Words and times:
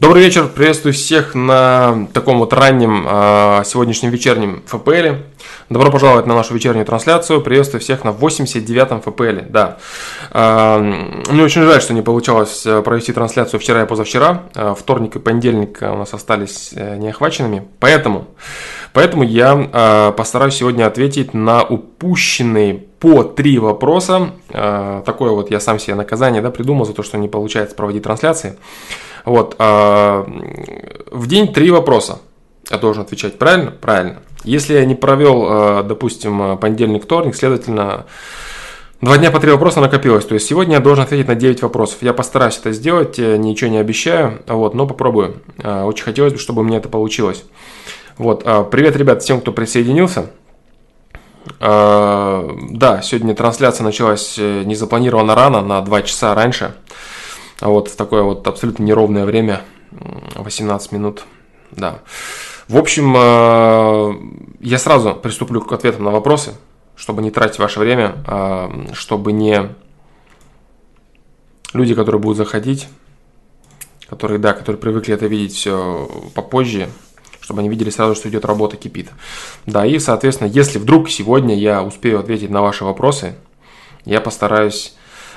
Добрый 0.00 0.22
вечер, 0.22 0.46
приветствую 0.46 0.92
всех 0.92 1.34
на 1.34 2.06
таком 2.12 2.38
вот 2.38 2.52
раннем 2.52 3.04
э, 3.04 3.62
сегодняшнем 3.64 4.10
вечернем 4.10 4.62
ФПЛ. 4.64 5.24
Добро 5.70 5.90
пожаловать 5.90 6.24
на 6.24 6.36
нашу 6.36 6.54
вечернюю 6.54 6.86
трансляцию. 6.86 7.40
Приветствую 7.40 7.80
всех 7.80 8.04
на 8.04 8.10
89-м 8.10 9.00
ФПЛ. 9.00 9.50
Да. 9.50 9.78
Э, 10.30 10.78
мне 10.78 11.42
очень 11.42 11.62
жаль, 11.64 11.82
что 11.82 11.94
не 11.94 12.02
получалось 12.02 12.64
э, 12.64 12.80
провести 12.82 13.12
трансляцию 13.12 13.58
вчера 13.58 13.82
и 13.82 13.86
позавчера. 13.86 14.44
Э, 14.54 14.72
вторник 14.78 15.16
и 15.16 15.18
понедельник 15.18 15.78
у 15.82 15.96
нас 15.96 16.14
остались 16.14 16.70
э, 16.76 16.96
неохваченными. 16.96 17.66
Поэтому, 17.80 18.28
поэтому 18.92 19.24
я 19.24 19.68
э, 19.72 20.12
постараюсь 20.16 20.54
сегодня 20.54 20.86
ответить 20.86 21.34
на 21.34 21.64
упущенные 21.64 22.84
по 23.00 23.22
три 23.22 23.58
вопроса. 23.58 24.30
Э, 24.50 25.02
такое 25.04 25.30
вот 25.30 25.50
я 25.50 25.60
сам 25.60 25.78
себе 25.78 25.94
наказание 25.94 26.42
да, 26.42 26.50
придумал 26.50 26.84
за 26.84 26.94
то, 26.94 27.02
что 27.02 27.18
не 27.18 27.28
получается 27.28 27.76
проводить 27.76 28.02
трансляции. 28.02 28.56
Вот, 29.24 29.56
а, 29.58 30.26
в 31.10 31.26
день 31.26 31.52
три 31.52 31.70
вопроса 31.70 32.20
я 32.70 32.78
должен 32.78 33.02
отвечать, 33.02 33.38
правильно? 33.38 33.72
Правильно. 33.72 34.20
Если 34.42 34.74
я 34.74 34.84
не 34.84 34.94
провел, 34.94 35.46
а, 35.46 35.82
допустим, 35.82 36.56
понедельник, 36.58 37.04
вторник, 37.04 37.36
следовательно, 37.36 38.06
два 39.02 39.18
дня 39.18 39.30
по 39.30 39.38
три 39.38 39.50
вопроса 39.50 39.80
накопилось. 39.80 40.24
То 40.24 40.34
есть 40.34 40.46
сегодня 40.46 40.74
я 40.74 40.80
должен 40.80 41.04
ответить 41.04 41.28
на 41.28 41.34
9 41.34 41.62
вопросов. 41.62 41.98
Я 42.00 42.14
постараюсь 42.14 42.58
это 42.58 42.72
сделать, 42.72 43.18
ничего 43.18 43.70
не 43.70 43.78
обещаю, 43.78 44.42
вот, 44.46 44.74
но 44.74 44.86
попробую. 44.86 45.42
Очень 45.62 46.04
хотелось 46.04 46.32
бы, 46.32 46.38
чтобы 46.38 46.62
у 46.62 46.64
меня 46.64 46.78
это 46.78 46.88
получилось. 46.88 47.44
Вот, 48.16 48.44
привет, 48.70 48.96
ребят, 48.96 49.22
всем, 49.22 49.40
кто 49.40 49.52
присоединился. 49.52 50.30
Да, 51.60 53.00
сегодня 53.02 53.34
трансляция 53.34 53.84
началась 53.84 54.38
э, 54.38 54.62
незапланированно 54.64 55.34
рано, 55.34 55.62
на 55.62 55.80
2 55.80 56.02
часа 56.02 56.34
раньше. 56.34 56.74
А 57.60 57.68
вот 57.68 57.88
в 57.88 57.96
такое 57.96 58.22
вот 58.22 58.46
абсолютно 58.46 58.84
неровное 58.84 59.24
время, 59.24 59.62
18 60.34 60.92
минут, 60.92 61.24
да. 61.70 62.00
В 62.68 62.76
общем, 62.76 63.14
э, 63.16 64.14
я 64.60 64.78
сразу 64.78 65.14
приступлю 65.14 65.62
к 65.62 65.72
ответам 65.72 66.04
на 66.04 66.10
вопросы, 66.10 66.52
чтобы 66.96 67.22
не 67.22 67.30
тратить 67.30 67.58
ваше 67.58 67.80
время, 67.80 68.22
а, 68.26 68.70
чтобы 68.92 69.32
не 69.32 69.74
люди, 71.72 71.94
которые 71.94 72.20
будут 72.20 72.36
заходить, 72.36 72.88
которые, 74.08 74.38
да, 74.38 74.52
которые 74.52 74.80
привыкли 74.80 75.14
это 75.14 75.26
видеть 75.26 75.54
все 75.54 76.10
попозже, 76.34 76.88
чтобы 77.48 77.60
они 77.60 77.70
видели 77.70 77.88
сразу, 77.88 78.14
что 78.14 78.28
идет 78.28 78.44
работа, 78.44 78.76
кипит. 78.76 79.08
Да, 79.64 79.86
и, 79.86 79.98
соответственно, 79.98 80.48
если 80.48 80.78
вдруг 80.78 81.08
сегодня 81.08 81.56
я 81.56 81.82
успею 81.82 82.20
ответить 82.20 82.50
на 82.50 82.60
ваши 82.60 82.84
вопросы, 82.84 83.36
я 84.04 84.20
постараюсь 84.20 84.94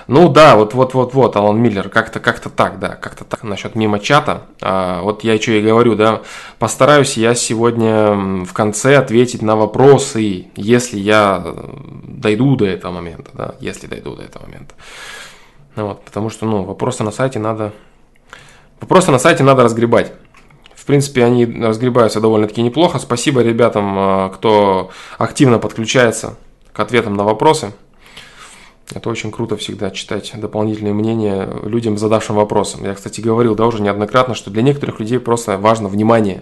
ну 0.07 0.27
да, 0.27 0.57
вот 0.57 0.73
вот 0.73 0.93
вот 0.93 1.13
вот 1.13 1.37
Алан 1.37 1.61
Миллер, 1.61 1.87
как-то 1.87 2.19
как-то 2.19 2.49
так, 2.49 2.79
да, 2.79 2.89
как-то 2.89 3.23
так 3.23 3.43
насчет 3.43 3.75
мимо 3.75 3.97
чата. 3.97 4.41
А, 4.61 5.01
вот 5.03 5.23
я 5.23 5.39
что 5.39 5.53
и 5.53 5.61
говорю, 5.61 5.95
да, 5.95 6.23
постараюсь 6.59 7.15
я 7.15 7.33
сегодня 7.33 8.43
в 8.43 8.51
конце 8.51 8.97
ответить 8.97 9.41
на 9.41 9.55
вопросы, 9.55 10.47
если 10.57 10.99
я 10.99 11.55
дойду 12.03 12.57
до 12.57 12.65
этого 12.65 12.91
момента, 12.91 13.31
да, 13.33 13.55
если 13.61 13.87
дойду 13.87 14.17
до 14.17 14.23
этого 14.23 14.47
момента. 14.47 14.75
Ну, 15.77 15.87
вот, 15.87 16.03
потому 16.03 16.29
что, 16.29 16.45
ну, 16.45 16.63
вопросы 16.63 17.05
на 17.05 17.11
сайте 17.11 17.39
надо, 17.39 17.71
вопросы 18.81 19.11
на 19.11 19.19
сайте 19.19 19.45
надо 19.45 19.63
разгребать. 19.63 20.11
В 20.81 20.85
принципе, 20.85 21.23
они 21.23 21.45
разгребаются 21.45 22.19
довольно-таки 22.19 22.63
неплохо. 22.63 22.97
Спасибо 22.97 23.43
ребятам, 23.43 23.93
а, 23.99 24.29
кто 24.29 24.89
активно 25.19 25.59
подключается 25.59 26.39
к 26.73 26.79
ответам 26.79 27.15
на 27.15 27.23
вопросы. 27.23 27.71
Это 28.91 29.07
очень 29.11 29.31
круто 29.31 29.57
всегда 29.57 29.91
читать 29.91 30.31
дополнительные 30.33 30.95
мнения 30.95 31.47
людям, 31.65 31.99
задавшим 31.99 32.35
вопросом. 32.35 32.83
Я, 32.83 32.95
кстати, 32.95 33.21
говорил, 33.21 33.53
да, 33.53 33.67
уже 33.67 33.79
неоднократно, 33.79 34.33
что 34.33 34.49
для 34.49 34.63
некоторых 34.63 34.99
людей 34.99 35.19
просто 35.19 35.59
важно 35.59 35.88
внимание. 35.88 36.41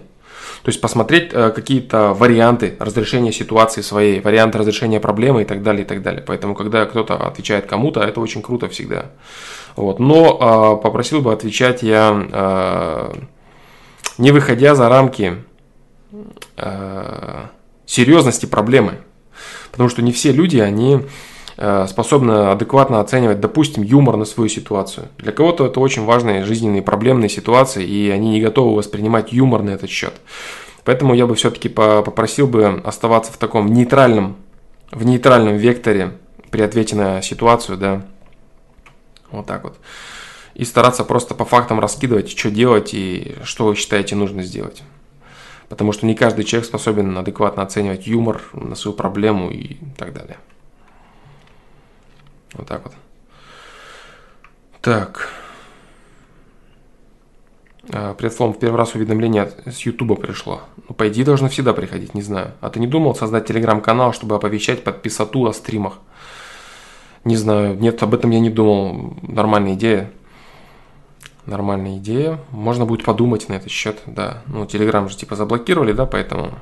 То 0.62 0.70
есть 0.70 0.80
посмотреть 0.80 1.34
э, 1.34 1.50
какие-то 1.50 2.14
варианты 2.14 2.76
разрешения 2.78 3.32
ситуации 3.32 3.82
своей, 3.82 4.20
варианты 4.20 4.56
разрешения 4.56 5.00
проблемы 5.00 5.42
и 5.42 5.44
так 5.44 5.62
далее, 5.62 5.82
и 5.82 5.86
так 5.86 6.00
далее. 6.00 6.24
Поэтому, 6.26 6.54
когда 6.54 6.86
кто-то 6.86 7.14
отвечает 7.26 7.66
кому-то, 7.66 8.00
это 8.00 8.22
очень 8.22 8.40
круто 8.40 8.70
всегда. 8.70 9.10
Вот. 9.76 9.98
Но 9.98 10.78
э, 10.80 10.82
попросил 10.82 11.20
бы 11.20 11.30
отвечать 11.30 11.82
я, 11.82 12.26
э, 12.32 13.12
не 14.20 14.30
выходя 14.30 14.74
за 14.74 14.88
рамки 14.88 15.42
э, 16.56 17.46
серьезности 17.86 18.46
проблемы. 18.46 18.98
Потому 19.72 19.88
что 19.88 20.02
не 20.02 20.12
все 20.12 20.32
люди, 20.32 20.58
они 20.58 21.00
Э, 21.62 21.86
способна 21.86 22.52
адекватно 22.52 23.00
оценивать, 23.00 23.38
допустим, 23.38 23.82
юмор 23.82 24.16
на 24.16 24.24
свою 24.24 24.48
ситуацию. 24.48 25.08
Для 25.18 25.30
кого-то 25.30 25.66
это 25.66 25.78
очень 25.78 26.06
важные 26.06 26.42
жизненные 26.46 26.80
проблемные 26.80 27.28
ситуации, 27.28 27.84
и 27.84 28.08
они 28.08 28.30
не 28.30 28.40
готовы 28.40 28.74
воспринимать 28.74 29.30
юмор 29.34 29.62
на 29.62 29.68
этот 29.68 29.90
счет. 29.90 30.14
Поэтому 30.84 31.12
я 31.12 31.26
бы 31.26 31.34
все-таки 31.34 31.68
попросил 31.68 32.46
бы 32.46 32.80
оставаться 32.82 33.30
в 33.30 33.36
таком 33.36 33.66
нейтральном, 33.74 34.36
в 34.90 35.04
нейтральном 35.04 35.58
векторе 35.58 36.12
при 36.50 36.62
ответе 36.62 36.96
на 36.96 37.20
ситуацию, 37.20 37.76
да, 37.76 38.06
вот 39.30 39.44
так 39.44 39.62
вот. 39.64 39.76
И 40.60 40.64
стараться 40.66 41.04
просто 41.04 41.34
по 41.34 41.46
фактам 41.46 41.80
раскидывать, 41.80 42.36
что 42.36 42.50
делать 42.50 42.92
и 42.92 43.34
что 43.44 43.64
вы 43.64 43.74
считаете 43.74 44.14
нужно 44.14 44.42
сделать. 44.42 44.82
Потому 45.70 45.92
что 45.92 46.04
не 46.04 46.14
каждый 46.14 46.44
человек 46.44 46.68
способен 46.68 47.16
адекватно 47.16 47.62
оценивать 47.62 48.06
юмор 48.06 48.42
на 48.52 48.74
свою 48.74 48.94
проблему 48.94 49.48
и 49.50 49.78
так 49.96 50.12
далее. 50.12 50.36
Вот 52.52 52.68
так 52.68 52.84
вот. 52.84 52.92
Так. 54.82 55.30
А, 57.90 58.12
Привет, 58.12 58.34
Флом, 58.34 58.52
в 58.52 58.58
первый 58.58 58.76
раз 58.76 58.94
уведомление 58.94 59.50
с 59.64 59.80
Ютуба 59.86 60.14
пришло. 60.14 60.60
Ну, 60.90 60.94
по 60.94 61.08
идее, 61.08 61.24
должно 61.24 61.48
всегда 61.48 61.72
приходить, 61.72 62.12
не 62.12 62.20
знаю. 62.20 62.52
А 62.60 62.68
ты 62.68 62.80
не 62.80 62.86
думал 62.86 63.14
создать 63.14 63.46
телеграм-канал, 63.46 64.12
чтобы 64.12 64.34
оповещать 64.34 64.84
подписату 64.84 65.46
о 65.46 65.54
стримах? 65.54 66.00
Не 67.24 67.36
знаю, 67.36 67.78
нет, 67.78 68.02
об 68.02 68.12
этом 68.12 68.30
я 68.30 68.40
не 68.40 68.50
думал. 68.50 69.16
Нормальная 69.22 69.72
идея. 69.72 70.12
Нормальная 71.46 71.98
идея. 71.98 72.38
Можно 72.50 72.84
будет 72.84 73.04
подумать 73.04 73.48
на 73.48 73.54
этот 73.54 73.70
счет, 73.70 74.00
да. 74.06 74.42
Ну, 74.46 74.66
телеграм 74.66 75.08
же 75.08 75.16
типа 75.16 75.36
заблокировали, 75.36 75.92
да, 75.92 76.06
поэтому 76.06 76.52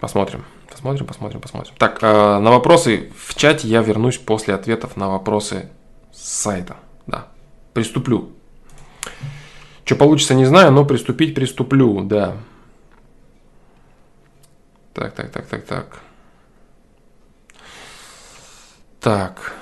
посмотрим. 0.00 0.44
Посмотрим, 0.70 1.06
посмотрим, 1.06 1.40
посмотрим. 1.40 1.74
Так, 1.78 1.98
э, 2.02 2.38
на 2.38 2.50
вопросы 2.50 3.12
в 3.16 3.34
чате 3.34 3.68
я 3.68 3.82
вернусь 3.82 4.18
после 4.18 4.54
ответов 4.54 4.96
на 4.96 5.08
вопросы 5.08 5.68
с 6.12 6.22
сайта. 6.22 6.76
Да, 7.06 7.28
приступлю. 7.74 8.30
Что 9.84 9.96
получится, 9.96 10.34
не 10.34 10.44
знаю, 10.44 10.72
но 10.72 10.84
приступить 10.84 11.34
приступлю, 11.34 12.00
да. 12.02 12.36
Так, 14.94 15.14
так, 15.14 15.30
так, 15.30 15.46
так, 15.46 15.64
так. 15.64 16.00
Так. 19.00 19.52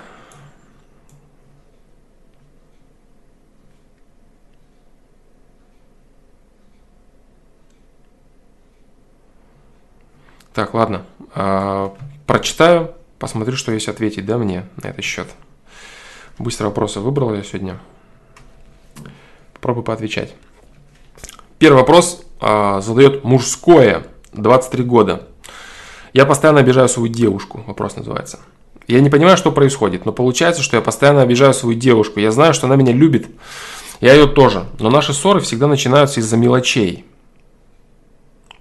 Так, 10.53 10.75
ладно. 10.75 11.05
А, 11.35 11.95
прочитаю, 12.27 12.95
посмотрю, 13.19 13.57
что 13.57 13.73
есть 13.73 13.89
ответить, 13.89 14.27
да, 14.27 14.39
мне 14.39 14.67
на 14.83 14.89
этот 14.89 15.05
счет. 15.05 15.29
Быстро 16.39 16.67
вопросы 16.67 17.01
выбрал 17.01 17.35
я 17.35 17.43
сегодня. 17.43 17.79
Попробую 19.55 19.85
поотвечать. 19.85 20.35
Первый 21.59 21.79
вопрос 21.79 22.23
а, 22.41 22.81
задает 22.81 23.25
мужское, 23.25 24.07
23 24.33 24.85
года. 24.85 25.29
Я 26.13 26.25
постоянно 26.27 26.61
обижаю 26.61 26.89
свою 26.89 27.13
девушку, 27.13 27.63
вопрос 27.67 27.97
называется. 27.97 28.41
Я 28.89 29.01
не 29.01 29.11
понимаю, 29.11 29.37
что 29.37 29.53
происходит, 29.53 30.05
но 30.05 30.13
получается, 30.13 30.63
что 30.63 30.77
я 30.77 30.83
постоянно 30.83 31.23
обижаю 31.23 31.55
свою 31.55 31.79
девушку. 31.79 32.19
Я 32.19 32.33
знаю, 32.33 32.55
что 32.55 32.67
она 32.67 32.75
меня 32.75 32.93
любит, 32.93 33.29
я 34.01 34.15
ее 34.15 34.27
тоже. 34.27 34.65
Но 34.81 34.91
наши 34.91 35.13
ссоры 35.13 35.41
всегда 35.41 35.69
начинаются 35.69 36.19
из-за 36.21 36.37
мелочей. 36.37 37.05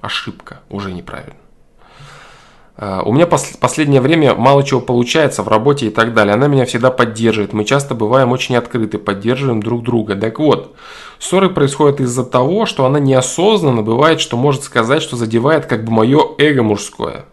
Ошибка, 0.01 0.61
уже 0.69 0.91
неправильно. 0.91 1.38
Э, 2.81 3.01
у 3.03 3.11
меня 3.11 3.25
пос- 3.25 3.57
последнее 3.59 3.99
время 3.99 4.35
мало 4.35 4.63
чего 4.63 4.79
получается 4.79 5.43
в 5.43 5.49
работе 5.49 5.87
и 5.87 5.89
так 5.89 6.13
далее. 6.13 6.33
Она 6.33 6.47
меня 6.47 6.65
всегда 6.65 6.89
поддерживает. 6.91 7.51
Мы 7.51 7.65
часто 7.65 7.93
бываем 7.93 8.31
очень 8.31 8.55
открыты, 8.55 8.97
поддерживаем 8.97 9.61
друг 9.61 9.83
друга. 9.83 10.15
Так 10.15 10.39
вот, 10.39 10.75
ссоры 11.19 11.49
происходят 11.49 11.99
из-за 11.99 12.23
того, 12.23 12.65
что 12.65 12.85
она 12.85 12.99
неосознанно 12.99 13.81
бывает, 13.81 14.21
что 14.21 14.37
может 14.37 14.63
сказать, 14.63 15.01
что 15.01 15.17
задевает 15.17 15.65
как 15.65 15.83
бы 15.83 15.91
мое 15.91 16.21
эго 16.37 16.63
мужское. 16.63 17.25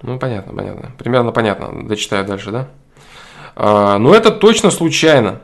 Ну, 0.00 0.18
понятно, 0.18 0.54
понятно. 0.54 0.92
Примерно 0.98 1.30
понятно. 1.30 1.86
Дочитаю 1.86 2.24
дальше, 2.24 2.50
да? 2.50 2.68
А, 3.54 3.98
но 3.98 4.14
это 4.14 4.30
точно 4.30 4.70
случайно. 4.70 5.42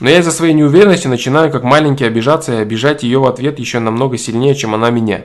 Но 0.00 0.08
я 0.08 0.18
из-за 0.18 0.30
своей 0.30 0.54
неуверенности 0.54 1.08
начинаю 1.08 1.50
как 1.50 1.64
маленький 1.64 2.04
обижаться 2.04 2.52
и 2.52 2.62
обижать 2.62 3.02
ее 3.02 3.18
в 3.18 3.26
ответ 3.26 3.58
еще 3.58 3.80
намного 3.80 4.16
сильнее, 4.16 4.54
чем 4.54 4.74
она 4.74 4.90
меня. 4.90 5.24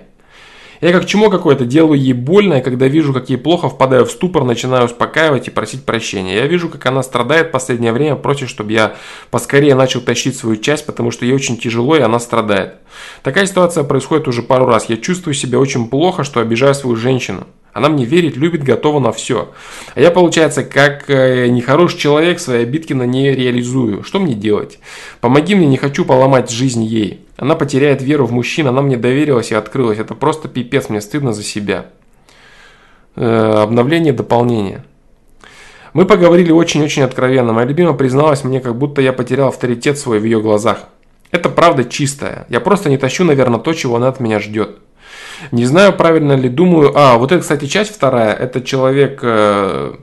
Я 0.81 0.91
как 0.91 1.05
чмо 1.05 1.29
какое-то 1.29 1.63
делаю 1.63 1.97
ей 1.97 2.11
больно, 2.11 2.55
и 2.55 2.61
когда 2.61 2.87
вижу, 2.87 3.13
как 3.13 3.29
ей 3.29 3.37
плохо, 3.37 3.69
впадаю 3.69 4.05
в 4.05 4.11
ступор, 4.11 4.43
начинаю 4.43 4.85
успокаивать 4.85 5.47
и 5.47 5.51
просить 5.51 5.85
прощения. 5.85 6.35
Я 6.35 6.47
вижу, 6.47 6.67
как 6.67 6.85
она 6.85 7.03
страдает 7.03 7.47
в 7.47 7.51
последнее 7.51 7.93
время, 7.93 8.17
просит, 8.17 8.49
чтобы 8.49 8.73
я 8.73 8.95
поскорее 9.31 9.75
начал 9.75 10.01
тащить 10.01 10.35
свою 10.35 10.57
часть, 10.57 10.85
потому 10.85 11.11
что 11.11 11.23
ей 11.23 11.33
очень 11.33 11.57
тяжело, 11.57 11.95
и 11.95 12.01
она 12.01 12.19
страдает. 12.19 12.75
Такая 13.21 13.45
ситуация 13.45 13.85
происходит 13.85 14.27
уже 14.27 14.41
пару 14.41 14.65
раз. 14.65 14.89
Я 14.89 14.97
чувствую 14.97 15.35
себя 15.35 15.57
очень 15.57 15.87
плохо, 15.87 16.25
что 16.25 16.41
обижаю 16.41 16.75
свою 16.75 16.97
женщину. 16.97 17.47
Она 17.73 17.89
мне 17.89 18.05
верит, 18.05 18.37
любит, 18.37 18.63
готова 18.63 18.99
на 18.99 19.11
все. 19.11 19.51
А 19.95 19.99
я, 19.99 20.11
получается, 20.11 20.63
как 20.63 21.09
э, 21.09 21.47
нехороший 21.47 21.97
человек, 21.97 22.39
свои 22.39 22.61
обидки 22.61 22.93
на 22.93 23.03
ней 23.03 23.33
реализую. 23.33 24.03
Что 24.03 24.19
мне 24.19 24.35
делать? 24.35 24.79
Помоги 25.21 25.55
мне, 25.55 25.65
не 25.65 25.77
хочу 25.77 26.05
поломать 26.05 26.51
жизнь 26.51 26.83
ей. 26.83 27.21
Она 27.35 27.55
потеряет 27.55 28.03
веру 28.03 28.27
в 28.27 28.31
мужчин, 28.31 28.67
она 28.67 28.83
мне 28.83 28.95
доверилась 28.95 29.51
и 29.51 29.55
открылась. 29.55 29.97
Это 29.97 30.13
просто 30.13 30.47
пипец, 30.47 30.89
мне 30.89 31.01
стыдно 31.01 31.33
за 31.33 31.41
себя. 31.41 31.87
Э, 33.15 33.63
обновление, 33.63 34.13
дополнение. 34.13 34.83
Мы 35.93 36.05
поговорили 36.05 36.51
очень-очень 36.51 37.01
откровенно. 37.01 37.53
Моя 37.53 37.67
любимая 37.67 37.95
призналась 37.95 38.43
мне, 38.43 38.61
как 38.61 38.75
будто 38.75 39.01
я 39.01 39.13
потерял 39.13 39.47
авторитет 39.47 39.97
свой 39.97 40.19
в 40.19 40.25
ее 40.25 40.41
глазах. 40.41 40.89
Это 41.31 41.49
правда 41.49 41.83
чистая. 41.83 42.45
Я 42.49 42.59
просто 42.59 42.89
не 42.89 42.97
тащу, 42.99 43.23
наверное, 43.23 43.59
то, 43.59 43.73
чего 43.73 43.95
она 43.95 44.09
от 44.09 44.19
меня 44.19 44.39
ждет. 44.39 44.77
Не 45.51 45.65
знаю, 45.65 45.93
правильно 45.93 46.33
ли 46.33 46.49
думаю. 46.49 46.93
А, 46.95 47.17
вот 47.17 47.31
это, 47.31 47.41
кстати, 47.41 47.65
часть 47.65 47.93
вторая. 47.93 48.33
Это 48.33 48.61
человек 48.61 49.19
э, 49.23 49.95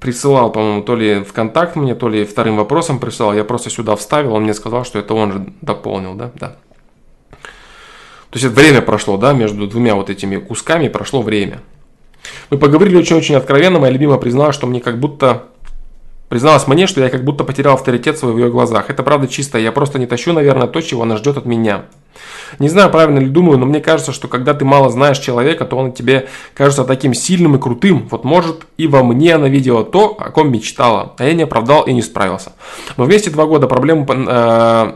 присылал, 0.00 0.50
по-моему, 0.50 0.82
то 0.82 0.96
ли 0.96 1.22
в 1.22 1.32
контакт 1.32 1.76
мне, 1.76 1.94
то 1.94 2.08
ли 2.08 2.24
вторым 2.24 2.56
вопросом 2.56 2.98
присылал. 2.98 3.34
Я 3.34 3.44
просто 3.44 3.70
сюда 3.70 3.96
вставил, 3.96 4.34
он 4.34 4.44
мне 4.44 4.54
сказал, 4.54 4.84
что 4.84 4.98
это 4.98 5.14
он 5.14 5.32
же 5.32 5.46
дополнил, 5.60 6.14
да? 6.14 6.30
Да. 6.34 6.56
То 8.30 8.38
есть 8.38 8.44
это 8.44 8.54
время 8.54 8.80
прошло, 8.80 9.16
да, 9.18 9.32
между 9.32 9.66
двумя 9.66 9.94
вот 9.94 10.08
этими 10.08 10.36
кусками 10.36 10.88
прошло 10.88 11.22
время. 11.22 11.60
Мы 12.50 12.58
поговорили 12.58 12.96
очень-очень 12.96 13.34
откровенно, 13.34 13.78
моя 13.78 13.92
любимая 13.92 14.18
признала, 14.18 14.52
что 14.52 14.66
мне 14.66 14.80
как 14.80 14.98
будто 14.98 15.44
Призналась 16.32 16.66
мне, 16.66 16.86
что 16.86 17.02
я 17.02 17.10
как 17.10 17.24
будто 17.24 17.44
потерял 17.44 17.74
авторитет 17.74 18.16
свой 18.16 18.32
в 18.32 18.38
ее 18.38 18.50
глазах. 18.50 18.88
Это 18.88 19.02
правда 19.02 19.28
чисто, 19.28 19.58
я 19.58 19.70
просто 19.70 19.98
не 19.98 20.06
тащу, 20.06 20.32
наверное, 20.32 20.66
то, 20.66 20.80
чего 20.80 21.02
она 21.02 21.18
ждет 21.18 21.36
от 21.36 21.44
меня. 21.44 21.84
Не 22.58 22.70
знаю, 22.70 22.90
правильно 22.90 23.18
ли 23.18 23.26
думаю, 23.26 23.58
но 23.58 23.66
мне 23.66 23.82
кажется, 23.82 24.12
что 24.12 24.28
когда 24.28 24.54
ты 24.54 24.64
мало 24.64 24.88
знаешь 24.88 25.18
человека, 25.18 25.66
то 25.66 25.76
он 25.76 25.92
тебе 25.92 26.30
кажется 26.54 26.84
таким 26.84 27.12
сильным 27.12 27.56
и 27.56 27.60
крутым. 27.60 28.08
Вот 28.10 28.24
может 28.24 28.64
и 28.78 28.86
во 28.86 29.02
мне 29.02 29.34
она 29.34 29.50
видела 29.50 29.84
то, 29.84 30.16
о 30.18 30.30
ком 30.30 30.50
мечтала, 30.50 31.12
а 31.18 31.24
я 31.26 31.34
не 31.34 31.42
оправдал 31.42 31.82
и 31.82 31.92
не 31.92 32.00
справился. 32.00 32.52
Мы 32.96 33.04
вместе 33.04 33.28
два 33.28 33.44
года 33.44 33.66
проблемы 33.68 34.06
э, 34.08 34.92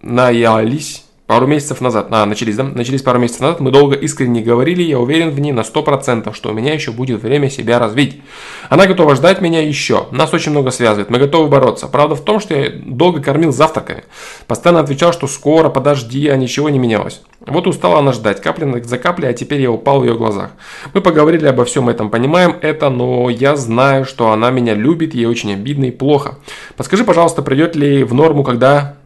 наялись 0.00 1.04
пару 1.26 1.46
месяцев 1.46 1.80
назад, 1.80 2.08
а, 2.10 2.26
начались, 2.26 2.56
да? 2.56 2.64
Начались 2.64 3.02
пару 3.02 3.18
месяцев 3.18 3.40
назад, 3.40 3.60
мы 3.60 3.70
долго 3.70 3.96
искренне 3.96 4.42
говорили, 4.42 4.82
я 4.82 4.98
уверен 4.98 5.30
в 5.30 5.40
ней 5.40 5.52
на 5.52 5.60
100%, 5.60 6.34
что 6.34 6.50
у 6.50 6.52
меня 6.52 6.74
еще 6.74 6.92
будет 6.92 7.22
время 7.22 7.48
себя 7.48 7.78
развить. 7.78 8.20
Она 8.68 8.86
готова 8.86 9.14
ждать 9.14 9.40
меня 9.40 9.66
еще, 9.66 10.06
нас 10.10 10.34
очень 10.34 10.50
много 10.50 10.70
связывает, 10.70 11.08
мы 11.08 11.18
готовы 11.18 11.48
бороться. 11.48 11.88
Правда 11.88 12.14
в 12.14 12.20
том, 12.20 12.40
что 12.40 12.54
я 12.54 12.70
долго 12.70 13.22
кормил 13.22 13.52
завтраками, 13.52 14.04
постоянно 14.46 14.80
отвечал, 14.80 15.12
что 15.12 15.26
скоро, 15.26 15.70
подожди, 15.70 16.28
а 16.28 16.36
ничего 16.36 16.68
не 16.68 16.78
менялось. 16.78 17.22
Вот 17.46 17.66
устала 17.66 17.98
она 17.98 18.12
ждать, 18.12 18.42
капля 18.42 18.82
за 18.82 18.98
каплей, 18.98 19.30
а 19.30 19.32
теперь 19.32 19.60
я 19.60 19.70
упал 19.70 20.00
в 20.00 20.04
ее 20.04 20.14
глазах. 20.14 20.50
Мы 20.92 21.00
поговорили 21.00 21.46
обо 21.46 21.64
всем 21.64 21.88
этом, 21.88 22.10
понимаем 22.10 22.56
это, 22.60 22.90
но 22.90 23.30
я 23.30 23.56
знаю, 23.56 24.04
что 24.04 24.30
она 24.30 24.50
меня 24.50 24.74
любит, 24.74 25.14
ей 25.14 25.26
очень 25.26 25.52
обидно 25.52 25.86
и 25.86 25.90
плохо. 25.90 26.38
Подскажи, 26.76 27.04
пожалуйста, 27.04 27.42
придет 27.42 27.76
ли 27.76 28.04
в 28.04 28.12
норму, 28.14 28.44
когда 28.44 28.96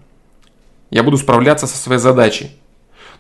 я 0.91 1.03
буду 1.03 1.17
справляться 1.17 1.67
со 1.67 1.77
своей 1.77 2.01
задачей. 2.01 2.51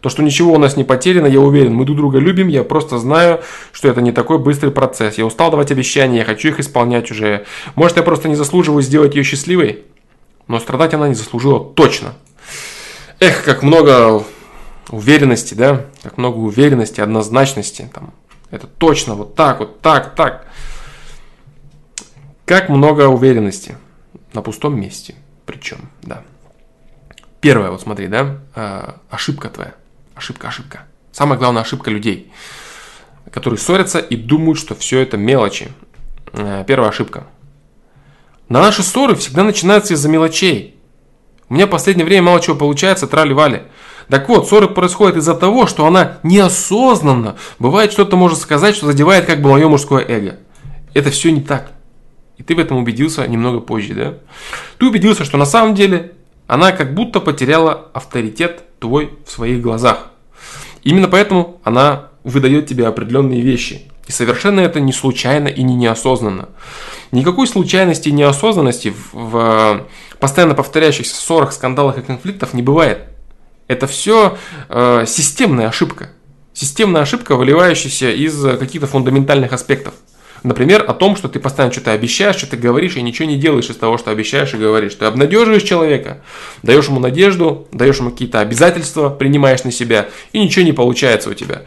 То, 0.00 0.10
что 0.10 0.22
ничего 0.22 0.54
у 0.54 0.58
нас 0.58 0.76
не 0.76 0.84
потеряно, 0.84 1.26
я 1.26 1.40
уверен, 1.40 1.74
мы 1.74 1.84
друг 1.84 1.96
друга 1.96 2.18
любим, 2.18 2.46
я 2.48 2.62
просто 2.62 2.98
знаю, 2.98 3.40
что 3.72 3.88
это 3.88 4.00
не 4.00 4.12
такой 4.12 4.38
быстрый 4.38 4.70
процесс. 4.70 5.18
Я 5.18 5.26
устал 5.26 5.50
давать 5.50 5.72
обещания, 5.72 6.18
я 6.18 6.24
хочу 6.24 6.48
их 6.48 6.60
исполнять 6.60 7.10
уже. 7.10 7.44
Может, 7.74 7.96
я 7.96 8.04
просто 8.04 8.28
не 8.28 8.36
заслуживаю 8.36 8.82
сделать 8.82 9.16
ее 9.16 9.24
счастливой? 9.24 9.84
Но 10.46 10.60
страдать 10.60 10.94
она 10.94 11.08
не 11.08 11.14
заслужила 11.14 11.58
точно. 11.60 12.14
Эх, 13.18 13.44
как 13.44 13.64
много 13.64 14.22
уверенности, 14.90 15.54
да? 15.54 15.86
Как 16.02 16.16
много 16.16 16.36
уверенности, 16.36 17.00
однозначности. 17.00 17.90
Там, 17.92 18.14
это 18.52 18.68
точно, 18.68 19.14
вот 19.14 19.34
так, 19.34 19.58
вот 19.58 19.80
так, 19.80 20.14
так. 20.14 20.46
Как 22.44 22.68
много 22.68 23.08
уверенности 23.08 23.76
на 24.32 24.42
пустом 24.42 24.80
месте. 24.80 25.16
Причем, 25.44 25.90
да. 26.02 26.22
Первое, 27.40 27.70
вот 27.70 27.80
смотри, 27.80 28.08
да, 28.08 28.38
э, 28.54 28.92
ошибка 29.10 29.48
твоя. 29.48 29.74
Ошибка, 30.14 30.48
ошибка. 30.48 30.80
Самая 31.12 31.38
главная 31.38 31.62
ошибка 31.62 31.90
людей, 31.90 32.32
которые 33.30 33.58
ссорятся 33.58 34.00
и 34.00 34.16
думают, 34.16 34.58
что 34.58 34.74
все 34.74 35.00
это 35.00 35.16
мелочи. 35.16 35.68
Э, 36.32 36.64
первая 36.66 36.90
ошибка. 36.90 37.26
На 38.48 38.60
наши 38.60 38.82
ссоры 38.82 39.14
всегда 39.14 39.44
начинаются 39.44 39.94
из-за 39.94 40.08
мелочей. 40.08 40.76
У 41.48 41.54
меня 41.54 41.66
в 41.66 41.70
последнее 41.70 42.04
время 42.04 42.22
мало 42.22 42.40
чего 42.40 42.56
получается, 42.56 43.06
трали-вали. 43.06 43.62
Так 44.08 44.28
вот, 44.28 44.48
ссоры 44.48 44.68
происходят 44.68 45.16
из-за 45.16 45.34
того, 45.34 45.66
что 45.66 45.86
она 45.86 46.18
неосознанно, 46.22 47.36
бывает 47.58 47.92
что-то 47.92 48.16
может 48.16 48.38
сказать, 48.38 48.74
что 48.74 48.86
задевает 48.86 49.26
как 49.26 49.42
бы 49.42 49.50
мое 49.50 49.68
мужское 49.68 50.04
эго. 50.04 50.38
Это 50.94 51.10
все 51.10 51.30
не 51.30 51.42
так. 51.42 51.72
И 52.38 52.42
ты 52.42 52.54
в 52.54 52.58
этом 52.58 52.78
убедился 52.78 53.26
немного 53.26 53.60
позже, 53.60 53.94
да? 53.94 54.14
Ты 54.78 54.86
убедился, 54.86 55.24
что 55.24 55.36
на 55.36 55.44
самом 55.44 55.74
деле 55.74 56.14
она 56.48 56.72
как 56.72 56.94
будто 56.94 57.20
потеряла 57.20 57.88
авторитет 57.92 58.64
твой 58.80 59.12
в 59.24 59.30
своих 59.30 59.60
глазах. 59.60 60.08
Именно 60.82 61.06
поэтому 61.06 61.60
она 61.62 62.08
выдает 62.24 62.66
тебе 62.66 62.86
определенные 62.86 63.42
вещи. 63.42 63.82
И 64.06 64.12
совершенно 64.12 64.60
это 64.60 64.80
не 64.80 64.94
случайно 64.94 65.48
и 65.48 65.62
не 65.62 65.76
неосознанно. 65.76 66.48
Никакой 67.12 67.46
случайности 67.46 68.08
и 68.08 68.12
неосознанности 68.12 68.94
в, 69.12 69.12
в 69.12 69.86
постоянно 70.18 70.54
повторяющихся 70.54 71.14
ссорах, 71.14 71.52
скандалах 71.52 71.98
и 71.98 72.02
конфликтах 72.02 72.54
не 72.54 72.62
бывает. 72.62 73.02
Это 73.66 73.86
все 73.86 74.38
э, 74.70 75.04
системная 75.06 75.68
ошибка. 75.68 76.12
Системная 76.54 77.02
ошибка, 77.02 77.36
выливающаяся 77.36 78.10
из 78.10 78.42
каких-то 78.58 78.86
фундаментальных 78.86 79.52
аспектов. 79.52 79.92
Например, 80.42 80.84
о 80.86 80.94
том, 80.94 81.16
что 81.16 81.28
ты 81.28 81.40
постоянно 81.40 81.72
что-то 81.72 81.92
обещаешь, 81.92 82.36
что 82.36 82.48
ты 82.48 82.56
говоришь 82.56 82.96
и 82.96 83.02
ничего 83.02 83.28
не 83.28 83.36
делаешь 83.36 83.70
из 83.70 83.76
того, 83.76 83.98
что 83.98 84.10
обещаешь 84.10 84.54
и 84.54 84.56
говоришь. 84.56 84.94
Ты 84.94 85.06
обнадеживаешь 85.06 85.62
человека, 85.62 86.22
даешь 86.62 86.86
ему 86.86 87.00
надежду, 87.00 87.66
даешь 87.72 87.98
ему 87.98 88.10
какие-то 88.10 88.40
обязательства, 88.40 89.10
принимаешь 89.10 89.64
на 89.64 89.72
себя, 89.72 90.08
и 90.32 90.40
ничего 90.40 90.64
не 90.64 90.72
получается 90.72 91.30
у 91.30 91.34
тебя. 91.34 91.62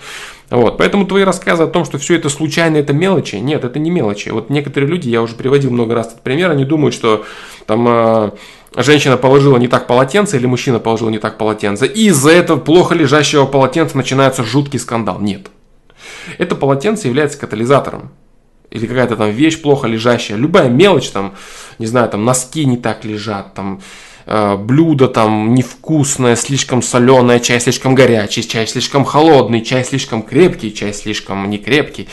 Вот, 0.49 0.77
поэтому 0.77 1.05
твои 1.05 1.23
рассказы 1.23 1.63
о 1.63 1.67
том, 1.67 1.85
что 1.85 1.97
все 1.97 2.15
это 2.15 2.29
случайно, 2.29 2.77
это 2.77 2.91
мелочи, 2.91 3.35
нет, 3.35 3.63
это 3.63 3.79
не 3.79 3.89
мелочи. 3.89 4.29
Вот 4.29 4.49
некоторые 4.49 4.89
люди, 4.89 5.09
я 5.09 5.21
уже 5.21 5.35
приводил 5.35 5.71
много 5.71 5.95
раз 5.95 6.07
этот 6.07 6.21
пример, 6.21 6.51
они 6.51 6.65
думают, 6.65 6.93
что 6.93 7.25
там 7.67 7.85
э, 7.87 8.31
женщина 8.75 9.15
положила 9.15 9.57
не 9.57 9.69
так 9.69 9.87
полотенце 9.87 10.37
или 10.37 10.45
мужчина 10.45 10.79
положил 10.79 11.09
не 11.09 11.19
так 11.19 11.37
полотенце, 11.37 11.87
и 11.87 12.07
из-за 12.07 12.31
этого 12.31 12.59
плохо 12.59 12.95
лежащего 12.95 13.45
полотенца 13.45 13.95
начинается 13.95 14.43
жуткий 14.43 14.79
скандал. 14.79 15.19
Нет. 15.21 15.47
Это 16.37 16.55
полотенце 16.55 17.07
является 17.07 17.37
катализатором 17.37 18.11
или 18.71 18.87
какая-то 18.87 19.17
там 19.17 19.29
вещь 19.31 19.61
плохо 19.61 19.87
лежащая, 19.87 20.37
любая 20.37 20.69
мелочь, 20.69 21.09
там, 21.09 21.35
не 21.77 21.85
знаю, 21.85 22.09
там 22.09 22.23
носки 22.23 22.65
не 22.65 22.77
так 22.77 23.03
лежат, 23.03 23.53
там, 23.53 23.81
э, 24.25 24.55
блюдо 24.55 25.09
там 25.09 25.53
невкусное, 25.53 26.37
слишком 26.37 26.81
соленое, 26.81 27.41
чай 27.41 27.59
слишком 27.59 27.93
горячий, 27.93 28.47
чай 28.47 28.65
слишком 28.65 29.03
холодный, 29.03 29.61
чай 29.61 29.83
слишком 29.83 30.23
крепкий, 30.23 30.73
чай 30.73 30.93
слишком 30.93 31.49
некрепкий. 31.49 32.07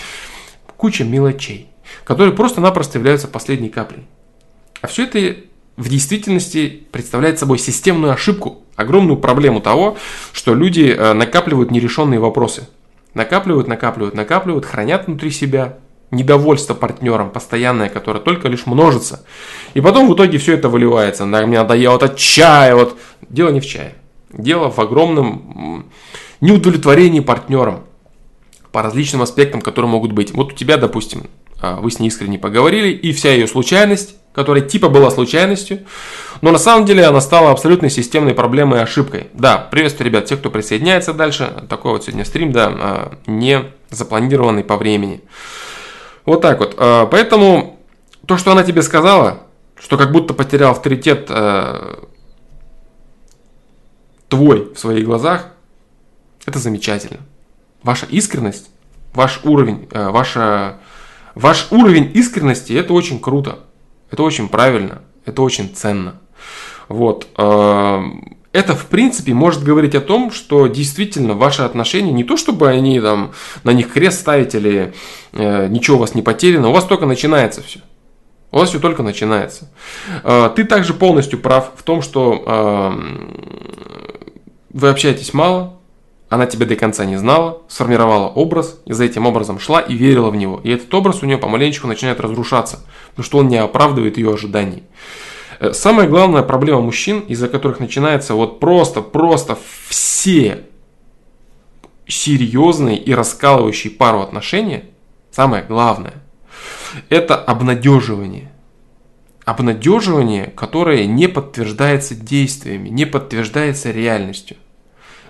Куча 0.77 1.05
мелочей, 1.05 1.69
которые 2.05 2.35
просто-напросто 2.35 2.99
являются 2.99 3.29
последней 3.29 3.69
каплей. 3.69 4.05
А 4.81 4.89
все 4.89 5.05
это 5.05 5.37
в 5.77 5.89
действительности 5.89 6.83
представляет 6.91 7.39
собой 7.39 7.59
системную 7.59 8.13
ошибку, 8.13 8.65
огромную 8.75 9.17
проблему 9.17 9.61
того, 9.61 9.97
что 10.33 10.55
люди 10.55 10.95
э, 10.97 11.13
накапливают 11.13 11.71
нерешенные 11.71 12.19
вопросы. 12.19 12.69
Накапливают, 13.15 13.69
накапливают, 13.69 14.15
накапливают, 14.15 14.65
хранят 14.65 15.07
внутри 15.07 15.31
себя, 15.31 15.79
недовольство 16.11 16.75
партнером 16.75 17.31
постоянное, 17.31 17.89
которое 17.89 18.21
только 18.21 18.49
лишь 18.49 18.67
множится. 18.67 19.25
И 19.75 19.81
потом 19.81 20.09
в 20.09 20.15
итоге 20.15 20.39
все 20.39 20.55
это 20.55 20.69
выливается. 20.69 21.25
На 21.25 21.47
мне 21.47 21.59
надоело 21.59 21.97
этот 21.97 22.17
чай. 22.17 22.73
Вот. 22.75 22.97
Дело 23.29 23.51
не 23.51 23.61
в 23.61 23.67
чае. 23.67 23.95
Дело 24.33 24.71
в 24.71 24.79
огромном 24.79 25.87
неудовлетворении 26.41 27.21
партнером 27.21 27.81
по 28.73 28.83
различным 28.83 29.23
аспектам, 29.23 29.61
которые 29.61 29.91
могут 29.91 30.13
быть. 30.13 30.33
Вот 30.33 30.53
у 30.53 30.55
тебя, 30.55 30.77
допустим, 30.77 31.29
а, 31.61 31.81
вы 31.81 31.91
с 31.91 31.99
ней 31.99 32.09
искренне 32.09 32.39
поговорили, 32.39 32.91
и 32.91 33.13
вся 33.13 33.33
ее 33.33 33.47
случайность, 33.47 34.15
которая 34.33 34.63
типа 34.63 34.89
была 34.89 35.11
случайностью, 35.11 35.81
но 36.43 36.53
на 36.53 36.59
самом 36.59 36.85
деле 36.85 37.05
она 37.05 37.21
стала 37.21 37.51
абсолютной 37.51 37.91
системной 37.91 38.35
проблемой 38.35 38.79
и 38.79 38.83
ошибкой. 38.83 39.29
Да, 39.33 39.59
приветствую, 39.59 40.07
ребят, 40.07 40.27
те, 40.27 40.37
кто 40.37 40.51
присоединяется 40.51 41.13
дальше. 41.13 41.65
Такой 41.69 41.93
вот 41.93 42.05
сегодня 42.05 42.25
стрим, 42.25 42.53
да, 42.53 42.69
а, 42.71 43.13
не 43.27 43.65
запланированный 43.91 44.65
по 44.65 44.77
времени. 44.77 45.23
Вот 46.29 46.43
так 46.43 46.59
вот. 46.59 46.75
А, 46.77 47.07
поэтому 47.07 47.81
то, 48.27 48.37
что 48.37 48.53
она 48.53 48.63
тебе 48.63 48.83
сказала, 48.83 49.45
что 49.81 49.97
как 49.97 50.13
будто 50.13 50.35
потерял 50.35 50.73
авторитет 50.73 51.25
э, 51.31 52.05
твой 54.29 54.75
в 54.75 54.79
своих 54.79 55.07
глазах, 55.07 55.47
это 56.45 56.59
замечательно. 56.59 57.21
ваша 57.83 58.05
искренность, 58.05 58.69
ваш 59.15 59.41
уровень, 59.43 59.89
э, 59.91 60.11
ваша, 60.11 60.81
ваш 61.35 61.69
уровень 61.71 62.11
искренности, 62.13 62.75
это 62.75 62.93
очень 62.93 63.21
круто, 63.21 63.61
это 64.11 64.23
очень 64.23 64.51
правильно, 64.51 65.01
это 65.25 65.41
очень 65.41 65.75
ценно. 65.75 66.21
Вот. 66.89 67.27
Э, 67.39 68.03
это, 68.53 68.75
в 68.75 68.87
принципе, 68.87 69.35
может 69.35 69.63
говорить 69.63 69.95
о 69.95 70.01
том, 70.01 70.31
что 70.31 70.67
действительно 70.67 71.35
ваши 71.35 71.63
отношения, 71.63 72.13
не 72.13 72.25
то 72.25 72.37
чтобы 72.37 72.69
они 72.69 73.01
там 73.01 73.33
на 73.63 73.73
них 73.73 73.93
крест 73.93 74.21
ставить 74.21 74.55
или 74.55 74.95
э, 75.33 75.69
ничего 75.69 75.97
у 75.97 76.01
вас 76.01 76.15
не 76.15 76.23
потеряно, 76.23 76.71
у 76.71 76.73
вас 76.73 76.85
только 76.85 77.07
начинается 77.07 77.63
все. 77.63 77.81
У 78.51 78.59
вас 78.59 78.71
все 78.71 78.81
только 78.81 79.03
начинается. 79.03 79.71
Э, 80.25 80.51
ты 80.55 80.65
также 80.65 80.95
полностью 80.95 81.39
прав 81.39 81.73
в 81.77 81.83
том, 81.83 82.01
что 82.01 82.43
э, 82.47 82.93
вы 84.73 84.89
общаетесь 84.89 85.35
мало, 85.35 85.79
она 86.31 86.47
тебя 86.47 86.67
до 86.67 86.77
конца 86.77 87.05
не 87.05 87.17
знала, 87.17 87.63
сформировала 87.69 88.29
образ, 88.29 88.81
и 88.87 88.93
за 88.93 89.05
этим 89.05 89.27
образом 89.27 89.59
шла 89.59 89.81
и 89.81 89.95
верила 89.95 90.31
в 90.31 90.37
него. 90.37 90.61
И 90.63 90.71
этот 90.71 90.93
образ 90.95 91.23
у 91.23 91.27
нее 91.27 91.39
помаленечку 91.39 91.87
начинает 91.87 92.21
разрушаться, 92.21 92.81
потому 93.11 93.25
что 93.25 93.39
он 93.39 93.49
не 93.49 93.57
оправдывает 93.57 94.17
ее 94.17 94.33
ожиданий. 94.33 94.85
Э, 95.61 95.73
самая 95.73 96.09
главная 96.09 96.43
проблема 96.43 96.81
мужчин, 96.81 97.21
из-за 97.21 97.49
которых 97.49 97.81
начинается 97.81 98.35
вот 98.35 98.61
просто-просто 98.61 99.59
все 99.89 100.65
серьезные 102.07 102.99
и 102.99 103.13
раскалывающие 103.13 103.93
пару 103.93 104.21
отношения, 104.21 104.85
самое 105.31 105.63
главное, 105.63 106.15
это 107.09 107.37
обнадеживание. 107.37 108.51
Обнадеживание, 109.45 110.53
которое 110.57 111.07
не 111.07 111.27
подтверждается 111.27 112.15
действиями, 112.15 112.89
не 112.89 113.07
подтверждается 113.07 113.91
реальностью. 113.91 114.57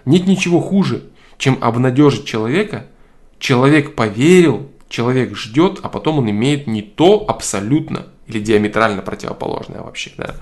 Нет 0.04 0.26
ничего 0.26 0.60
хуже, 0.60 1.04
чем 1.36 1.58
обнадежить 1.60 2.24
человека. 2.24 2.86
Человек 3.38 3.94
поверил, 3.94 4.70
человек 4.88 5.36
ждет, 5.36 5.78
а 5.82 5.88
потом 5.88 6.18
он 6.18 6.30
имеет 6.30 6.66
не 6.66 6.82
то 6.82 7.24
абсолютно 7.28 8.06
или 8.28 8.40
диаметрально 8.40 9.02
противоположное 9.02 9.80
вообще. 9.80 10.12
Да. 10.16 10.34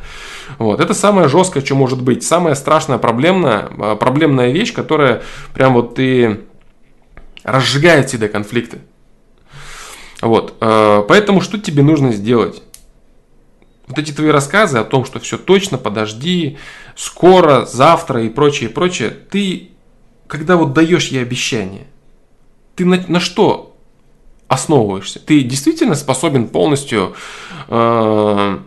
Вот. 0.59 0.81
Это 0.81 0.93
самое 0.93 1.29
жесткое, 1.29 1.65
что 1.65 1.75
может 1.75 2.03
быть. 2.03 2.25
Самая 2.25 2.55
страшная 2.55 2.99
проблемная, 2.99 3.69
проблемная 3.97 4.51
вещь, 4.51 4.73
которая 4.73 5.23
прям 5.55 5.75
вот 5.75 5.95
ты 5.95 6.41
разжигает 7.45 8.09
всегда 8.09 8.29
конфликты. 8.29 8.79
Вот. 10.21 10.57
А, 10.61 11.03
поэтому 11.03 11.41
что 11.41 11.59
тебе 11.59 11.83
нужно 11.83 12.13
сделать? 12.13 12.63
Вот 13.87 13.99
эти 13.99 14.11
твои 14.11 14.31
рассказы 14.31 14.79
о 14.79 14.85
том, 14.85 15.05
что 15.05 15.21
все 15.21 15.39
точно, 15.39 15.79
подожди, 15.79 16.59
скоро, 16.97 17.65
завтра 17.67 18.25
и 18.25 18.29
прочее, 18.29 18.69
прочее, 18.69 19.11
ты, 19.11 19.71
когда 20.27 20.57
вот 20.57 20.73
даешь 20.73 21.07
ей 21.07 21.23
обещание, 21.23 21.87
ты 22.75 22.85
на, 22.85 23.05
на 23.07 23.21
что 23.21 23.76
основываешься? 24.49 25.21
Ты 25.21 25.43
действительно 25.43 25.95
способен 25.95 26.49
полностью 26.49 27.15
э, 27.69 28.59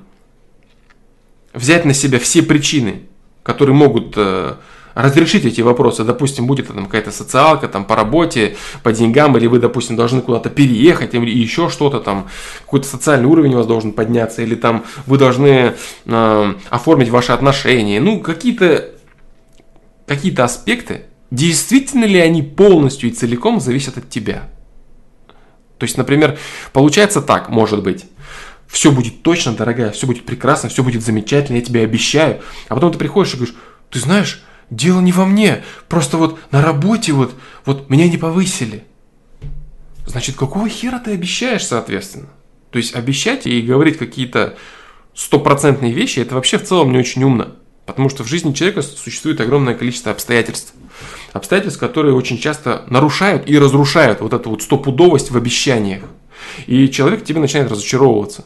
взять 1.54 1.86
на 1.86 1.94
себя 1.94 2.20
все 2.20 2.44
причины, 2.44 3.04
которые 3.44 3.76
могут 3.76 4.14
э, 4.18 4.56
разрешить 4.94 5.46
эти 5.46 5.62
вопросы. 5.62 6.04
Допустим, 6.04 6.48
будет 6.48 6.68
там 6.68 6.86
какая-то 6.86 7.12
социалка 7.12 7.68
там 7.68 7.86
по 7.86 7.96
работе, 7.96 8.58
по 8.84 8.92
деньгам, 8.92 9.38
или 9.38 9.48
вы, 9.48 9.60
допустим, 9.60 9.96
должны 9.96 10.22
куда-то 10.22 10.50
переехать, 10.50 11.14
или 11.14 11.30
еще 11.30 11.70
что-то 11.70 12.00
там, 12.00 12.28
какой-то 12.66 12.88
социальный 12.88 13.28
уровень 13.28 13.54
у 13.54 13.58
вас 13.58 13.68
должен 13.68 13.94
подняться, 13.94 14.42
или 14.42 14.56
там 14.56 14.86
вы 15.06 15.18
должны 15.18 15.76
э, 16.06 16.54
оформить 16.70 17.10
ваши 17.10 17.32
отношения. 17.32 18.00
Ну, 18.00 18.20
какие-то 18.20 18.92
какие-то 20.06 20.44
аспекты, 20.44 21.04
действительно 21.30 22.06
ли 22.06 22.20
они 22.20 22.42
полностью 22.42 23.10
и 23.10 23.14
целиком 23.14 23.60
зависят 23.60 24.00
от 24.00 24.10
тебя. 24.10 24.50
То 25.80 25.86
есть, 25.86 25.98
например, 25.98 26.38
получается 26.72 27.22
так, 27.22 27.50
может 27.50 27.82
быть, 27.82 28.06
все 28.68 28.92
будет 28.92 29.24
точно, 29.24 29.54
дорогая, 29.54 29.90
все 29.90 30.06
будет 30.06 30.26
прекрасно, 30.26 30.70
все 30.70 30.84
будет 30.84 31.04
замечательно, 31.04 31.58
я 31.58 31.64
тебе 31.64 31.82
обещаю. 31.82 32.42
А 32.68 32.76
потом 32.76 32.92
ты 32.92 33.00
приходишь 33.00 33.34
и 33.34 33.38
говоришь, 33.38 33.56
ты 33.90 34.00
знаешь, 34.00 34.44
Дело 34.70 35.00
не 35.02 35.12
во 35.12 35.26
мне. 35.26 35.64
Просто 35.88 36.18
вот 36.18 36.40
на 36.52 36.62
работе 36.62 37.12
вот, 37.14 37.34
вот 37.66 37.90
меня 37.90 38.08
не 38.08 38.18
повысили. 38.18 38.84
Значит, 40.06 40.36
какого 40.36 40.70
хера 40.70 41.00
ты 41.00 41.12
обещаешь, 41.12 41.66
соответственно? 41.66 42.30
То 42.72 42.78
есть 42.78 42.96
обещать 42.96 43.48
и 43.48 43.62
говорить 43.62 43.98
какие-то 43.98 44.58
стопроцентные 45.16 45.92
вещи, 45.92 46.20
это 46.20 46.36
вообще 46.36 46.58
в 46.58 46.66
целом 46.66 46.92
не 46.92 47.00
очень 47.00 47.24
умно. 47.24 47.56
Потому 47.90 48.10
что 48.10 48.24
в 48.24 48.28
жизни 48.28 48.54
человека 48.54 48.84
существует 48.84 49.42
огромное 49.42 49.74
количество 49.74 50.12
обстоятельств. 50.12 50.74
Обстоятельств, 51.34 51.80
которые 51.80 52.14
очень 52.14 52.38
часто 52.38 52.84
нарушают 52.88 53.50
и 53.50 53.58
разрушают 53.58 54.22
вот 54.22 54.34
эту 54.34 54.52
вот 54.52 54.62
стопудовость 54.62 55.32
в 55.32 55.38
обещаниях. 55.38 56.04
И 56.68 56.88
человек 56.90 57.24
тебе 57.24 57.40
начинает 57.40 57.72
разочаровываться. 57.72 58.46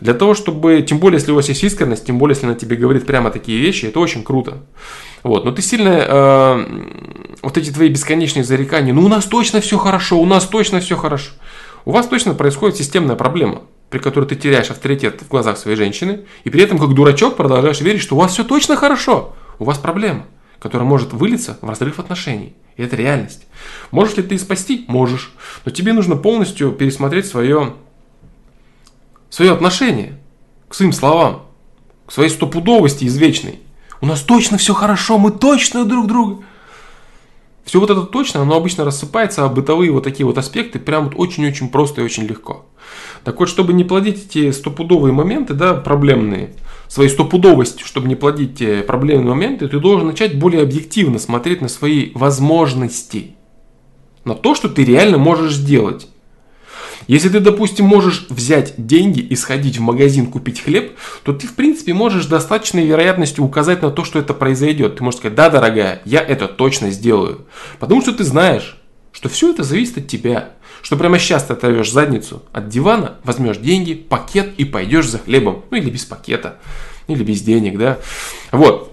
Для 0.00 0.12
того, 0.12 0.34
чтобы, 0.34 0.82
тем 0.82 0.98
более, 0.98 1.18
если 1.18 1.32
у 1.32 1.36
вас 1.36 1.48
есть 1.48 1.64
искренность, 1.64 2.04
тем 2.04 2.18
более, 2.18 2.34
если 2.34 2.46
она 2.46 2.54
тебе 2.54 2.76
говорит 2.76 3.06
прямо 3.06 3.30
такие 3.30 3.58
вещи, 3.58 3.86
это 3.86 3.98
очень 3.98 4.22
круто. 4.22 4.62
Вот, 5.22 5.46
но 5.46 5.52
ты 5.52 5.62
сильно, 5.62 6.04
э, 6.06 6.66
вот 7.40 7.56
эти 7.56 7.70
твои 7.70 7.88
бесконечные 7.88 8.44
зарекания, 8.44 8.92
ну 8.92 9.04
у 9.04 9.08
нас 9.08 9.24
точно 9.24 9.62
все 9.62 9.78
хорошо, 9.78 10.20
у 10.20 10.26
нас 10.26 10.46
точно 10.46 10.80
все 10.80 10.96
хорошо. 10.96 11.32
У 11.86 11.92
вас 11.92 12.06
точно 12.06 12.34
происходит 12.34 12.76
системная 12.76 13.16
проблема, 13.16 13.62
при 13.96 14.02
которой 14.02 14.26
ты 14.26 14.36
теряешь 14.36 14.70
авторитет 14.70 15.22
в 15.22 15.28
глазах 15.28 15.56
своей 15.56 15.78
женщины, 15.78 16.26
и 16.44 16.50
при 16.50 16.60
этом 16.60 16.78
как 16.78 16.92
дурачок 16.92 17.34
продолжаешь 17.34 17.80
верить, 17.80 18.02
что 18.02 18.14
у 18.14 18.18
вас 18.18 18.32
все 18.32 18.44
точно 18.44 18.76
хорошо. 18.76 19.34
У 19.58 19.64
вас 19.64 19.78
проблема, 19.78 20.26
которая 20.58 20.86
может 20.86 21.14
вылиться 21.14 21.56
в 21.62 21.66
разрыв 21.66 21.98
отношений. 21.98 22.54
И 22.76 22.82
это 22.82 22.94
реальность. 22.94 23.46
Можешь 23.90 24.18
ли 24.18 24.22
ты 24.22 24.38
спасти? 24.38 24.84
Можешь. 24.86 25.32
Но 25.64 25.72
тебе 25.72 25.94
нужно 25.94 26.14
полностью 26.14 26.72
пересмотреть 26.72 27.24
свое 27.24 27.72
свое 29.30 29.52
отношение 29.52 30.18
к 30.68 30.74
своим 30.74 30.92
словам, 30.92 31.46
к 32.04 32.12
своей 32.12 32.28
стопудовости 32.28 33.06
извечной. 33.06 33.60
У 34.02 34.06
нас 34.06 34.20
точно 34.20 34.58
все 34.58 34.74
хорошо, 34.74 35.16
мы 35.16 35.30
точно 35.30 35.86
друг 35.86 36.06
друга. 36.06 36.44
Все 37.66 37.80
вот 37.80 37.90
это 37.90 38.02
точно, 38.02 38.42
оно 38.42 38.56
обычно 38.56 38.84
рассыпается, 38.84 39.44
а 39.44 39.48
бытовые 39.48 39.90
вот 39.90 40.04
такие 40.04 40.24
вот 40.24 40.38
аспекты 40.38 40.78
прям 40.78 41.06
вот 41.06 41.14
очень-очень 41.16 41.68
просто 41.68 42.00
и 42.00 42.04
очень 42.04 42.22
легко. 42.22 42.64
Так 43.24 43.40
вот, 43.40 43.48
чтобы 43.48 43.72
не 43.72 43.82
плодить 43.82 44.26
эти 44.26 44.52
стопудовые 44.52 45.12
моменты, 45.12 45.52
да, 45.52 45.74
проблемные, 45.74 46.54
своей 46.86 47.10
стопудовостью, 47.10 47.84
чтобы 47.84 48.06
не 48.06 48.14
плодить 48.14 48.56
те 48.58 48.82
проблемные 48.82 49.30
моменты, 49.30 49.66
ты 49.66 49.80
должен 49.80 50.06
начать 50.06 50.38
более 50.38 50.62
объективно 50.62 51.18
смотреть 51.18 51.60
на 51.60 51.68
свои 51.68 52.12
возможности, 52.14 53.34
на 54.24 54.36
то, 54.36 54.54
что 54.54 54.68
ты 54.68 54.84
реально 54.84 55.18
можешь 55.18 55.54
сделать. 55.54 56.06
Если 57.06 57.28
ты, 57.28 57.40
допустим, 57.40 57.86
можешь 57.86 58.26
взять 58.28 58.74
деньги 58.76 59.20
и 59.20 59.36
сходить 59.36 59.78
в 59.78 59.80
магазин 59.80 60.26
купить 60.26 60.60
хлеб, 60.60 60.96
то 61.22 61.32
ты, 61.32 61.46
в 61.46 61.54
принципе, 61.54 61.94
можешь 61.94 62.26
достаточной 62.26 62.84
вероятностью 62.84 63.44
указать 63.44 63.82
на 63.82 63.90
то, 63.90 64.04
что 64.04 64.18
это 64.18 64.34
произойдет. 64.34 64.96
Ты 64.96 65.04
можешь 65.04 65.20
сказать, 65.20 65.36
да, 65.36 65.50
дорогая, 65.50 66.02
я 66.04 66.20
это 66.20 66.48
точно 66.48 66.90
сделаю. 66.90 67.46
Потому 67.78 68.02
что 68.02 68.12
ты 68.12 68.24
знаешь, 68.24 68.76
что 69.12 69.28
все 69.28 69.50
это 69.50 69.62
зависит 69.62 69.98
от 69.98 70.08
тебя. 70.08 70.50
Что 70.82 70.96
прямо 70.96 71.18
сейчас 71.18 71.44
ты 71.44 71.52
оторвешь 71.52 71.90
задницу 71.90 72.42
от 72.52 72.68
дивана, 72.68 73.16
возьмешь 73.24 73.56
деньги, 73.56 73.94
пакет 73.94 74.54
и 74.58 74.64
пойдешь 74.64 75.08
за 75.08 75.18
хлебом. 75.18 75.64
Ну 75.70 75.78
или 75.78 75.90
без 75.90 76.04
пакета, 76.04 76.58
или 77.08 77.24
без 77.24 77.40
денег, 77.42 77.78
да. 77.78 77.98
Вот. 78.52 78.92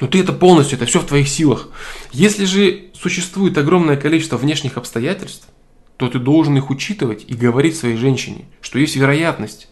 Но 0.00 0.06
ты 0.06 0.20
это 0.20 0.32
полностью, 0.32 0.76
это 0.76 0.86
все 0.86 0.98
в 0.98 1.04
твоих 1.04 1.28
силах. 1.28 1.68
Если 2.10 2.46
же 2.46 2.84
существует 2.94 3.58
огромное 3.58 3.96
количество 3.96 4.36
внешних 4.38 4.76
обстоятельств, 4.76 5.46
то 6.00 6.08
ты 6.08 6.18
должен 6.18 6.56
их 6.56 6.70
учитывать 6.70 7.26
и 7.28 7.34
говорить 7.34 7.76
своей 7.76 7.96
женщине, 7.96 8.46
что 8.62 8.78
есть 8.78 8.96
вероятность 8.96 9.68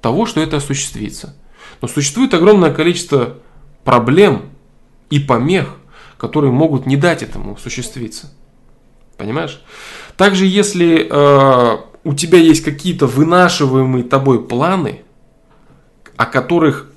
того, 0.00 0.24
что 0.24 0.40
это 0.40 0.58
осуществится. 0.58 1.36
Но 1.82 1.88
существует 1.88 2.32
огромное 2.32 2.72
количество 2.72 3.38
проблем 3.82 4.50
и 5.10 5.18
помех, 5.18 5.78
которые 6.16 6.52
могут 6.52 6.86
не 6.86 6.96
дать 6.96 7.24
этому 7.24 7.54
осуществиться. 7.54 8.32
Понимаешь? 9.16 9.60
Также, 10.16 10.46
если 10.46 11.08
э, 11.10 11.76
у 12.04 12.14
тебя 12.14 12.38
есть 12.38 12.62
какие-то 12.62 13.08
вынашиваемые 13.08 14.04
тобой 14.04 14.46
планы, 14.46 15.02
о 16.16 16.26
которых 16.26 16.88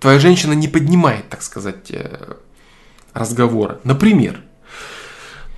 твоя 0.00 0.18
женщина 0.18 0.52
не 0.52 0.68
поднимает, 0.68 1.30
так 1.30 1.40
сказать, 1.40 1.90
э, 1.92 2.34
разговора. 3.14 3.80
Например, 3.84 4.42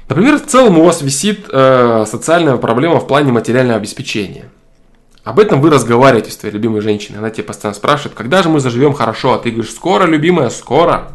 Например, 0.09 0.39
в 0.39 0.47
целом 0.47 0.79
у 0.79 0.85
вас 0.85 1.03
висит 1.03 1.47
э, 1.51 2.05
социальная 2.09 2.57
проблема 2.57 2.99
в 2.99 3.07
плане 3.07 3.31
материального 3.31 3.77
обеспечения. 3.77 4.47
Об 5.23 5.39
этом 5.39 5.61
вы 5.61 5.69
разговариваете 5.69 6.31
с 6.31 6.37
твоей 6.39 6.55
любимой 6.55 6.81
женщиной. 6.81 7.19
Она 7.19 7.29
тебе 7.29 7.45
постоянно 7.45 7.77
спрашивает, 7.77 8.17
когда 8.17 8.43
же 8.43 8.49
мы 8.49 8.61
заживем 8.61 8.95
хорошо, 8.95 9.35
а 9.35 9.39
ты 9.39 9.51
говоришь, 9.51 9.75
скоро, 9.75 10.07
любимая, 10.07 10.49
скоро. 10.49 11.09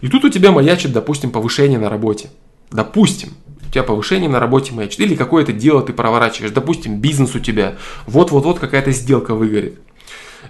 И 0.00 0.08
тут 0.08 0.24
у 0.24 0.28
тебя 0.28 0.50
маячит, 0.50 0.92
допустим, 0.92 1.30
повышение 1.30 1.78
на 1.78 1.88
работе. 1.88 2.30
Допустим, 2.72 3.34
у 3.64 3.70
тебя 3.70 3.84
повышение 3.84 4.28
на 4.28 4.40
работе 4.40 4.72
маячит. 4.72 4.98
Или 4.98 5.14
какое-то 5.14 5.52
дело 5.52 5.82
ты 5.82 5.92
проворачиваешь. 5.92 6.50
Допустим, 6.50 6.98
бизнес 6.98 7.36
у 7.36 7.38
тебя. 7.38 7.76
Вот-вот-вот 8.06 8.58
какая-то 8.58 8.90
сделка 8.90 9.36
выгорит. 9.36 9.78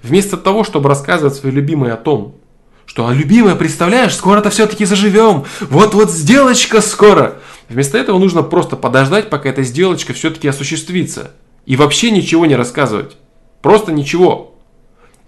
Вместо 0.02 0.38
того, 0.38 0.64
чтобы 0.64 0.88
рассказывать 0.88 1.34
своей 1.34 1.54
любимой 1.54 1.92
о 1.92 1.96
том, 1.96 2.36
Что, 2.86 3.06
а 3.08 3.14
любимая, 3.14 3.54
представляешь, 3.54 4.14
скоро-то 4.14 4.50
все-таки 4.50 4.84
заживем. 4.84 5.44
Вот-вот 5.60 6.10
сделочка 6.10 6.80
скоро. 6.80 7.38
Вместо 7.68 7.98
этого 7.98 8.18
нужно 8.18 8.42
просто 8.42 8.76
подождать, 8.76 9.30
пока 9.30 9.48
эта 9.48 9.62
сделочка 9.62 10.12
все-таки 10.12 10.48
осуществится. 10.48 11.32
И 11.66 11.76
вообще 11.76 12.10
ничего 12.10 12.46
не 12.46 12.56
рассказывать. 12.56 13.16
Просто 13.62 13.90
ничего. 13.92 14.54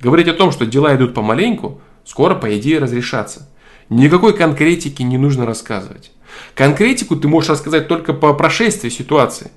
Говорить 0.00 0.28
о 0.28 0.34
том, 0.34 0.52
что 0.52 0.66
дела 0.66 0.94
идут 0.94 1.14
помаленьку, 1.14 1.80
скоро, 2.04 2.34
по 2.34 2.58
идее, 2.58 2.78
разрешатся. 2.78 3.48
Никакой 3.88 4.36
конкретики 4.36 5.02
не 5.02 5.16
нужно 5.16 5.46
рассказывать. 5.46 6.10
Конкретику 6.54 7.16
ты 7.16 7.28
можешь 7.28 7.50
рассказать 7.50 7.88
только 7.88 8.12
по 8.12 8.34
прошествии 8.34 8.90
ситуации. 8.90 9.50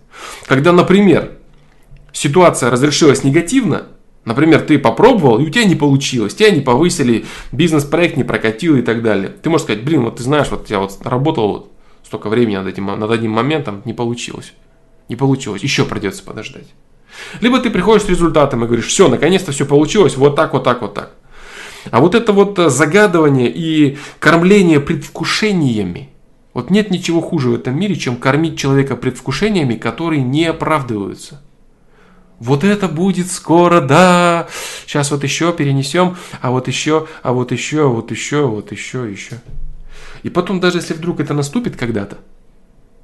Когда, 0.46 0.72
например, 0.72 1.32
ситуация 2.14 2.70
разрешилась 2.70 3.24
негативно, 3.24 3.88
например, 4.26 4.62
ты 4.62 4.78
попробовал, 4.80 5.40
и 5.40 5.46
у 5.46 5.50
тебя 5.50 5.66
не 5.66 5.76
получилось, 5.76 6.36
тебя 6.36 6.52
не 6.52 6.62
повысили, 6.62 7.26
бизнес-проект 7.52 8.18
не 8.18 8.24
прокатил 8.24 8.78
и 8.78 8.82
так 8.82 9.02
далее. 9.02 9.30
Ты 9.30 9.50
можешь 9.50 9.66
сказать, 9.66 9.84
блин, 9.84 10.04
вот 10.04 10.18
ты 10.18 10.24
знаешь, 10.24 10.48
вот 10.50 10.70
я 10.70 10.80
вот 10.80 10.98
работал 11.04 11.70
столько 12.04 12.30
времени 12.30 12.58
над, 12.58 12.68
этим, 12.68 12.88
над 12.88 13.12
одним 13.12 13.32
моментом, 13.32 13.82
не 13.86 13.94
получилось. 13.94 14.54
Не 15.10 15.16
получилось, 15.16 15.64
еще 15.64 15.86
придется 15.86 16.24
подождать. 16.24 16.68
Либо 17.42 17.60
ты 17.60 17.70
приходишь 17.70 18.06
с 18.06 18.10
результатом 18.10 18.64
и 18.64 18.68
говоришь, 18.68 18.88
все, 18.88 19.08
наконец-то 19.08 19.52
все 19.52 19.66
получилось, 19.66 20.18
вот 20.18 20.36
так, 20.36 20.54
вот 20.54 20.64
так, 20.64 20.82
вот 20.82 20.94
так. 20.94 21.12
А 21.92 22.00
вот 22.00 22.16
это 22.16 22.34
вот 22.34 22.60
э, 22.60 22.70
загадывание 22.70 23.52
и 23.52 23.98
кормление 24.20 24.80
предвкушениями, 24.80 26.10
вот 26.54 26.70
нет 26.70 26.92
ничего 26.92 27.22
хуже 27.22 27.50
в 27.50 27.56
этом 27.56 27.80
мире, 27.80 27.96
чем 27.96 28.18
кормить 28.18 28.58
человека 28.60 28.96
предвкушениями, 28.96 29.76
которые 29.76 30.22
не 30.22 30.46
оправдываются. 30.46 31.42
Вот 32.40 32.64
это 32.64 32.88
будет 32.88 33.30
скоро, 33.30 33.82
да. 33.82 34.48
Сейчас 34.86 35.12
вот 35.12 35.24
еще 35.24 35.52
перенесем, 35.54 36.16
а 36.42 36.52
вот 36.52 36.68
еще, 36.68 37.08
а 37.22 37.34
вот 37.34 37.52
еще, 37.52 37.86
а 37.86 37.88
вот 37.88 38.12
еще, 38.12 38.46
а 38.46 38.48
вот 38.48 38.72
еще, 38.72 39.10
еще. 39.10 39.42
И 40.24 40.30
потом 40.30 40.60
даже 40.60 40.78
если 40.78 40.94
вдруг 40.94 41.20
это 41.20 41.34
наступит 41.34 41.76
когда-то, 41.76 42.18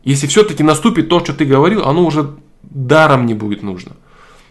если 0.04 0.27
все-таки 0.27 0.63
наступит 0.63 1.10
то, 1.10 1.20
что 1.20 1.34
ты 1.34 1.46
говорил, 1.46 1.84
оно 1.84 2.06
уже 2.06 2.36
даром 2.63 3.25
не 3.25 3.34
будет 3.34 3.62
нужно. 3.63 3.94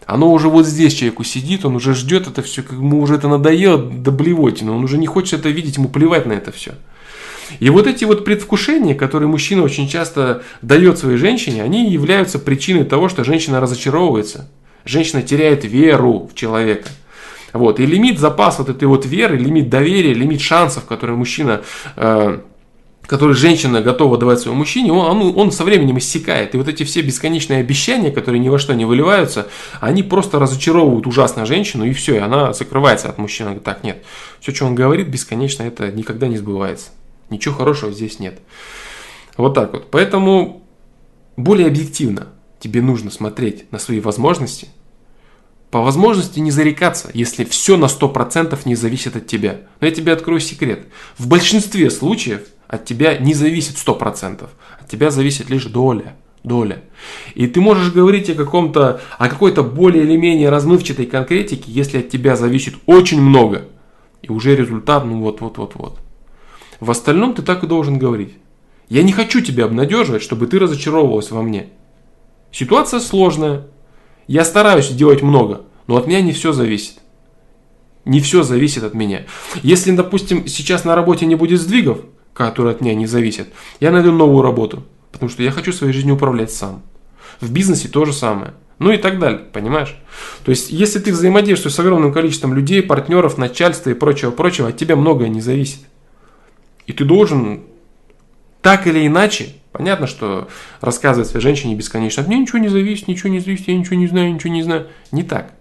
Оно 0.06 0.30
уже 0.30 0.48
вот 0.48 0.66
здесь 0.66 0.92
человеку 0.92 1.24
сидит, 1.24 1.64
он 1.64 1.76
уже 1.76 1.94
ждет 1.94 2.26
это 2.26 2.42
все, 2.42 2.62
как 2.62 2.72
ему 2.72 3.00
уже 3.00 3.14
это 3.14 3.28
надоело 3.28 3.78
до 3.78 4.10
блевотины, 4.10 4.70
он 4.70 4.84
уже 4.84 4.98
не 4.98 5.06
хочет 5.06 5.40
это 5.40 5.48
видеть, 5.48 5.78
ему 5.78 5.88
плевать 5.88 6.26
на 6.26 6.32
это 6.34 6.52
все. 6.52 6.74
И 7.58 7.70
вот 7.70 7.86
эти 7.86 8.04
вот 8.04 8.24
предвкушения, 8.24 8.94
которые 8.94 9.28
мужчина 9.28 9.62
очень 9.62 9.88
часто 9.88 10.42
дает 10.60 10.98
своей 10.98 11.16
женщине, 11.16 11.62
они 11.62 11.90
являются 11.90 12.38
причиной 12.38 12.84
того, 12.84 13.08
что 13.08 13.24
женщина 13.24 13.60
разочаровывается. 13.60 14.50
Женщина 14.84 15.22
теряет 15.22 15.64
веру 15.64 16.28
в 16.30 16.34
человека. 16.34 16.88
Вот. 17.52 17.80
И 17.80 17.86
лимит 17.86 18.18
запас 18.18 18.58
вот 18.58 18.68
этой 18.68 18.88
вот 18.88 19.06
веры, 19.06 19.36
лимит 19.36 19.68
доверия, 19.68 20.12
лимит 20.12 20.40
шансов, 20.40 20.84
которые 20.84 21.16
мужчина 21.16 21.62
э, 21.96 22.40
который 23.06 23.34
женщина 23.34 23.82
готова 23.82 24.16
давать 24.16 24.40
своему 24.40 24.60
мужчине, 24.60 24.92
он, 24.92 25.20
он, 25.20 25.38
он 25.38 25.52
со 25.52 25.64
временем 25.64 25.98
иссякает. 25.98 26.54
И 26.54 26.58
вот 26.58 26.68
эти 26.68 26.84
все 26.84 27.02
бесконечные 27.02 27.60
обещания, 27.60 28.10
которые 28.10 28.40
ни 28.40 28.48
во 28.48 28.58
что 28.58 28.74
не 28.74 28.84
выливаются, 28.84 29.48
они 29.80 30.02
просто 30.02 30.38
разочаровывают 30.38 31.06
ужасно 31.06 31.44
женщину, 31.46 31.84
и 31.84 31.92
все, 31.92 32.16
и 32.16 32.18
она 32.18 32.52
закрывается 32.52 33.08
от 33.08 33.18
мужчины. 33.18 33.50
Говорит, 33.50 33.64
так, 33.64 33.84
нет, 33.84 34.02
все, 34.40 34.54
что 34.54 34.66
он 34.66 34.74
говорит, 34.74 35.08
бесконечно, 35.08 35.62
это 35.62 35.90
никогда 35.92 36.28
не 36.28 36.38
сбывается. 36.38 36.90
Ничего 37.30 37.54
хорошего 37.54 37.92
здесь 37.92 38.18
нет. 38.18 38.38
Вот 39.36 39.54
так 39.54 39.72
вот. 39.72 39.90
Поэтому 39.90 40.62
более 41.36 41.66
объективно 41.66 42.28
тебе 42.64 42.80
нужно 42.80 43.11
смотреть 43.11 43.71
на 43.73 43.78
свои 43.78 44.00
возможности. 44.00 44.68
По 45.71 45.83
возможности 45.83 46.40
не 46.40 46.50
зарекаться, 46.50 47.11
если 47.12 47.44
все 47.44 47.76
на 47.76 47.87
100% 47.87 48.59
не 48.64 48.75
зависит 48.75 49.16
от 49.16 49.26
тебя. 49.26 49.61
Но 49.80 49.87
я 49.87 49.92
тебе 49.92 50.14
открою 50.14 50.40
секрет. 50.40 50.87
В 51.18 51.28
большинстве 51.28 51.90
случаев 51.90 52.40
от 52.66 52.87
тебя 52.87 53.18
не 53.18 53.35
зависит 53.35 53.76
100%. 53.76 54.49
От 54.80 54.88
тебя 54.88 55.11
зависит 55.11 55.50
лишь 55.50 55.66
доля. 55.66 56.16
Доля. 56.42 56.83
И 57.35 57.47
ты 57.49 57.61
можешь 57.61 57.92
говорить 57.92 58.30
о 58.30 58.35
каком-то, 58.35 59.02
о 59.18 59.28
какой-то 59.28 59.62
более 59.62 60.04
или 60.04 60.16
менее 60.16 60.49
размывчатой 60.49 61.04
конкретике, 61.04 61.64
если 61.71 61.99
от 61.99 62.09
тебя 62.09 62.35
зависит 62.35 62.76
очень 62.87 63.21
много. 63.21 63.66
И 64.23 64.30
уже 64.30 64.56
результат, 64.56 65.05
ну 65.05 65.20
вот, 65.20 65.42
вот, 65.42 65.59
вот, 65.59 65.74
вот. 65.74 65.98
В 66.81 66.90
остальном 66.90 67.35
ты 67.35 67.42
так 67.42 67.62
и 67.62 67.66
должен 67.66 67.98
говорить. 67.98 68.33
Я 68.88 69.03
не 69.03 69.12
хочу 69.12 69.42
тебя 69.42 69.66
обнадеживать, 69.66 70.22
чтобы 70.22 70.46
ты 70.46 70.59
разочаровывалась 70.59 71.31
во 71.31 71.42
мне. 71.42 71.68
Ситуация 72.54 73.00
сложная. 73.00 73.66
Я 74.28 74.44
стараюсь 74.44 74.88
делать 74.90 75.22
много, 75.22 75.62
но 75.88 75.96
от 75.96 76.06
меня 76.06 76.20
не 76.20 76.30
все 76.30 76.52
зависит. 76.52 76.98
Не 78.04 78.20
все 78.20 78.44
зависит 78.44 78.84
от 78.84 78.94
меня. 78.94 79.24
Если, 79.64 79.90
допустим, 79.90 80.46
сейчас 80.46 80.84
на 80.84 80.94
работе 80.94 81.26
не 81.26 81.34
будет 81.34 81.60
сдвигов, 81.60 82.02
которые 82.32 82.76
от 82.76 82.80
меня 82.80 82.94
не 82.94 83.06
зависят, 83.06 83.48
я 83.80 83.90
найду 83.90 84.12
новую 84.12 84.42
работу, 84.42 84.84
потому 85.10 85.30
что 85.30 85.42
я 85.42 85.50
хочу 85.50 85.72
своей 85.72 85.92
жизнью 85.92 86.14
управлять 86.14 86.52
сам. 86.52 86.82
В 87.40 87.50
бизнесе 87.50 87.88
то 87.88 88.04
же 88.04 88.12
самое. 88.12 88.54
Ну 88.78 88.92
и 88.92 88.98
так 88.98 89.18
далее, 89.18 89.40
понимаешь? 89.40 89.96
То 90.44 90.50
есть, 90.50 90.70
если 90.70 91.00
ты 91.00 91.10
взаимодействуешь 91.10 91.74
с 91.74 91.80
огромным 91.80 92.12
количеством 92.12 92.54
людей, 92.54 92.84
партнеров, 92.84 93.36
начальства 93.36 93.90
и 93.90 93.94
прочего-прочего, 93.94 94.68
от 94.68 94.76
тебя 94.76 94.94
многое 94.94 95.28
не 95.28 95.40
зависит. 95.40 95.80
И 96.86 96.92
ты 96.92 97.04
должен 97.04 97.62
так 98.62 98.86
или 98.86 99.04
иначе, 99.04 99.54
понятно, 99.74 100.06
что 100.06 100.48
рассказывать 100.80 101.28
своей 101.28 101.42
женщине 101.42 101.74
бесконечно, 101.74 102.22
от 102.22 102.28
меня 102.28 102.40
ничего 102.40 102.58
не 102.58 102.68
зависит, 102.68 103.08
ничего 103.08 103.28
не 103.28 103.40
зависит, 103.40 103.66
я 103.66 103.76
ничего 103.76 103.96
не 103.96 104.06
знаю, 104.06 104.32
ничего 104.32 104.52
не 104.52 104.62
знаю. 104.62 104.87
Не 105.10 105.24
так. 105.24 105.52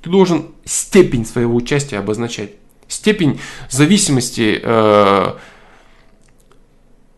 Ты 0.00 0.08
должен 0.08 0.46
степень 0.64 1.26
своего 1.26 1.56
участия 1.56 1.98
обозначать. 1.98 2.52
Степень 2.86 3.40
зависимости 3.68 4.60
э, 4.62 5.32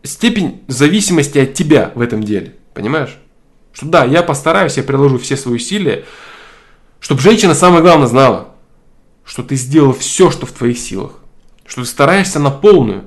степень 0.01 0.63
зависимости 0.67 1.37
от 1.37 1.53
тебя 1.53 1.91
в 1.93 2.01
этом 2.01 2.23
деле. 2.23 2.55
Понимаешь? 2.73 3.15
Что 3.71 3.85
да, 3.85 4.03
я 4.03 4.23
постараюсь, 4.23 4.77
я 4.77 4.83
приложу 4.83 5.19
все 5.19 5.37
свои 5.37 5.55
усилия, 5.55 6.03
чтобы 6.99 7.21
женщина 7.21 7.53
самое 7.53 7.83
главное 7.83 8.07
знала, 8.07 8.55
что 9.23 9.43
ты 9.43 9.55
сделал 9.55 9.93
все, 9.93 10.31
что 10.31 10.47
в 10.47 10.51
твоих 10.51 10.79
силах. 10.79 11.19
Что 11.63 11.81
ты 11.81 11.87
стараешься 11.87 12.39
на 12.39 12.49
полную. 12.49 13.05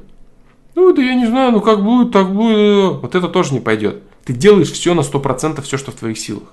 Ну, 0.77 0.91
это 0.91 1.03
я 1.03 1.15
не 1.15 1.27
знаю, 1.27 1.51
ну 1.51 1.61
как 1.61 1.83
будет, 1.83 2.13
так 2.13 2.33
будет. 2.33 3.03
Вот 3.03 3.17
это 3.17 3.27
тоже 3.27 3.53
не 3.53 3.61
пойдет. 3.61 4.03
Ты 4.25 4.33
делаешь 4.33 4.71
все 4.71 4.95
на 4.95 5.01
100%, 5.01 5.61
все, 5.63 5.77
что 5.77 5.91
в 5.91 5.97
твоих 5.97 6.19
силах. 6.19 6.53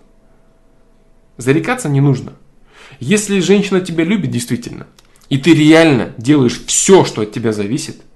Зарекаться 1.37 1.89
не 1.89 2.01
нужно. 2.01 2.33
Если 2.99 3.39
женщина 3.39 3.81
тебя 3.81 4.03
любит 4.03 4.31
действительно, 4.31 4.87
и 5.29 5.37
ты 5.37 5.53
реально 5.53 6.13
делаешь 6.17 6.59
все, 6.65 7.05
что 7.05 7.21
от 7.21 7.31
тебя 7.31 7.53
зависит– 7.53 8.01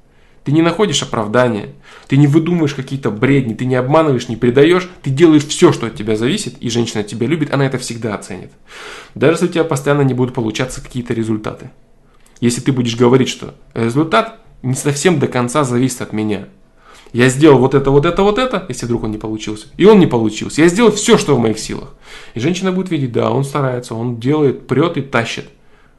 ты 0.48 0.54
не 0.54 0.62
находишь 0.62 1.04
оправдания, 1.04 1.74
ты 2.08 2.16
не 2.16 2.26
выдумываешь 2.26 2.74
какие-то 2.74 3.12
бредни, 3.12 3.54
ты 3.54 3.66
не 3.66 3.76
обманываешь, 3.76 4.30
не 4.30 4.38
предаешь, 4.38 4.90
ты 5.04 5.10
делаешь 5.10 5.46
все, 5.46 5.74
что 5.74 5.88
от 5.88 5.96
тебя 5.96 6.16
зависит, 6.16 6.56
и 6.62 6.70
женщина 6.70 7.04
тебя 7.04 7.28
любит, 7.28 7.54
она 7.54 7.66
это 7.66 7.78
всегда 7.78 8.16
оценит. 8.16 8.54
Даже 9.14 9.34
если 9.34 9.48
у 9.48 9.50
тебя 9.50 9.66
постоянно 9.66 10.04
не 10.04 10.14
будут 10.14 10.34
получаться 10.34 10.82
какие-то 10.82 11.14
результаты. 11.14 11.72
Если 12.40 12.62
ты 12.62 12.72
будешь 12.72 12.96
говорить, 12.96 13.28
что 13.28 13.56
результат 13.74 14.40
не 14.62 14.76
совсем 14.76 15.20
до 15.20 15.28
конца 15.28 15.64
зависит 15.64 16.02
от 16.02 16.14
меня. 16.14 16.48
Я 17.14 17.30
сделал 17.30 17.60
вот 17.60 17.74
это, 17.74 17.90
вот 17.90 18.06
это, 18.06 18.22
вот 18.22 18.38
это, 18.38 18.66
если 18.68 18.86
вдруг 18.86 19.04
он 19.04 19.12
не 19.12 19.18
получился. 19.18 19.68
И 19.78 19.86
он 19.86 20.00
не 20.00 20.08
получился. 20.08 20.62
Я 20.62 20.68
сделал 20.68 20.92
все, 20.92 21.18
что 21.18 21.36
в 21.36 21.40
моих 21.40 21.58
силах. 21.58 21.96
И 22.34 22.40
женщина 22.40 22.72
будет 22.72 22.92
видеть, 22.92 23.14
да, 23.14 23.32
он 23.32 23.44
старается, 23.44 23.96
он 23.96 24.20
делает, 24.20 24.68
прет 24.68 24.98
и 24.98 25.02
тащит. 25.02 25.50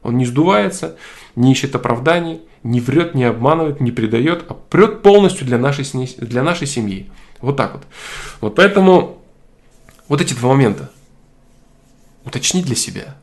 Он 0.01 0.17
не 0.17 0.25
сдувается, 0.25 0.97
не 1.35 1.51
ищет 1.51 1.75
оправданий, 1.75 2.41
не 2.63 2.79
врет, 2.79 3.15
не 3.15 3.23
обманывает, 3.23 3.81
не 3.81 3.91
предает, 3.91 4.45
а 4.47 4.53
прет 4.53 5.01
полностью 5.01 5.45
для 5.45 5.57
нашей, 5.57 5.85
для 6.17 6.43
нашей 6.43 6.67
семьи. 6.67 7.09
Вот 7.41 7.57
так 7.57 7.73
вот. 7.73 7.83
Вот 8.41 8.55
поэтому 8.55 9.21
вот 10.07 10.21
эти 10.21 10.33
два 10.33 10.49
момента. 10.49 10.91
Уточни 12.25 12.61
для 12.61 12.75
себя. 12.75 13.15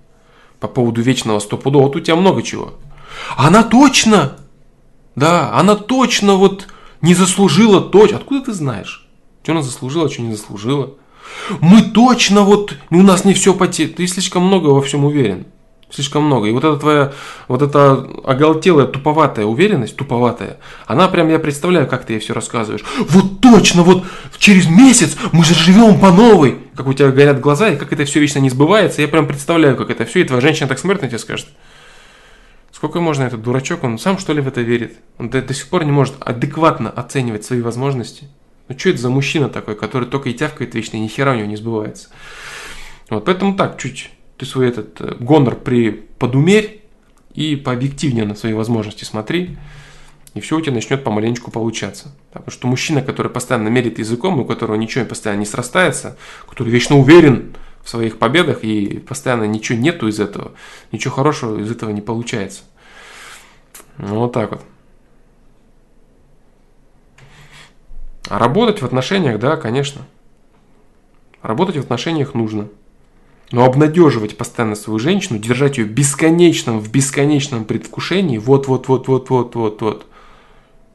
По 0.59 0.69
поводу 0.69 1.03
вечного 1.03 1.39
стопудова. 1.39 1.85
Вот 1.85 1.97
у 1.97 2.01
тебя 2.01 2.17
много 2.17 2.43
чего. 2.43 2.75
Она 3.37 3.63
точно! 3.63 4.39
Да, 5.17 5.53
она 5.55 5.75
точно 5.75 6.35
вот 6.35 6.69
не 7.01 7.15
заслужила 7.15 7.81
точно. 7.81 8.19
Откуда 8.19 8.45
ты 8.45 8.53
знаешь? 8.53 9.09
Что 9.43 9.53
она 9.53 9.63
заслужила, 9.63 10.11
что 10.11 10.23
не 10.23 10.35
заслужила? 10.35 10.95
Мы 11.61 11.83
точно 11.83 12.43
вот, 12.43 12.77
у 12.91 13.03
нас 13.03 13.25
не 13.25 13.35
все 13.35 13.55
потеряно. 13.55 13.95
Ты 13.97 14.07
слишком 14.07 14.45
много 14.45 14.69
во 14.69 14.83
всем 14.83 15.05
уверен. 15.05 15.47
Слишком 15.89 16.25
много. 16.25 16.49
И 16.49 16.53
вот 16.53 16.65
эта 16.65 16.77
твоя, 16.77 17.13
вот 17.47 17.63
эта 17.63 18.07
оголтелая, 18.25 18.87
туповатая 18.87 19.47
уверенность, 19.47 19.97
туповатая, 19.97 20.59
она 20.87 21.07
прям, 21.07 21.29
я 21.29 21.39
представляю, 21.39 21.87
как 21.87 22.05
ты 22.05 22.15
ей 22.15 22.19
все 22.19 22.35
рассказываешь. 22.35 22.85
Вот 23.09 23.41
точно, 23.41 23.85
вот 23.85 24.05
через 24.37 24.69
месяц 24.69 25.17
мы 25.33 25.45
же 25.45 25.55
живем 25.55 26.01
по 26.01 26.11
новой. 26.11 26.59
Как 26.75 26.89
у 26.89 26.93
тебя 26.93 27.11
горят 27.11 27.41
глаза, 27.41 27.71
и 27.71 27.77
как 27.77 27.93
это 27.93 28.05
все 28.05 28.21
вечно 28.21 28.41
не 28.41 28.51
сбывается. 28.51 29.01
Я 29.01 29.09
прям 29.09 29.27
представляю, 29.27 29.77
как 29.77 29.91
это 29.91 30.05
все, 30.05 30.21
и 30.21 30.25
твоя 30.25 30.43
женщина 30.43 30.69
так 30.69 30.79
смотрит 30.79 31.03
на 31.03 31.09
тебя 31.09 31.21
скажет. 31.21 31.47
Сколько 32.77 33.01
можно 33.01 33.23
этот 33.23 33.41
дурачок, 33.41 33.85
он 33.85 33.99
сам 33.99 34.19
что 34.19 34.35
ли 34.35 34.43
в 34.43 34.49
это 34.49 34.61
верит? 34.61 34.99
Он 35.17 35.31
до, 35.31 35.41
до 35.41 35.55
сих 35.55 35.67
пор 35.69 35.87
не 35.87 35.93
может 35.93 36.17
адекватно 36.21 36.91
оценивать 36.91 37.43
свои 37.43 37.63
возможности. 37.63 38.29
Ну 38.69 38.79
что 38.79 38.91
это 38.91 38.99
за 38.99 39.09
мужчина 39.09 39.49
такой, 39.49 39.77
который 39.77 40.07
только 40.07 40.29
и 40.29 40.35
тявкает 40.35 40.75
вечно, 40.75 40.99
и 40.99 41.01
ни 41.01 41.09
хера 41.09 41.33
у 41.33 41.37
него 41.37 41.47
не 41.47 41.57
сбывается. 41.57 42.11
Вот, 43.09 43.25
поэтому 43.25 43.57
так, 43.57 43.79
чуть 43.79 44.11
ты 44.37 44.45
свой 44.45 44.69
этот 44.69 45.01
э, 45.01 45.17
гонор 45.19 45.57
при 45.57 45.89
подумерь 45.91 46.83
и 47.33 47.57
пообъективнее 47.57 48.27
на 48.27 48.35
свои 48.35 48.53
возможности 48.53 49.05
смотри. 49.05 49.57
И 50.35 50.41
все 50.41 50.59
у 50.59 50.61
тебя 50.61 50.75
начнет 50.75 51.03
помаленечку 51.03 51.51
получаться. 51.51 52.15
Потому 52.31 52.51
что 52.51 52.69
мужчина, 52.69 53.01
который 53.01 53.33
постоянно 53.33 53.69
мерит 53.69 53.99
языком, 53.99 54.39
у 54.39 54.45
которого 54.45 54.75
ничего 54.75 55.07
постоянно 55.07 55.41
не 55.41 55.47
срастается, 55.47 56.19
который 56.47 56.69
вечно 56.69 56.99
уверен 56.99 57.55
в 57.87 57.89
своих 57.89 58.19
победах 58.19 58.65
и 58.65 58.99
постоянно 58.99 59.45
ничего 59.45 59.79
нету 59.79 60.09
из 60.09 60.19
этого, 60.19 60.55
ничего 60.91 61.15
хорошего 61.15 61.61
из 61.61 61.71
этого 61.71 61.91
не 61.91 62.01
получается. 62.01 62.63
Ну, 63.97 64.19
вот 64.19 64.33
так 64.33 64.51
вот. 64.51 64.63
А 68.29 68.41
работать 68.41 68.83
в 68.83 68.85
отношениях, 68.85 69.39
да, 69.39 69.57
конечно. 69.57 70.03
Работать 71.43 71.77
в 71.77 71.81
отношениях 71.81 72.35
нужно. 72.35 72.67
Но 73.53 73.65
обнадеживать 73.65 74.37
постоянно 74.37 74.75
свою 74.75 74.99
женщину, 74.99 75.39
держать 75.39 75.79
ее 75.79 75.85
бесконечном, 75.85 76.81
в 76.81 76.91
бесконечном 76.91 77.65
предвкушении, 77.65 78.39
вот-вот-вот-вот-вот-вот-вот, 78.39 80.07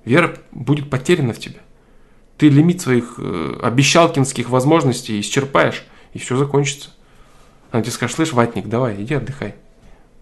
вера 0.03 0.35
будет 0.51 0.89
потеряна 0.89 1.31
в 1.31 1.39
тебе. 1.39 1.61
Ты 2.37 2.49
лимит 2.49 2.81
своих 2.81 3.15
э, 3.17 3.59
обещалкинских 3.63 4.49
возможностей 4.49 5.21
исчерпаешь, 5.21 5.85
и 6.13 6.19
все 6.19 6.37
закончится. 6.37 6.91
Она 7.71 7.81
тебе 7.81 7.91
скажет, 7.91 8.15
слышь, 8.15 8.33
ватник, 8.33 8.67
давай, 8.67 9.01
иди 9.01 9.13
отдыхай. 9.13 9.55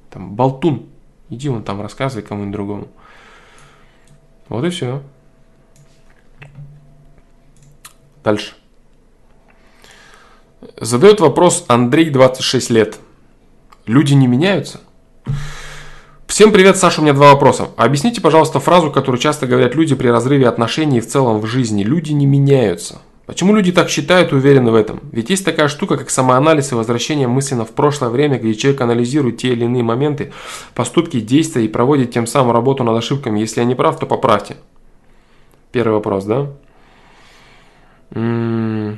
Там, 0.10 0.36
болтун, 0.36 0.88
иди 1.30 1.50
вон 1.50 1.64
там 1.64 1.82
рассказывай 1.82 2.24
кому-нибудь 2.24 2.54
другому. 2.54 2.88
Вот 4.48 4.66
и 4.66 4.70
все. 4.70 5.02
Дальше. 8.24 8.54
Задает 10.78 11.20
вопрос 11.20 11.66
Андрей, 11.68 12.10
26 12.10 12.70
лет. 12.70 13.00
Люди 13.86 14.14
не 14.14 14.28
меняются? 14.28 14.82
Всем 16.28 16.52
привет, 16.52 16.78
Саша, 16.78 17.02
у 17.02 17.04
меня 17.04 17.14
два 17.14 17.34
вопроса. 17.34 17.70
Объясните, 17.76 18.22
пожалуйста, 18.22 18.60
фразу, 18.60 18.92
которую 18.92 19.20
часто 19.20 19.48
говорят 19.48 19.74
люди 19.74 19.96
при 19.96 20.10
разрыве 20.10 20.48
отношений 20.48 21.00
и 21.00 21.02
в 21.02 21.08
целом 21.08 21.40
в 21.40 21.48
жизни. 21.48 21.84
Люди 21.84 22.12
не 22.12 22.26
меняются. 22.26 23.00
Почему 23.30 23.54
люди 23.54 23.72
так 23.72 23.92
считают 23.92 24.32
и 24.32 24.36
уверены 24.36 24.72
в 24.72 24.74
этом? 24.74 25.02
Ведь 25.12 25.30
есть 25.30 25.46
такая 25.46 25.68
штука, 25.68 25.98
как 25.98 26.10
самоанализ 26.10 26.72
и 26.72 26.76
возвращение 26.76 27.28
мысленно 27.28 27.64
в 27.64 27.70
прошлое 27.70 28.10
время, 28.10 28.40
где 28.40 28.56
человек 28.56 28.82
анализирует 28.82 29.38
те 29.38 29.50
или 29.50 29.66
иные 29.66 29.84
моменты, 29.84 30.34
поступки, 30.74 31.20
действия 31.20 31.64
и 31.64 31.68
проводит 31.68 32.10
тем 32.10 32.26
самым 32.26 32.54
работу 32.54 32.84
над 32.84 32.98
ошибками. 32.98 33.40
Если 33.40 33.60
я 33.60 33.68
не 33.68 33.76
прав, 33.76 34.00
то 34.00 34.08
поправьте. 34.08 34.58
Первый 35.72 35.94
вопрос, 35.94 36.26
да? 36.26 36.48
М-м- 38.16 38.98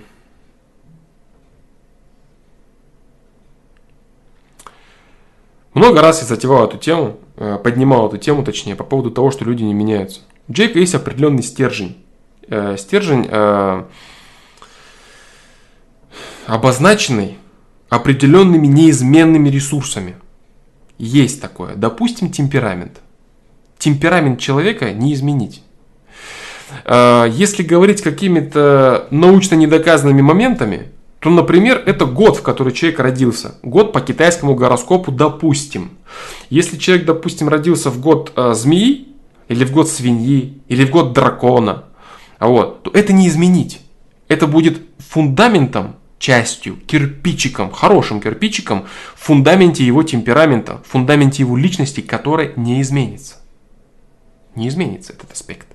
Много 5.73 5.99
раз 5.99 6.21
я 6.21 6.27
затевал 6.27 6.69
эту 6.69 6.77
тему, 6.77 7.17
э, 7.35 7.57
поднимал 7.61 8.07
эту 8.07 8.17
тему, 8.17 8.45
точнее, 8.45 8.77
по 8.77 8.85
поводу 8.85 9.11
того, 9.11 9.29
что 9.29 9.43
люди 9.43 9.63
не 9.63 9.73
меняются. 9.73 10.21
У 10.47 10.53
Джейка 10.53 10.79
есть 10.79 10.95
определенный 10.95 11.43
стержень. 11.43 11.97
Э, 12.47 12.77
стержень, 12.77 13.27
э, 13.29 13.83
обозначенный 16.45 17.37
определенными 17.89 18.67
неизменными 18.67 19.49
ресурсами. 19.49 20.15
Есть 20.97 21.41
такое. 21.41 21.75
Допустим, 21.75 22.31
темперамент. 22.31 23.01
Темперамент 23.77 24.39
человека 24.39 24.91
не 24.91 25.13
изменить. 25.13 25.63
Если 26.87 27.63
говорить 27.63 28.01
какими-то 28.01 29.07
научно 29.11 29.55
недоказанными 29.55 30.21
моментами, 30.21 30.91
то, 31.19 31.29
например, 31.29 31.83
это 31.85 32.05
год, 32.05 32.37
в 32.37 32.41
который 32.41 32.73
человек 32.73 32.99
родился. 32.99 33.55
Год 33.61 33.91
по 33.93 34.01
китайскому 34.01 34.55
гороскопу, 34.55 35.11
допустим. 35.11 35.91
Если 36.49 36.77
человек, 36.77 37.05
допустим, 37.05 37.49
родился 37.49 37.89
в 37.89 37.99
год 37.99 38.31
э, 38.35 38.53
змеи, 38.53 39.09
или 39.47 39.65
в 39.65 39.71
год 39.71 39.89
свиньи, 39.89 40.61
или 40.67 40.85
в 40.85 40.89
год 40.89 41.13
дракона, 41.13 41.83
вот, 42.39 42.83
то 42.83 42.91
это 42.91 43.11
не 43.13 43.27
изменить. 43.27 43.81
Это 44.29 44.47
будет 44.47 44.81
фундаментом, 44.97 45.97
частью, 46.21 46.77
кирпичиком, 46.77 47.71
хорошим 47.71 48.21
кирпичиком 48.21 48.85
в 49.15 49.25
фундаменте 49.25 49.83
его 49.83 50.03
темперамента, 50.03 50.77
в 50.85 50.91
фундаменте 50.91 51.41
его 51.41 51.57
личности, 51.57 52.01
которая 52.01 52.53
не 52.55 52.79
изменится. 52.81 53.37
Не 54.55 54.67
изменится 54.67 55.13
этот 55.13 55.31
аспект. 55.31 55.67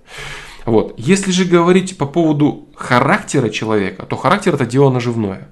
Вот. 0.64 0.94
Если 0.98 1.32
же 1.32 1.44
говорить 1.46 1.98
по 1.98 2.06
поводу 2.06 2.68
характера 2.76 3.48
человека, 3.48 4.06
то 4.06 4.16
характер 4.16 4.54
это 4.54 4.66
дело 4.66 4.88
наживное. 4.88 5.48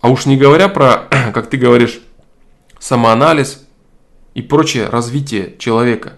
А 0.00 0.08
уж 0.08 0.24
не 0.24 0.38
говоря 0.38 0.68
про, 0.68 1.08
как 1.34 1.50
ты 1.50 1.58
говоришь, 1.58 2.00
самоанализ 2.78 3.66
и 4.32 4.40
прочее 4.40 4.88
развитие 4.88 5.54
человека, 5.58 6.14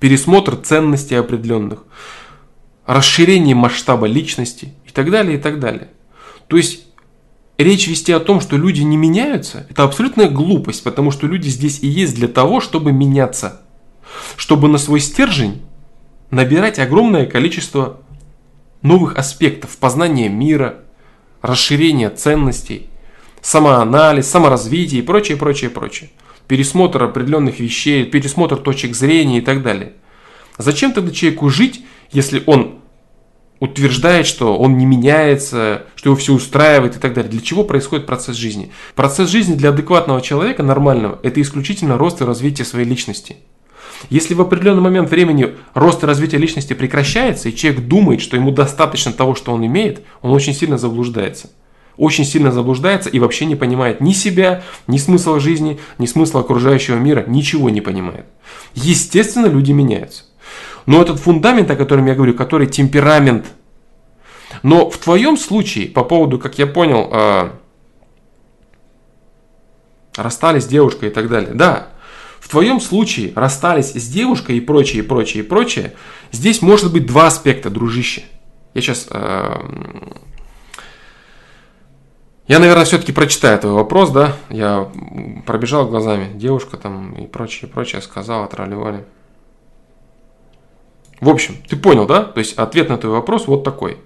пересмотр 0.00 0.56
ценностей 0.56 1.14
определенных, 1.14 1.84
расширение 2.84 3.54
масштаба 3.54 4.06
личности 4.06 4.74
и 4.86 4.90
так 4.90 5.08
далее, 5.12 5.38
и 5.38 5.40
так 5.40 5.60
далее. 5.60 5.88
То 6.48 6.56
есть 6.56 6.89
речь 7.62 7.88
вести 7.88 8.12
о 8.12 8.20
том, 8.20 8.40
что 8.40 8.56
люди 8.56 8.82
не 8.82 8.96
меняются, 8.96 9.66
это 9.70 9.84
абсолютная 9.84 10.28
глупость, 10.28 10.82
потому 10.84 11.10
что 11.10 11.26
люди 11.26 11.48
здесь 11.48 11.80
и 11.82 11.86
есть 11.86 12.14
для 12.14 12.28
того, 12.28 12.60
чтобы 12.60 12.92
меняться. 12.92 13.62
Чтобы 14.36 14.68
на 14.68 14.78
свой 14.78 15.00
стержень 15.00 15.62
набирать 16.30 16.78
огромное 16.78 17.26
количество 17.26 18.00
новых 18.82 19.16
аспектов 19.16 19.76
познания 19.76 20.28
мира, 20.28 20.80
расширения 21.42 22.10
ценностей, 22.10 22.88
самоанализ, 23.40 24.28
саморазвитие 24.28 25.02
и 25.02 25.04
прочее, 25.04 25.36
прочее, 25.36 25.70
прочее. 25.70 26.10
Пересмотр 26.46 27.02
определенных 27.02 27.60
вещей, 27.60 28.04
пересмотр 28.04 28.56
точек 28.56 28.94
зрения 28.94 29.38
и 29.38 29.42
так 29.42 29.62
далее. 29.62 29.92
Зачем 30.58 30.92
тогда 30.92 31.12
человеку 31.12 31.48
жить, 31.48 31.84
если 32.10 32.42
он 32.46 32.79
утверждает, 33.60 34.26
что 34.26 34.58
он 34.58 34.76
не 34.78 34.86
меняется, 34.86 35.84
что 35.94 36.08
его 36.08 36.16
все 36.16 36.32
устраивает 36.32 36.96
и 36.96 36.98
так 36.98 37.14
далее. 37.14 37.30
Для 37.30 37.40
чего 37.40 37.62
происходит 37.62 38.06
процесс 38.06 38.36
жизни? 38.36 38.72
Процесс 38.94 39.30
жизни 39.30 39.54
для 39.54 39.68
адекватного 39.68 40.20
человека, 40.20 40.62
нормального, 40.62 41.20
это 41.22 41.40
исключительно 41.40 41.96
рост 41.96 42.20
и 42.20 42.24
развитие 42.24 42.64
своей 42.64 42.86
личности. 42.86 43.36
Если 44.08 44.32
в 44.32 44.40
определенный 44.40 44.80
момент 44.80 45.10
времени 45.10 45.54
рост 45.74 46.02
и 46.02 46.06
развитие 46.06 46.40
личности 46.40 46.72
прекращается, 46.72 47.50
и 47.50 47.54
человек 47.54 47.82
думает, 47.82 48.22
что 48.22 48.36
ему 48.36 48.50
достаточно 48.50 49.12
того, 49.12 49.34
что 49.34 49.52
он 49.52 49.64
имеет, 49.66 50.02
он 50.22 50.30
очень 50.30 50.54
сильно 50.54 50.78
заблуждается. 50.78 51.50
Очень 51.98 52.24
сильно 52.24 52.50
заблуждается 52.50 53.10
и 53.10 53.18
вообще 53.18 53.44
не 53.44 53.56
понимает 53.56 54.00
ни 54.00 54.12
себя, 54.12 54.62
ни 54.86 54.96
смысла 54.96 55.38
жизни, 55.38 55.78
ни 55.98 56.06
смысла 56.06 56.40
окружающего 56.40 56.96
мира, 56.96 57.24
ничего 57.26 57.68
не 57.68 57.82
понимает. 57.82 58.24
Естественно, 58.74 59.46
люди 59.46 59.72
меняются. 59.72 60.24
Но 60.86 61.00
этот 61.02 61.18
фундамент, 61.20 61.70
о 61.70 61.76
котором 61.76 62.06
я 62.06 62.14
говорю, 62.14 62.34
который 62.34 62.66
темперамент. 62.66 63.46
Но 64.62 64.90
в 64.90 64.98
твоем 64.98 65.36
случае, 65.36 65.88
по 65.88 66.04
поводу, 66.04 66.38
как 66.38 66.58
я 66.58 66.66
понял, 66.66 67.08
э, 67.12 67.50
расстались 70.16 70.64
с 70.64 70.66
девушкой 70.66 71.08
и 71.08 71.12
так 71.12 71.28
далее. 71.28 71.52
Да, 71.54 71.88
в 72.40 72.48
твоем 72.48 72.80
случае 72.80 73.32
расстались 73.36 73.92
с 73.92 74.08
девушкой 74.08 74.56
и 74.56 74.60
прочее, 74.60 75.02
и 75.02 75.06
прочее, 75.06 75.44
и 75.44 75.46
прочее, 75.46 75.94
здесь 76.32 76.62
может 76.62 76.92
быть 76.92 77.06
два 77.06 77.26
аспекта, 77.28 77.70
дружище. 77.70 78.24
Я 78.74 78.80
сейчас... 78.80 79.06
Э, 79.10 79.56
я, 82.48 82.58
наверное, 82.58 82.84
все-таки 82.84 83.12
прочитаю 83.12 83.60
твой 83.60 83.74
вопрос, 83.74 84.10
да? 84.10 84.34
Я 84.48 84.90
пробежал 85.46 85.86
глазами. 85.86 86.32
Девушка 86.34 86.76
там 86.76 87.12
и 87.12 87.28
прочее, 87.28 87.70
прочее 87.70 88.02
сказала, 88.02 88.48
тролливали. 88.48 89.04
В 91.20 91.28
общем, 91.28 91.56
ты 91.68 91.76
понял, 91.76 92.06
да? 92.06 92.24
То 92.24 92.38
есть 92.38 92.54
ответ 92.54 92.88
на 92.88 92.96
твой 92.96 93.12
вопрос 93.12 93.46
вот 93.46 93.64
такой. 93.64 93.98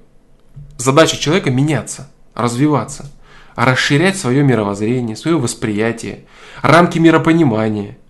Задача 0.76 1.16
человека 1.16 1.50
меняться, 1.50 2.10
развиваться, 2.34 3.10
расширять 3.54 4.16
свое 4.16 4.42
мировоззрение, 4.42 5.16
свое 5.16 5.38
восприятие, 5.38 6.24
рамки 6.62 6.98
миропонимания– 6.98 7.98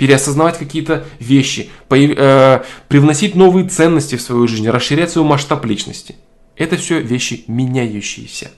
переосознавать 0.00 0.56
какие-то 0.56 1.04
вещи, 1.18 1.68
э, 1.90 2.62
привносить 2.88 3.34
новые 3.34 3.68
ценности 3.68 4.16
в 4.16 4.22
свою 4.22 4.48
жизнь, 4.48 4.66
расширять 4.66 5.10
свой 5.10 5.26
масштаб 5.26 5.62
личности. 5.66 6.16
Это 6.56 6.78
все 6.78 7.00
вещи 7.00 7.44
меняющиеся. 7.48 8.50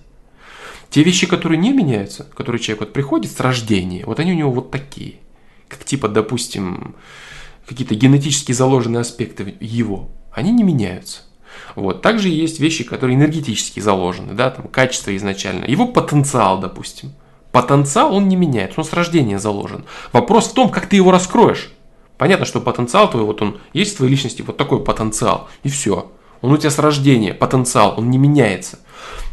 Те 0.89 1.03
вещи, 1.03 1.27
которые 1.27 1.59
не 1.59 1.73
меняются, 1.73 2.29
которые 2.37 2.63
человек 2.63 2.83
вот 2.83 2.93
приходит 2.93 3.33
с 3.33 3.41
рождения, 3.41 4.05
вот 4.07 4.21
они 4.21 4.31
у 4.31 4.37
него 4.37 4.53
вот 4.53 4.71
такие. 4.71 5.17
Как 5.67 5.83
типа, 5.83 6.07
допустим, 6.07 6.95
какие-то 7.67 7.95
генетически 7.95 8.53
заложенные 8.53 9.01
аспекты 9.01 9.55
его, 9.61 10.11
они 10.33 10.53
не 10.53 10.63
меняются. 10.63 11.23
Вот. 11.75 12.03
Также 12.03 12.29
есть 12.29 12.61
вещи, 12.61 12.85
которые 12.85 13.17
энергетически 13.17 13.81
заложены, 13.81 14.35
да, 14.35 14.51
там 14.51 14.69
качество 14.69 15.15
изначально, 15.17 15.65
его 15.65 15.87
потенциал, 15.87 16.59
допустим. 16.59 17.13
Потенциал, 17.51 18.15
он 18.15 18.29
не 18.29 18.37
меняется, 18.37 18.81
он 18.81 18.87
с 18.87 18.93
рождения 18.93 19.39
заложен. 19.39 19.85
Вопрос 20.13 20.49
в 20.49 20.55
том, 20.55 20.71
как 20.71 20.87
ты 20.87 20.97
его 20.97 21.11
раскроешь. 21.11 21.73
Понятно, 22.17 22.47
что 22.47 22.61
потенциал 22.61 23.11
твой, 23.11 23.25
вот 23.25 23.43
он 23.43 23.59
есть 23.73 23.95
в 23.95 23.97
твоей 23.99 24.13
личности, 24.13 24.43
вот 24.43 24.57
такой 24.57 24.83
потенциал, 24.83 25.49
и 25.63 25.69
все. 25.69 26.13
Он 26.41 26.53
у 26.53 26.57
тебя 26.57 26.71
с 26.71 26.79
рождения, 26.79 27.35
потенциал, 27.35 27.95
он 27.97 28.11
не 28.11 28.19
меняется. 28.19 28.79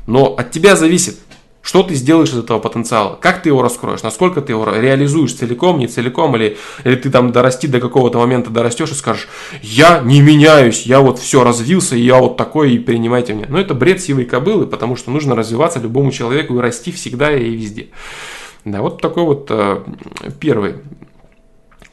Но 0.06 0.36
от 0.36 0.52
тебя 0.52 0.76
зависит, 0.76 1.20
Что 1.70 1.84
ты 1.84 1.94
сделаешь 1.94 2.30
из 2.30 2.40
этого 2.40 2.58
потенциала? 2.58 3.16
Как 3.22 3.44
ты 3.44 3.50
его 3.50 3.62
раскроешь? 3.62 4.02
Насколько 4.02 4.42
ты 4.42 4.54
его 4.54 4.66
реализуешь 4.66 5.36
целиком, 5.36 5.78
не 5.78 5.86
целиком? 5.86 6.36
Или, 6.36 6.58
или 6.84 6.96
ты 6.96 7.12
там 7.12 7.32
дорасти 7.32 7.68
до 7.68 7.80
какого-то 7.80 8.18
момента 8.18 8.50
дорастешь 8.50 8.90
и 8.90 8.96
скажешь, 8.96 9.28
я 9.62 10.00
не 10.00 10.20
меняюсь, 10.22 10.88
я 10.88 11.00
вот 11.00 11.20
все 11.20 11.44
развился, 11.44 11.96
и 11.96 12.02
я 12.02 12.18
вот 12.18 12.38
такой, 12.38 12.74
и 12.74 12.80
принимайте 12.80 13.36
меня. 13.36 13.46
Но 13.50 13.60
это 13.60 13.76
бред 13.76 14.02
сивой 14.02 14.26
кобылы, 14.26 14.66
потому 14.66 14.96
что 14.96 15.12
нужно 15.12 15.36
развиваться 15.36 15.78
любому 15.80 16.12
человеку 16.12 16.56
и 16.56 16.60
расти 16.60 16.92
всегда 16.92 17.32
и 17.32 17.52
везде. 17.52 17.90
Да, 18.66 18.82
вот 18.82 19.00
такой 19.00 19.26
вот 19.26 19.46
э, 19.52 19.84
первый 20.40 20.78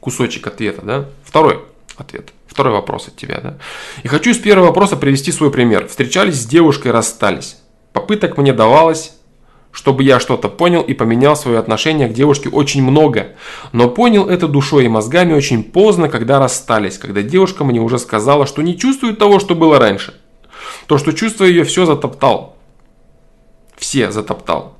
кусочек 0.01 0.47
ответа, 0.47 0.81
да. 0.87 1.05
Второй 1.23 1.61
ответ. 1.99 2.33
Второй 2.47 2.73
вопрос 2.73 3.09
от 3.09 3.17
тебя, 3.17 3.41
да. 3.43 3.59
И 4.05 4.09
хочу 4.09 4.31
из 4.31 4.39
первого 4.39 4.69
вопроса 4.69 4.97
привести 4.97 5.33
свой 5.33 5.51
пример. 5.51 5.87
Встречались 5.87 6.41
с 6.41 6.47
девушкой, 6.47 6.93
расстались. 6.93 7.59
Попыток 7.93 8.39
мне 8.39 8.55
давалось, 8.55 9.12
чтобы 9.77 10.05
я 10.05 10.19
что-то 10.19 10.49
понял 10.49 10.81
и 10.81 10.95
поменял 10.95 11.37
свое 11.37 11.59
отношение 11.59 12.09
к 12.09 12.15
девушке 12.15 12.49
очень 12.49 12.83
много. 12.83 13.37
Но 13.73 13.91
понял 13.91 14.27
это 14.27 14.49
душой 14.49 14.87
и 14.87 14.89
мозгами 14.89 15.35
очень 15.35 15.62
поздно, 15.62 16.09
когда 16.09 16.39
расстались, 16.39 16.97
когда 16.97 17.21
девушка 17.21 17.62
мне 17.62 17.79
уже 17.79 17.99
сказала, 17.99 18.47
что 18.47 18.62
не 18.62 18.79
чувствует 18.79 19.19
того, 19.19 19.39
что 19.39 19.55
было 19.55 19.79
раньше. 19.79 20.15
То, 20.87 20.97
что 20.97 21.12
чувство 21.12 21.45
ее 21.45 21.65
все 21.65 21.85
затоптал. 21.85 22.57
Все 23.77 24.11
затоптал. 24.11 24.79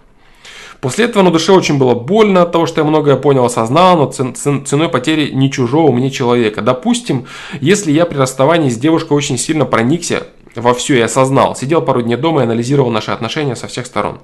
После 0.81 1.05
этого 1.05 1.23
на 1.23 1.31
душе 1.31 1.53
очень 1.53 1.77
было 1.77 1.95
больно 1.95 2.41
от 2.41 2.53
того, 2.53 2.65
что 2.65 2.81
я 2.81 2.87
многое 2.87 3.17
понял, 3.17 3.45
осознал, 3.45 3.99
но 3.99 4.07
ценой 4.07 4.89
потери 4.89 5.31
не 5.31 5.53
чужого 5.53 5.93
мне 5.93 6.11
человека. 6.11 6.63
Допустим, 6.63 7.27
если 7.61 7.93
я 7.93 8.07
при 8.07 8.17
расставании 8.17 8.71
с 8.71 8.79
девушкой 8.79 9.13
очень 9.13 9.37
сильно 9.37 9.67
проникся 9.67 10.27
во 10.55 10.73
все 10.73 10.97
и 10.97 11.03
осознал, 11.03 11.55
сидел 11.55 11.83
пару 11.83 12.01
дней 12.01 12.17
дома 12.17 12.41
и 12.41 12.45
анализировал 12.45 12.91
наши 12.91 13.11
отношения 13.11 13.57
со 13.57 13.67
всех 13.67 13.85
сторон. 13.85 14.21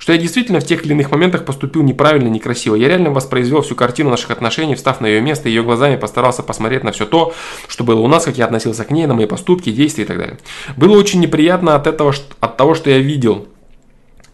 Что 0.00 0.14
я 0.14 0.18
действительно 0.18 0.60
в 0.60 0.66
тех 0.66 0.82
или 0.86 0.92
иных 0.92 1.10
моментах 1.10 1.44
поступил 1.44 1.82
неправильно, 1.82 2.28
некрасиво. 2.28 2.74
Я 2.74 2.88
реально 2.88 3.10
воспроизвел 3.10 3.60
всю 3.60 3.74
картину 3.74 4.08
наших 4.08 4.30
отношений, 4.30 4.74
встав 4.74 5.02
на 5.02 5.06
ее 5.06 5.20
место, 5.20 5.50
ее 5.50 5.62
глазами 5.62 5.96
постарался 5.96 6.42
посмотреть 6.42 6.84
на 6.84 6.90
все 6.90 7.04
то, 7.04 7.34
что 7.68 7.84
было 7.84 8.00
у 8.00 8.08
нас, 8.08 8.24
как 8.24 8.38
я 8.38 8.46
относился 8.46 8.86
к 8.86 8.90
ней, 8.90 9.06
на 9.06 9.12
мои 9.12 9.26
поступки, 9.26 9.70
действия 9.70 10.04
и 10.04 10.06
так 10.06 10.16
далее. 10.16 10.38
Было 10.78 10.96
очень 10.96 11.20
неприятно 11.20 11.74
от 11.74 11.86
этого, 11.86 12.14
от 12.40 12.56
того, 12.56 12.74
что 12.74 12.88
я 12.88 12.98
видел, 12.98 13.46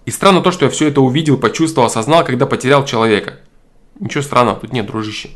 и 0.05 0.13
странно 0.13 0.41
то, 0.41 0.53
что 0.53 0.67
я 0.67 0.71
все 0.71 0.87
это 0.87 1.01
увидел, 1.01 1.37
почувствовал, 1.37 1.89
осознал, 1.89 2.25
когда 2.25 2.47
потерял 2.47 2.85
человека. 2.85 3.41
Ничего 3.99 4.23
странного, 4.23 4.61
тут 4.61 4.73
нет, 4.73 4.87
дружище. 4.87 5.31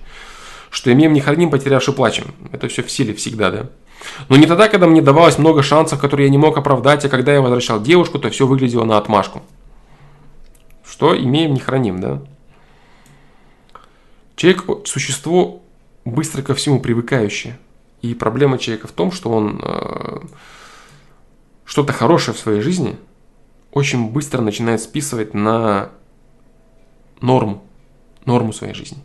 Что 0.70 0.92
имеем 0.92 1.12
не 1.12 1.20
храним, 1.20 1.50
потерявши 1.50 1.90
плачем. 1.90 2.26
Это 2.52 2.68
все 2.68 2.84
в 2.84 2.90
силе 2.90 3.14
всегда, 3.14 3.50
да? 3.50 3.66
Но 4.28 4.36
не 4.36 4.46
тогда, 4.46 4.68
когда 4.68 4.86
мне 4.86 5.02
давалось 5.02 5.38
много 5.38 5.64
шансов, 5.64 6.00
которые 6.00 6.26
я 6.26 6.30
не 6.30 6.38
мог 6.38 6.56
оправдать, 6.56 7.04
а 7.04 7.08
когда 7.08 7.32
я 7.32 7.40
возвращал 7.40 7.82
девушку, 7.82 8.20
то 8.20 8.30
все 8.30 8.46
выглядело 8.46 8.84
на 8.84 8.96
отмашку. 8.96 9.42
Что 11.00 11.18
имеем, 11.18 11.54
не 11.54 11.60
храним, 11.60 11.98
да? 11.98 12.22
Человек– 14.36 14.64
существо 14.86 15.62
быстро 16.04 16.42
ко 16.42 16.54
всему 16.54 16.78
привыкающее. 16.78 17.58
И 18.02 18.12
проблема 18.12 18.58
человека 18.58 18.86
в 18.86 18.92
том, 18.92 19.10
что 19.10 19.30
он 19.30 19.62
э, 19.64 20.18
что-то 21.64 21.94
хорошее 21.94 22.36
в 22.36 22.38
своей 22.38 22.60
жизни– 22.60 22.98
очень 23.72 24.10
быстро 24.10 24.42
начинает 24.42 24.82
списывать 24.82 25.32
на 25.32 25.88
норму, 27.22 27.64
норму 28.26 28.52
своей 28.52 28.74
жизни. 28.74 28.98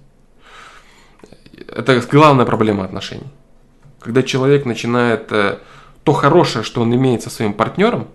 Это 1.69 2.01
главная 2.11 2.45
проблема 2.45 2.83
отношений. 2.83 3.31
Когда 4.01 4.21
человек 4.21 4.65
начинает 4.65 5.31
э, 5.31 5.59
то 6.03 6.11
хорошее, 6.11 6.65
что 6.65 6.81
он 6.81 6.93
имеет 6.93 7.23
со 7.23 7.29
своим 7.29 7.53
партнером, 7.53 8.09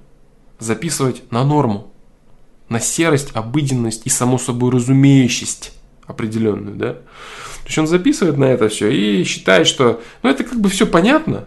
записывать 0.59 1.33
на 1.33 1.45
норму, 1.45 1.91
на 2.71 2.81
серость, 2.81 3.31
обыденность 3.35 4.07
и 4.07 4.09
само 4.09 4.39
собой 4.39 4.71
разумеющесть 4.71 5.75
определенную, 6.07 6.77
да. 6.77 6.93
То 6.95 7.67
есть 7.67 7.79
он 7.79 7.87
записывает 7.87 8.39
на 8.39 8.45
это 8.45 8.69
все 8.69 8.89
и 8.89 9.23
считает, 9.25 9.67
что 9.67 10.01
ну 10.23 10.31
это 10.31 10.45
как 10.45 10.59
бы 10.59 10.71
все 10.71 10.87
понятно, 10.87 11.47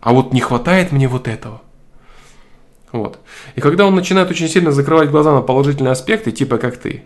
а 0.00 0.12
вот 0.12 0.34
не 0.34 0.40
хватает 0.40 0.92
мне 0.92 1.08
вот 1.08 1.28
этого. 1.28 1.62
Вот. 2.92 3.18
И 3.54 3.60
когда 3.60 3.86
он 3.86 3.94
начинает 3.94 4.30
очень 4.30 4.48
сильно 4.48 4.72
закрывать 4.72 5.10
глаза 5.10 5.32
на 5.32 5.40
положительные 5.40 5.92
аспекты, 5.92 6.32
типа 6.32 6.58
как 6.58 6.76
ты, 6.76 7.04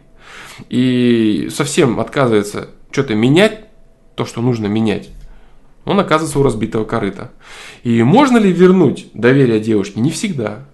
и 0.69 1.49
совсем 1.51 2.01
отказывается 2.01 2.71
что-то 2.91 3.15
менять, 3.15 3.67
то, 4.15 4.25
что 4.25 4.43
нужно 4.43 4.67
менять, 4.67 5.11
он 5.85 5.99
оказывается 6.01 6.39
у 6.39 6.43
разбитого 6.43 6.85
корыта. 6.85 7.31
И 7.83 8.03
можно 8.03 8.39
ли 8.39 8.53
вернуть 8.53 9.09
доверие 9.15 9.61
девушке? 9.61 10.01
Не 10.01 10.11
всегда. 10.11 10.67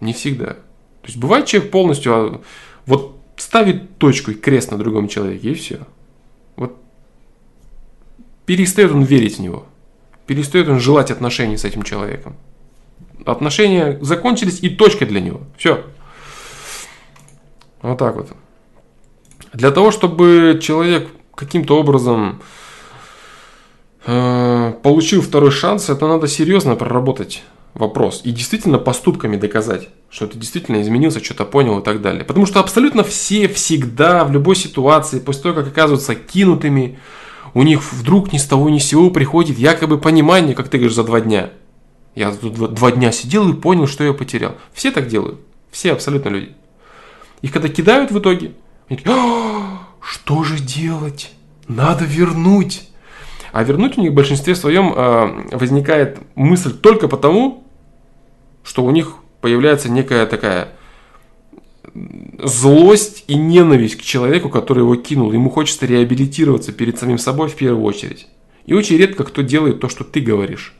Не 0.00 0.12
всегда. 0.12 0.56
То 1.02 1.06
есть 1.06 1.18
бывает 1.18 1.46
человек 1.46 1.70
полностью 1.70 2.14
а, 2.14 2.40
вот 2.86 3.16
ставит 3.36 3.98
точку 3.98 4.32
и 4.32 4.34
крест 4.34 4.70
на 4.70 4.78
другом 4.78 5.08
человеке, 5.08 5.50
и 5.50 5.54
все. 5.54 5.80
Вот 6.56 6.76
перестает 8.44 8.92
он 8.92 9.02
верить 9.02 9.38
в 9.38 9.40
него. 9.40 9.66
Перестает 10.26 10.68
он 10.68 10.78
желать 10.78 11.10
отношений 11.10 11.56
с 11.56 11.64
этим 11.64 11.82
человеком. 11.82 12.36
Отношения 13.24 13.98
закончились 14.00 14.60
и 14.62 14.68
точка 14.68 15.06
для 15.06 15.20
него. 15.20 15.40
Все. 15.56 15.84
Вот 17.82 17.98
так 17.98 18.14
вот. 18.14 18.28
Для 19.52 19.70
того, 19.70 19.90
чтобы 19.90 20.60
человек 20.62 21.08
каким-то 21.34 21.78
образом 21.78 22.40
э, 24.06 24.74
получил 24.82 25.22
второй 25.22 25.50
шанс, 25.50 25.88
это 25.88 26.06
надо 26.06 26.28
серьезно 26.28 26.76
проработать 26.76 27.42
вопрос. 27.74 28.22
И 28.24 28.30
действительно 28.30 28.78
поступками 28.78 29.36
доказать, 29.36 29.88
что 30.10 30.26
ты 30.26 30.38
действительно 30.38 30.80
изменился, 30.82 31.22
что-то 31.22 31.44
понял 31.44 31.78
и 31.80 31.84
так 31.84 32.02
далее. 32.02 32.24
Потому 32.24 32.46
что 32.46 32.60
абсолютно 32.60 33.04
все 33.04 33.48
всегда, 33.48 34.24
в 34.24 34.32
любой 34.32 34.56
ситуации, 34.56 35.20
после 35.20 35.42
того, 35.44 35.54
как 35.56 35.68
оказываются 35.68 36.14
кинутыми, 36.14 36.98
у 37.54 37.62
них 37.62 37.92
вдруг 37.92 38.32
ни 38.32 38.38
с 38.38 38.44
того 38.44 38.68
ни 38.70 38.78
с 38.78 38.84
сего 38.84 39.10
приходит 39.10 39.58
якобы 39.58 39.98
понимание, 39.98 40.54
как 40.54 40.68
ты 40.68 40.78
говоришь, 40.78 40.94
за 40.94 41.04
два 41.04 41.20
дня. 41.20 41.50
Я 42.14 42.32
тут 42.32 42.74
два 42.74 42.90
дня 42.90 43.12
сидел 43.12 43.48
и 43.48 43.54
понял, 43.54 43.86
что 43.86 44.04
я 44.04 44.12
потерял. 44.12 44.56
Все 44.72 44.90
так 44.90 45.06
делают. 45.06 45.40
Все 45.70 45.92
абсолютно 45.92 46.28
люди. 46.28 46.54
Их 47.42 47.52
когда 47.52 47.68
кидают 47.68 48.10
в 48.10 48.18
итоге, 48.18 48.52
они 48.88 48.98
такие, 48.98 49.14
«А, 49.14 49.88
что 50.00 50.42
же 50.42 50.58
делать? 50.58 51.32
Надо 51.68 52.04
вернуть. 52.04 52.89
А 53.52 53.62
вернуть 53.64 53.98
у 53.98 54.00
них 54.00 54.12
в 54.12 54.14
большинстве 54.14 54.54
своем 54.54 54.92
э, 54.94 55.56
возникает 55.56 56.18
мысль 56.34 56.72
только 56.72 57.08
потому, 57.08 57.64
что 58.62 58.84
у 58.84 58.90
них 58.90 59.16
появляется 59.40 59.90
некая 59.90 60.26
такая 60.26 60.68
злость 62.42 63.24
и 63.26 63.34
ненависть 63.34 63.96
к 63.96 64.02
человеку, 64.02 64.48
который 64.48 64.80
его 64.80 64.94
кинул. 64.96 65.32
Ему 65.32 65.50
хочется 65.50 65.86
реабилитироваться 65.86 66.72
перед 66.72 66.98
самим 66.98 67.18
собой 67.18 67.48
в 67.48 67.56
первую 67.56 67.84
очередь. 67.84 68.28
И 68.66 68.74
очень 68.74 68.96
редко 68.96 69.24
кто 69.24 69.42
делает 69.42 69.80
то, 69.80 69.88
что 69.88 70.04
ты 70.04 70.20
говоришь 70.20 70.74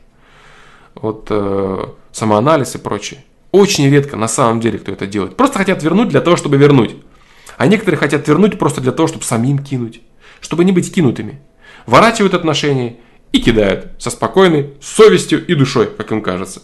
вот 0.95 1.27
э, 1.29 1.85
самоанализ 2.11 2.75
и 2.75 2.77
прочее. 2.77 3.23
Очень 3.51 3.89
редко 3.89 4.15
на 4.15 4.27
самом 4.27 4.61
деле 4.61 4.79
кто 4.79 4.91
это 4.91 5.07
делает. 5.07 5.35
Просто 5.35 5.57
хотят 5.57 5.83
вернуть 5.83 6.09
для 6.09 6.21
того, 6.21 6.37
чтобы 6.37 6.57
вернуть. 6.57 6.95
А 7.57 7.67
некоторые 7.67 7.97
хотят 7.97 8.27
вернуть 8.27 8.57
просто 8.57 8.79
для 8.81 8.91
того, 8.91 9.07
чтобы 9.07 9.25
самим 9.25 9.59
кинуть. 9.59 10.01
Чтобы 10.39 10.63
не 10.63 10.71
быть 10.71 10.93
кинутыми. 10.93 11.41
Ворачивают 11.85 12.33
отношения 12.33 12.97
и 13.31 13.39
кидают 13.39 13.91
со 13.99 14.09
спокойной 14.09 14.73
совестью 14.81 15.45
и 15.45 15.55
душой, 15.55 15.89
как 15.95 16.11
им 16.11 16.21
кажется. 16.21 16.61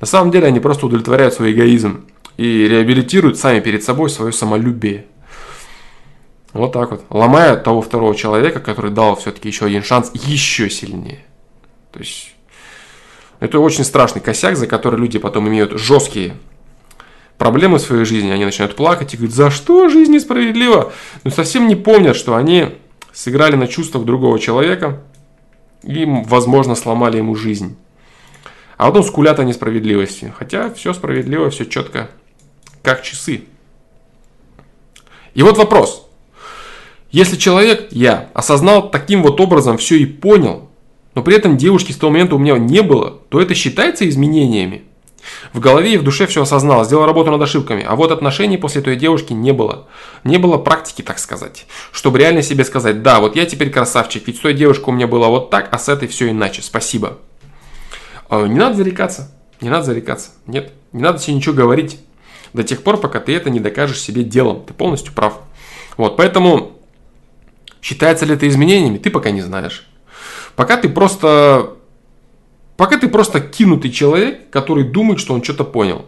На 0.00 0.06
самом 0.06 0.30
деле 0.30 0.46
они 0.46 0.60
просто 0.60 0.86
удовлетворяют 0.86 1.34
свой 1.34 1.52
эгоизм 1.52 2.06
и 2.36 2.68
реабилитируют 2.68 3.38
сами 3.38 3.60
перед 3.60 3.82
собой 3.82 4.10
свое 4.10 4.32
самолюбие. 4.32 5.06
Вот 6.52 6.72
так 6.72 6.90
вот. 6.90 7.04
Ломая 7.08 7.56
того 7.56 7.80
второго 7.80 8.14
человека, 8.14 8.60
который 8.60 8.90
дал 8.90 9.16
все-таки 9.16 9.48
еще 9.48 9.66
один 9.66 9.82
шанс 9.82 10.10
еще 10.12 10.68
сильнее. 10.68 11.24
То 11.92 12.00
есть 12.00 12.34
это 13.40 13.58
очень 13.58 13.84
страшный 13.84 14.20
косяк, 14.20 14.56
за 14.56 14.66
который 14.66 15.00
люди 15.00 15.18
потом 15.18 15.48
имеют 15.48 15.78
жесткие 15.78 16.36
проблемы 17.38 17.78
в 17.78 17.82
своей 17.82 18.04
жизни. 18.04 18.30
Они 18.30 18.44
начинают 18.44 18.76
плакать 18.76 19.14
и 19.14 19.16
говорят, 19.16 19.34
за 19.34 19.50
что 19.50 19.88
жизнь 19.88 20.12
несправедлива? 20.12 20.92
Но 21.24 21.30
совсем 21.30 21.68
не 21.68 21.74
помнят, 21.74 22.16
что 22.16 22.36
они 22.36 22.68
сыграли 23.12 23.56
на 23.56 23.66
чувствах 23.66 24.04
другого 24.04 24.38
человека 24.38 25.02
и, 25.82 26.04
возможно, 26.06 26.74
сломали 26.74 27.18
ему 27.18 27.34
жизнь. 27.34 27.76
А 28.76 28.86
потом 28.86 29.04
скулят 29.04 29.38
о 29.38 29.44
несправедливости. 29.44 30.32
Хотя 30.36 30.72
все 30.72 30.92
справедливо, 30.92 31.50
все 31.50 31.64
четко, 31.64 32.10
как 32.82 33.02
часы. 33.02 33.44
И 35.34 35.42
вот 35.42 35.56
вопрос. 35.56 36.08
Если 37.10 37.36
человек, 37.36 37.88
я, 37.90 38.30
осознал 38.32 38.90
таким 38.90 39.22
вот 39.22 39.40
образом 39.40 39.76
все 39.76 39.96
и 39.98 40.06
понял, 40.06 40.70
но 41.14 41.22
при 41.22 41.36
этом 41.36 41.58
девушки 41.58 41.92
с 41.92 41.96
того 41.96 42.10
момента 42.10 42.36
у 42.36 42.38
меня 42.38 42.56
не 42.56 42.82
было, 42.82 43.20
то 43.28 43.40
это 43.40 43.54
считается 43.54 44.08
изменениями. 44.08 44.82
В 45.52 45.60
голове 45.60 45.94
и 45.94 45.96
в 45.98 46.02
душе 46.02 46.26
все 46.26 46.42
осознал, 46.42 46.84
сделал 46.84 47.06
работу 47.06 47.30
над 47.30 47.42
ошибками, 47.42 47.84
а 47.86 47.94
вот 47.96 48.10
отношений 48.10 48.56
после 48.56 48.80
той 48.80 48.96
девушки 48.96 49.32
не 49.32 49.52
было. 49.52 49.86
Не 50.24 50.38
было 50.38 50.58
практики, 50.58 51.02
так 51.02 51.18
сказать. 51.18 51.66
Чтобы 51.92 52.18
реально 52.18 52.42
себе 52.42 52.64
сказать, 52.64 53.02
да, 53.02 53.20
вот 53.20 53.36
я 53.36 53.46
теперь 53.46 53.70
красавчик, 53.70 54.26
ведь 54.26 54.36
с 54.36 54.40
той 54.40 54.54
девушкой 54.54 54.90
у 54.90 54.92
меня 54.92 55.06
было 55.06 55.28
вот 55.28 55.50
так, 55.50 55.68
а 55.72 55.78
с 55.78 55.88
этой 55.88 56.08
все 56.08 56.30
иначе, 56.30 56.62
спасибо. 56.62 57.18
А, 58.28 58.46
не 58.46 58.58
надо 58.58 58.76
зарекаться, 58.76 59.32
не 59.60 59.70
надо 59.70 59.84
зарекаться, 59.84 60.30
нет, 60.46 60.72
не 60.92 61.02
надо 61.02 61.18
себе 61.18 61.36
ничего 61.36 61.54
говорить. 61.54 61.98
До 62.52 62.62
тех 62.62 62.82
пор, 62.82 62.98
пока 62.98 63.18
ты 63.20 63.34
это 63.34 63.50
не 63.50 63.60
докажешь 63.60 64.00
себе 64.00 64.24
делом. 64.24 64.64
Ты 64.66 64.74
полностью 64.74 65.14
прав. 65.14 65.38
Вот, 65.96 66.16
поэтому 66.16 66.78
считается 67.80 68.26
ли 68.26 68.34
это 68.34 68.46
изменениями, 68.48 68.98
ты 68.98 69.10
пока 69.10 69.30
не 69.30 69.40
знаешь. 69.40 69.86
Пока 70.54 70.76
ты 70.76 70.88
просто 70.88 71.76
Пока 72.76 72.98
ты 72.98 73.08
просто 73.08 73.40
кинутый 73.40 73.90
человек, 73.90 74.50
который 74.50 74.84
думает, 74.84 75.20
что 75.20 75.34
он 75.34 75.42
что-то 75.42 75.64
понял. 75.64 76.06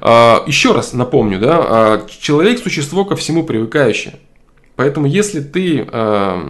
А, 0.00 0.42
еще 0.46 0.72
раз 0.72 0.92
напомню, 0.92 1.38
да, 1.38 1.58
а, 1.58 2.06
человек– 2.20 2.58
существо 2.62 3.04
ко 3.04 3.16
всему 3.16 3.44
привыкающее. 3.44 4.18
Поэтому 4.74 5.06
если 5.06 5.40
ты 5.40 5.86
а, 5.90 6.40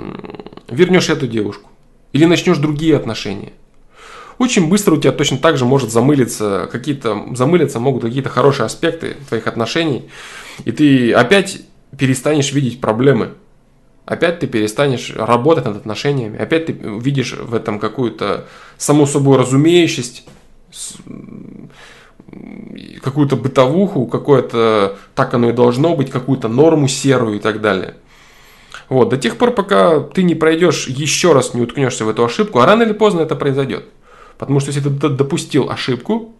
вернешь 0.68 1.08
эту 1.08 1.26
девушку 1.26 1.70
или 2.12 2.24
начнешь 2.24 2.58
другие 2.58 2.96
отношения, 2.96 3.52
очень 4.38 4.68
быстро 4.68 4.94
у 4.94 5.00
тебя 5.00 5.12
точно 5.12 5.38
так 5.38 5.56
же 5.56 5.64
может 5.64 5.90
замылиться 5.90 6.68
какие-то, 6.70 7.26
замылиться 7.32 7.80
могут 7.80 8.02
какие-то 8.02 8.28
хорошие 8.28 8.66
аспекты 8.66 9.16
твоих 9.28 9.46
отношений, 9.46 10.10
и 10.64 10.72
ты 10.72 11.12
опять 11.12 11.62
перестанешь 11.96 12.52
видеть 12.52 12.80
проблемы 12.80 13.30
опять 14.06 14.38
ты 14.38 14.46
перестанешь 14.46 15.12
работать 15.14 15.66
над 15.66 15.76
отношениями, 15.76 16.38
опять 16.38 16.66
ты 16.66 16.72
видишь 16.72 17.34
в 17.34 17.54
этом 17.54 17.78
какую-то 17.78 18.46
само 18.78 19.04
собой 19.04 19.36
разумеющесть, 19.38 20.26
какую-то 23.02 23.36
бытовуху, 23.36 24.06
какое-то 24.06 24.96
так 25.14 25.34
оно 25.34 25.50
и 25.50 25.52
должно 25.52 25.94
быть, 25.94 26.10
какую-то 26.10 26.48
норму 26.48 26.88
серую 26.88 27.36
и 27.36 27.40
так 27.40 27.60
далее. 27.60 27.96
Вот, 28.88 29.08
до 29.08 29.16
тех 29.16 29.36
пор, 29.36 29.50
пока 29.50 30.00
ты 30.00 30.22
не 30.22 30.36
пройдешь, 30.36 30.86
еще 30.86 31.32
раз 31.32 31.54
не 31.54 31.60
уткнешься 31.60 32.04
в 32.04 32.08
эту 32.08 32.24
ошибку, 32.24 32.60
а 32.60 32.66
рано 32.66 32.84
или 32.84 32.92
поздно 32.92 33.20
это 33.20 33.34
произойдет. 33.34 33.84
Потому 34.38 34.60
что 34.60 34.70
если 34.70 34.88
ты 34.88 35.08
допустил 35.08 35.70
ошибку, 35.70 36.34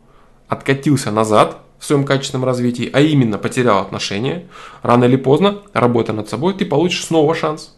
откатился 0.47 1.11
назад, 1.11 1.59
в 1.79 1.85
своем 1.85 2.05
качественном 2.05 2.45
развитии, 2.45 2.91
а 2.93 3.01
именно 3.01 3.39
потерял 3.39 3.81
отношения, 3.81 4.47
рано 4.83 5.05
или 5.05 5.17
поздно, 5.17 5.63
работая 5.73 6.17
над 6.17 6.29
собой, 6.29 6.55
ты 6.55 6.65
получишь 6.65 7.05
снова 7.05 7.35
шанс. 7.35 7.75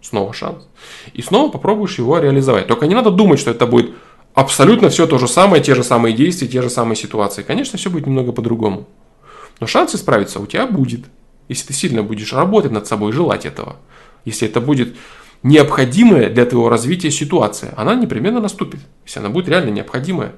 Снова 0.00 0.32
шанс. 0.32 0.66
И 1.12 1.22
снова 1.22 1.50
попробуешь 1.50 1.98
его 1.98 2.18
реализовать. 2.18 2.66
Только 2.66 2.86
не 2.86 2.94
надо 2.94 3.10
думать, 3.10 3.38
что 3.38 3.50
это 3.50 3.66
будет 3.66 3.92
абсолютно 4.34 4.88
все 4.88 5.06
то 5.06 5.18
же 5.18 5.28
самое, 5.28 5.62
те 5.62 5.74
же 5.74 5.84
самые 5.84 6.14
действия, 6.14 6.48
те 6.48 6.62
же 6.62 6.70
самые 6.70 6.96
ситуации. 6.96 7.42
Конечно, 7.42 7.78
все 7.78 7.90
будет 7.90 8.06
немного 8.06 8.32
по-другому. 8.32 8.88
Но 9.60 9.66
шанс 9.66 9.94
исправиться 9.94 10.40
у 10.40 10.46
тебя 10.46 10.66
будет, 10.66 11.04
если 11.48 11.68
ты 11.68 11.72
сильно 11.72 12.02
будешь 12.02 12.32
работать 12.32 12.72
над 12.72 12.86
собой 12.86 13.12
желать 13.12 13.46
этого. 13.46 13.76
Если 14.24 14.48
это 14.48 14.60
будет 14.60 14.96
необходимая 15.42 16.30
для 16.30 16.46
твоего 16.46 16.68
развития 16.68 17.10
ситуация, 17.10 17.74
она 17.76 17.94
непременно 17.94 18.40
наступит. 18.40 18.80
Если 19.04 19.20
она 19.20 19.28
будет 19.28 19.48
реально 19.48 19.70
необходимая. 19.70 20.32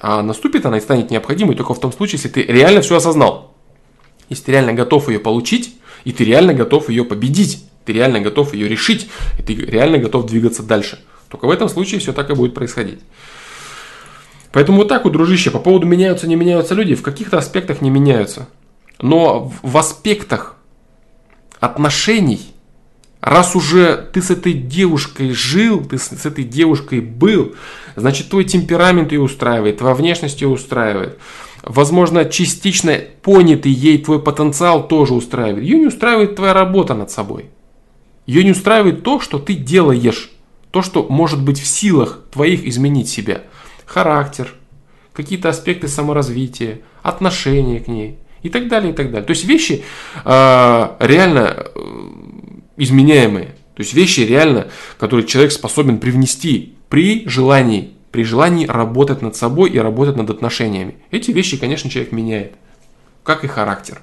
А 0.00 0.22
наступит 0.22 0.66
она 0.66 0.78
и 0.78 0.80
станет 0.80 1.10
необходимой 1.10 1.56
только 1.56 1.74
в 1.74 1.80
том 1.80 1.92
случае, 1.92 2.16
если 2.22 2.28
ты 2.28 2.42
реально 2.42 2.80
все 2.80 2.96
осознал. 2.96 3.54
Если 4.28 4.44
ты 4.44 4.52
реально 4.52 4.72
готов 4.72 5.08
ее 5.08 5.18
получить, 5.18 5.74
и 6.04 6.12
ты 6.12 6.24
реально 6.24 6.54
готов 6.54 6.88
ее 6.88 7.04
победить, 7.04 7.64
ты 7.84 7.92
реально 7.92 8.20
готов 8.20 8.54
ее 8.54 8.68
решить, 8.68 9.08
и 9.38 9.42
ты 9.42 9.54
реально 9.54 9.98
готов 9.98 10.26
двигаться 10.26 10.62
дальше. 10.62 11.04
Только 11.28 11.46
в 11.46 11.50
этом 11.50 11.68
случае 11.68 12.00
все 12.00 12.12
так 12.12 12.30
и 12.30 12.34
будет 12.34 12.54
происходить. 12.54 13.00
Поэтому 14.52 14.78
вот 14.78 14.88
так 14.88 15.04
вот, 15.04 15.12
дружище, 15.12 15.50
по 15.50 15.58
поводу 15.58 15.86
меняются, 15.86 16.28
не 16.28 16.36
меняются 16.36 16.74
люди, 16.74 16.94
в 16.94 17.02
каких-то 17.02 17.38
аспектах 17.38 17.80
не 17.80 17.90
меняются. 17.90 18.48
Но 19.00 19.50
в 19.62 19.76
аспектах 19.78 20.56
отношений 21.58 22.51
Раз 23.22 23.54
уже 23.54 24.08
ты 24.12 24.20
с 24.20 24.30
этой 24.32 24.52
девушкой 24.52 25.30
жил, 25.30 25.84
ты 25.84 25.96
с, 25.96 26.26
этой 26.26 26.42
девушкой 26.42 27.00
был, 27.00 27.54
значит 27.94 28.28
твой 28.28 28.42
темперамент 28.42 29.12
ее 29.12 29.20
устраивает, 29.20 29.78
твоя 29.78 29.94
внешность 29.94 30.42
ее 30.42 30.48
устраивает. 30.48 31.20
Возможно, 31.62 32.24
частично 32.24 32.98
понятый 33.22 33.70
ей 33.70 33.98
твой 33.98 34.20
потенциал 34.20 34.88
тоже 34.88 35.14
устраивает. 35.14 35.62
Ее 35.62 35.78
не 35.78 35.86
устраивает 35.86 36.34
твоя 36.34 36.52
работа 36.52 36.94
над 36.94 37.12
собой. 37.12 37.46
Ее 38.26 38.42
не 38.42 38.50
устраивает 38.50 39.04
то, 39.04 39.20
что 39.20 39.38
ты 39.38 39.54
делаешь. 39.54 40.32
То, 40.72 40.82
что 40.82 41.06
может 41.08 41.40
быть 41.40 41.60
в 41.60 41.66
силах 41.66 42.22
твоих 42.32 42.66
изменить 42.66 43.08
себя. 43.08 43.42
Характер, 43.86 44.52
какие-то 45.12 45.48
аспекты 45.48 45.86
саморазвития, 45.86 46.80
отношения 47.04 47.78
к 47.78 47.86
ней 47.86 48.18
и 48.42 48.48
так 48.48 48.66
далее, 48.66 48.92
и 48.92 48.96
так 48.96 49.12
далее. 49.12 49.24
То 49.24 49.30
есть 49.32 49.44
вещи 49.44 49.84
э, 50.24 50.88
реально 50.98 51.68
изменяемые. 52.82 53.54
То 53.74 53.80
есть 53.82 53.94
вещи 53.94 54.20
реально, 54.20 54.68
которые 54.98 55.26
человек 55.26 55.52
способен 55.52 55.98
привнести 55.98 56.74
при 56.88 57.26
желании, 57.28 57.92
при 58.10 58.24
желании 58.24 58.66
работать 58.66 59.22
над 59.22 59.34
собой 59.34 59.70
и 59.70 59.78
работать 59.78 60.16
над 60.16 60.30
отношениями. 60.30 60.96
Эти 61.10 61.30
вещи, 61.30 61.56
конечно, 61.56 61.88
человек 61.88 62.12
меняет, 62.12 62.52
как 63.22 63.44
и 63.44 63.48
характер. 63.48 64.00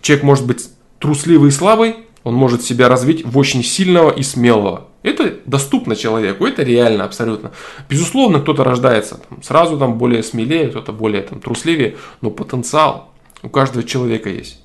Человек 0.00 0.24
может 0.24 0.46
быть 0.46 0.68
трусливый 0.98 1.48
и 1.48 1.52
слабый, 1.52 1.96
он 2.24 2.34
может 2.34 2.62
себя 2.62 2.88
развить 2.88 3.24
в 3.24 3.36
очень 3.36 3.62
сильного 3.64 4.10
и 4.10 4.22
смелого. 4.22 4.88
Это 5.02 5.34
доступно 5.46 5.96
человеку, 5.96 6.46
это 6.46 6.62
реально 6.62 7.04
абсолютно. 7.04 7.50
Безусловно, 7.88 8.40
кто-то 8.40 8.62
рождается 8.62 9.16
там, 9.28 9.42
сразу 9.42 9.76
там 9.78 9.98
более 9.98 10.22
смелее, 10.22 10.68
кто-то 10.68 10.92
более 10.92 11.22
там, 11.22 11.40
трусливее, 11.40 11.96
но 12.20 12.30
потенциал 12.30 13.12
у 13.42 13.48
каждого 13.48 13.82
человека 13.84 14.30
есть. 14.30 14.62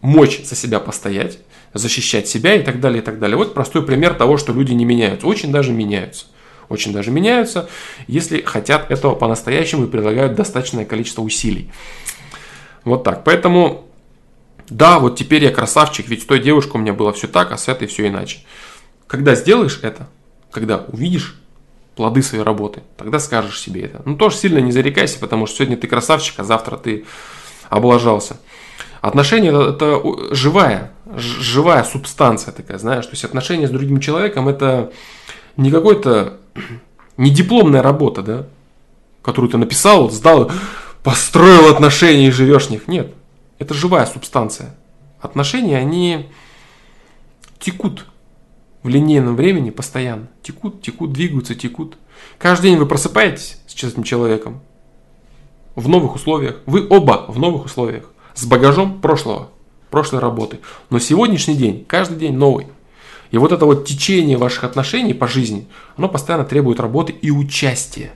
Мочь 0.00 0.42
за 0.44 0.56
себя 0.56 0.80
постоять, 0.80 1.38
защищать 1.78 2.28
себя 2.28 2.54
и 2.54 2.62
так 2.62 2.80
далее, 2.80 3.00
и 3.00 3.04
так 3.04 3.18
далее. 3.18 3.36
Вот 3.36 3.54
простой 3.54 3.84
пример 3.84 4.14
того, 4.14 4.36
что 4.36 4.52
люди 4.52 4.72
не 4.72 4.84
меняются. 4.84 5.26
Очень 5.26 5.52
даже 5.52 5.72
меняются. 5.72 6.26
Очень 6.68 6.92
даже 6.92 7.10
меняются, 7.10 7.68
если 8.06 8.42
хотят 8.42 8.90
этого 8.90 9.14
по-настоящему 9.14 9.84
и 9.84 9.88
прилагают 9.88 10.34
достаточное 10.34 10.84
количество 10.84 11.22
усилий. 11.22 11.70
Вот 12.84 13.04
так. 13.04 13.24
Поэтому, 13.24 13.86
да, 14.68 14.98
вот 14.98 15.16
теперь 15.16 15.44
я 15.44 15.50
красавчик, 15.50 16.08
ведь 16.08 16.22
с 16.22 16.26
той 16.26 16.40
девушкой 16.40 16.76
у 16.76 16.80
меня 16.80 16.92
было 16.92 17.12
все 17.12 17.26
так, 17.26 17.52
а 17.52 17.56
с 17.56 17.68
этой 17.68 17.88
все 17.88 18.08
иначе. 18.08 18.40
Когда 19.06 19.34
сделаешь 19.34 19.80
это, 19.82 20.08
когда 20.50 20.84
увидишь 20.88 21.40
плоды 21.96 22.22
своей 22.22 22.44
работы, 22.44 22.82
тогда 22.96 23.18
скажешь 23.18 23.60
себе 23.60 23.82
это. 23.82 24.02
Ну, 24.04 24.16
тоже 24.16 24.36
сильно 24.36 24.58
не 24.58 24.70
зарекайся, 24.70 25.18
потому 25.18 25.46
что 25.46 25.56
сегодня 25.56 25.76
ты 25.76 25.86
красавчик, 25.86 26.38
а 26.38 26.44
завтра 26.44 26.76
ты 26.76 27.06
облажался. 27.70 28.38
Отношения 29.00 29.48
это, 29.48 29.70
это 29.70 30.34
живая, 30.34 30.92
живая 31.18 31.84
субстанция 31.84 32.52
такая, 32.52 32.78
знаешь. 32.78 33.06
То 33.06 33.12
есть 33.12 33.24
отношения 33.24 33.66
с 33.66 33.70
другим 33.70 34.00
человеком 34.00 34.48
это 34.48 34.92
не 35.56 35.70
какой-то 35.70 36.38
не 37.16 37.30
дипломная 37.30 37.82
работа, 37.82 38.22
да, 38.22 38.46
которую 39.22 39.50
ты 39.50 39.58
написал, 39.58 40.10
сдал, 40.10 40.50
построил 41.02 41.68
отношения 41.70 42.28
и 42.28 42.30
живешь 42.30 42.66
в 42.66 42.70
них. 42.70 42.88
Нет, 42.88 43.12
это 43.58 43.74
живая 43.74 44.06
субстанция. 44.06 44.74
Отношения, 45.20 45.76
они 45.76 46.28
текут 47.58 48.06
в 48.82 48.88
линейном 48.88 49.36
времени 49.36 49.70
постоянно. 49.70 50.28
Текут, 50.42 50.82
текут, 50.82 51.12
двигаются, 51.12 51.54
текут. 51.54 51.96
Каждый 52.38 52.70
день 52.70 52.78
вы 52.78 52.86
просыпаетесь 52.86 53.58
с 53.66 53.84
этим 53.84 54.02
человеком 54.02 54.60
в 55.74 55.88
новых 55.88 56.14
условиях. 56.14 56.60
Вы 56.66 56.86
оба 56.88 57.24
в 57.28 57.38
новых 57.38 57.66
условиях 57.66 58.10
с 58.34 58.44
багажом 58.44 59.00
прошлого, 59.00 59.50
прошлой 59.90 60.20
работы. 60.20 60.58
Но 60.90 60.98
сегодняшний 60.98 61.54
день, 61.54 61.84
каждый 61.86 62.18
день 62.18 62.36
новый. 62.36 62.66
И 63.30 63.38
вот 63.38 63.52
это 63.52 63.66
вот 63.66 63.86
течение 63.86 64.36
ваших 64.36 64.64
отношений 64.64 65.14
по 65.14 65.28
жизни, 65.28 65.66
оно 65.96 66.08
постоянно 66.08 66.44
требует 66.44 66.80
работы 66.80 67.12
и 67.12 67.30
участия. 67.30 68.12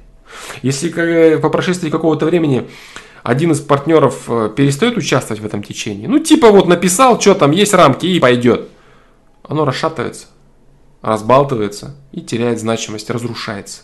Если 0.62 1.36
по 1.36 1.50
прошествии 1.50 1.90
какого-то 1.90 2.24
времени 2.24 2.68
один 3.22 3.52
из 3.52 3.60
партнеров 3.60 4.24
э, 4.28 4.50
перестает 4.56 4.96
участвовать 4.96 5.42
в 5.42 5.46
этом 5.46 5.62
течении, 5.62 6.06
ну 6.06 6.18
типа 6.18 6.50
вот 6.50 6.66
написал, 6.66 7.20
что 7.20 7.34
там 7.34 7.50
есть 7.50 7.74
рамки 7.74 8.06
и 8.06 8.18
пойдет, 8.18 8.68
оно 9.46 9.64
расшатывается, 9.64 10.28
разбалтывается 11.02 11.94
и 12.12 12.22
теряет 12.22 12.58
значимость, 12.58 13.10
разрушается. 13.10 13.82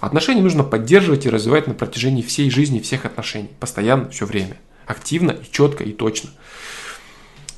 Отношения 0.00 0.42
нужно 0.42 0.62
поддерживать 0.62 1.26
и 1.26 1.30
развивать 1.30 1.66
на 1.66 1.74
протяжении 1.74 2.22
всей 2.22 2.50
жизни, 2.50 2.80
всех 2.80 3.04
отношений, 3.04 3.50
постоянно, 3.58 4.08
все 4.10 4.26
время 4.26 4.56
активно 4.86 5.32
и 5.32 5.50
четко 5.50 5.84
и 5.84 5.92
точно. 5.92 6.30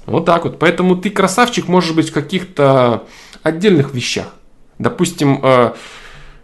Вот 0.06 0.24
так 0.24 0.44
вот. 0.44 0.58
Поэтому 0.58 0.96
ты 0.96 1.10
красавчик 1.10 1.68
может 1.68 1.96
быть 1.96 2.10
в 2.10 2.12
каких-то 2.12 3.04
отдельных 3.42 3.94
вещах. 3.94 4.26
Допустим, 4.78 5.40
э, 5.42 5.72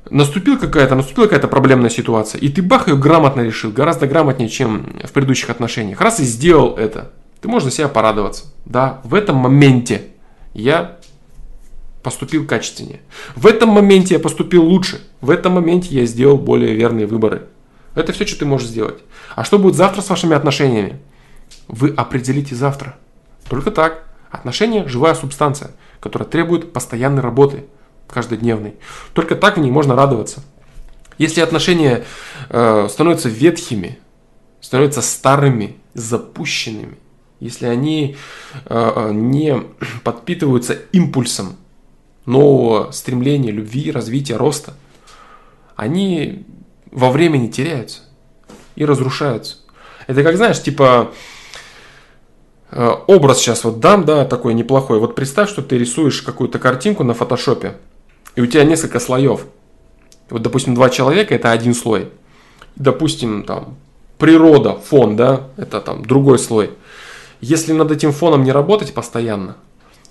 наступила 0.09 0.57
какая-то, 0.57 0.95
наступила 0.95 1.25
какая-то 1.25 1.49
проблемная 1.49 1.91
ситуация, 1.91 2.41
и 2.41 2.49
ты 2.49 2.63
бах 2.63 2.89
ее 2.89 2.97
грамотно 2.97 3.41
решил, 3.43 3.71
гораздо 3.71 4.07
грамотнее, 4.07 4.49
чем 4.49 5.01
в 5.05 5.13
предыдущих 5.13 5.51
отношениях. 5.51 6.01
Раз 6.01 6.21
и 6.21 6.25
сделал 6.25 6.77
это, 6.77 7.11
ты 7.41 7.49
можешь 7.49 7.71
за 7.71 7.77
себя 7.77 7.89
порадоваться. 7.89 8.45
Да, 8.65 9.01
в 9.05 9.15
этом 9.15 9.37
моменте 9.37 10.03
я 10.55 10.99
поступил 12.03 12.47
качественнее. 12.47 13.01
В 13.37 13.47
этом 13.47 13.71
моменте 13.71 14.15
я 14.15 14.21
поступил 14.21 14.65
лучше. 14.65 15.01
В 15.21 15.31
этом 15.31 15.53
моменте 15.55 15.95
я 15.95 16.07
сделал 16.07 16.39
более 16.39 16.75
верные 16.75 17.07
выборы. 17.07 17.47
Это 17.95 18.13
все, 18.13 18.27
что 18.27 18.39
ты 18.39 18.47
можешь 18.47 18.69
сделать. 18.69 18.99
А 19.37 19.45
что 19.45 19.59
будет 19.59 19.75
завтра 19.75 20.01
с 20.01 20.09
вашими 20.09 20.35
отношениями? 20.35 21.01
Вы 21.69 21.91
определите 21.91 22.55
завтра. 22.55 22.97
Только 23.51 23.73
так. 23.73 24.05
Отношения– 24.31 24.87
живая 24.89 25.15
субстанция, 25.15 25.73
которая 25.99 26.29
требует 26.29 26.73
постоянной 26.73 27.21
работы, 27.21 27.65
каждодневной. 28.07 28.77
Только 29.13 29.35
так 29.35 29.57
в 29.57 29.61
ней 29.61 29.73
можно 29.73 29.97
радоваться. 29.97 30.45
Если 31.19 31.41
отношения 31.41 32.05
э, 32.49 32.87
становятся 32.89 33.29
ветхими, 33.29 33.99
становятся 34.61 35.03
старыми, 35.03 35.77
запущенными, 35.95 36.97
если 37.41 37.67
они 37.67 38.17
э, 38.67 39.11
не 39.13 39.61
подпитываются 40.05 40.75
импульсом 40.93 41.57
нового 42.27 42.93
стремления, 42.93 43.51
любви, 43.51 43.91
развития, 43.91 44.37
роста, 44.37 44.75
они 45.75 46.47
во 46.93 47.11
времени 47.11 47.49
теряются 47.49 48.03
и 48.77 48.85
разрушаются. 48.85 49.57
Это 50.07 50.23
как, 50.23 50.37
знаешь, 50.37 50.63
типа 50.63 51.11
э, 51.11 51.15
образ 52.73 53.39
сейчас 53.39 53.65
вот 53.65 53.81
дам, 53.81 54.05
да, 54.05 54.25
такой 54.25 54.55
неплохой. 54.55 54.99
Вот 54.99 55.15
представь, 55.15 55.51
что 55.51 55.63
ты 55.63 55.79
рисуешь 55.79 56.23
какую-то 56.23 56.59
картинку 56.59 57.05
на 57.05 57.15
фотошопе, 57.15 57.77
и 58.37 58.41
у 58.41 58.47
тебя 58.47 58.65
несколько 58.65 59.01
слоев. 59.01 59.47
Вот, 60.29 60.43
допустим, 60.43 60.75
два 60.75 60.91
человека– 60.91 61.35
это 61.37 61.51
один 61.51 61.75
слой. 61.75 62.11
Допустим, 62.77 63.43
там, 63.43 63.77
природа, 64.19 64.77
фон, 64.77 65.17
да, 65.17 65.49
это 65.57 65.81
там 65.81 66.05
другой 66.05 66.39
слой. 66.39 66.71
Если 67.41 67.73
над 67.73 67.91
этим 67.91 68.13
фоном 68.13 68.45
не 68.45 68.53
работать 68.53 68.95
постоянно, 68.95 69.57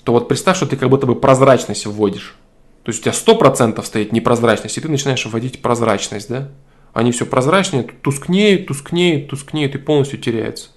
то 0.04 0.12
вот 0.12 0.28
представь, 0.28 0.58
что 0.58 0.66
ты 0.66 0.76
как 0.76 0.90
будто 0.90 1.06
бы 1.06 1.16
прозрачность 1.16 1.86
вводишь. 1.86 2.36
То 2.84 2.92
есть 2.92 3.00
у 3.00 3.04
тебя 3.04 3.14
100% 3.14 3.84
стоит 3.86 4.12
непрозрачность, 4.12 4.78
и 4.78 4.82
ты 4.82 4.90
начинаешь 4.90 5.26
вводить 5.26 5.62
прозрачность, 5.62 6.30
да? 6.30 6.50
Они 6.92 7.12
все 7.12 7.26
прозрачнее, 7.26 7.84
тускнеют, 7.84 8.68
тускнеют, 8.68 9.30
тускнеют 9.30 9.76
и 9.76 9.78
полностью 9.78 10.20
теряются. 10.20 10.70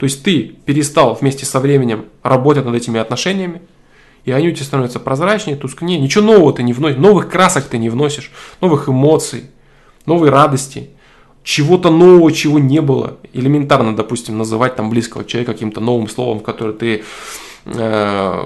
То 0.00 0.04
есть 0.04 0.24
ты 0.24 0.56
перестал 0.64 1.14
вместе 1.14 1.46
со 1.46 1.60
временем 1.60 2.06
работать 2.24 2.64
над 2.64 2.74
этими 2.74 2.98
отношениями, 2.98 3.62
и 4.24 4.32
они 4.32 4.48
у 4.48 4.52
тебя 4.52 4.64
становятся 4.64 4.98
прозрачнее, 4.98 5.56
тускнее. 5.56 6.00
Ничего 6.00 6.24
нового 6.24 6.52
ты 6.52 6.64
не 6.64 6.72
вносишь, 6.72 6.98
новых 6.98 7.30
красок 7.30 7.66
ты 7.66 7.78
не 7.78 7.88
вносишь, 7.88 8.32
новых 8.60 8.88
эмоций, 8.88 9.44
новой 10.06 10.30
радости, 10.30 10.90
чего-то 11.44 11.90
нового, 11.90 12.32
чего 12.32 12.58
не 12.58 12.80
было. 12.80 13.18
Элементарно, 13.32 13.94
допустим, 13.94 14.36
называть 14.36 14.74
там 14.74 14.90
близкого 14.90 15.24
человека 15.24 15.52
каким-то 15.52 15.80
новым 15.80 16.08
словом, 16.08 16.40
которое 16.40 16.72
ты 16.72 17.04
Э, 17.66 18.42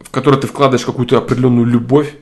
в 0.00 0.10
который 0.10 0.40
ты 0.40 0.46
вкладываешь 0.46 0.84
какую-то 0.84 1.18
определенную 1.18 1.66
любовь, 1.66 2.14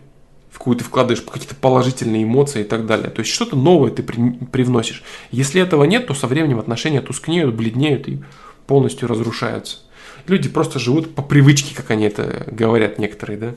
в 0.50 0.58
какую 0.58 0.76
ты 0.76 0.84
вкладываешь 0.84 1.22
какие-то 1.22 1.54
положительные 1.54 2.24
эмоции 2.24 2.62
и 2.62 2.64
так 2.64 2.86
далее. 2.86 3.10
То 3.10 3.20
есть 3.20 3.32
что-то 3.32 3.56
новое 3.56 3.90
ты 3.90 4.02
при, 4.02 4.32
привносишь. 4.46 5.02
Если 5.30 5.62
этого 5.62 5.84
нет, 5.84 6.06
то 6.06 6.14
со 6.14 6.26
временем 6.26 6.58
отношения 6.58 7.00
тускнеют, 7.00 7.54
бледнеют 7.54 8.08
и 8.08 8.22
полностью 8.66 9.08
разрушаются. 9.08 9.78
Люди 10.26 10.48
просто 10.48 10.78
живут 10.78 11.14
по 11.14 11.22
привычке, 11.22 11.74
как 11.74 11.90
они 11.90 12.04
это 12.04 12.44
говорят 12.50 12.98
некоторые, 12.98 13.38
да. 13.38 13.54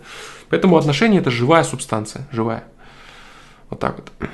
Поэтому 0.50 0.78
отношения 0.78 1.18
это 1.18 1.32
живая 1.32 1.64
субстанция, 1.64 2.28
живая. 2.32 2.64
Вот 3.70 3.80
так 3.80 3.96
вот. 3.98 4.30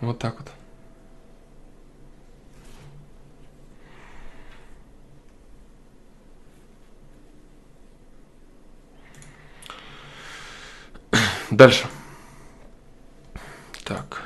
Вот 0.00 0.18
так 0.18 0.38
вот. 0.38 0.48
Дальше. 11.50 11.88
Так. 13.84 14.22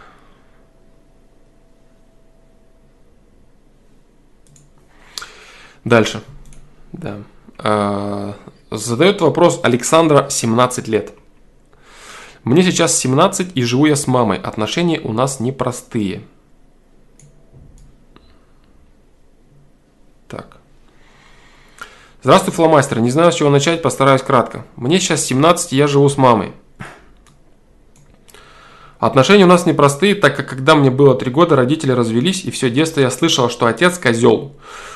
Дальше. 5.84 6.22
Да. 6.92 7.22
А, 7.58 8.34
задает 8.70 9.20
вопрос 9.20 9.60
Александра, 9.62 10.28
17 10.28 10.88
лет. 10.88 11.14
Мне 12.42 12.62
сейчас 12.62 12.96
17 12.98 13.52
и 13.54 13.62
живу 13.62 13.86
я 13.86 13.96
с 13.96 14.06
мамой. 14.06 14.38
Отношения 14.38 15.00
у 15.00 15.12
нас 15.12 15.40
непростые. 15.40 16.22
Так. 20.28 20.58
Здравствуй, 22.22 22.52
фломастер. 22.52 23.00
Не 23.00 23.10
знаю, 23.10 23.32
с 23.32 23.36
чего 23.36 23.48
начать, 23.48 23.80
постараюсь 23.80 24.22
кратко. 24.22 24.66
Мне 24.76 25.00
сейчас 25.00 25.24
17, 25.24 25.72
и 25.72 25.76
я 25.76 25.86
живу 25.86 26.08
с 26.08 26.18
мамой. 26.18 26.52
Отношения 29.04 29.44
у 29.44 29.48
нас 29.48 29.66
непростые, 29.66 30.14
так 30.14 30.34
как 30.34 30.48
когда 30.48 30.74
мне 30.74 30.90
было 30.90 31.14
три 31.14 31.30
года, 31.30 31.56
родители 31.56 31.92
развелись, 31.92 32.42
и 32.46 32.50
все 32.50 32.70
детство 32.70 33.00
я 33.00 33.10
слышала, 33.10 33.50
что 33.50 33.66
отец 33.66 33.98
козел, 33.98 34.54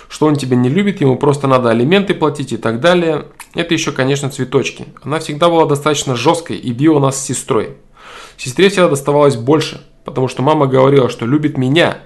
что 0.09 0.25
он 0.25 0.37
тебя 0.37 0.57
не 0.57 0.71
любит, 0.71 1.03
ему 1.03 1.17
просто 1.17 1.47
надо 1.47 1.69
алименты 1.69 2.15
платить 2.15 2.55
и 2.55 2.57
так 2.57 2.81
далее. 2.81 3.27
Это 3.55 3.75
еще, 3.75 3.93
конечно, 3.93 4.31
цветочки. 4.31 4.87
Она 5.03 5.19
всегда 5.19 5.51
была 5.51 5.67
достаточно 5.67 6.17
жесткой 6.17 6.57
и 6.57 6.73
била 6.73 6.99
нас 7.01 7.21
с 7.21 7.27
сестрой. 7.27 7.77
Сестре 8.39 8.71
всегда 8.71 8.89
доставалось 8.89 9.37
больше, 9.37 9.87
потому 10.07 10.29
что 10.29 10.41
мама 10.41 10.67
говорила, 10.67 11.11
что 11.11 11.27
любит 11.27 11.59
меня 11.59 11.99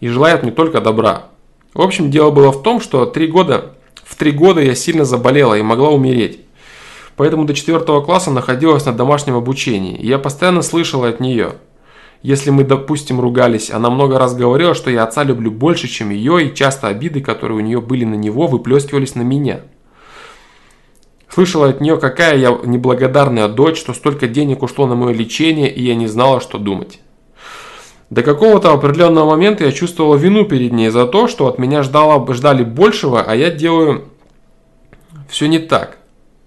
и 0.00 0.08
желает 0.08 0.42
мне 0.42 0.52
только 0.52 0.80
добра. 0.80 1.26
В 1.74 1.82
общем, 1.82 2.10
дело 2.10 2.30
было 2.30 2.52
в 2.52 2.62
том, 2.62 2.80
что 2.80 3.04
три 3.04 3.26
года, 3.26 3.74
в 4.02 4.16
три 4.16 4.30
года 4.30 4.62
я 4.62 4.74
сильно 4.74 5.04
заболела 5.04 5.58
и 5.58 5.62
могла 5.62 5.90
умереть. 5.90 6.40
Поэтому 7.20 7.44
до 7.44 7.52
4 7.52 7.80
класса 8.00 8.30
находилась 8.30 8.86
на 8.86 8.94
домашнем 8.94 9.36
обучении, 9.36 9.94
и 9.94 10.06
я 10.06 10.18
постоянно 10.18 10.62
слышала 10.62 11.06
от 11.06 11.20
нее. 11.20 11.56
Если 12.22 12.48
мы, 12.48 12.64
допустим, 12.64 13.20
ругались, 13.20 13.70
она 13.70 13.90
много 13.90 14.18
раз 14.18 14.34
говорила, 14.34 14.74
что 14.74 14.88
я 14.88 15.04
отца 15.04 15.22
люблю 15.22 15.50
больше, 15.50 15.86
чем 15.86 16.08
ее, 16.08 16.42
и 16.42 16.54
часто 16.54 16.88
обиды, 16.88 17.20
которые 17.20 17.58
у 17.58 17.60
нее 17.60 17.82
были 17.82 18.06
на 18.06 18.14
него, 18.14 18.46
выплескивались 18.46 19.16
на 19.16 19.20
меня. 19.20 19.60
Слышала 21.28 21.68
от 21.68 21.82
нее, 21.82 21.98
какая 21.98 22.38
я 22.38 22.58
неблагодарная 22.64 23.48
дочь, 23.48 23.78
что 23.78 23.92
столько 23.92 24.26
денег 24.26 24.62
ушло 24.62 24.86
на 24.86 24.94
мое 24.94 25.12
лечение, 25.12 25.70
и 25.70 25.82
я 25.82 25.96
не 25.96 26.06
знала, 26.06 26.40
что 26.40 26.56
думать. 26.56 27.00
До 28.08 28.22
какого-то 28.22 28.72
определенного 28.72 29.28
момента 29.28 29.66
я 29.66 29.72
чувствовала 29.72 30.16
вину 30.16 30.46
перед 30.46 30.72
ней 30.72 30.88
за 30.88 31.06
то, 31.06 31.28
что 31.28 31.48
от 31.48 31.58
меня 31.58 31.82
ждала, 31.82 32.26
ждали 32.32 32.64
большего, 32.64 33.20
а 33.20 33.36
я 33.36 33.50
делаю 33.50 34.06
все 35.28 35.48
не 35.48 35.58
так 35.58 35.99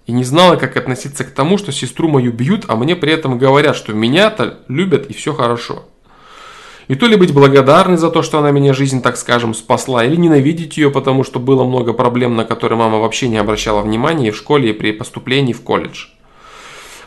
и 0.06 0.12
не 0.12 0.24
знала, 0.24 0.56
как 0.56 0.76
относиться 0.76 1.24
к 1.24 1.30
тому, 1.30 1.58
что 1.58 1.72
сестру 1.72 2.08
мою 2.08 2.32
бьют, 2.32 2.64
а 2.68 2.76
мне 2.76 2.94
при 2.96 3.12
этом 3.12 3.38
говорят, 3.38 3.76
что 3.76 3.92
меня-то 3.92 4.60
любят 4.68 5.06
и 5.06 5.14
все 5.14 5.32
хорошо. 5.32 5.84
И 6.86 6.94
то 6.94 7.06
ли 7.06 7.16
быть 7.16 7.32
благодарной 7.32 7.96
за 7.96 8.10
то, 8.10 8.22
что 8.22 8.38
она 8.38 8.50
меня 8.50 8.74
жизнь, 8.74 9.00
так 9.00 9.16
скажем, 9.16 9.54
спасла, 9.54 10.04
или 10.04 10.16
ненавидеть 10.16 10.76
ее, 10.76 10.90
потому 10.90 11.24
что 11.24 11.40
было 11.40 11.64
много 11.64 11.94
проблем, 11.94 12.36
на 12.36 12.44
которые 12.44 12.78
мама 12.78 12.98
вообще 12.98 13.28
не 13.28 13.38
обращала 13.38 13.80
внимания 13.80 14.28
и 14.28 14.30
в 14.30 14.36
школе, 14.36 14.70
и 14.70 14.72
при 14.74 14.92
поступлении 14.92 15.54
в 15.54 15.62
колледж. 15.62 16.08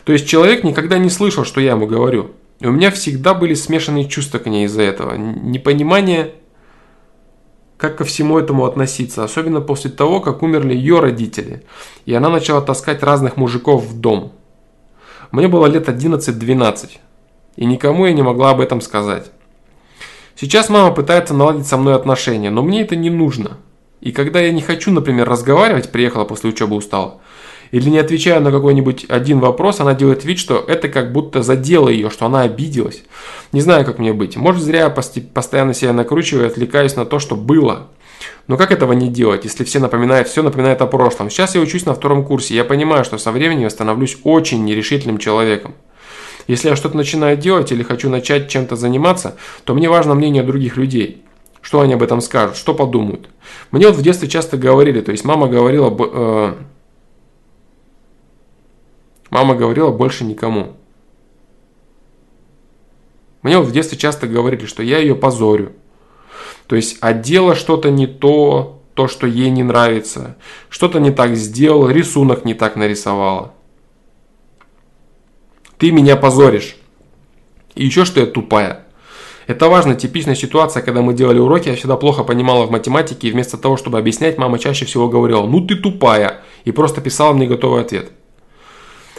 То 0.04 0.14
есть 0.14 0.28
человек 0.28 0.64
никогда 0.64 0.98
не 0.98 1.10
слышал, 1.10 1.46
что 1.46 1.62
я 1.62 1.72
ему 1.72 1.86
говорю. 1.86 2.32
И 2.60 2.66
у 2.66 2.72
меня 2.72 2.90
всегда 2.90 3.36
были 3.36 3.54
смешанные 3.54 4.08
чувства 4.08 4.40
к 4.40 4.48
ней 4.48 4.66
из-за 4.66 4.82
этого. 4.82 5.16
Непонимание 5.16 6.34
как 7.78 7.98
ко 7.98 8.04
всему 8.04 8.40
этому 8.40 8.66
относиться, 8.66 9.24
особенно 9.24 9.62
после 9.62 9.92
того, 9.92 10.20
как 10.20 10.42
умерли 10.42 10.74
ее 10.74 11.00
родители, 11.00 11.64
и 12.06 12.14
она 12.14 12.30
начала 12.30 12.62
таскать 12.62 13.04
разных 13.04 13.38
мужиков 13.38 13.84
в 13.84 14.00
дом. 14.00 14.34
Мне 15.32 15.48
было 15.48 15.68
лет 15.68 15.88
11-12, 15.88 16.98
и 17.56 17.66
никому 17.66 18.06
я 18.06 18.14
не 18.14 18.24
могла 18.24 18.52
об 18.52 18.62
этом 18.62 18.82
сказать. 18.82 19.32
Сейчас 20.36 20.70
мама 20.70 20.94
пытается 20.94 21.34
наладить 21.34 21.68
со 21.68 21.78
мной 21.78 21.96
отношения, 21.96 22.50
но 22.50 22.62
мне 22.64 22.82
это 22.82 22.96
не 22.96 23.10
нужно. 23.10 23.58
И 24.02 24.12
когда 24.12 24.40
я 24.40 24.52
не 24.52 24.62
хочу, 24.62 24.92
например, 24.92 25.28
разговаривать, 25.28 25.92
приехала 25.92 26.26
после 26.26 26.52
учебы 26.52 26.76
устала, 26.76 27.20
или 27.72 27.90
не 27.90 28.00
отвечаю 28.00 28.42
на 28.42 28.52
какой-нибудь 28.52 29.06
один 29.10 29.40
вопрос, 29.40 29.80
она 29.80 29.94
делает 29.94 30.24
вид, 30.24 30.40
что 30.40 30.64
это 30.68 30.90
как 30.90 31.12
будто 31.12 31.44
задело 31.44 31.90
ее, 31.90 32.10
что 32.10 32.26
она 32.26 32.42
обиделась. 32.42 33.04
Не 33.52 33.62
знаю, 33.62 33.86
как 33.86 34.00
мне 34.00 34.14
быть. 34.14 34.38
Может, 34.38 34.64
зря 34.64 34.80
я 34.82 34.90
постоянно 34.90 35.74
себя 35.74 35.94
накручиваю 35.94 36.46
и 36.46 36.48
отвлекаюсь 36.48 36.96
на 36.96 37.06
то, 37.06 37.20
что 37.20 37.36
было. 37.36 37.88
Но 38.48 38.58
как 38.58 38.72
этого 38.72 38.94
не 38.94 39.10
делать, 39.10 39.44
если 39.44 39.64
все 39.64 39.80
напоминают, 39.80 40.28
все 40.28 40.42
напоминает 40.42 40.82
о 40.82 40.88
прошлом? 40.88 41.30
Сейчас 41.30 41.56
я 41.56 41.62
учусь 41.62 41.86
на 41.86 41.94
втором 41.94 42.26
курсе, 42.26 42.56
я 42.56 42.64
понимаю, 42.64 43.04
что 43.04 43.18
со 43.18 43.32
временем 43.32 43.64
я 43.64 43.70
становлюсь 43.70 44.18
очень 44.24 44.64
нерешительным 44.64 45.18
человеком. 45.18 45.76
Если 46.48 46.70
я 46.70 46.78
что-то 46.78 46.96
начинаю 46.96 47.36
делать 47.36 47.72
или 47.72 47.84
хочу 47.84 48.10
начать 48.10 48.50
чем-то 48.50 48.78
заниматься, 48.78 49.36
то 49.66 49.74
мне 49.74 49.90
важно 49.90 50.16
мнение 50.16 50.44
других 50.44 50.78
людей. 50.78 51.24
Что 51.62 51.82
они 51.82 51.94
об 51.94 52.04
этом 52.04 52.22
скажут, 52.22 52.56
что 52.56 52.74
подумают. 52.74 53.28
Мне 53.72 53.88
вот 53.88 53.98
в 53.98 54.02
детстве 54.02 54.30
часто 54.30 54.56
говорили, 54.56 55.02
то 55.02 55.12
есть 55.12 55.26
мама 55.26 55.48
говорила, 55.50 55.94
э, 56.00 56.54
Мама 59.30 59.56
говорила 59.56 59.92
больше 59.92 60.24
никому. 60.24 60.74
Мне 63.42 63.58
вот 63.58 63.68
в 63.68 63.72
детстве 63.72 63.98
часто 63.98 64.28
говорили, 64.28 64.66
что 64.66 64.84
я 64.84 65.00
ее 65.00 65.16
позорю. 65.16 65.74
То 66.68 66.76
есть 66.76 66.98
одела 67.02 67.56
что-то 67.56 67.90
не 67.92 68.08
то, 68.08 68.82
то, 68.94 69.08
что 69.08 69.28
ей 69.28 69.50
не 69.50 69.64
нравится. 69.64 70.38
Что-то 70.70 71.00
не 71.00 71.12
так 71.12 71.36
сделала, 71.36 71.90
рисунок 71.90 72.46
не 72.46 72.54
так 72.54 72.76
нарисовала. 72.76 73.54
Ты 75.78 75.92
меня 75.92 76.16
позоришь. 76.16 76.78
И 77.76 77.86
еще 77.86 78.06
что 78.06 78.20
я 78.20 78.26
тупая. 78.26 78.88
Это 79.46 79.70
важно, 79.70 79.96
типичная 79.96 80.36
ситуация, 80.36 80.84
когда 80.84 81.02
мы 81.02 81.14
делали 81.14 81.40
уроки, 81.40 81.70
я 81.70 81.76
всегда 81.76 81.96
плохо 81.96 82.24
понимала 82.26 82.66
в 82.66 82.72
математике, 82.72 83.30
и 83.30 83.32
вместо 83.32 83.58
того, 83.58 83.78
чтобы 83.78 83.98
объяснять, 83.98 84.38
мама 84.38 84.60
чаще 84.60 84.84
всего 84.86 85.08
говорила, 85.08 85.46
ну 85.46 85.66
ты 85.66 85.76
тупая, 85.76 86.42
и 86.66 86.72
просто 86.72 87.00
писала 87.00 87.32
мне 87.32 87.48
готовый 87.48 87.82
ответ. 87.82 88.12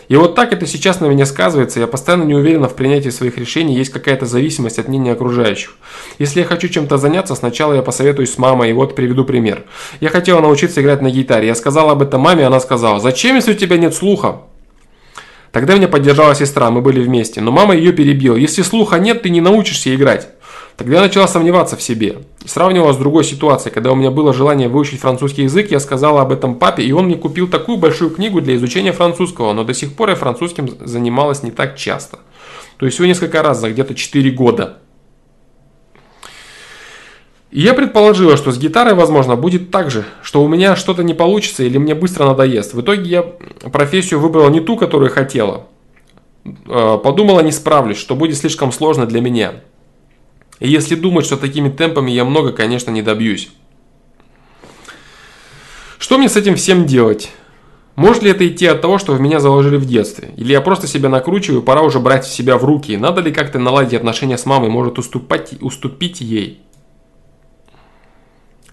И 0.08 0.16
вот 0.16 0.34
так 0.34 0.52
это 0.54 0.66
сейчас 0.66 1.00
на 1.00 1.06
меня 1.06 1.26
сказывается, 1.26 1.80
я 1.80 1.86
постоянно 1.86 2.24
не 2.24 2.34
уверена 2.34 2.68
в 2.68 2.74
принятии 2.74 3.10
своих 3.10 3.36
решений, 3.36 3.76
есть 3.76 3.92
какая-то 3.92 4.24
зависимость 4.24 4.78
от 4.78 4.88
мнения 4.88 5.12
окружающих. 5.12 5.76
Если 6.18 6.40
я 6.40 6.46
хочу 6.46 6.68
чем-то 6.68 6.96
заняться, 6.96 7.34
сначала 7.34 7.74
я 7.74 7.82
посоветуюсь 7.82 8.32
с 8.32 8.38
мамой, 8.38 8.70
и 8.70 8.72
вот 8.72 8.94
приведу 8.94 9.24
пример. 9.24 9.64
Я 10.00 10.08
хотела 10.08 10.40
научиться 10.40 10.80
играть 10.80 11.02
на 11.02 11.10
гитаре, 11.10 11.46
я 11.46 11.54
сказала 11.54 11.92
об 11.92 12.02
этом 12.02 12.22
маме, 12.22 12.46
она 12.46 12.58
сказала, 12.58 13.00
зачем, 13.00 13.36
если 13.36 13.52
у 13.52 13.56
тебя 13.56 13.76
нет 13.76 13.94
слуха? 13.94 14.42
Тогда 15.52 15.74
меня 15.74 15.88
поддержала 15.88 16.34
сестра, 16.34 16.70
мы 16.70 16.80
были 16.80 17.00
вместе, 17.00 17.42
но 17.42 17.50
мама 17.50 17.74
ее 17.74 17.92
перебила, 17.92 18.36
если 18.36 18.62
слуха 18.62 18.98
нет, 18.98 19.22
ты 19.22 19.30
не 19.30 19.42
научишься 19.42 19.94
играть. 19.94 20.28
Тогда 20.78 20.98
я 20.98 21.02
начала 21.02 21.26
сомневаться 21.26 21.76
в 21.76 21.82
себе. 21.82 22.18
Сравнивала 22.44 22.92
с 22.92 22.96
другой 22.96 23.24
ситуацией, 23.24 23.74
когда 23.74 23.90
у 23.90 23.96
меня 23.96 24.12
было 24.12 24.32
желание 24.32 24.68
выучить 24.68 25.00
французский 25.00 25.42
язык, 25.42 25.72
я 25.72 25.80
сказала 25.80 26.22
об 26.22 26.30
этом 26.30 26.54
папе, 26.54 26.84
и 26.84 26.92
он 26.92 27.06
мне 27.06 27.16
купил 27.16 27.48
такую 27.48 27.78
большую 27.78 28.10
книгу 28.10 28.40
для 28.40 28.54
изучения 28.54 28.92
французского, 28.92 29.52
но 29.52 29.64
до 29.64 29.74
сих 29.74 29.94
пор 29.94 30.10
я 30.10 30.14
французским 30.14 30.68
занималась 30.78 31.42
не 31.42 31.50
так 31.50 31.76
часто. 31.76 32.20
То 32.76 32.86
есть 32.86 32.94
всего 32.94 33.08
несколько 33.08 33.42
раз 33.42 33.58
за 33.58 33.70
где-то 33.70 33.96
4 33.96 34.30
года. 34.30 34.78
И 37.50 37.60
я 37.60 37.74
предположила, 37.74 38.36
что 38.36 38.52
с 38.52 38.58
гитарой, 38.58 38.94
возможно, 38.94 39.34
будет 39.34 39.72
так 39.72 39.90
же, 39.90 40.04
что 40.22 40.44
у 40.44 40.48
меня 40.48 40.76
что-то 40.76 41.02
не 41.02 41.14
получится 41.14 41.64
или 41.64 41.76
мне 41.76 41.96
быстро 41.96 42.24
надоест. 42.24 42.74
В 42.74 42.82
итоге 42.82 43.10
я 43.10 43.22
профессию 43.72 44.20
выбрала 44.20 44.48
не 44.48 44.60
ту, 44.60 44.76
которую 44.76 45.10
хотела. 45.10 45.66
Э, 46.44 46.98
подумала, 47.02 47.40
не 47.40 47.50
справлюсь, 47.50 47.98
что 47.98 48.14
будет 48.14 48.36
слишком 48.36 48.70
сложно 48.70 49.06
для 49.06 49.20
меня. 49.20 49.54
И 50.60 50.68
если 50.68 50.94
думать, 50.94 51.26
что 51.26 51.36
такими 51.36 51.68
темпами 51.68 52.10
я 52.10 52.24
много, 52.24 52.52
конечно, 52.52 52.90
не 52.90 53.02
добьюсь. 53.02 53.50
Что 55.98 56.18
мне 56.18 56.28
с 56.28 56.36
этим 56.36 56.56
всем 56.56 56.86
делать? 56.86 57.30
Может 57.96 58.22
ли 58.22 58.30
это 58.30 58.46
идти 58.46 58.66
от 58.66 58.80
того, 58.80 58.98
что 58.98 59.12
в 59.12 59.20
меня 59.20 59.40
заложили 59.40 59.76
в 59.76 59.84
детстве? 59.84 60.32
Или 60.36 60.52
я 60.52 60.60
просто 60.60 60.86
себя 60.86 61.08
накручиваю, 61.08 61.62
пора 61.62 61.82
уже 61.82 61.98
брать 61.98 62.26
себя 62.26 62.56
в 62.56 62.64
руки? 62.64 62.96
Надо 62.96 63.20
ли 63.20 63.32
как-то 63.32 63.58
наладить 63.58 63.94
отношения 63.94 64.38
с 64.38 64.46
мамой, 64.46 64.68
может 64.68 64.98
уступать, 64.98 65.54
уступить 65.60 66.20
ей? 66.20 66.60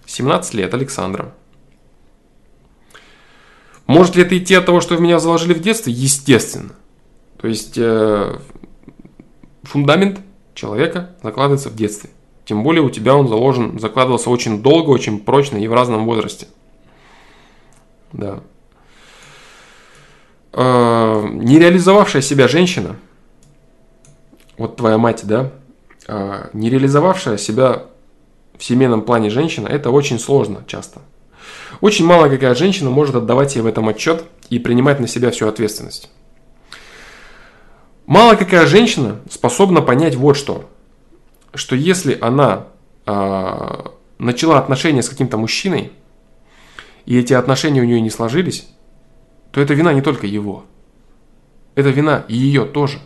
17 0.06 0.54
лет, 0.54 0.72
Александра. 0.72 1.34
Может 3.86 4.16
ли 4.16 4.22
это 4.22 4.38
идти 4.38 4.54
от 4.54 4.66
того, 4.66 4.80
что 4.80 4.96
в 4.96 5.00
меня 5.00 5.18
заложили 5.18 5.54
в 5.54 5.60
детстве? 5.60 5.92
Естественно. 5.92 6.72
То 7.40 7.48
есть 7.48 7.76
э, 7.76 8.38
фундамент 9.62 10.20
человека 10.56 11.10
закладывается 11.22 11.68
в 11.68 11.76
детстве. 11.76 12.10
Тем 12.44 12.62
более 12.64 12.82
у 12.82 12.90
тебя 12.90 13.14
он 13.14 13.28
заложен, 13.28 13.78
закладывался 13.78 14.30
очень 14.30 14.62
долго, 14.62 14.90
очень 14.90 15.20
прочно 15.20 15.56
и 15.56 15.68
в 15.68 15.74
разном 15.74 16.06
возрасте. 16.06 16.48
Да. 18.12 18.40
Э, 20.52 21.26
не 21.28 21.58
себя 22.22 22.48
женщина, 22.48 22.96
вот 24.56 24.76
твоя 24.76 24.96
мать, 24.96 25.22
да, 25.24 25.52
э, 26.08 26.48
не 26.52 26.70
себя 27.36 27.84
в 28.56 28.64
семейном 28.64 29.02
плане 29.02 29.28
женщина, 29.28 29.68
это 29.68 29.90
очень 29.90 30.18
сложно 30.18 30.64
часто. 30.66 31.00
Очень 31.80 32.06
мало 32.06 32.28
какая 32.28 32.54
женщина 32.54 32.90
может 32.90 33.14
отдавать 33.16 33.50
себе 33.50 33.62
в 33.62 33.66
этом 33.66 33.88
отчет 33.88 34.24
и 34.48 34.58
принимать 34.58 34.98
на 34.98 35.08
себя 35.08 35.30
всю 35.30 35.46
ответственность. 35.46 36.10
Мало 38.06 38.36
какая 38.36 38.66
женщина 38.66 39.20
способна 39.28 39.82
понять 39.82 40.14
вот 40.14 40.36
что. 40.36 40.70
Что 41.54 41.74
если 41.74 42.16
она 42.20 42.68
э, 43.04 43.84
начала 44.18 44.58
отношения 44.58 45.02
с 45.02 45.08
каким-то 45.08 45.36
мужчиной, 45.36 45.90
и 47.04 47.18
эти 47.18 47.32
отношения 47.32 47.80
у 47.80 47.84
нее 47.84 48.00
не 48.00 48.10
сложились, 48.10 48.68
то 49.50 49.60
это 49.60 49.74
вина 49.74 49.92
не 49.92 50.02
только 50.02 50.26
его. 50.26 50.64
Это 51.74 51.90
вина 51.90 52.24
и 52.28 52.36
ее 52.36 52.64
тоже. 52.64 53.00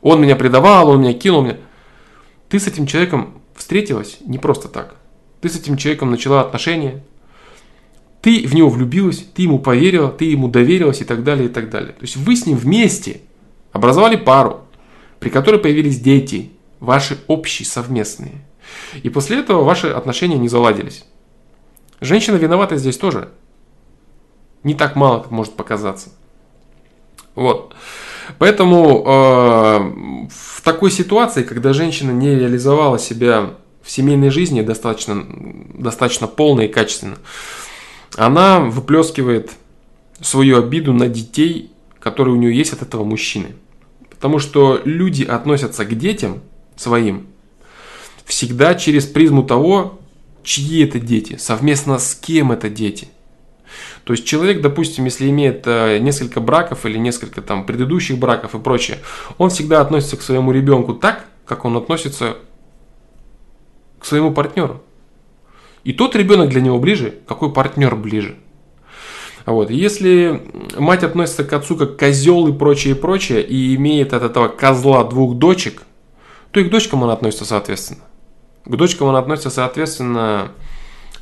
Он 0.00 0.20
меня 0.20 0.34
предавал, 0.34 0.88
он 0.88 1.00
меня 1.00 1.12
кинул. 1.12 1.42
Меня... 1.42 1.58
Ты 2.48 2.58
с 2.58 2.66
этим 2.66 2.86
человеком 2.86 3.40
встретилась 3.54 4.18
не 4.24 4.38
просто 4.38 4.66
так. 4.68 4.96
Ты 5.40 5.48
с 5.48 5.56
этим 5.56 5.76
человеком 5.76 6.10
начала 6.10 6.40
отношения, 6.40 7.04
ты 8.20 8.46
в 8.46 8.54
него 8.54 8.68
влюбилась, 8.68 9.24
ты 9.34 9.42
ему 9.42 9.58
поверила, 9.58 10.08
ты 10.08 10.24
ему 10.24 10.48
доверилась 10.48 11.00
и 11.00 11.04
так 11.04 11.22
далее, 11.22 11.46
и 11.46 11.48
так 11.48 11.70
далее. 11.70 11.92
То 11.92 12.02
есть 12.02 12.16
вы 12.16 12.34
с 12.34 12.46
ним 12.46 12.56
вместе– 12.56 13.20
Образовали 13.72 14.16
пару, 14.16 14.60
при 15.18 15.30
которой 15.30 15.58
появились 15.58 16.00
дети, 16.00 16.52
ваши 16.80 17.18
общие, 17.26 17.66
совместные. 17.66 18.44
И 19.02 19.08
после 19.08 19.38
этого 19.38 19.64
ваши 19.64 19.88
отношения 19.88 20.38
не 20.38 20.48
заладились. 20.48 21.04
Женщина 22.00 22.36
виновата 22.36 22.76
здесь 22.76 22.98
тоже. 22.98 23.30
Не 24.62 24.74
так 24.74 24.96
мало, 24.96 25.20
как 25.20 25.30
может 25.30 25.54
показаться. 25.54 26.10
Вот. 27.34 27.74
Поэтому 28.38 29.02
э, 29.04 30.28
в 30.30 30.62
такой 30.62 30.90
ситуации, 30.90 31.42
когда 31.42 31.72
женщина 31.72 32.10
не 32.10 32.34
реализовала 32.34 32.98
себя 32.98 33.54
в 33.82 33.90
семейной 33.90 34.30
жизни 34.30 34.62
достаточно, 34.62 35.24
достаточно 35.74 36.26
полно 36.26 36.62
и 36.62 36.68
качественно, 36.68 37.16
она 38.16 38.60
выплескивает 38.60 39.52
свою 40.20 40.58
обиду 40.58 40.92
на 40.92 41.08
детей 41.08 41.72
который 42.02 42.34
у 42.34 42.36
нее 42.36 42.54
есть 42.54 42.72
от 42.72 42.82
этого 42.82 43.04
мужчины. 43.04 43.54
Потому 44.22 44.38
что 44.38 44.80
люди 44.84 45.24
относятся 45.24 45.84
к 45.84 45.98
детям 45.98 46.42
своим 46.76 47.26
всегда 48.24 48.76
через 48.76 49.04
призму 49.04 49.42
того, 49.42 49.98
чьи 50.44 50.84
это 50.84 51.00
дети, 51.00 51.38
совместно 51.38 51.98
с 51.98 52.14
кем 52.14 52.52
это 52.52 52.70
дети. 52.70 53.08
То 54.04 54.12
есть 54.12 54.24
человек, 54.24 54.60
допустим, 54.60 55.06
если 55.06 55.28
имеет 55.28 55.64
э, 55.66 55.98
несколько 55.98 56.38
браков 56.38 56.86
или 56.86 56.98
несколько 56.98 57.42
там 57.42 57.66
предыдущих 57.66 58.16
браков 58.16 58.54
и 58.54 58.60
прочее, 58.60 58.98
он 59.38 59.50
всегда 59.50 59.80
относится 59.80 60.16
к 60.16 60.22
своему 60.22 60.52
ребенку 60.52 60.94
так, 60.94 61.24
как 61.44 61.64
он 61.64 61.76
относится 61.76 62.36
к 63.98 64.04
своему 64.04 64.32
партнеру. 64.32 64.84
И 65.82 65.92
тот 65.92 66.14
ребенок 66.14 66.50
для 66.50 66.60
него 66.60 66.78
ближе, 66.78 67.12
какой 67.26 67.52
партнер 67.52 67.96
ближе. 67.96 68.36
Вот. 69.46 69.70
Если 69.70 70.42
мать 70.76 71.02
относится 71.02 71.44
к 71.44 71.52
отцу 71.52 71.76
как 71.76 71.98
козел 71.98 72.46
и 72.48 72.52
прочее, 72.52 72.94
и 72.94 72.98
прочее, 72.98 73.42
и 73.42 73.74
имеет 73.76 74.12
от 74.12 74.22
этого 74.22 74.48
козла 74.48 75.04
двух 75.04 75.36
дочек, 75.36 75.82
то 76.50 76.60
и 76.60 76.64
к 76.64 76.70
дочкам 76.70 77.02
она 77.04 77.14
относится 77.14 77.44
соответственно. 77.44 78.02
К 78.64 78.76
дочкам 78.76 79.08
она 79.08 79.18
относится 79.18 79.50
соответственно 79.50 80.52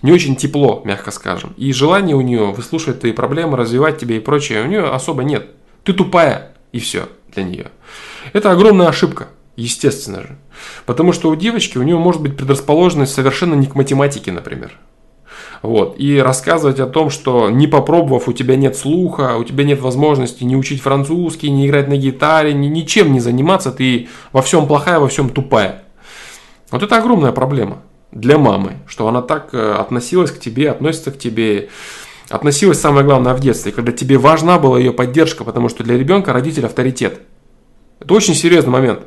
не 0.02 0.12
очень 0.12 0.36
тепло, 0.36 0.82
мягко 0.84 1.10
скажем. 1.10 1.54
И 1.56 1.72
желания 1.72 2.14
у 2.14 2.20
нее 2.20 2.52
выслушивать 2.52 3.00
твои 3.00 3.12
проблемы, 3.12 3.56
развивать 3.56 3.98
тебя 3.98 4.16
и 4.16 4.20
прочее, 4.20 4.62
у 4.62 4.66
нее 4.66 4.88
особо 4.88 5.24
нет. 5.24 5.48
Ты 5.84 5.92
тупая, 5.92 6.52
и 6.72 6.78
все 6.78 7.08
для 7.34 7.44
нее. 7.44 7.70
Это 8.32 8.50
огромная 8.50 8.88
ошибка, 8.88 9.28
естественно 9.56 10.22
же. 10.22 10.38
Потому 10.86 11.12
что 11.12 11.30
у 11.30 11.36
девочки, 11.36 11.78
у 11.78 11.82
нее 11.82 11.96
может 11.96 12.20
быть 12.22 12.36
предрасположенность 12.36 13.14
совершенно 13.14 13.54
не 13.54 13.66
к 13.66 13.74
математике, 13.74 14.32
например. 14.32 14.72
Вот. 15.62 15.96
И 15.98 16.18
рассказывать 16.18 16.80
о 16.80 16.86
том, 16.86 17.10
что 17.10 17.50
не 17.50 17.66
попробовав, 17.66 18.28
у 18.28 18.32
тебя 18.32 18.56
нет 18.56 18.76
слуха, 18.76 19.36
у 19.36 19.44
тебя 19.44 19.64
нет 19.64 19.80
возможности 19.80 20.42
не 20.44 20.56
учить 20.56 20.80
французский, 20.80 21.50
не 21.50 21.66
играть 21.66 21.88
на 21.88 21.96
гитаре, 21.96 22.54
ни, 22.54 22.66
ничем 22.66 23.12
не 23.12 23.20
заниматься, 23.20 23.70
ты 23.70 24.08
во 24.32 24.40
всем 24.40 24.66
плохая, 24.66 24.98
во 24.98 25.08
всем 25.08 25.28
тупая. 25.28 25.82
Вот 26.70 26.82
это 26.82 26.96
огромная 26.96 27.32
проблема 27.32 27.82
для 28.10 28.38
мамы, 28.38 28.78
что 28.86 29.06
она 29.06 29.20
так 29.20 29.50
э, 29.52 29.72
относилась 29.72 30.30
к 30.30 30.40
тебе, 30.40 30.70
относится 30.70 31.10
к 31.10 31.18
тебе, 31.18 31.68
относилась 32.30 32.80
самое 32.80 33.04
главное 33.04 33.34
в 33.34 33.40
детстве, 33.40 33.70
когда 33.70 33.92
тебе 33.92 34.16
важна 34.16 34.58
была 34.58 34.78
ее 34.78 34.92
поддержка, 34.92 35.44
потому 35.44 35.68
что 35.68 35.84
для 35.84 35.98
ребенка 35.98 36.32
родитель 36.32 36.64
авторитет. 36.64 37.20
Это 38.00 38.14
очень 38.14 38.34
серьезный 38.34 38.70
момент, 38.70 39.00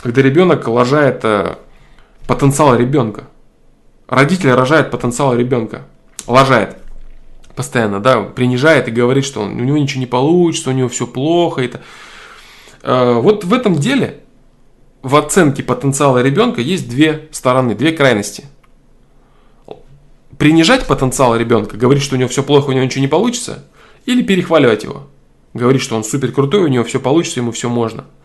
когда 0.00 0.22
ребенок 0.22 0.68
лажает 0.68 1.24
э, 1.24 1.56
потенциал 2.28 2.76
ребенка. 2.76 3.24
Родитель 4.08 4.52
рожает 4.52 4.90
потенциал 4.90 5.36
ребенка, 5.36 5.86
лажает 6.26 6.78
постоянно, 7.54 8.00
да, 8.00 8.22
принижает 8.22 8.88
и 8.88 8.90
говорит, 8.90 9.24
что 9.24 9.42
он, 9.42 9.60
у 9.60 9.64
него 9.64 9.76
ничего 9.76 10.00
не 10.00 10.06
получится, 10.06 10.70
у 10.70 10.72
него 10.72 10.88
все 10.88 11.06
плохо. 11.06 11.60
Это... 11.60 11.82
Э, 12.82 13.20
вот 13.20 13.44
в 13.44 13.52
этом 13.52 13.74
деле, 13.74 14.20
в 15.02 15.14
оценке 15.14 15.62
потенциала 15.62 16.22
ребенка 16.22 16.62
есть 16.62 16.88
две 16.88 17.28
стороны, 17.32 17.74
две 17.74 17.92
крайности. 17.92 18.44
Принижать 20.38 20.86
потенциал 20.86 21.36
ребенка, 21.36 21.76
говорить, 21.76 22.02
что 22.02 22.14
у 22.14 22.18
него 22.18 22.28
все 22.28 22.42
плохо, 22.42 22.70
у 22.70 22.72
него 22.72 22.84
ничего 22.84 23.02
не 23.02 23.08
получится, 23.08 23.66
или 24.06 24.22
перехваливать 24.22 24.84
его. 24.84 25.08
Говорить, 25.52 25.82
что 25.82 25.96
он 25.96 26.04
супер 26.04 26.32
крутой, 26.32 26.62
у 26.62 26.68
него 26.68 26.84
все 26.84 26.98
получится, 26.98 27.40
ему 27.40 27.52
все 27.52 27.68
можно– 27.68 28.06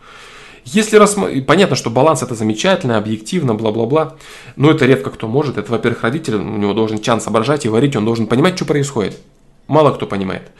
если 0.64 0.96
рассмотреть, 0.96 1.46
понятно, 1.46 1.76
что 1.76 1.90
баланс 1.90 2.22
это 2.22 2.34
замечательно, 2.34 2.96
объективно, 2.96 3.54
бла-бла-бла, 3.54 4.16
но 4.56 4.70
это 4.70 4.86
редко 4.86 5.10
кто 5.10 5.28
может. 5.28 5.58
Это, 5.58 5.70
во-первых, 5.70 6.02
родитель, 6.02 6.36
у 6.36 6.56
него 6.56 6.72
должен 6.72 7.00
чан 7.00 7.20
соображать 7.20 7.66
и 7.66 7.68
варить, 7.68 7.96
он 7.96 8.04
должен 8.04 8.26
понимать, 8.26 8.56
что 8.56 8.64
происходит. 8.64 9.18
Мало 9.66 9.92
кто 9.92 10.06
понимает. 10.06 10.50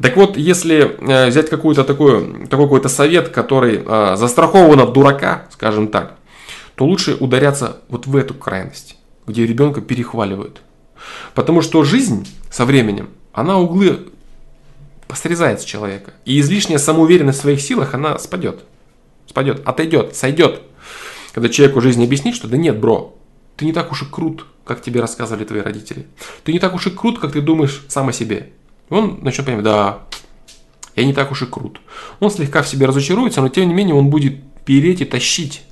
Так 0.00 0.16
вот, 0.16 0.36
если 0.36 0.96
э, 1.00 1.28
взять 1.28 1.50
какой-то 1.50 1.84
такой, 1.84 2.46
такой 2.46 2.66
какой-то 2.66 2.88
совет, 2.88 3.28
который 3.28 3.82
э, 3.84 4.16
застрахован 4.16 4.80
от 4.80 4.92
дурака, 4.92 5.46
скажем 5.50 5.88
так, 5.88 6.16
то 6.74 6.86
лучше 6.86 7.16
ударяться 7.18 7.78
вот 7.88 8.06
в 8.06 8.16
эту 8.16 8.34
крайность, 8.34 8.96
где 9.26 9.46
ребенка 9.46 9.80
перехваливают. 9.80 10.62
Потому 11.34 11.60
что 11.62 11.84
жизнь 11.84 12.26
со 12.50 12.64
временем, 12.64 13.10
она 13.32 13.58
углы 13.58 14.08
посрезает 15.08 15.60
с 15.60 15.64
человека. 15.64 16.12
И 16.24 16.40
излишняя 16.40 16.78
самоуверенность 16.78 17.38
в 17.38 17.42
своих 17.42 17.60
силах, 17.60 17.94
она 17.94 18.18
спадет. 18.18 18.64
Спадет, 19.30 19.62
отойдет, 19.64 20.16
сойдет. 20.16 20.60
Когда 21.32 21.48
человеку 21.48 21.80
жизнь 21.80 22.02
объяснит, 22.02 22.34
что 22.34 22.48
да 22.48 22.56
нет, 22.56 22.80
бро, 22.80 23.16
ты 23.56 23.64
не 23.64 23.72
так 23.72 23.92
уж 23.92 24.02
и 24.02 24.04
крут, 24.04 24.44
как 24.64 24.82
тебе 24.82 25.00
рассказывали 25.00 25.44
твои 25.44 25.60
родители. 25.60 26.08
Ты 26.42 26.52
не 26.52 26.58
так 26.58 26.74
уж 26.74 26.88
и 26.88 26.90
крут, 26.90 27.20
как 27.20 27.30
ты 27.30 27.40
думаешь 27.40 27.84
сам 27.86 28.08
о 28.08 28.12
себе. 28.12 28.50
Он 28.88 29.20
начнет 29.22 29.46
понимать, 29.46 29.62
да, 29.62 30.00
я 30.96 31.04
не 31.04 31.12
так 31.14 31.30
уж 31.30 31.42
и 31.42 31.46
крут. 31.46 31.80
Он 32.18 32.28
слегка 32.32 32.62
в 32.62 32.68
себе 32.68 32.86
разочаруется, 32.86 33.40
но 33.40 33.48
тем 33.48 33.68
не 33.68 33.72
менее 33.74 33.94
он 33.94 34.10
будет 34.10 34.34
переть 34.64 35.00
и 35.00 35.04
тащить. 35.04 35.62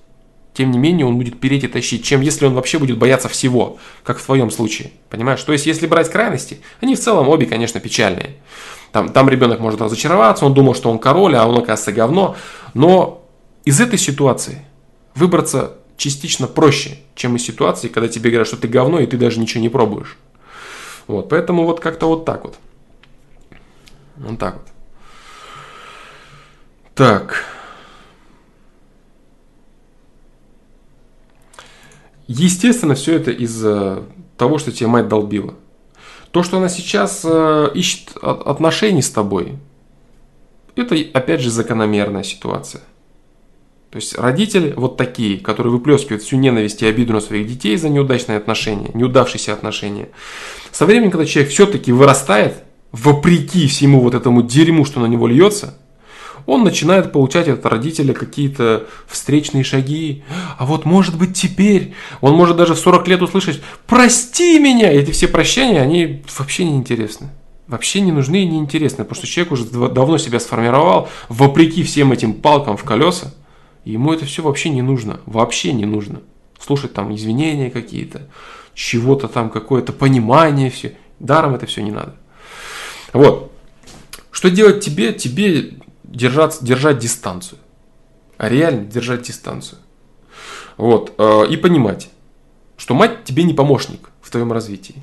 Тем 0.54 0.70
не 0.70 0.78
менее 0.78 1.04
он 1.04 1.18
будет 1.18 1.40
переть 1.40 1.64
и 1.64 1.66
тащить, 1.66 2.04
чем 2.04 2.20
если 2.20 2.46
он 2.46 2.54
вообще 2.54 2.78
будет 2.78 2.96
бояться 2.96 3.28
всего, 3.28 3.78
как 4.04 4.18
в 4.18 4.24
твоем 4.24 4.52
случае. 4.52 4.92
Понимаешь? 5.11 5.42
То 5.42 5.52
есть 5.52 5.66
если 5.66 5.88
брать 5.88 6.09
крайности, 6.09 6.61
они 6.80 6.94
в 6.94 7.00
целом 7.00 7.28
обе, 7.28 7.46
конечно, 7.46 7.80
печальные. 7.80 8.36
Там, 8.92 9.09
там 9.09 9.28
ребенок 9.28 9.59
может 9.59 9.80
разочароваться, 9.80 10.46
он 10.46 10.54
думал, 10.54 10.76
что 10.76 10.92
он 10.92 11.00
король, 11.00 11.34
а 11.34 11.44
он 11.44 11.56
оказывается 11.59 11.90
говно. 11.90 12.36
Но 12.74 13.24
из 13.68 13.82
этой 13.82 13.98
ситуации 13.98 14.64
выбраться 15.14 15.74
частично 15.98 16.46
проще, 16.46 17.00
чем 17.14 17.36
из 17.36 17.42
ситуации, 17.44 17.88
когда 17.88 18.08
тебе 18.08 18.30
говорят, 18.30 18.48
что 18.48 18.56
ты 18.56 18.66
говно, 18.66 18.98
и 18.98 19.06
ты 19.06 19.18
даже 19.18 19.38
ничего 19.40 19.60
не 19.60 19.68
пробуешь. 19.68 20.16
Вот, 21.06 21.28
поэтому 21.28 21.66
вот 21.66 21.78
как-то 21.78 22.06
вот 22.06 22.24
так 22.24 22.44
вот. 22.44 22.56
Вот 24.16 24.38
так 24.38 24.54
вот. 24.54 24.68
Так. 26.94 27.44
Естественно, 32.26 32.94
все 32.94 33.16
это 33.16 33.32
из-за 33.32 34.04
того, 34.38 34.56
что 34.56 34.72
тебе 34.72 34.86
мать 34.86 35.08
долбила. 35.08 35.56
То, 36.30 36.42
что 36.42 36.56
она 36.56 36.70
сейчас 36.70 37.20
э, 37.22 37.70
ищет 37.74 38.16
отношений 38.16 39.02
с 39.02 39.10
тобой, 39.10 39.58
это 40.74 40.96
опять 41.12 41.42
же 41.42 41.50
закономерная 41.50 42.22
ситуация. 42.22 42.80
То 43.91 43.97
есть 43.97 44.18
родители 44.18 44.74
вот 44.76 44.99
такие, 44.99 45.39
которые 45.39 45.72
выплескивают 45.72 46.22
всю 46.22 46.36
ненависть 46.36 46.82
и 46.82 46.86
обиду 46.86 47.14
на 47.14 47.20
своих 47.20 47.47
детей 47.47 47.76
за 47.76 47.89
неудачные 47.89 48.36
отношения, 48.36 48.91
неудавшиеся 48.93 49.55
отношения. 49.55 50.11
Со 50.72 50.84
временем, 50.84 51.11
когда 51.11 51.24
человек 51.24 51.51
все-таки 51.51 51.91
вырастает, 51.91 52.64
вопреки 52.93 53.66
всему 53.66 54.01
вот 54.01 54.14
этому 54.14 54.43
дерьму, 54.43 54.84
что 54.84 55.01
на 55.01 55.07
него 55.07 55.26
льется, 55.26 55.78
он 56.45 56.64
начинает 56.64 57.12
получать 57.12 57.49
от 57.49 57.64
родителя 57.66 58.14
какие-то 58.14 58.86
встречные 59.07 59.64
шаги. 59.64 60.22
А 60.57 60.64
вот 60.64 60.86
может 60.86 61.18
быть 61.18 61.34
теперь, 61.34 61.95
он 62.22 62.34
может 62.34 62.57
даже 62.57 62.74
в 62.74 62.78
40 62.78 63.07
лет 63.09 63.22
услышать 63.22 63.61
«Прости 63.86 64.59
меня!» 64.59 64.91
Эти 64.91 65.11
все 65.11 65.28
прощания, 65.28 65.82
они 65.82 66.22
вообще 66.39 66.64
не 66.64 66.76
интересны. 66.76 67.28
Вообще 67.66 68.01
не 68.01 68.12
нужны 68.12 68.43
и 68.43 68.47
не 68.47 68.59
интересны, 68.59 69.05
потому 69.05 69.16
что 69.16 69.26
человек 69.26 69.53
уже 69.53 69.64
давно 69.66 70.16
себя 70.16 70.41
сформировал, 70.41 71.11
вопреки 71.28 71.82
всем 71.82 72.12
этим 72.12 72.32
палкам 72.32 72.78
в 72.78 72.84
колеса, 72.84 73.34
ему 73.84 74.12
это 74.12 74.24
все 74.24 74.42
вообще 74.42 74.68
не 74.70 74.82
нужно, 74.82 75.20
вообще 75.26 75.72
не 75.72 75.86
нужно. 75.86 76.20
Слушать 76.58 76.92
там 76.92 77.14
извинения 77.14 77.70
какие-то, 77.70 78.28
чего-то 78.74 79.28
там, 79.28 79.50
какое-то 79.50 79.92
понимание, 79.92 80.70
все. 80.70 80.96
Даром 81.18 81.54
это 81.54 81.66
все 81.66 81.82
не 81.82 81.90
надо. 81.90 82.14
Вот. 83.12 83.52
Что 84.30 84.50
делать 84.50 84.84
тебе? 84.84 85.12
Тебе 85.12 85.74
держать, 86.04 86.58
держать 86.60 86.98
дистанцию. 86.98 87.58
А 88.36 88.48
реально 88.48 88.84
держать 88.84 89.22
дистанцию. 89.22 89.78
Вот. 90.76 91.14
Э, 91.18 91.44
и 91.48 91.56
понимать, 91.56 92.08
что 92.76 92.94
мать 92.94 93.24
тебе 93.24 93.42
не 93.42 93.54
помощник 93.54 94.10
в 94.20 94.30
твоем 94.30 94.52
развитии. 94.52 94.94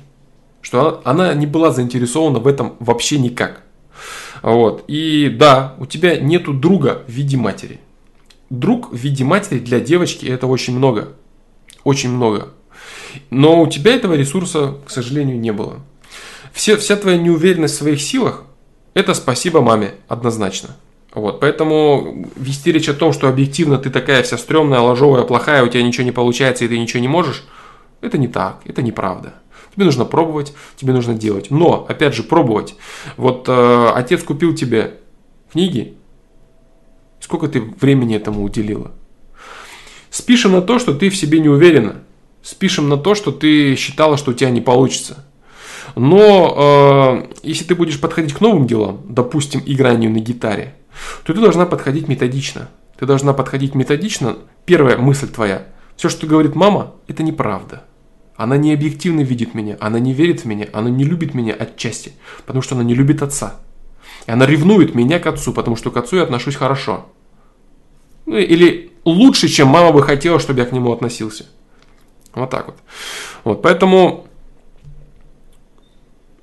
Что 0.62 1.02
она, 1.04 1.30
она 1.30 1.34
не 1.34 1.46
была 1.46 1.70
заинтересована 1.70 2.38
в 2.38 2.46
этом 2.46 2.76
вообще 2.80 3.18
никак. 3.18 3.62
Вот. 4.42 4.84
И 4.88 5.28
да, 5.28 5.74
у 5.78 5.86
тебя 5.86 6.18
нету 6.18 6.52
друга 6.52 7.02
в 7.06 7.10
виде 7.10 7.36
матери. 7.36 7.80
Друг 8.50 8.92
в 8.92 8.96
виде 8.96 9.24
матери 9.24 9.58
для 9.58 9.80
девочки 9.80 10.26
это 10.26 10.46
очень 10.46 10.76
много. 10.76 11.14
Очень 11.84 12.10
много. 12.10 12.52
Но 13.30 13.62
у 13.62 13.66
тебя 13.68 13.94
этого 13.94 14.14
ресурса, 14.14 14.76
к 14.86 14.90
сожалению, 14.90 15.40
не 15.40 15.52
было. 15.52 15.80
Все, 16.52 16.76
вся 16.76 16.96
твоя 16.96 17.18
неуверенность 17.18 17.74
в 17.74 17.78
своих 17.78 18.00
силах– 18.00 18.44
это 18.94 19.14
спасибо 19.14 19.60
маме, 19.60 19.94
однозначно. 20.08 20.76
Вот, 21.12 21.40
поэтому 21.40 22.26
вести 22.36 22.72
речь 22.72 22.88
о 22.88 22.94
том, 22.94 23.12
что 23.12 23.28
объективно 23.28 23.78
ты 23.78 23.90
такая 23.90 24.22
вся 24.22 24.36
стрёмная, 24.36 24.80
ложовая, 24.80 25.22
плохая, 25.24 25.64
у 25.64 25.68
тебя 25.68 25.82
ничего 25.82 26.04
не 26.04 26.12
получается 26.12 26.64
и 26.64 26.68
ты 26.68 26.78
ничего 26.78 27.00
не 27.00 27.08
можешь, 27.08 27.44
это 28.00 28.18
не 28.18 28.28
так, 28.28 28.60
это 28.64 28.82
неправда. 28.82 29.34
Тебе 29.74 29.84
нужно 29.84 30.04
пробовать, 30.04 30.54
тебе 30.76 30.92
нужно 30.92 31.14
делать. 31.14 31.50
Но, 31.50 31.84
опять 31.88 32.14
же, 32.14 32.22
пробовать. 32.22 32.76
Вот 33.18 33.46
э, 33.48 33.90
отец 33.94 34.22
купил 34.22 34.54
тебе 34.54 34.94
книги, 35.52 35.96
сколько 37.20 37.48
ты 37.48 37.60
времени 37.60 38.16
этому 38.16 38.42
уделила? 38.42 38.92
Спишем 40.10 40.52
на 40.52 40.62
то, 40.62 40.78
что 40.78 40.94
ты 40.94 41.10
в 41.10 41.16
себе 41.16 41.40
не 41.40 41.48
уверена. 41.48 42.02
Спишем 42.42 42.88
на 42.88 42.96
то, 42.96 43.14
что 43.14 43.32
ты 43.32 43.74
считала, 43.76 44.16
что 44.16 44.30
у 44.30 44.34
тебя 44.34 44.50
не 44.50 44.60
получится. 44.60 45.24
Но 45.94 47.26
э, 47.32 47.36
если 47.42 47.64
ты 47.64 47.74
будешь 47.74 48.00
подходить 48.00 48.34
к 48.34 48.40
новым 48.40 48.66
делам, 48.66 49.00
допустим, 49.08 49.62
игранию 49.64 50.10
на 50.10 50.18
гитаре, 50.18 50.74
то 51.24 51.32
ты 51.32 51.40
должна 51.40 51.66
подходить 51.66 52.08
методично. 52.08 52.68
Ты 52.98 53.06
должна 53.06 53.32
подходить 53.32 53.74
методично. 53.74 54.36
Первая 54.64 54.96
мысль 54.96 55.28
твоя. 55.28 55.66
Все, 55.96 56.08
что 56.08 56.26
говорит 56.26 56.54
мама, 56.54 56.94
это 57.08 57.22
неправда. 57.22 57.84
Она 58.36 58.58
не 58.58 58.72
объективно 58.72 59.22
видит 59.22 59.54
меня, 59.54 59.78
она 59.80 59.98
не 59.98 60.12
верит 60.12 60.40
в 60.40 60.44
меня, 60.44 60.68
она 60.72 60.90
не 60.90 61.04
любит 61.04 61.32
меня 61.32 61.54
отчасти, 61.54 62.12
потому 62.44 62.60
что 62.60 62.74
она 62.74 62.84
не 62.84 62.94
любит 62.94 63.22
отца. 63.22 63.60
И 64.26 64.30
она 64.30 64.46
ревнует 64.46 64.94
меня 64.94 65.18
к 65.18 65.26
отцу, 65.26 65.52
потому 65.52 65.76
что 65.76 65.90
к 65.90 65.96
отцу 65.96 66.16
я 66.16 66.22
отношусь 66.22 66.56
хорошо. 66.56 67.06
Ну, 68.26 68.36
или 68.36 68.92
лучше, 69.04 69.48
чем 69.48 69.68
мама 69.68 69.92
бы 69.92 70.02
хотела, 70.02 70.40
чтобы 70.40 70.60
я 70.60 70.66
к 70.66 70.72
нему 70.72 70.92
относился. 70.92 71.46
Вот 72.34 72.50
так 72.50 72.66
вот. 72.66 72.76
Вот, 73.44 73.62
поэтому, 73.62 74.26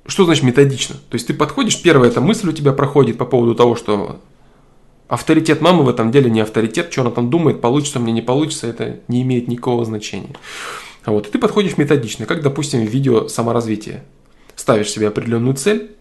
что 0.06 0.24
значит 0.24 0.44
методично? 0.44 0.96
То 0.96 1.14
есть 1.14 1.26
ты 1.26 1.34
подходишь, 1.34 1.80
первая 1.80 2.10
эта 2.10 2.20
мысль 2.20 2.48
у 2.48 2.52
тебя 2.52 2.72
проходит 2.72 3.18
по 3.18 3.26
поводу 3.26 3.54
того, 3.54 3.76
что 3.76 4.20
Авторитет 5.06 5.60
мамы 5.60 5.84
в 5.84 5.88
этом 5.88 6.10
деле 6.10 6.30
не 6.30 6.40
авторитет, 6.40 6.90
что 6.90 7.02
она 7.02 7.10
там 7.10 7.28
думает, 7.28 7.60
получится 7.60 8.00
мне, 8.00 8.12
не 8.12 8.22
получится, 8.22 8.66
это 8.66 9.00
не 9.06 9.22
имеет 9.22 9.48
никакого 9.48 9.84
значения. 9.84 10.34
Вот, 11.04 11.26
и 11.26 11.30
ты 11.30 11.38
подходишь 11.38 11.76
методично, 11.76 12.24
как, 12.24 12.42
допустим, 12.42 12.80
в 12.80 12.88
видео 12.88 13.28
саморазвития. 13.28 14.04
Ставишь 14.56 14.90
себе 14.90 15.08
определенную 15.08 15.54
цель, 15.56 15.94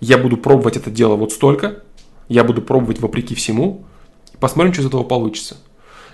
я 0.00 0.18
буду 0.18 0.36
пробовать 0.36 0.76
это 0.76 0.90
дело 0.90 1.16
вот 1.16 1.32
столько, 1.32 1.82
я 2.28 2.44
буду 2.44 2.62
пробовать 2.62 3.00
вопреки 3.00 3.34
всему, 3.34 3.84
посмотрим, 4.40 4.72
что 4.72 4.82
из 4.82 4.86
этого 4.86 5.02
получится. 5.02 5.56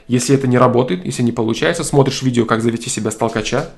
Если 0.06 0.34
это 0.34 0.46
не 0.46 0.58
работает, 0.58 1.04
если 1.04 1.22
не 1.22 1.32
получается, 1.32 1.84
смотришь 1.84 2.22
видео, 2.22 2.44
как 2.44 2.62
завести 2.62 2.90
себя 2.90 3.10
с 3.10 3.16
толкача, 3.16 3.70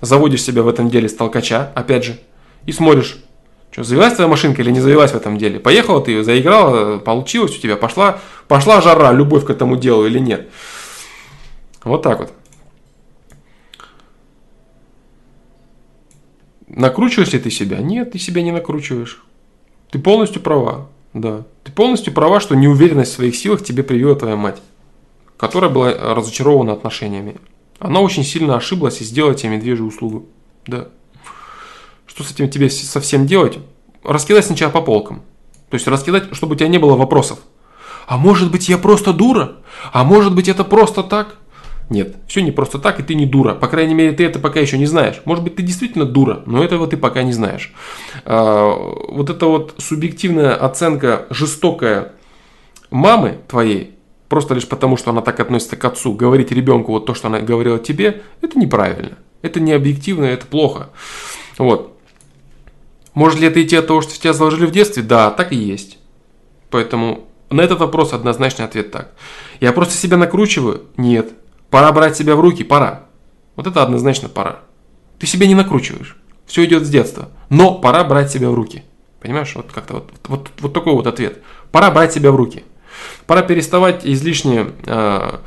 заводишь 0.00 0.42
себя 0.42 0.62
в 0.62 0.68
этом 0.68 0.90
деле 0.90 1.08
с 1.08 1.14
толкача, 1.14 1.72
опять 1.74 2.04
же, 2.04 2.20
и 2.66 2.72
смотришь, 2.72 3.22
что, 3.70 3.84
завелась 3.84 4.14
твоя 4.14 4.28
машинка 4.28 4.62
или 4.62 4.70
не 4.70 4.80
завелась 4.80 5.12
в 5.12 5.16
этом 5.16 5.38
деле? 5.38 5.60
Поехала 5.60 6.02
ты, 6.02 6.24
заиграла, 6.24 6.98
получилось 6.98 7.56
у 7.56 7.60
тебя, 7.60 7.76
пошла, 7.76 8.20
пошла 8.48 8.80
жара, 8.80 9.12
любовь 9.12 9.46
к 9.46 9.50
этому 9.50 9.76
делу 9.76 10.06
или 10.06 10.18
нет? 10.18 10.48
Вот 11.84 12.02
так 12.02 12.18
вот. 12.18 12.32
Накручиваешь 16.66 17.32
ли 17.32 17.38
ты 17.38 17.50
себя? 17.50 17.78
Нет, 17.78 18.12
ты 18.12 18.18
себя 18.18 18.42
не 18.42 18.52
накручиваешь. 18.52 19.22
Ты 19.90 19.98
полностью 19.98 20.40
права, 20.40 20.88
да. 21.14 21.44
Ты 21.64 21.72
полностью 21.72 22.12
права, 22.12 22.40
что 22.40 22.54
неуверенность 22.54 23.12
в 23.12 23.14
своих 23.16 23.36
силах 23.36 23.64
тебе 23.64 23.82
привела 23.82 24.14
твоя 24.14 24.36
мать, 24.36 24.60
которая 25.36 25.70
была 25.70 25.92
разочарована 26.14 26.72
отношениями. 26.72 27.36
Она 27.78 28.00
очень 28.00 28.24
сильно 28.24 28.56
ошиблась 28.56 29.00
и 29.00 29.04
сделала 29.04 29.34
тебе 29.34 29.56
медвежью 29.56 29.86
услугу. 29.86 30.26
Да. 30.66 30.88
Что 32.06 32.22
с 32.22 32.30
этим 32.30 32.48
тебе 32.50 32.70
совсем 32.70 33.26
делать? 33.26 33.58
Раскидать 34.04 34.46
сначала 34.46 34.70
по 34.70 34.82
полкам. 34.82 35.22
То 35.70 35.74
есть 35.74 35.86
раскидать, 35.86 36.34
чтобы 36.34 36.54
у 36.54 36.56
тебя 36.56 36.68
не 36.68 36.78
было 36.78 36.96
вопросов. 36.96 37.38
А 38.06 38.16
может 38.16 38.50
быть 38.50 38.68
я 38.68 38.76
просто 38.76 39.12
дура? 39.12 39.56
А 39.92 40.04
может 40.04 40.34
быть 40.34 40.48
это 40.48 40.64
просто 40.64 41.02
так? 41.02 41.36
Нет, 41.90 42.14
все 42.28 42.40
не 42.40 42.52
просто 42.52 42.78
так, 42.78 43.00
и 43.00 43.02
ты 43.02 43.16
не 43.16 43.26
дура. 43.26 43.52
По 43.52 43.66
крайней 43.66 43.94
мере, 43.94 44.12
ты 44.12 44.24
это 44.24 44.38
пока 44.38 44.60
еще 44.60 44.78
не 44.78 44.86
знаешь. 44.86 45.20
Может 45.24 45.42
быть, 45.42 45.56
ты 45.56 45.62
действительно 45.62 46.04
дура, 46.04 46.44
но 46.46 46.62
этого 46.62 46.86
ты 46.86 46.96
пока 46.96 47.24
не 47.24 47.32
знаешь. 47.32 47.74
А, 48.24 48.72
вот 49.08 49.28
эта 49.28 49.46
вот 49.46 49.74
субъективная 49.78 50.54
оценка 50.54 51.26
жестокая 51.30 52.12
мамы 52.90 53.38
твоей, 53.48 53.96
просто 54.28 54.54
лишь 54.54 54.68
потому, 54.68 54.96
что 54.96 55.10
она 55.10 55.20
так 55.20 55.40
относится 55.40 55.76
к 55.76 55.84
отцу, 55.84 56.14
говорить 56.14 56.52
ребенку 56.52 56.92
вот 56.92 57.06
то, 57.06 57.14
что 57.14 57.26
она 57.26 57.40
говорила 57.40 57.80
тебе, 57.80 58.22
это 58.40 58.56
неправильно. 58.56 59.18
Это 59.42 59.58
не 59.58 59.72
объективно, 59.72 60.26
это 60.26 60.46
плохо. 60.46 60.90
Вот. 61.58 61.98
Может 63.14 63.40
ли 63.40 63.48
это 63.48 63.60
идти 63.60 63.74
от 63.74 63.88
того, 63.88 64.00
что 64.00 64.16
тебя 64.16 64.32
заложили 64.32 64.66
в 64.66 64.70
детстве? 64.70 65.02
Да, 65.02 65.32
так 65.32 65.50
и 65.50 65.56
есть. 65.56 65.98
Поэтому 66.70 67.26
на 67.50 67.62
этот 67.62 67.80
вопрос 67.80 68.12
однозначный 68.12 68.64
ответ 68.64 68.92
так. 68.92 69.10
Я 69.58 69.72
просто 69.72 69.94
себя 69.94 70.16
накручиваю? 70.16 70.82
Нет. 70.96 71.32
Пора 71.70 71.92
брать 71.92 72.16
себя 72.16 72.36
в 72.36 72.40
руки? 72.40 72.64
Пора. 72.64 73.06
Вот 73.56 73.66
это 73.66 73.82
однозначно 73.82 74.28
пора. 74.28 74.60
Ты 75.18 75.26
себя 75.26 75.46
не 75.46 75.54
накручиваешь. 75.54 76.16
Все 76.46 76.64
идет 76.64 76.84
с 76.84 76.90
детства. 76.90 77.30
Но 77.48 77.74
пора 77.74 78.04
брать 78.04 78.30
себя 78.30 78.50
в 78.50 78.54
руки. 78.54 78.82
Понимаешь, 79.20 79.54
вот 79.54 79.70
как-то 79.72 79.94
вот, 79.94 80.10
вот, 80.26 80.50
вот 80.58 80.72
такой 80.72 80.94
вот 80.94 81.06
ответ. 81.06 81.42
Пора 81.70 81.90
брать 81.90 82.12
себя 82.12 82.32
в 82.32 82.36
руки. 82.36 82.64
Пора 83.26 83.42
переставать 83.42 84.04
излишне... 84.04 84.66
Э, 84.86 85.38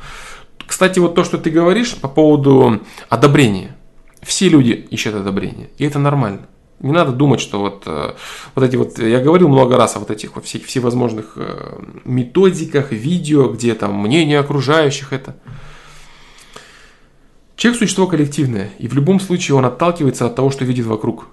кстати, 0.66 0.98
вот 0.98 1.14
то, 1.14 1.24
что 1.24 1.36
ты 1.36 1.50
говоришь 1.50 1.94
по 1.96 2.08
поводу 2.08 2.80
одобрения. 3.10 3.76
Все 4.22 4.48
люди 4.48 4.70
ищут 4.70 5.14
одобрение. 5.14 5.68
И 5.76 5.84
это 5.84 5.98
нормально. 5.98 6.46
Не 6.80 6.92
надо 6.92 7.12
думать, 7.12 7.40
что 7.40 7.60
вот, 7.60 7.82
э, 7.86 8.14
вот 8.54 8.64
эти 8.64 8.76
вот, 8.76 8.98
я 8.98 9.20
говорил 9.20 9.48
много 9.48 9.76
раз 9.76 9.96
о 9.96 9.98
вот 9.98 10.10
этих 10.10 10.36
вот 10.36 10.44
всех 10.44 10.64
всевозможных 10.64 11.34
э, 11.36 11.82
методиках, 12.04 12.92
видео, 12.92 13.48
где 13.48 13.74
там 13.74 13.94
мнение 13.94 14.38
окружающих 14.38 15.12
это. 15.12 15.36
Человек– 17.56 17.78
существо 17.80 18.06
коллективное, 18.06 18.70
и 18.78 18.88
в 18.88 18.94
любом 18.94 19.20
случае 19.20 19.56
он 19.56 19.64
отталкивается 19.64 20.26
от 20.26 20.34
того, 20.34 20.50
что 20.50 20.64
видит 20.64 20.86
вокруг. 20.86 21.28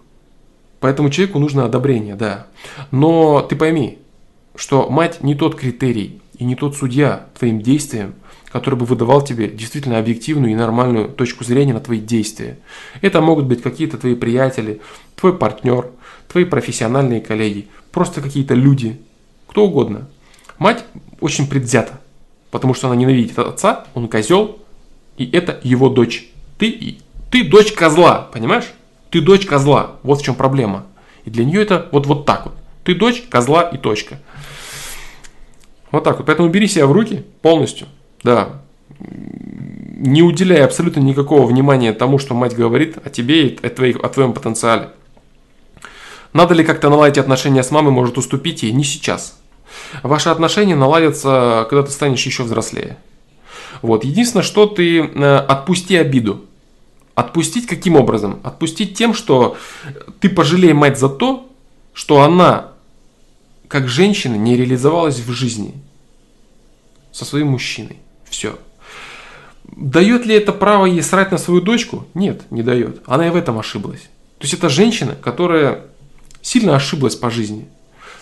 Поэтому 0.79 1.09
человеку 1.09 1.39
нужно 1.39 1.65
одобрение, 1.65 2.15
да. 2.15 2.47
Но 2.91 3.41
ты 3.41 3.55
пойми, 3.55 3.99
что 4.55 4.89
мать 4.89 5.23
не 5.23 5.35
тот 5.35 5.55
критерий 5.55 6.21
и 6.37 6.43
не 6.43 6.55
тот 6.55 6.75
судья 6.75 7.27
твоим 7.37 7.61
действиям, 7.61 8.15
который 8.51 8.75
бы 8.75 8.85
выдавал 8.85 9.21
тебе 9.21 9.47
действительно 9.47 9.97
объективную 9.97 10.51
и 10.51 10.55
нормальную 10.55 11.09
точку 11.09 11.43
зрения 11.43 11.73
на 11.73 11.79
твои 11.79 11.99
действия. 11.99 12.59
Это 13.01 13.21
могут 13.21 13.45
быть 13.45 13.61
какие-то 13.61 13.97
твои 13.97 14.15
приятели, 14.15 14.81
твой 15.15 15.37
партнер, 15.37 15.89
твои 16.27 16.45
профессиональные 16.45 17.21
коллеги, 17.21 17.67
просто 17.91 18.21
какие-то 18.21 18.53
люди, 18.53 18.99
кто 19.47 19.65
угодно. 19.65 20.09
Мать 20.57 20.83
очень 21.19 21.47
предвзята, 21.47 22.01
потому 22.51 22.73
что 22.73 22.87
она 22.87 22.95
ненавидит 22.95 23.39
отца, 23.39 23.85
он 23.93 24.07
козел, 24.07 24.59
и 25.17 25.29
это 25.31 25.59
его 25.63 25.89
дочь. 25.89 26.29
Ты, 26.57 26.97
ты 27.29 27.43
дочь 27.43 27.71
козла, 27.71 28.29
понимаешь? 28.31 28.71
Ты 29.09 29.21
дочь 29.21 29.45
козла. 29.45 29.97
Вот 30.03 30.21
в 30.21 30.23
чем 30.23 30.35
проблема. 30.35 30.85
И 31.25 31.29
для 31.29 31.45
нее 31.45 31.61
это 31.61 31.89
вот, 31.91 32.05
вот 32.05 32.25
так 32.25 32.45
вот. 32.45 32.53
Ты 32.83 32.95
дочь 32.95 33.23
козла 33.29 33.63
и 33.63 33.77
точка. 33.77 34.19
Вот 35.91 36.03
так 36.03 36.17
вот. 36.17 36.25
Поэтому 36.25 36.49
бери 36.49 36.67
себя 36.67 36.87
в 36.87 36.91
руки 36.91 37.25
полностью. 37.41 37.87
Да. 38.23 38.61
Не 38.99 40.23
уделяя 40.23 40.65
абсолютно 40.65 40.99
никакого 41.01 41.45
внимания 41.45 41.93
тому, 41.93 42.17
что 42.17 42.33
мать 42.33 42.55
говорит 42.55 42.97
о 43.03 43.09
тебе 43.09 43.47
и 43.47 43.65
о, 43.65 43.69
твоих, 43.69 43.97
о 43.97 44.09
твоем 44.09 44.33
потенциале. 44.33 44.89
Надо 46.33 46.53
ли 46.53 46.63
как-то 46.63 46.89
наладить 46.89 47.17
отношения 47.17 47.61
с 47.61 47.71
мамой, 47.71 47.91
может 47.91 48.17
уступить 48.17 48.63
ей? 48.63 48.71
Не 48.71 48.83
сейчас. 48.83 49.37
Ваши 50.01 50.29
отношения 50.29 50.75
наладятся, 50.75 51.67
когда 51.69 51.83
ты 51.83 51.91
станешь 51.91 52.25
еще 52.25 52.43
взрослее. 52.43 52.97
Вот. 53.81 54.03
Единственное, 54.03 54.43
что 54.43 54.65
ты 54.65 54.99
э, 54.99 55.35
отпусти 55.37 55.95
обиду. 55.95 56.45
Отпустить 57.15 57.67
каким 57.67 57.95
образом? 57.95 58.39
Отпустить 58.43 58.97
тем, 58.97 59.13
что 59.13 59.57
ты 60.19 60.29
пожалей 60.29 60.73
мать 60.73 60.97
за 60.97 61.09
то, 61.09 61.49
что 61.93 62.21
она, 62.21 62.71
как 63.67 63.87
женщина, 63.87 64.35
не 64.35 64.55
реализовалась 64.55 65.19
в 65.19 65.31
жизни 65.31 65.73
со 67.11 67.25
своим 67.25 67.47
мужчиной. 67.47 67.97
Все. 68.29 68.57
Дает 69.63 70.25
ли 70.25 70.35
это 70.35 70.53
право 70.53 70.85
ей 70.85 71.01
срать 71.01 71.31
на 71.31 71.37
свою 71.37 71.61
дочку? 71.61 72.05
Нет, 72.13 72.43
не 72.49 72.63
дает. 72.63 73.01
Она 73.05 73.27
и 73.27 73.29
в 73.29 73.35
этом 73.35 73.59
ошиблась. 73.59 74.01
То 74.37 74.45
есть 74.45 74.53
это 74.53 74.69
женщина, 74.69 75.15
которая 75.15 75.85
сильно 76.41 76.75
ошиблась 76.75 77.15
по 77.15 77.29
жизни. 77.29 77.67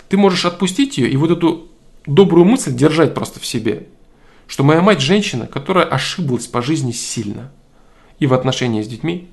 Ты 0.10 0.18
можешь 0.18 0.46
отпустить 0.46 0.98
ее 0.98 1.10
и 1.10 1.16
вот 1.16 1.32
эту 1.32 1.68
добрую 2.06 2.46
мысль 2.46 2.74
держать 2.74 3.14
просто 3.14 3.40
в 3.40 3.46
себе. 3.46 3.88
Что 4.50 4.66
моя 4.66 4.82
мать 4.82 5.00
женщина, 5.00 5.48
которая 5.48 5.86
ошиблась 5.86 6.48
по 6.48 6.62
жизни 6.62 6.92
сильно. 6.92 7.52
И 8.20 8.28
в 8.28 8.34
отношении 8.34 8.82
с 8.82 8.88
детьми, 8.88 9.30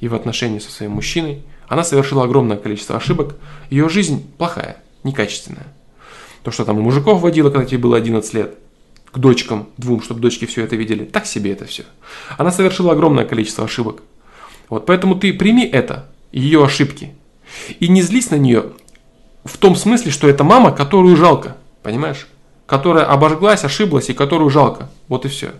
и 0.00 0.08
в 0.08 0.14
отношении 0.14 0.58
со 0.58 0.70
своим 0.70 0.92
мужчиной. 0.92 1.42
Она 1.68 1.82
совершила 1.84 2.24
огромное 2.24 2.58
количество 2.58 2.96
ошибок. 2.96 3.36
Ее 3.70 3.88
жизнь 3.88 4.30
плохая, 4.36 4.82
некачественная. 5.04 5.72
То, 6.42 6.50
что 6.50 6.66
там 6.66 6.78
у 6.78 6.82
мужиков 6.82 7.22
водила, 7.22 7.48
когда 7.50 7.64
тебе 7.64 7.78
было 7.78 7.96
11 7.96 8.34
лет– 8.34 8.58
к 9.16 9.18
дочкам 9.18 9.68
двум, 9.78 10.02
чтобы 10.02 10.20
дочки 10.20 10.44
все 10.44 10.62
это 10.62 10.76
видели. 10.76 11.06
Так 11.06 11.24
себе 11.24 11.52
это 11.52 11.64
все. 11.64 11.84
Она 12.36 12.50
совершила 12.50 12.92
огромное 12.92 13.24
количество 13.24 13.64
ошибок. 13.64 14.02
Вот, 14.68 14.84
поэтому 14.84 15.14
ты 15.14 15.32
прими 15.32 15.64
это, 15.64 16.06
ее 16.32 16.62
ошибки. 16.62 17.14
И 17.80 17.88
не 17.88 18.02
злись 18.02 18.30
на 18.30 18.34
нее 18.34 18.72
в 19.44 19.56
том 19.56 19.74
смысле, 19.74 20.10
что 20.10 20.28
это 20.28 20.44
мама, 20.44 20.70
которую 20.70 21.16
жалко. 21.16 21.56
Понимаешь? 21.82 22.26
Которая 22.66 23.04
обожглась, 23.04 23.64
ошиблась 23.64 24.10
и 24.10 24.14
которую 24.14 24.50
жалко. 24.50 24.90
Вот 25.08 25.24
и 25.24 25.28
все. 25.28 25.52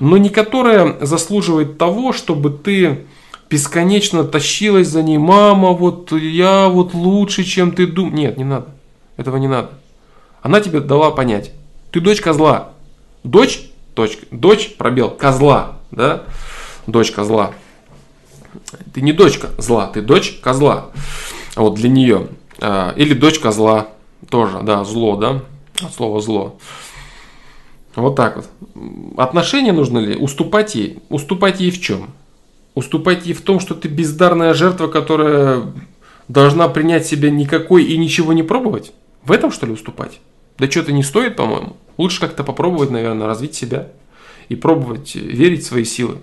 Но 0.00 0.16
не 0.16 0.30
которая 0.30 0.96
заслуживает 1.04 1.76
того, 1.76 2.12
чтобы 2.12 2.50
ты 2.50 3.06
бесконечно 3.50 4.24
тащилась 4.24 4.88
за 4.88 5.02
ней. 5.02 5.18
Мама, 5.18 5.72
вот 5.72 6.12
я 6.12 6.68
вот 6.68 6.94
лучше, 6.94 7.44
чем 7.44 7.72
ты 7.72 7.86
думаешь. 7.86 8.16
Нет, 8.16 8.36
не 8.38 8.44
надо. 8.44 8.68
Этого 9.16 9.36
не 9.36 9.48
надо. 9.48 9.70
Она 10.42 10.60
тебе 10.60 10.80
дала 10.80 11.10
понять. 11.10 11.52
Ты 11.90 12.00
дочь 12.00 12.20
козла. 12.20 12.70
Дочь, 13.24 13.70
точка, 13.94 14.24
дочь, 14.30 14.76
пробел, 14.76 15.10
козла, 15.10 15.78
да, 15.90 16.22
дочь 16.86 17.10
козла. 17.10 17.52
Ты 18.94 19.00
не 19.00 19.12
дочка 19.12 19.48
зла, 19.58 19.88
ты 19.88 20.00
дочь 20.00 20.38
козла. 20.40 20.90
Вот 21.56 21.74
для 21.74 21.88
нее. 21.88 22.28
А, 22.60 22.92
или 22.96 23.14
дочь 23.14 23.40
козла, 23.40 23.88
тоже, 24.30 24.60
да, 24.62 24.84
зло, 24.84 25.16
да, 25.16 25.42
от 25.82 25.94
слова 25.94 26.20
зло. 26.20 26.58
Вот 27.94 28.14
так 28.14 28.36
вот. 28.36 28.48
Отношения 29.16 29.72
нужно 29.72 29.98
ли? 29.98 30.16
Уступать 30.16 30.74
ей. 30.74 30.98
Уступать 31.08 31.60
ей 31.60 31.70
в 31.70 31.80
чем? 31.80 32.10
Уступать 32.74 33.26
ей 33.26 33.32
в 33.32 33.40
том, 33.40 33.58
что 33.58 33.74
ты 33.74 33.88
бездарная 33.88 34.52
жертва, 34.52 34.88
которая 34.88 35.62
должна 36.28 36.68
принять 36.68 37.06
себя 37.06 37.30
никакой 37.30 37.84
и 37.84 37.96
ничего 37.96 38.34
не 38.34 38.42
пробовать? 38.42 38.92
В 39.24 39.32
этом, 39.32 39.50
что 39.50 39.66
ли, 39.66 39.72
уступать? 39.72 40.20
Да 40.58 40.70
что-то 40.70 40.92
не 40.92 41.02
стоит, 41.02 41.36
по-моему. 41.36 41.76
Лучше 41.96 42.20
как-то 42.20 42.44
попробовать, 42.44 42.90
наверное, 42.90 43.26
развить 43.26 43.54
себя 43.54 43.88
и 44.48 44.56
пробовать 44.56 45.14
верить 45.14 45.64
в 45.64 45.66
свои 45.66 45.84
силы. 45.84 46.18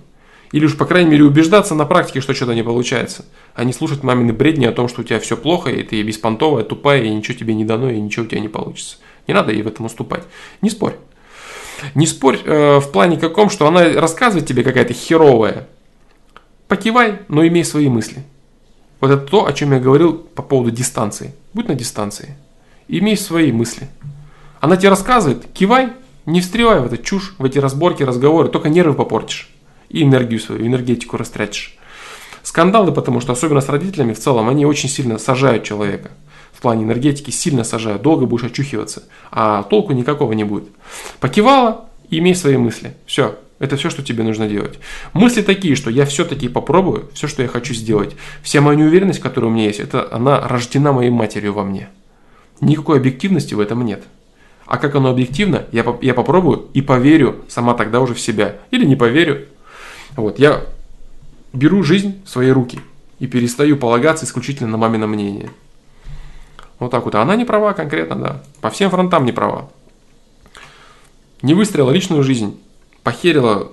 Или 0.52 0.66
уж, 0.66 0.78
по 0.78 0.86
крайней 0.86 1.10
мере, 1.10 1.24
убеждаться 1.24 1.74
на 1.74 1.86
практике, 1.86 2.22
что 2.22 2.36
что-то 2.36 2.54
не 2.54 2.64
получается, 2.64 3.26
а 3.56 3.64
не 3.64 3.74
слушать 3.74 4.04
мамины 4.04 4.34
бредни 4.34 4.66
о 4.66 4.72
том, 4.72 4.88
что 4.88 5.02
у 5.02 5.04
тебя 5.04 5.20
все 5.20 5.36
плохо, 5.36 5.72
и 5.72 5.82
ты 5.82 6.04
беспонтовая, 6.04 6.64
тупая, 6.64 7.04
и 7.04 7.10
ничего 7.10 7.36
тебе 7.36 7.56
не 7.56 7.66
дано, 7.66 7.90
и 7.90 8.00
ничего 8.00 8.26
у 8.26 8.28
тебя 8.28 8.40
не 8.40 8.50
получится. 8.50 8.98
Не 9.28 9.34
надо 9.34 9.52
ей 9.52 9.62
в 9.62 9.68
этом 9.68 9.86
уступать. 9.86 10.24
Не 10.62 10.70
спорь. 10.70 10.96
Не 11.96 12.08
спорь 12.08 12.40
э, 12.44 12.80
в 12.80 12.92
плане 12.92 13.18
каком, 13.18 13.50
что 13.50 13.68
она 13.68 13.94
рассказывает 13.94 14.48
тебе 14.48 14.64
какая-то 14.64 14.94
херовая. 14.94 15.68
Покивай, 16.68 17.20
но 17.28 17.46
имей 17.46 17.64
свои 17.66 17.90
мысли. 17.90 18.24
Вот 19.00 19.12
это 19.12 19.26
то, 19.26 19.46
о 19.46 19.54
чем 19.54 19.74
я 19.74 19.80
говорил 19.80 20.14
по 20.14 20.42
поводу 20.42 20.72
дистанции. 20.72 21.34
Будь 21.54 21.68
на 21.68 21.76
дистанции. 21.76 22.36
Имей 22.88 23.18
свои 23.18 23.52
мысли. 23.52 23.88
Она 24.62 24.78
тебе 24.78 24.90
рассказывает, 24.90 25.46
кивай, 25.54 25.90
не 26.26 26.40
встревай 26.40 26.80
в 26.80 26.86
эту 26.86 26.98
чушь, 26.98 27.36
в 27.38 27.44
эти 27.44 27.60
разборки, 27.60 28.04
разговоры, 28.04 28.48
только 28.48 28.70
нервы 28.70 28.94
попортишь. 28.94 29.50
И 29.90 30.04
энергию 30.04 30.40
свою, 30.40 30.66
энергетику 30.66 31.18
растратишь. 31.18 31.78
Скандалы, 32.44 32.92
потому 32.92 33.20
что 33.20 33.34
особенно 33.34 33.62
с 33.62 33.70
родителями 33.70 34.14
в 34.14 34.20
целом, 34.20 34.50
они 34.50 34.66
очень 34.66 34.90
сильно 34.90 35.18
сажают 35.18 35.64
человека. 35.64 36.12
Плане 36.64 36.86
энергетики 36.86 37.30
сильно 37.30 37.66
сажают, 37.66 38.02
долго 38.04 38.26
будешь 38.26 38.46
очухиваться, 38.46 39.04
а 39.32 39.64
толку 39.64 39.92
никакого 39.92 40.32
не 40.32 40.46
будет. 40.46 40.70
Покивала, 41.20 41.90
имей 42.10 42.34
свои 42.36 42.56
мысли. 42.56 42.94
Все, 43.06 43.38
это 43.60 43.76
все, 43.76 43.90
что 43.90 44.02
тебе 44.02 44.24
нужно 44.24 44.48
делать. 44.48 44.80
Мысли 45.12 45.42
такие, 45.42 45.76
что 45.76 45.90
я 45.90 46.06
все-таки 46.06 46.48
попробую, 46.48 47.10
все, 47.14 47.28
что 47.28 47.42
я 47.42 47.50
хочу 47.50 47.74
сделать. 47.74 48.16
Вся 48.44 48.62
моя 48.62 48.80
неуверенность, 48.80 49.20
которая 49.20 49.52
у 49.52 49.54
меня 49.54 49.66
есть, 49.66 49.82
это 49.82 50.08
она 50.10 50.48
рождена 50.48 50.94
моей 50.94 51.10
матерью 51.10 51.52
во 51.52 51.66
мне. 51.66 51.90
Никакой 52.62 53.00
объективности 53.00 53.54
в 53.56 53.60
этом 53.60 53.84
нет. 53.84 54.06
А 54.66 54.78
как 54.78 54.96
оно 54.96 55.10
объективно, 55.10 55.66
я, 55.74 55.86
я 56.02 56.14
попробую 56.14 56.70
и 56.74 56.82
поверю 56.82 57.44
сама 57.50 57.74
тогда 57.74 58.00
уже 58.00 58.14
в 58.14 58.22
себя. 58.22 58.56
Или 58.72 58.86
не 58.86 58.96
поверю. 58.96 59.48
Вот, 60.16 60.40
я 60.40 60.64
беру 61.52 61.84
жизнь 61.84 62.22
в 62.24 62.30
свои 62.30 62.52
руки 62.52 62.80
и 63.20 63.28
перестаю 63.28 63.76
полагаться 63.76 64.24
исключительно 64.24 64.70
на 64.70 64.78
мамино 64.78 65.08
мнение. 65.08 65.50
Вот 66.84 66.92
так 66.92 67.06
вот. 67.06 67.16
Она 67.16 67.38
не 67.38 67.46
права 67.46 67.72
конкретно, 67.72 68.18
да. 68.18 68.44
По 68.60 68.70
всем 68.70 68.90
фронтам 68.90 69.24
не 69.24 69.32
права. 69.32 69.70
Не 71.42 71.54
выстрелила 71.54 71.92
личную 71.92 72.24
жизнь. 72.24 72.62
Похерила 73.04 73.72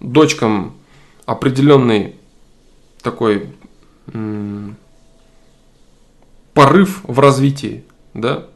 дочкам 0.00 0.74
определенный 1.24 2.16
такой 3.00 3.52
м- 4.12 4.76
порыв 6.52 7.00
в 7.04 7.20
развитии, 7.20 7.84
да, 8.14 8.46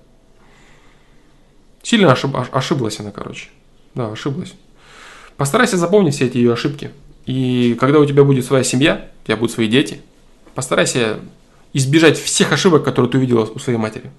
Сильно 1.84 2.11
ошиб, 2.11 2.34
ошиблась 2.34 2.98
она, 2.98 3.12
короче. 3.12 3.50
Да, 3.94 4.11
ошиблась. 4.11 4.55
Постарайся 5.36 5.76
запомнить 5.76 6.14
все 6.14 6.26
эти 6.26 6.38
ее 6.38 6.53
ошибки. 6.53 6.90
И 7.26 7.76
когда 7.78 8.00
у 8.00 8.07
тебя 8.07 8.24
будет 8.24 8.44
своя 8.44 8.64
семья, 8.64 9.11
у 9.22 9.26
тебя 9.26 9.36
будут 9.36 9.53
свои 9.53 9.68
дети, 9.68 10.00
постарайся 10.55 11.20
избежать 11.73 12.18
всех 12.18 12.53
ошибок, 12.53 12.85
которые 12.85 13.11
ты 13.11 13.18
увидела 13.18 13.45
у 13.45 13.59
своей 13.59 13.79
матери. 13.79 14.11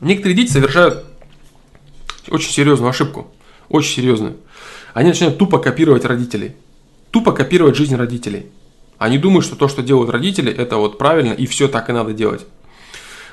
Некоторые 0.00 0.36
дети 0.36 0.50
совершают 0.50 1.04
очень 2.28 2.50
серьезную 2.50 2.90
ошибку. 2.90 3.30
Очень 3.68 3.96
серьезную. 3.96 4.36
Они 4.94 5.08
начинают 5.08 5.38
тупо 5.38 5.58
копировать 5.58 6.04
родителей. 6.04 6.56
Тупо 7.10 7.32
копировать 7.32 7.76
жизнь 7.76 7.94
родителей. 7.94 8.46
Они 8.98 9.18
думают, 9.18 9.44
что 9.44 9.56
то, 9.56 9.68
что 9.68 9.82
делают 9.82 10.10
родители, 10.10 10.52
это 10.52 10.76
вот 10.76 10.98
правильно, 10.98 11.32
и 11.32 11.46
все 11.46 11.68
так 11.68 11.88
и 11.88 11.92
надо 11.92 12.12
делать. 12.12 12.46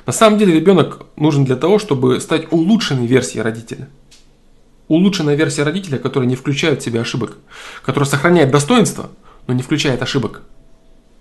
На 0.06 0.14
самом 0.14 0.40
деле 0.40 0.54
ребенок 0.54 1.06
нужен 1.16 1.46
для 1.46 1.56
того, 1.56 1.78
чтобы 1.78 2.20
стать 2.20 2.52
улучшенной 2.52 3.06
версией 3.06 3.44
родителя. 3.44 3.90
Улучшенная 4.88 5.36
версия 5.36 5.64
родителя, 5.64 6.00
которая 6.00 6.28
не 6.28 6.36
включает 6.36 6.82
в 6.82 6.86
себя 6.86 7.02
ошибок, 7.02 7.38
которая 7.84 8.10
сохраняет 8.10 8.50
достоинство, 8.50 9.12
но 9.46 9.54
не 9.54 9.62
включает 9.62 10.02
ошибок. 10.02 10.42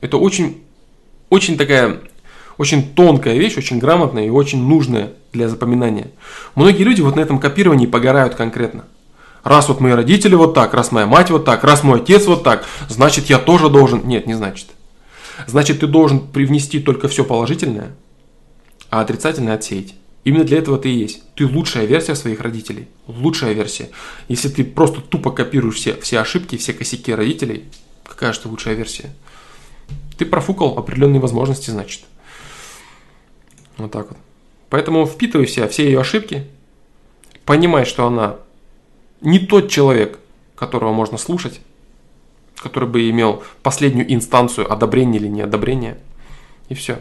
Это 0.00 0.16
очень, 0.16 0.62
очень 1.30 1.56
такая, 1.56 2.00
очень 2.56 2.94
тонкая 2.94 3.36
вещь, 3.36 3.56
очень 3.56 3.78
грамотная 3.78 4.26
и 4.26 4.30
очень 4.30 4.62
нужная 4.62 5.12
для 5.32 5.48
запоминания. 5.48 6.10
Многие 6.54 6.82
люди 6.82 7.00
вот 7.00 7.16
на 7.16 7.20
этом 7.20 7.38
копировании 7.38 7.86
погорают 7.86 8.34
конкретно. 8.34 8.84
Раз 9.44 9.68
вот 9.68 9.80
мои 9.80 9.92
родители 9.92 10.34
вот 10.34 10.54
так, 10.54 10.74
раз 10.74 10.92
моя 10.92 11.06
мать 11.06 11.30
вот 11.30 11.44
так, 11.44 11.64
раз 11.64 11.82
мой 11.82 12.00
отец 12.00 12.26
вот 12.26 12.42
так, 12.42 12.66
значит 12.88 13.26
я 13.26 13.38
тоже 13.38 13.68
должен. 13.68 14.06
Нет, 14.06 14.26
не 14.26 14.34
значит. 14.34 14.68
Значит, 15.46 15.80
ты 15.80 15.86
должен 15.86 16.20
привнести 16.20 16.80
только 16.80 17.08
все 17.08 17.24
положительное, 17.24 17.94
а 18.90 19.00
отрицательное 19.00 19.54
отсеять. 19.54 19.94
Именно 20.24 20.44
для 20.44 20.58
этого 20.58 20.78
ты 20.78 20.90
и 20.90 20.98
есть. 20.98 21.22
Ты 21.36 21.46
лучшая 21.46 21.86
версия 21.86 22.14
своих 22.14 22.40
родителей. 22.40 22.88
Лучшая 23.06 23.52
версия. 23.52 23.88
Если 24.26 24.48
ты 24.48 24.64
просто 24.64 25.00
тупо 25.00 25.30
копируешь 25.30 25.76
все, 25.76 25.94
все 26.00 26.18
ошибки, 26.18 26.56
все 26.56 26.72
косяки 26.72 27.14
родителей, 27.14 27.64
какая 28.04 28.32
же 28.32 28.40
ты 28.40 28.48
лучшая 28.48 28.74
версия? 28.74 29.10
Ты 30.18 30.26
профукал 30.26 30.76
определенные 30.76 31.20
возможности, 31.20 31.70
значит. 31.70 32.02
Вот 33.76 33.92
так 33.92 34.08
вот. 34.08 34.18
Поэтому 34.68 35.06
впитывай 35.06 35.46
в 35.46 35.50
себя 35.50 35.68
все 35.68 35.84
ее 35.84 36.00
ошибки, 36.00 36.44
понимай, 37.44 37.84
что 37.84 38.06
она 38.06 38.36
не 39.20 39.38
тот 39.38 39.70
человек, 39.70 40.18
которого 40.56 40.92
можно 40.92 41.16
слушать, 41.16 41.60
который 42.56 42.88
бы 42.88 43.08
имел 43.08 43.42
последнюю 43.62 44.12
инстанцию 44.12 44.70
одобрения 44.70 45.18
или 45.18 45.28
неодобрения. 45.28 45.98
И 46.68 46.74
все. 46.74 46.98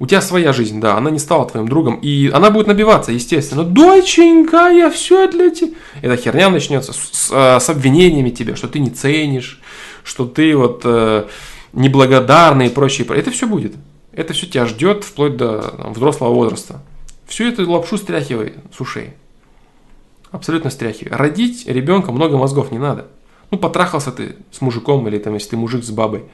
У 0.00 0.06
тебя 0.06 0.20
своя 0.20 0.52
жизнь, 0.52 0.80
да, 0.80 0.96
она 0.96 1.10
не 1.10 1.18
стала 1.18 1.46
твоим 1.48 1.68
другом, 1.68 1.96
и 1.96 2.30
она 2.30 2.50
будет 2.50 2.66
набиваться, 2.66 3.12
естественно. 3.12 3.64
Доченька, 3.64 4.68
я 4.70 4.90
все 4.90 5.30
для 5.30 5.50
тебя. 5.50 5.74
Эта 6.02 6.16
херня 6.16 6.48
начнется 6.48 6.92
с, 6.92 7.10
с, 7.12 7.30
э, 7.30 7.60
с 7.60 7.68
обвинениями 7.68 8.30
тебе, 8.30 8.56
что 8.56 8.66
ты 8.66 8.78
не 8.78 8.90
ценишь, 8.90 9.60
что 10.02 10.26
ты 10.26 10.56
вот 10.56 10.82
э, 10.84 11.26
неблагодарный 11.72 12.66
и 12.66 12.70
прочее. 12.70 13.06
Это 13.08 13.30
все 13.30 13.46
будет. 13.46 13.74
Это 14.12 14.32
все 14.32 14.46
тебя 14.46 14.66
ждет 14.66 15.04
вплоть 15.04 15.36
до 15.36 15.62
там, 15.62 15.92
взрослого 15.92 16.34
возраста. 16.34 16.80
Всю 17.26 17.44
эту 17.44 17.70
лапшу 17.70 17.96
стряхивай 17.96 18.54
с 18.76 18.80
ушей. 18.80 19.14
Абсолютно 20.30 20.70
стряхивай. 20.70 21.16
Родить 21.16 21.66
ребенка 21.66 22.12
много 22.12 22.36
мозгов 22.36 22.70
не 22.70 22.78
надо. 22.78 23.06
Ну, 23.50 23.58
потрахался 23.58 24.12
ты 24.12 24.36
с 24.50 24.60
мужиком 24.60 25.06
или 25.08 25.18
там, 25.18 25.34
если 25.34 25.50
ты 25.50 25.56
мужик 25.56 25.84
с 25.84 25.90
бабой. 25.90 26.24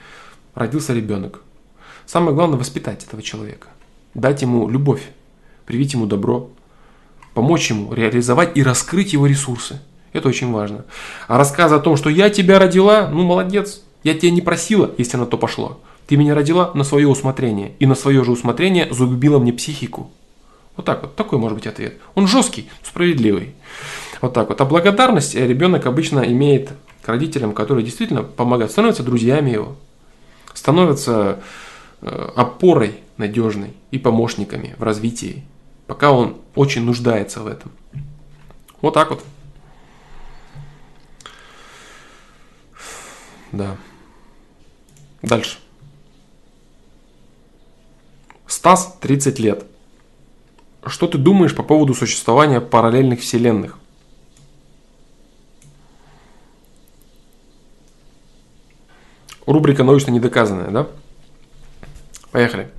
Родился 0.54 0.94
ребенок. 0.94 1.42
Самое 2.06 2.34
главное 2.34 2.58
воспитать 2.58 3.04
этого 3.04 3.22
человека. 3.22 3.68
Дать 4.14 4.42
ему 4.42 4.68
любовь, 4.68 5.02
привить 5.66 5.92
ему 5.92 6.06
добро, 6.06 6.50
помочь 7.34 7.70
ему 7.70 7.92
реализовать 7.92 8.56
и 8.56 8.62
раскрыть 8.62 9.12
его 9.12 9.26
ресурсы. 9.26 9.80
Это 10.12 10.28
очень 10.28 10.50
важно. 10.50 10.86
А 11.28 11.36
рассказ 11.36 11.72
о 11.72 11.80
том, 11.80 11.96
что 11.96 12.08
я 12.08 12.30
тебя 12.30 12.58
родила, 12.58 13.08
ну 13.08 13.24
молодец, 13.24 13.82
я 14.06 14.14
тебя 14.14 14.30
не 14.30 14.40
просила, 14.40 14.90
если 14.98 15.16
на 15.16 15.26
то 15.26 15.36
пошло. 15.36 15.80
Ты 16.06 16.16
меня 16.16 16.34
родила 16.34 16.70
на 16.74 16.84
свое 16.84 17.08
усмотрение. 17.08 17.72
И 17.78 17.86
на 17.86 17.94
свое 17.94 18.24
же 18.24 18.32
усмотрение 18.32 18.92
загубила 18.92 19.38
мне 19.38 19.52
психику. 19.52 20.10
Вот 20.76 20.86
так 20.86 21.02
вот. 21.02 21.16
Такой 21.16 21.38
может 21.38 21.58
быть 21.58 21.66
ответ. 21.66 21.98
Он 22.14 22.26
жесткий, 22.26 22.68
справедливый. 22.82 23.54
Вот 24.20 24.32
так 24.32 24.48
вот. 24.48 24.60
А 24.60 24.64
благодарность 24.64 25.34
ребенок 25.34 25.86
обычно 25.86 26.20
имеет 26.20 26.70
к 27.02 27.08
родителям, 27.08 27.52
которые 27.52 27.84
действительно 27.84 28.22
помогают, 28.22 28.72
становятся 28.72 29.02
друзьями 29.02 29.50
его, 29.50 29.76
становятся 30.54 31.40
Э, 32.02 32.30
опорой 32.36 33.00
надежной 33.16 33.72
и 33.90 33.98
помощниками 33.98 34.74
в 34.76 34.82
развитии, 34.82 35.44
пока 35.86 36.12
он 36.12 36.36
очень 36.54 36.82
нуждается 36.82 37.40
в 37.40 37.46
этом. 37.46 37.72
Вот 38.82 38.92
так 38.92 39.10
вот. 39.10 39.24
Да. 43.52 43.78
Дальше. 45.26 45.58
Стас, 48.46 48.96
30 49.00 49.40
лет. 49.40 49.64
Что 50.86 51.08
ты 51.08 51.18
думаешь 51.18 51.54
по 51.54 51.64
поводу 51.64 51.94
существования 51.94 52.60
параллельных 52.60 53.18
вселенных? 53.20 53.76
Рубрика 59.46 59.82
научно 59.82 60.12
недоказанная, 60.12 60.70
да? 60.70 60.86
Поехали. 62.30 62.70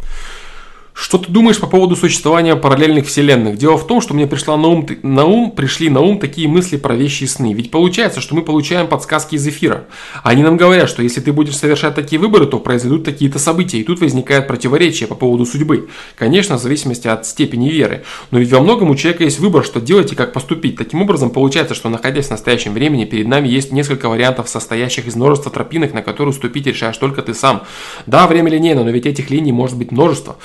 Что 0.99 1.19
ты 1.19 1.31
думаешь 1.31 1.59
по 1.59 1.67
поводу 1.67 1.95
существования 1.95 2.55
параллельных 2.55 3.05
вселенных? 3.05 3.55
Дело 3.55 3.77
в 3.77 3.85
том, 3.85 4.01
что 4.01 4.15
мне 4.15 4.25
пришла 4.25 4.57
на 4.57 4.67
ум, 4.67 4.87
на 5.03 5.25
ум, 5.25 5.51
пришли 5.51 5.91
на 5.91 6.01
ум 6.01 6.17
такие 6.17 6.47
мысли 6.47 6.75
про 6.75 6.95
вещи 6.95 7.25
и 7.25 7.27
сны. 7.27 7.53
Ведь 7.53 7.69
получается, 7.69 8.19
что 8.19 8.33
мы 8.33 8.41
получаем 8.41 8.87
подсказки 8.87 9.35
из 9.35 9.47
эфира. 9.47 9.85
Они 10.23 10.41
нам 10.41 10.57
говорят, 10.57 10.89
что 10.89 11.03
если 11.03 11.21
ты 11.21 11.31
будешь 11.31 11.55
совершать 11.55 11.93
такие 11.93 12.19
выборы, 12.19 12.47
то 12.47 12.59
произойдут 12.59 13.03
такие-то 13.03 13.37
события. 13.37 13.77
И 13.77 13.83
тут 13.83 14.01
возникает 14.01 14.47
противоречие 14.47 15.07
по 15.07 15.13
поводу 15.13 15.45
судьбы. 15.45 15.87
Конечно, 16.15 16.57
в 16.57 16.61
зависимости 16.63 17.07
от 17.07 17.27
степени 17.27 17.69
веры. 17.69 18.03
Но 18.31 18.39
ведь 18.39 18.51
во 18.51 18.59
многом 18.59 18.89
у 18.89 18.95
человека 18.95 19.23
есть 19.23 19.39
выбор, 19.39 19.63
что 19.63 19.79
делать 19.79 20.11
и 20.11 20.15
как 20.15 20.33
поступить. 20.33 20.77
Таким 20.77 21.03
образом, 21.03 21.29
получается, 21.29 21.75
что 21.75 21.89
находясь 21.89 22.25
в 22.25 22.31
настоящем 22.31 22.73
времени, 22.73 23.05
перед 23.05 23.27
нами 23.27 23.47
есть 23.47 23.71
несколько 23.71 24.09
вариантов, 24.09 24.49
состоящих 24.49 25.05
из 25.05 25.15
множества 25.15 25.51
тропинок, 25.51 25.93
на 25.93 26.01
которые 26.01 26.33
ступить 26.33 26.65
решаешь 26.65 26.97
только 26.97 27.21
ты 27.21 27.35
сам. 27.35 27.65
Да, 28.07 28.25
время 28.25 28.49
линейно, 28.49 28.83
но 28.83 28.89
ведь 28.89 29.05
этих 29.05 29.29
линий 29.29 29.51
может 29.51 29.77
быть 29.77 29.91
множество. 29.91 30.37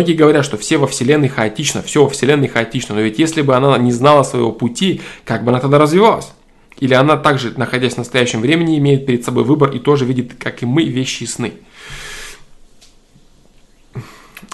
Многие 0.00 0.14
говорят, 0.14 0.46
что 0.46 0.56
все 0.56 0.78
во 0.78 0.86
Вселенной 0.86 1.28
хаотично, 1.28 1.82
все 1.82 2.02
во 2.04 2.08
Вселенной 2.08 2.48
хаотично, 2.48 2.94
но 2.94 3.02
ведь 3.02 3.18
если 3.18 3.42
бы 3.42 3.54
она 3.54 3.76
не 3.76 3.92
знала 3.92 4.22
своего 4.22 4.50
пути, 4.50 5.02
как 5.26 5.44
бы 5.44 5.50
она 5.50 5.60
тогда 5.60 5.76
развивалась? 5.76 6.32
Или 6.78 6.94
она 6.94 7.18
также, 7.18 7.52
находясь 7.58 7.92
в 7.92 7.98
настоящем 7.98 8.40
времени, 8.40 8.78
имеет 8.78 9.04
перед 9.04 9.26
собой 9.26 9.44
выбор 9.44 9.72
и 9.72 9.78
тоже 9.78 10.06
видит, 10.06 10.42
как 10.42 10.62
и 10.62 10.66
мы, 10.66 10.84
вещи 10.84 11.24
и 11.24 11.26
сны? 11.26 11.52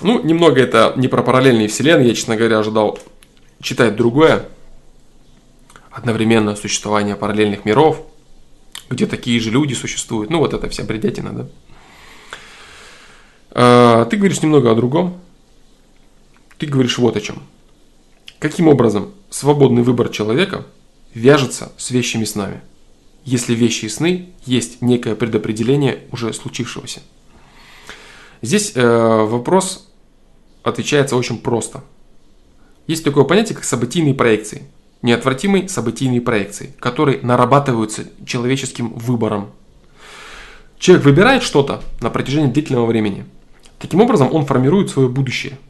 Ну, 0.01 0.21
немного 0.21 0.61
это 0.61 0.93
не 0.97 1.07
про 1.07 1.23
параллельные 1.23 1.69
вселенные, 1.69 2.09
я, 2.09 2.15
честно 2.17 2.35
говоря, 2.35 2.59
ожидал 2.59 2.99
читать 3.63 3.95
другое. 3.95 4.47
Одновременно 5.93 6.57
существование 6.57 7.15
параллельных 7.15 7.65
миров, 7.65 8.05
где 8.91 9.07
такие 9.07 9.39
же 9.39 9.53
люди 9.53 9.75
существуют. 9.75 10.29
Ну, 10.29 10.39
вот 10.39 10.55
это 10.55 10.69
вся 10.69 10.83
бредятина, 10.83 11.33
да? 11.33 11.47
А, 13.53 14.05
ты 14.07 14.17
говоришь 14.17 14.43
немного 14.43 14.73
о 14.73 14.75
другом. 14.75 15.21
Ты 16.59 16.67
говоришь 16.67 16.99
вот 16.99 17.17
о 17.17 17.21
чем. 17.21 17.43
Каким 18.39 18.69
образом 18.69 19.13
свободный 19.29 19.83
выбор 19.83 20.09
человека 20.09 20.67
вяжется 21.15 21.73
с 21.77 21.91
вещами 21.91 22.25
снами, 22.25 22.61
если 23.25 23.55
вещи 23.55 23.87
и 23.87 23.89
сны 23.89 24.31
есть 24.45 24.81
некое 24.81 25.15
предопределение 25.15 26.05
уже 26.13 26.33
случившегося? 26.33 27.01
Здесь 28.41 28.73
э, 28.75 28.83
вопрос 28.83 29.89
отвечается 30.63 31.17
очень 31.17 31.39
просто. 31.39 31.85
Есть 32.87 33.05
такое 33.05 33.25
понятие, 33.25 33.57
как 33.57 33.65
событийные 33.65 34.15
проекции. 34.15 34.63
Неотвратимые 35.03 35.69
событийные 35.69 36.21
проекции, 36.21 36.75
которые 36.79 37.21
нарабатываются 37.21 38.09
человеческим 38.25 38.93
выбором. 38.95 39.51
Человек 40.79 41.05
выбирает 41.05 41.43
что-то 41.43 41.83
на 42.01 42.11
протяжении 42.11 42.51
длительного 42.51 42.87
времени. 42.87 43.25
Таким 43.79 44.01
образом, 44.01 44.33
он 44.33 44.47
формирует 44.47 44.89
свое 44.91 45.09
будущее– 45.09 45.59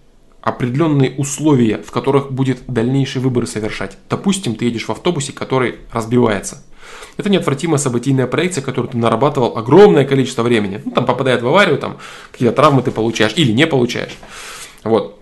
определенные 0.46 1.10
условия, 1.16 1.82
в 1.84 1.90
которых 1.90 2.30
будет 2.30 2.58
дальнейшие 2.68 3.20
выборы 3.20 3.48
совершать. 3.48 3.98
Допустим, 4.08 4.54
ты 4.54 4.66
едешь 4.66 4.84
в 4.84 4.90
автобусе, 4.90 5.32
который 5.32 5.74
разбивается. 5.90 6.62
Это 7.16 7.28
неотвратимая 7.28 7.78
событийная 7.78 8.28
проекция, 8.28 8.62
которую 8.62 8.92
ты 8.92 8.96
нарабатывал 8.96 9.58
огромное 9.58 10.04
количество 10.04 10.44
времени. 10.44 10.80
Ну, 10.84 10.92
там 10.92 11.04
попадает 11.04 11.42
в 11.42 11.48
аварию, 11.48 11.78
там 11.78 11.98
какие-то 12.30 12.54
травмы 12.54 12.82
ты 12.82 12.92
получаешь 12.92 13.32
или 13.34 13.50
не 13.50 13.66
получаешь. 13.66 14.16
Вот. 14.84 15.18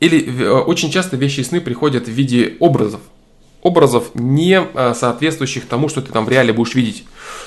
Или 0.00 0.42
э, 0.42 0.50
очень 0.50 0.90
часто 0.90 1.16
вещи 1.16 1.40
и 1.40 1.44
сны 1.44 1.60
приходят 1.60 2.08
в 2.08 2.10
виде 2.10 2.56
образов. 2.58 3.02
Образов, 3.62 4.10
не 4.14 4.60
э, 4.60 4.94
соответствующих 4.96 5.66
тому, 5.66 5.88
что 5.88 6.02
ты 6.02 6.10
там 6.10 6.24
в 6.24 6.28
реале 6.28 6.52
будешь 6.52 6.74
видеть. 6.74 7.04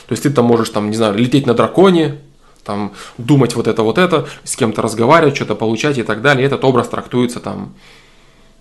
То 0.07 0.13
есть 0.13 0.23
ты 0.23 0.29
там 0.29 0.45
можешь, 0.45 0.69
там, 0.69 0.89
не 0.89 0.95
знаю, 0.95 1.17
лететь 1.17 1.47
на 1.47 1.53
драконе, 1.53 2.19
там 2.63 2.93
думать 3.17 3.55
вот 3.55 3.67
это, 3.67 3.83
вот 3.83 3.97
это, 3.97 4.27
с 4.43 4.55
кем-то 4.55 4.81
разговаривать, 4.81 5.35
что-то 5.35 5.55
получать 5.55 5.97
и 5.97 6.03
так 6.03 6.21
далее. 6.21 6.45
Этот 6.45 6.63
образ 6.63 6.87
трактуется 6.87 7.39
там 7.39 7.73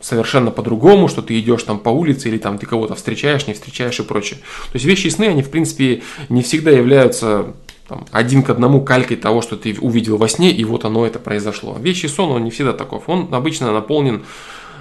совершенно 0.01 0.51
по-другому, 0.51 1.09
что 1.09 1.23
ты 1.23 1.39
идешь 1.39 1.63
там 1.63 1.79
по 1.79 1.89
улице 1.89 2.29
или 2.29 2.39
там 2.39 2.59
ты 2.59 2.67
кого-то 2.67 2.95
встречаешь, 2.95 3.47
не 3.47 3.55
встречаешь 3.55 4.01
и 4.01 4.03
прочее. 4.03 4.41
То 4.73 4.75
есть 4.75 4.85
вещи 4.85 5.07
и 5.07 5.11
сны, 5.11 5.25
они 5.27 5.43
в 5.43 5.51
принципе 5.51 6.03
не 6.29 6.43
всегда 6.43 6.71
являются 6.71 7.55
там, 7.89 8.07
один 8.11 8.43
к 8.43 8.51
одному 8.51 8.83
калькой 8.83 9.17
того, 9.17 9.43
что 9.43 9.57
ты 9.57 9.77
увидел 9.81 10.17
во 10.17 10.29
сне, 10.29 10.51
и 10.51 10.65
вот 10.65 10.85
оно 10.85 11.07
это 11.07 11.19
произошло. 11.19 11.77
Вещи 11.79 12.07
сон, 12.07 12.31
он 12.31 12.45
не 12.45 12.51
всегда 12.51 12.73
таков. 12.73 13.09
Он 13.09 13.33
обычно 13.33 13.73
наполнен 13.73 14.25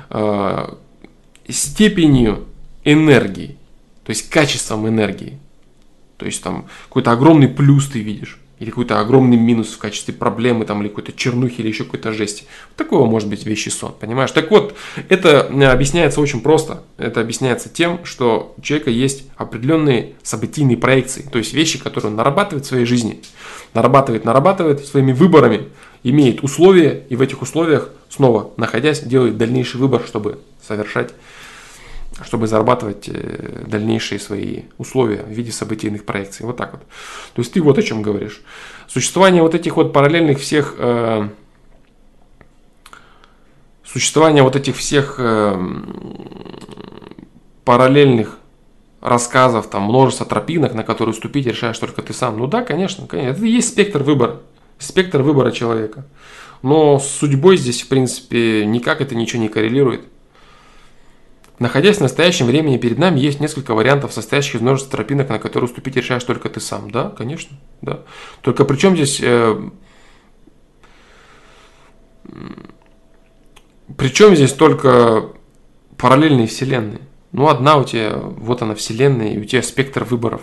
э, 0.10 0.74
степенью 1.48 2.46
энергии, 2.84 3.58
то 4.04 4.10
есть 4.10 4.30
качеством 4.30 4.88
энергии. 4.88 5.38
То 6.18 6.26
есть 6.26 6.44
там 6.44 6.66
какой-то 6.88 7.12
огромный 7.12 7.48
плюс 7.48 7.88
ты 7.88 8.00
видишь 8.00 8.40
или 8.62 8.70
какой-то 8.70 9.00
огромный 9.00 9.38
минус 9.38 9.70
в 9.70 9.80
качестве 9.80 10.14
проблемы, 10.14 10.66
там, 10.66 10.82
или 10.82 10.88
какой-то 10.88 11.12
чернухи, 11.14 11.62
или 11.62 11.70
еще 11.70 11.84
какой-то 11.84 12.14
жести. 12.14 12.44
Такого 12.78 13.08
может 13.08 13.28
быть 13.28 13.44
вещи 13.44 13.70
сон, 13.70 13.96
понимаешь? 14.00 14.32
Так 14.32 14.52
вот, 14.52 14.76
это 15.10 15.50
э, 15.50 15.64
объясняется 15.66 16.22
очень 16.22 16.42
просто. 16.42 16.84
Это 17.00 17.22
объясняется 17.22 17.70
тем, 17.70 18.06
что 18.06 18.54
у 18.56 18.62
человека 18.62 18.92
есть 18.92 19.24
определенные 19.36 20.14
событийные 20.22 20.78
проекции, 20.78 21.24
то 21.24 21.40
есть 21.40 21.54
вещи, 21.54 21.80
которые 21.80 22.12
он 22.12 22.18
нарабатывает 22.18 22.66
в 22.66 22.68
своей 22.68 22.86
жизни. 22.86 23.20
Нарабатывает, 23.74 24.26
нарабатывает 24.26 24.86
своими 24.86 25.12
выборами, 25.12 25.70
имеет 26.04 26.44
условия, 26.44 27.04
и 27.10 27.16
в 27.16 27.22
этих 27.22 27.42
условиях, 27.42 27.90
снова 28.10 28.52
находясь, 28.58 29.00
делает 29.00 29.38
дальнейший 29.38 29.80
выбор, 29.80 30.04
чтобы 30.06 30.38
совершать 30.62 31.16
чтобы 32.24 32.48
зарабатывать 32.48 33.10
э, 33.10 33.64
дальнейшие 33.68 34.20
свои 34.20 34.64
условия 34.78 35.24
в 35.24 35.30
виде 35.30 35.52
событийных 35.52 36.06
проекций. 36.06 36.46
Вот 36.46 36.58
так 36.58 36.74
вот. 36.74 36.82
То 37.34 37.42
есть 37.42 37.54
ты 37.54 37.62
вот 37.62 37.78
о 37.78 37.84
чем 37.84 38.02
говоришь. 38.02 38.42
Существование 38.88 39.42
вот 39.42 39.56
этих 39.56 39.78
вот 39.78 39.94
параллельных 39.94 40.40
всех 40.40 40.76
э, 40.78 41.30
существование 43.92 44.44
вот 44.44 44.56
этих 44.56 44.78
всех 44.78 45.16
э, 45.18 45.60
параллельных 47.66 48.38
рассказов, 49.02 49.70
там 49.70 49.84
множество 49.84 50.26
тропинок, 50.26 50.74
на 50.74 50.84
которые 50.84 51.14
ступить 51.16 51.48
решаешь 51.48 51.78
только 51.78 52.02
ты 52.02 52.14
сам. 52.14 52.38
Ну 52.38 52.48
да, 52.48 52.64
конечно, 52.64 53.08
конечно. 53.08 53.32
Это 53.32 53.46
и 53.46 53.52
есть 53.52 53.70
спектр 53.70 54.04
выбора. 54.04 54.42
Спектр 54.78 55.22
выбора 55.22 55.52
человека. 55.52 56.06
Но 56.62 57.00
с 57.00 57.08
судьбой 57.08 57.58
здесь, 57.58 57.82
в 57.82 57.88
принципе, 57.88 58.66
никак 58.66 59.02
это 59.02 59.16
ничего 59.16 59.42
не 59.42 59.50
коррелирует. 59.50 60.02
Находясь 61.62 61.98
в 61.98 62.02
настоящем 62.02 62.48
времени, 62.48 62.78
перед 62.78 62.98
нами 62.98 63.20
есть 63.20 63.40
несколько 63.40 63.76
вариантов, 63.76 64.14
состоящих 64.14 64.56
из 64.56 64.62
множества 64.62 64.98
тропинок, 64.98 65.30
на 65.30 65.38
которые 65.38 65.70
уступить 65.70 65.96
решаешь 65.96 66.24
только 66.24 66.50
ты 66.50 66.60
сам. 66.60 66.90
Да, 66.90 67.12
конечно, 67.12 67.56
да. 67.84 68.00
Только 68.42 68.66
при 68.66 68.78
чем 68.78 68.96
здесь... 68.96 69.20
Э, 69.22 69.62
причем 73.96 74.36
здесь 74.36 74.54
только 74.54 75.30
параллельные 75.98 76.48
вселенные? 76.48 77.02
Ну, 77.32 77.48
одна 77.48 77.78
у 77.78 77.84
тебя, 77.84 78.16
вот 78.16 78.64
она 78.64 78.74
вселенная, 78.74 79.34
и 79.34 79.38
у 79.38 79.46
тебя 79.46 79.62
спектр 79.62 80.04
выборов. 80.04 80.42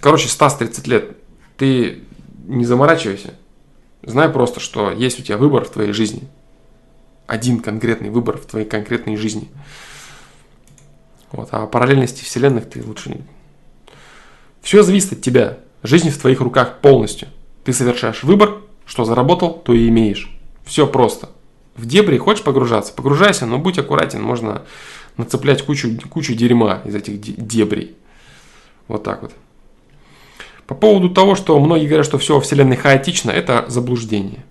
Короче, 0.00 0.28
Стас, 0.28 0.56
30 0.56 0.86
лет, 0.86 1.18
ты 1.58 2.04
не 2.46 2.64
заморачивайся. 2.64 3.34
Знай 4.02 4.30
просто, 4.30 4.58
что 4.58 4.90
есть 4.90 5.20
у 5.20 5.22
тебя 5.22 5.36
выбор 5.36 5.66
в 5.66 5.70
твоей 5.70 5.92
жизни– 5.92 6.22
один 7.26 7.60
конкретный 7.60 8.10
выбор 8.10 8.38
в 8.38 8.46
твоей 8.46 8.66
конкретной 8.66 9.16
жизни. 9.16 9.48
Вот, 11.32 11.48
а 11.52 11.66
параллельности 11.66 12.24
вселенных 12.24 12.68
ты 12.68 12.82
лучше 12.84 13.10
не... 13.10 13.20
Все 14.62 14.82
зависит 14.82 15.12
от 15.12 15.22
тебя. 15.22 15.58
Жизнь 15.82 16.10
в 16.10 16.18
твоих 16.18 16.40
руках 16.40 16.80
полностью. 16.80 17.28
Ты 17.64 17.72
совершаешь 17.72 18.22
выбор, 18.22 18.62
что 18.84 19.04
заработал, 19.04 19.52
то 19.52 19.72
и 19.72 19.88
имеешь. 19.88 20.30
Все 20.64 20.86
просто. 20.86 21.30
В 21.76 21.86
дебри 21.86 22.18
хочешь 22.18 22.42
погружаться? 22.42 22.92
Погружайся, 22.92 23.46
но 23.46 23.58
будь 23.58 23.78
аккуратен. 23.78 24.22
Можно 24.22 24.62
нацеплять 25.16 25.62
кучу, 25.62 25.90
кучу 26.08 26.34
дерьма 26.34 26.82
из 26.84 26.94
этих 26.94 27.20
дебрей. 27.20 27.96
Вот 28.88 29.04
так 29.04 29.22
вот. 29.22 29.32
По 30.66 30.74
поводу 30.74 31.10
того, 31.10 31.36
что 31.36 31.58
многие 31.60 31.86
говорят, 31.86 32.06
что 32.06 32.18
все 32.18 32.34
во 32.34 32.40
Вселенной 32.40 32.76
хаотично, 32.76 33.30
это 33.30 33.64
заблуждение. 33.68 34.44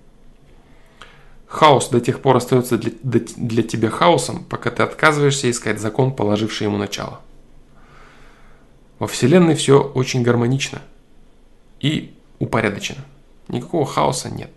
Хаос 1.48 1.90
до 1.90 2.02
тех 2.02 2.22
пор 2.22 2.38
остается 2.38 2.78
для, 2.78 3.22
для 3.38 3.64
тебя 3.64 3.90
хаосом, 3.90 4.44
пока 4.44 4.72
ты 4.72 4.84
отказываешься 4.84 5.50
искать 5.50 5.80
закон, 5.80 6.14
положивший 6.14 6.66
ему 6.66 6.78
начало. 6.78 7.22
Во 9.00 9.08
Вселенной 9.08 9.56
все 9.56 9.82
очень 9.82 10.24
гармонично 10.24 10.82
и 11.80 12.16
упорядочено. 12.40 13.04
Никакого 13.48 13.86
хаоса 13.86 14.30
нет. 14.30 14.52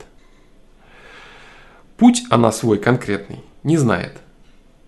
Путь 1.96 2.22
она 2.30 2.52
свой 2.52 2.78
конкретный 2.78 3.40
не 3.64 3.76
знает. 3.76 4.16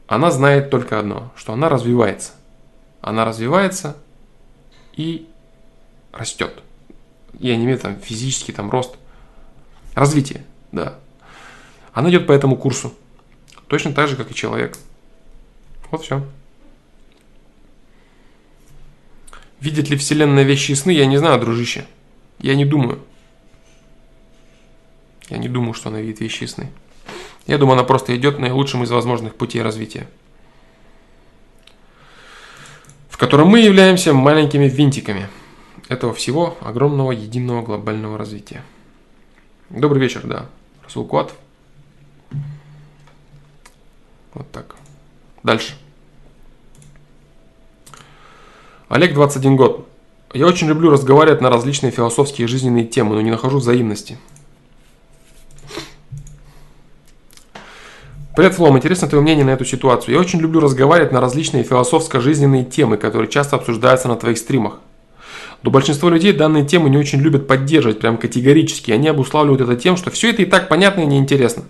Она 0.07 0.30
знает 0.30 0.70
только 0.70 0.98
одно, 0.98 1.32
что 1.36 1.53
она 1.53 1.68
развивается. 1.68 2.32
Она 3.01 3.24
развивается 3.24 3.96
и 4.94 5.28
растет. 6.12 6.62
Я 7.38 7.57
не 7.57 7.64
имею 7.64 7.78
там 7.78 7.96
физический 7.96 8.53
там 8.53 8.70
рост. 8.70 8.96
Развитие, 9.94 10.44
да. 10.72 10.98
Она 11.93 12.11
идет 12.11 12.26
по 12.26 12.32
этому 12.32 12.57
курсу. 12.57 12.95
Точно 13.66 13.93
так 13.93 14.09
же, 14.09 14.16
как 14.16 14.30
и 14.30 14.34
человек. 14.34 14.76
Вот 15.91 16.03
все. 16.03 16.24
Видит 19.61 19.91
ли 19.91 19.97
Вселенная 19.97 20.45
вещи 20.45 20.72
и 20.72 20.74
сны, 20.74 20.91
я 20.91 21.07
не 21.07 21.18
знаю, 21.18 21.41
дружище. 21.41 21.86
Я 22.38 22.55
не 22.55 22.64
думаю. 22.64 23.01
Я 25.28 25.38
не 25.38 25.49
думаю, 25.49 25.74
что 25.74 25.91
она 25.91 26.01
видит 26.01 26.20
вещи 26.20 26.45
и 26.45 26.47
сны. 26.47 26.70
Я 27.47 27.59
думаю, 27.59 27.74
она 27.74 27.84
просто 27.84 28.16
идет 28.16 28.38
наилучшим 28.38 28.82
из 28.82 28.91
возможных 28.91 29.34
путей 29.34 29.62
развития. 29.62 30.09
В 33.09 33.18
котором 33.18 33.49
мы 33.49 33.61
являемся 33.61 34.14
маленькими 34.14 34.68
винтиками 34.68 35.28
этого 35.88 36.14
всего 36.14 36.57
огромного 36.62 37.12
единого 37.12 37.62
глобального 37.62 38.16
развития. 38.16 38.62
Добрый 39.68 40.01
вечер, 40.01 40.22
да. 40.24 40.47
Расул 40.82 41.05
Куатов. 41.07 41.36
Вот 44.35 44.51
так. 44.51 44.76
Дальше. 45.43 45.74
Олег, 48.89 49.14
21 49.14 49.57
год. 49.57 49.89
Я 50.33 50.47
очень 50.47 50.68
люблю 50.68 50.91
разговаривать 50.91 51.41
на 51.41 51.51
различные 51.51 51.91
философские 51.91 52.45
и 52.45 52.49
жизненные 52.49 52.85
темы, 52.85 53.14
но 53.14 53.20
не 53.20 53.31
нахожу 53.31 53.59
взаимности. 53.59 54.18
Привет, 58.37 58.55
Флом. 58.55 58.76
Интересно 58.76 59.09
твое 59.09 59.22
мнение 59.22 59.45
на 59.45 59.51
эту 59.51 59.64
ситуацию. 59.64 60.14
Я 60.14 60.20
очень 60.20 60.41
люблю 60.41 60.61
разговаривать 60.61 61.12
на 61.12 61.20
различные 61.20 61.64
философско-жизненные 61.64 62.64
темы, 62.64 62.97
которые 62.97 63.28
часто 63.28 63.57
обсуждаются 63.57 64.07
на 64.07 64.16
твоих 64.16 64.39
стримах. 64.39 64.78
Но 65.62 65.70
большинство 65.70 66.09
людей 66.09 66.33
данные 66.33 66.64
темы 66.64 66.89
не 66.89 66.97
очень 66.97 67.20
любят 67.20 67.47
поддерживать, 67.47 67.99
прям 67.99 68.16
категорически. 68.16 68.93
Они 68.93 69.09
обуславливают 69.09 69.61
это 69.61 69.76
тем, 69.76 69.97
что 69.97 70.11
все 70.11 70.31
это 70.31 70.43
и 70.43 70.47
так 70.47 70.68
понятно 70.68 71.01
и 71.01 71.07
неинтересно. 71.07 71.64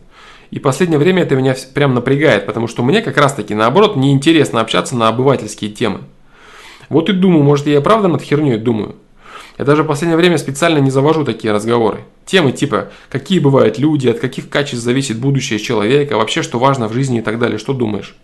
И 0.50 0.58
последнее 0.58 0.98
время 0.98 1.22
это 1.22 1.36
меня 1.36 1.54
прям 1.74 1.94
напрягает, 1.94 2.46
потому 2.46 2.66
что 2.66 2.82
мне 2.82 3.02
как 3.02 3.16
раз 3.16 3.34
таки 3.34 3.54
наоборот 3.54 3.96
неинтересно 3.96 4.60
общаться 4.60 4.96
на 4.96 5.08
обывательские 5.08 5.70
темы. 5.70 6.00
Вот 6.88 7.08
и 7.08 7.12
думаю, 7.12 7.44
может 7.44 7.66
я 7.66 7.78
и 7.78 7.82
правда 7.82 8.08
над 8.08 8.22
херней 8.22 8.58
думаю. 8.58 8.96
Я 9.58 9.64
даже 9.64 9.84
в 9.84 9.86
последнее 9.86 10.16
время 10.16 10.38
специально 10.38 10.78
не 10.78 10.90
завожу 10.90 11.24
такие 11.24 11.52
разговоры. 11.52 12.00
Темы 12.24 12.50
типа, 12.50 12.90
какие 13.10 13.38
бывают 13.38 13.78
люди, 13.78 14.08
от 14.08 14.18
каких 14.18 14.48
качеств 14.48 14.82
зависит 14.82 15.18
будущее 15.18 15.58
человека, 15.58 16.16
вообще 16.16 16.42
что 16.42 16.58
важно 16.58 16.88
в 16.88 16.92
жизни 16.92 17.18
и 17.18 17.22
так 17.22 17.38
далее. 17.38 17.58
Что 17.58 17.72
думаешь? 17.72 18.16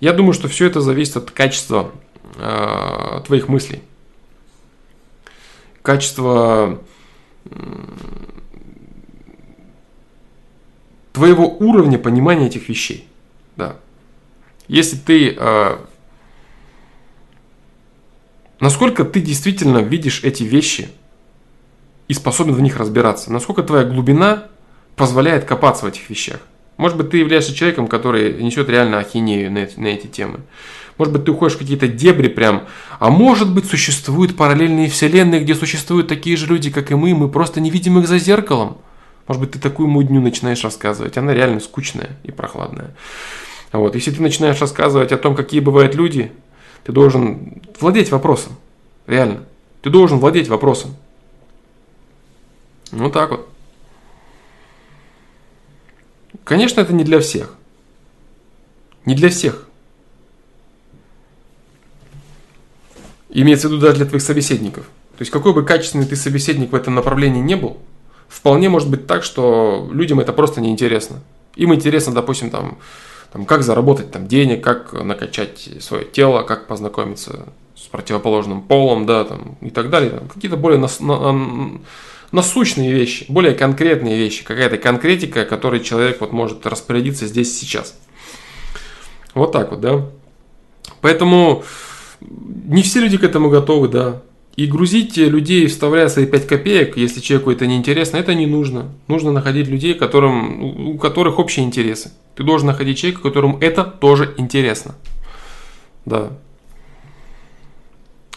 Я 0.00 0.12
думаю, 0.12 0.32
что 0.32 0.48
все 0.48 0.66
это 0.66 0.80
зависит 0.80 1.16
от 1.16 1.30
качества 1.30 1.92
э, 2.36 3.20
твоих 3.24 3.48
мыслей. 3.48 3.82
Качество 5.82 6.80
твоего 11.18 11.48
уровня 11.48 11.98
понимания 11.98 12.46
этих 12.46 12.68
вещей. 12.68 13.08
Да. 13.56 13.74
Если 14.68 14.96
ты... 14.96 15.34
Э, 15.36 15.78
насколько 18.60 19.04
ты 19.04 19.20
действительно 19.20 19.78
видишь 19.78 20.22
эти 20.22 20.44
вещи 20.44 20.88
и 22.06 22.14
способен 22.14 22.54
в 22.54 22.60
них 22.60 22.76
разбираться. 22.76 23.32
Насколько 23.32 23.64
твоя 23.64 23.84
глубина 23.84 24.44
позволяет 24.94 25.44
копаться 25.44 25.86
в 25.86 25.88
этих 25.88 26.08
вещах. 26.08 26.38
Может 26.76 26.96
быть, 26.96 27.10
ты 27.10 27.16
являешься 27.16 27.52
человеком, 27.52 27.88
который 27.88 28.40
несет 28.40 28.68
реально 28.68 29.00
ахинею 29.00 29.50
на 29.50 29.68
на 29.76 29.86
эти 29.88 30.06
темы. 30.06 30.38
Может 30.98 31.12
быть, 31.12 31.24
ты 31.24 31.32
уходишь 31.32 31.56
в 31.56 31.58
какие-то 31.58 31.88
дебри 31.88 32.28
прям. 32.28 32.68
А 33.00 33.10
может 33.10 33.52
быть, 33.52 33.64
существуют 33.64 34.36
параллельные 34.36 34.88
вселенные, 34.88 35.40
где 35.40 35.56
существуют 35.56 36.06
такие 36.06 36.36
же 36.36 36.46
люди, 36.46 36.70
как 36.70 36.92
и 36.92 36.94
мы, 36.94 37.12
мы 37.16 37.28
просто 37.28 37.60
не 37.60 37.70
видим 37.70 37.98
их 37.98 38.06
за 38.06 38.18
зеркалом. 38.18 38.78
Может 39.28 39.42
быть, 39.42 39.50
ты 39.50 39.58
такую 39.58 39.88
мудню 39.88 40.22
начинаешь 40.22 40.64
рассказывать. 40.64 41.18
Она 41.18 41.34
реально 41.34 41.60
скучная 41.60 42.16
и 42.24 42.32
прохладная. 42.32 42.96
Вот. 43.72 43.94
Если 43.94 44.10
ты 44.10 44.22
начинаешь 44.22 44.58
рассказывать 44.58 45.12
о 45.12 45.18
том, 45.18 45.36
какие 45.36 45.60
бывают 45.60 45.94
люди, 45.94 46.32
ты 46.84 46.92
должен 46.92 47.60
владеть 47.78 48.10
вопросом. 48.10 48.56
Реально. 49.06 49.44
Ты 49.82 49.90
должен 49.90 50.18
владеть 50.18 50.48
вопросом. 50.48 50.96
Вот 52.90 53.12
так 53.12 53.30
вот. 53.30 53.48
Конечно, 56.44 56.80
это 56.80 56.94
не 56.94 57.04
для 57.04 57.20
всех. 57.20 57.54
Не 59.04 59.14
для 59.14 59.28
всех. 59.28 59.68
Имеется 63.28 63.68
в 63.68 63.72
виду 63.72 63.82
даже 63.82 63.96
для 63.96 64.06
твоих 64.06 64.22
собеседников. 64.22 64.84
То 65.18 65.22
есть, 65.22 65.30
какой 65.30 65.52
бы 65.52 65.66
качественный 65.66 66.06
ты 66.06 66.16
собеседник 66.16 66.72
в 66.72 66.74
этом 66.74 66.94
направлении 66.94 67.42
не 67.42 67.56
был, 67.56 67.76
вполне 68.28 68.68
может 68.68 68.90
быть 68.90 69.06
так, 69.06 69.24
что 69.24 69.88
людям 69.92 70.20
это 70.20 70.32
просто 70.32 70.60
неинтересно. 70.60 71.20
Им 71.56 71.74
интересно, 71.74 72.14
допустим, 72.14 72.50
там 72.50 72.78
там, 73.32 73.44
как 73.44 73.62
заработать 73.62 74.10
там 74.10 74.26
денег, 74.26 74.64
как 74.64 74.92
накачать 74.92 75.68
свое 75.80 76.04
тело, 76.04 76.42
как 76.42 76.66
познакомиться 76.66 77.48
с 77.76 77.82
противоположным 77.82 78.62
полом, 78.62 79.06
да, 79.06 79.24
там, 79.24 79.56
и 79.60 79.70
так 79.70 79.90
далее. 79.90 80.10
Там, 80.10 80.28
какие-то 80.28 80.56
более 80.56 80.78
нас, 80.78 81.00
на, 81.00 81.80
насущные 82.32 82.92
вещи, 82.92 83.26
более 83.28 83.54
конкретные 83.54 84.16
вещи, 84.16 84.44
какая-то 84.44 84.78
конкретика, 84.78 85.44
которой 85.44 85.80
человек 85.80 86.20
вот 86.20 86.32
может 86.32 86.66
распорядиться 86.66 87.26
здесь 87.26 87.58
сейчас. 87.58 87.98
Вот 89.34 89.52
так 89.52 89.70
вот, 89.70 89.80
да. 89.80 90.06
Поэтому 91.00 91.64
не 92.20 92.82
все 92.82 93.00
люди 93.00 93.18
к 93.18 93.24
этому 93.24 93.50
готовы, 93.50 93.88
да. 93.88 94.22
И 94.58 94.66
грузить 94.66 95.16
людей, 95.16 95.68
вставляя 95.68 96.08
свои 96.08 96.26
5 96.26 96.48
копеек, 96.48 96.96
если 96.96 97.20
человеку 97.20 97.52
это 97.52 97.64
неинтересно, 97.68 98.16
это 98.16 98.34
не 98.34 98.46
нужно. 98.46 98.92
Нужно 99.06 99.30
находить 99.30 99.68
людей, 99.68 99.94
которым, 99.94 100.88
у 100.88 100.98
которых 100.98 101.38
общие 101.38 101.64
интересы. 101.64 102.10
Ты 102.34 102.42
должен 102.42 102.66
находить 102.66 102.98
человека, 102.98 103.22
которому 103.22 103.60
это 103.60 103.84
тоже 103.84 104.34
интересно. 104.36 104.96
Да. 106.04 106.32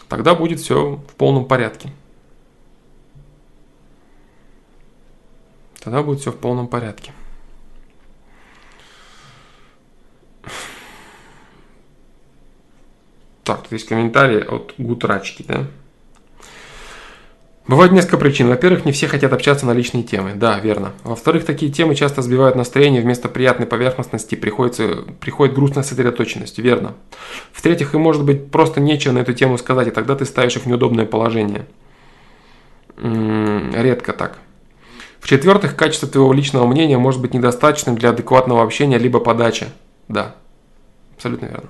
Тогда 0.09 0.35
будет 0.35 0.59
все 0.59 1.01
в 1.11 1.15
полном 1.15 1.45
порядке. 1.45 1.91
Тогда 5.79 6.03
будет 6.03 6.19
все 6.19 6.31
в 6.31 6.37
полном 6.37 6.67
порядке. 6.67 7.13
Так, 13.43 13.63
тут 13.63 13.71
есть 13.71 13.87
комментарий 13.87 14.43
от 14.43 14.75
Гутрачки, 14.77 15.43
да? 15.47 15.65
Бывает 17.67 17.91
несколько 17.91 18.17
причин. 18.17 18.47
Во-первых, 18.47 18.85
не 18.85 18.91
все 18.91 19.07
хотят 19.07 19.31
общаться 19.33 19.65
на 19.65 19.73
личные 19.73 20.03
темы. 20.03 20.33
Да, 20.35 20.59
верно. 20.59 20.93
Во-вторых, 21.03 21.45
такие 21.45 21.71
темы 21.71 21.95
часто 21.95 22.21
сбивают 22.21 22.55
настроение, 22.55 23.01
вместо 23.01 23.29
приятной 23.29 23.67
поверхностности 23.67 24.35
приходится, 24.35 25.03
приходит 25.19 25.53
грустная 25.53 25.83
сосредоточенность. 25.83 26.57
Верно. 26.57 26.95
В-третьих, 27.53 27.93
им 27.93 28.01
может 28.01 28.25
быть 28.25 28.49
просто 28.49 28.81
нечего 28.81 29.13
на 29.13 29.19
эту 29.19 29.33
тему 29.33 29.57
сказать, 29.57 29.87
и 29.87 29.91
тогда 29.91 30.15
ты 30.15 30.25
ставишь 30.25 30.55
их 30.55 30.63
в 30.63 30.65
неудобное 30.65 31.05
положение. 31.05 31.67
М-м, 32.97 33.73
редко 33.75 34.13
так. 34.13 34.39
В-четвертых, 35.19 35.75
качество 35.75 36.07
твоего 36.07 36.33
личного 36.33 36.65
мнения 36.65 36.97
может 36.97 37.21
быть 37.21 37.35
недостаточным 37.35 37.95
для 37.95 38.09
адекватного 38.09 38.63
общения 38.63 38.97
либо 38.97 39.19
подачи. 39.19 39.67
Да, 40.07 40.35
абсолютно 41.15 41.45
верно. 41.45 41.69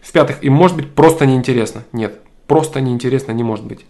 В-пятых, 0.00 0.42
им 0.42 0.54
может 0.54 0.76
быть 0.76 0.94
просто 0.94 1.26
неинтересно. 1.26 1.84
Нет, 1.92 2.20
просто 2.46 2.80
неинтересно 2.80 3.32
не 3.32 3.42
может 3.42 3.66
быть. 3.66 3.84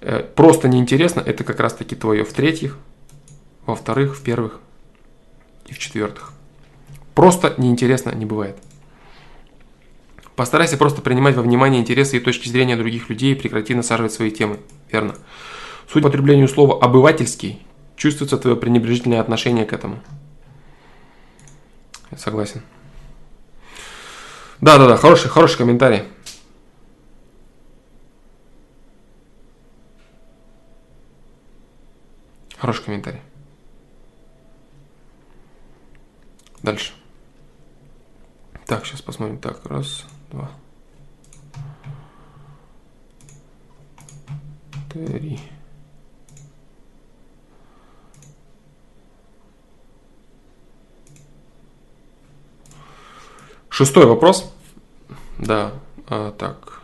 Э, 0.00 0.22
просто 0.22 0.68
неинтересно, 0.68 1.20
это 1.20 1.44
как 1.44 1.60
раз 1.60 1.74
таки 1.74 1.94
твое. 1.94 2.24
В-третьих, 2.24 2.78
во-вторых, 3.66 4.16
в-первых 4.16 4.60
и 5.66 5.72
в-четвертых. 5.72 6.32
Просто 7.14 7.54
неинтересно 7.58 8.10
не 8.10 8.24
бывает. 8.24 8.56
Постарайся 10.36 10.78
просто 10.78 11.02
принимать 11.02 11.36
во 11.36 11.42
внимание 11.42 11.80
интересы 11.80 12.16
и 12.16 12.20
точки 12.20 12.48
зрения 12.48 12.76
других 12.76 13.10
людей 13.10 13.32
и 13.32 13.34
прекрати 13.34 13.74
насаживать 13.74 14.12
свои 14.12 14.30
темы. 14.30 14.58
Верно. 14.90 15.14
Судя 15.86 16.04
по 16.04 16.08
употреблению 16.08 16.48
слова 16.48 16.82
«обывательский», 16.82 17.60
чувствуется 17.96 18.38
твое 18.38 18.56
пренебрежительное 18.56 19.20
отношение 19.20 19.66
к 19.66 19.72
этому. 19.74 20.00
Я 22.10 22.16
согласен. 22.16 22.62
Да, 24.60 24.78
да, 24.78 24.88
да, 24.88 24.96
хороший, 24.96 25.28
хороший 25.28 25.58
комментарий. 25.58 26.04
Хороший 32.60 32.84
комментарий. 32.84 33.22
Дальше. 36.62 36.92
Так, 38.66 38.84
сейчас 38.84 39.00
посмотрим. 39.00 39.38
Так, 39.38 39.64
раз, 39.64 40.04
два, 40.30 40.50
три. 44.90 45.40
Шестой 53.70 54.04
вопрос. 54.04 54.52
Да, 55.38 55.72
а, 56.06 56.32
так. 56.32 56.79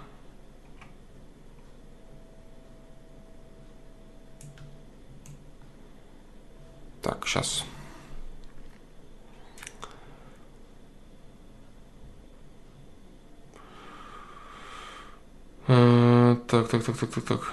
Так, 7.06 7.24
сейчас. 7.24 7.64
Так, 15.66 16.68
так, 16.68 16.84
так, 16.84 16.96
так, 16.96 17.10
так, 17.10 17.24
так. 17.24 17.52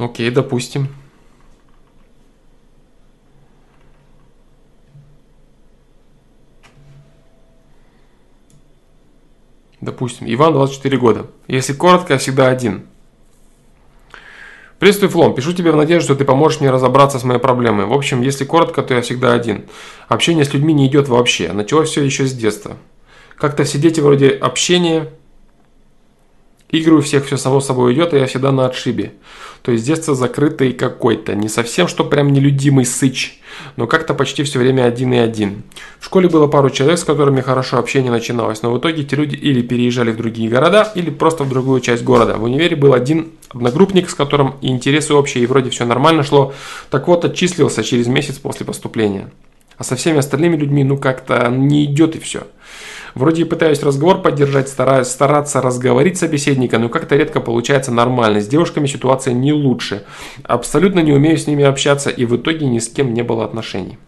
Окей, 0.00 0.30
допустим. 0.30 0.88
Допустим, 9.82 10.26
Иван 10.26 10.54
24 10.54 10.96
года. 10.96 11.26
Если 11.48 11.74
коротко, 11.74 12.14
я 12.14 12.18
всегда 12.18 12.48
один. 12.48 12.86
Приветствую, 14.78 15.10
Флом. 15.10 15.34
Пишу 15.34 15.52
тебе 15.52 15.70
в 15.70 15.76
надежде, 15.76 16.06
что 16.06 16.16
ты 16.16 16.24
поможешь 16.24 16.60
мне 16.60 16.70
разобраться 16.70 17.18
с 17.18 17.24
моей 17.24 17.38
проблемой. 17.38 17.84
В 17.84 17.92
общем, 17.92 18.22
если 18.22 18.46
коротко, 18.46 18.82
то 18.82 18.94
я 18.94 19.02
всегда 19.02 19.34
один. 19.34 19.66
Общение 20.08 20.46
с 20.46 20.54
людьми 20.54 20.72
не 20.72 20.86
идет 20.86 21.08
вообще. 21.08 21.52
Началось 21.52 21.90
все 21.90 22.02
еще 22.02 22.24
с 22.24 22.32
детства. 22.32 22.78
Как-то 23.36 23.64
все 23.64 23.76
дети 23.76 24.00
вроде 24.00 24.30
общения, 24.30 25.12
игры 26.70 26.96
у 26.96 27.00
всех 27.00 27.26
все 27.26 27.36
само 27.36 27.60
собой 27.60 27.94
идет, 27.94 28.14
и 28.14 28.18
я 28.18 28.26
всегда 28.26 28.52
на 28.52 28.66
отшибе. 28.66 29.12
То 29.62 29.72
есть 29.72 29.84
детство 29.84 30.14
закрытый 30.14 30.72
какой-то, 30.72 31.34
не 31.34 31.48
совсем, 31.48 31.86
что 31.86 32.04
прям 32.04 32.32
нелюдимый 32.32 32.86
сыч, 32.86 33.40
но 33.76 33.86
как-то 33.86 34.14
почти 34.14 34.42
все 34.42 34.58
время 34.58 34.84
один 34.84 35.12
и 35.12 35.18
один. 35.18 35.64
В 35.98 36.06
школе 36.06 36.28
было 36.28 36.46
пару 36.46 36.70
человек, 36.70 36.98
с 36.98 37.04
которыми 37.04 37.42
хорошо 37.42 37.78
общение 37.78 38.10
начиналось, 38.10 38.62
но 38.62 38.72
в 38.72 38.78
итоге 38.78 39.02
эти 39.02 39.14
люди 39.14 39.34
или 39.34 39.60
переезжали 39.60 40.12
в 40.12 40.16
другие 40.16 40.48
города, 40.48 40.90
или 40.94 41.10
просто 41.10 41.44
в 41.44 41.50
другую 41.50 41.80
часть 41.80 42.04
города. 42.04 42.36
В 42.36 42.44
универе 42.44 42.74
был 42.74 42.94
один 42.94 43.32
одногруппник, 43.50 44.08
с 44.08 44.14
которым 44.14 44.54
и 44.62 44.68
интересы 44.68 45.12
общие, 45.12 45.44
и 45.44 45.46
вроде 45.46 45.68
все 45.70 45.84
нормально 45.84 46.22
шло, 46.22 46.54
так 46.88 47.06
вот 47.06 47.24
отчислился 47.24 47.84
через 47.84 48.06
месяц 48.06 48.38
после 48.38 48.64
поступления. 48.64 49.30
А 49.76 49.84
со 49.84 49.96
всеми 49.96 50.18
остальными 50.18 50.56
людьми 50.56 50.84
ну 50.84 50.98
как-то 50.98 51.48
не 51.48 51.84
идет 51.84 52.16
и 52.16 52.18
все. 52.18 52.46
Вроде 53.14 53.42
и 53.42 53.44
пытаюсь 53.44 53.82
разговор 53.82 54.22
поддержать, 54.22 54.68
стараюсь 54.68 55.08
стараться 55.08 55.60
разговорить 55.60 56.18
собеседника, 56.18 56.78
но 56.78 56.88
как-то 56.88 57.16
редко 57.16 57.40
получается 57.40 57.92
нормально. 57.92 58.40
С 58.40 58.48
девушками 58.48 58.86
ситуация 58.86 59.34
не 59.34 59.52
лучше. 59.52 60.04
Абсолютно 60.44 61.00
не 61.00 61.12
умею 61.12 61.36
с 61.36 61.46
ними 61.46 61.64
общаться 61.64 62.10
и 62.10 62.24
в 62.24 62.36
итоге 62.36 62.66
ни 62.66 62.78
с 62.78 62.88
кем 62.88 63.14
не 63.14 63.22
было 63.22 63.44
отношений. 63.44 63.98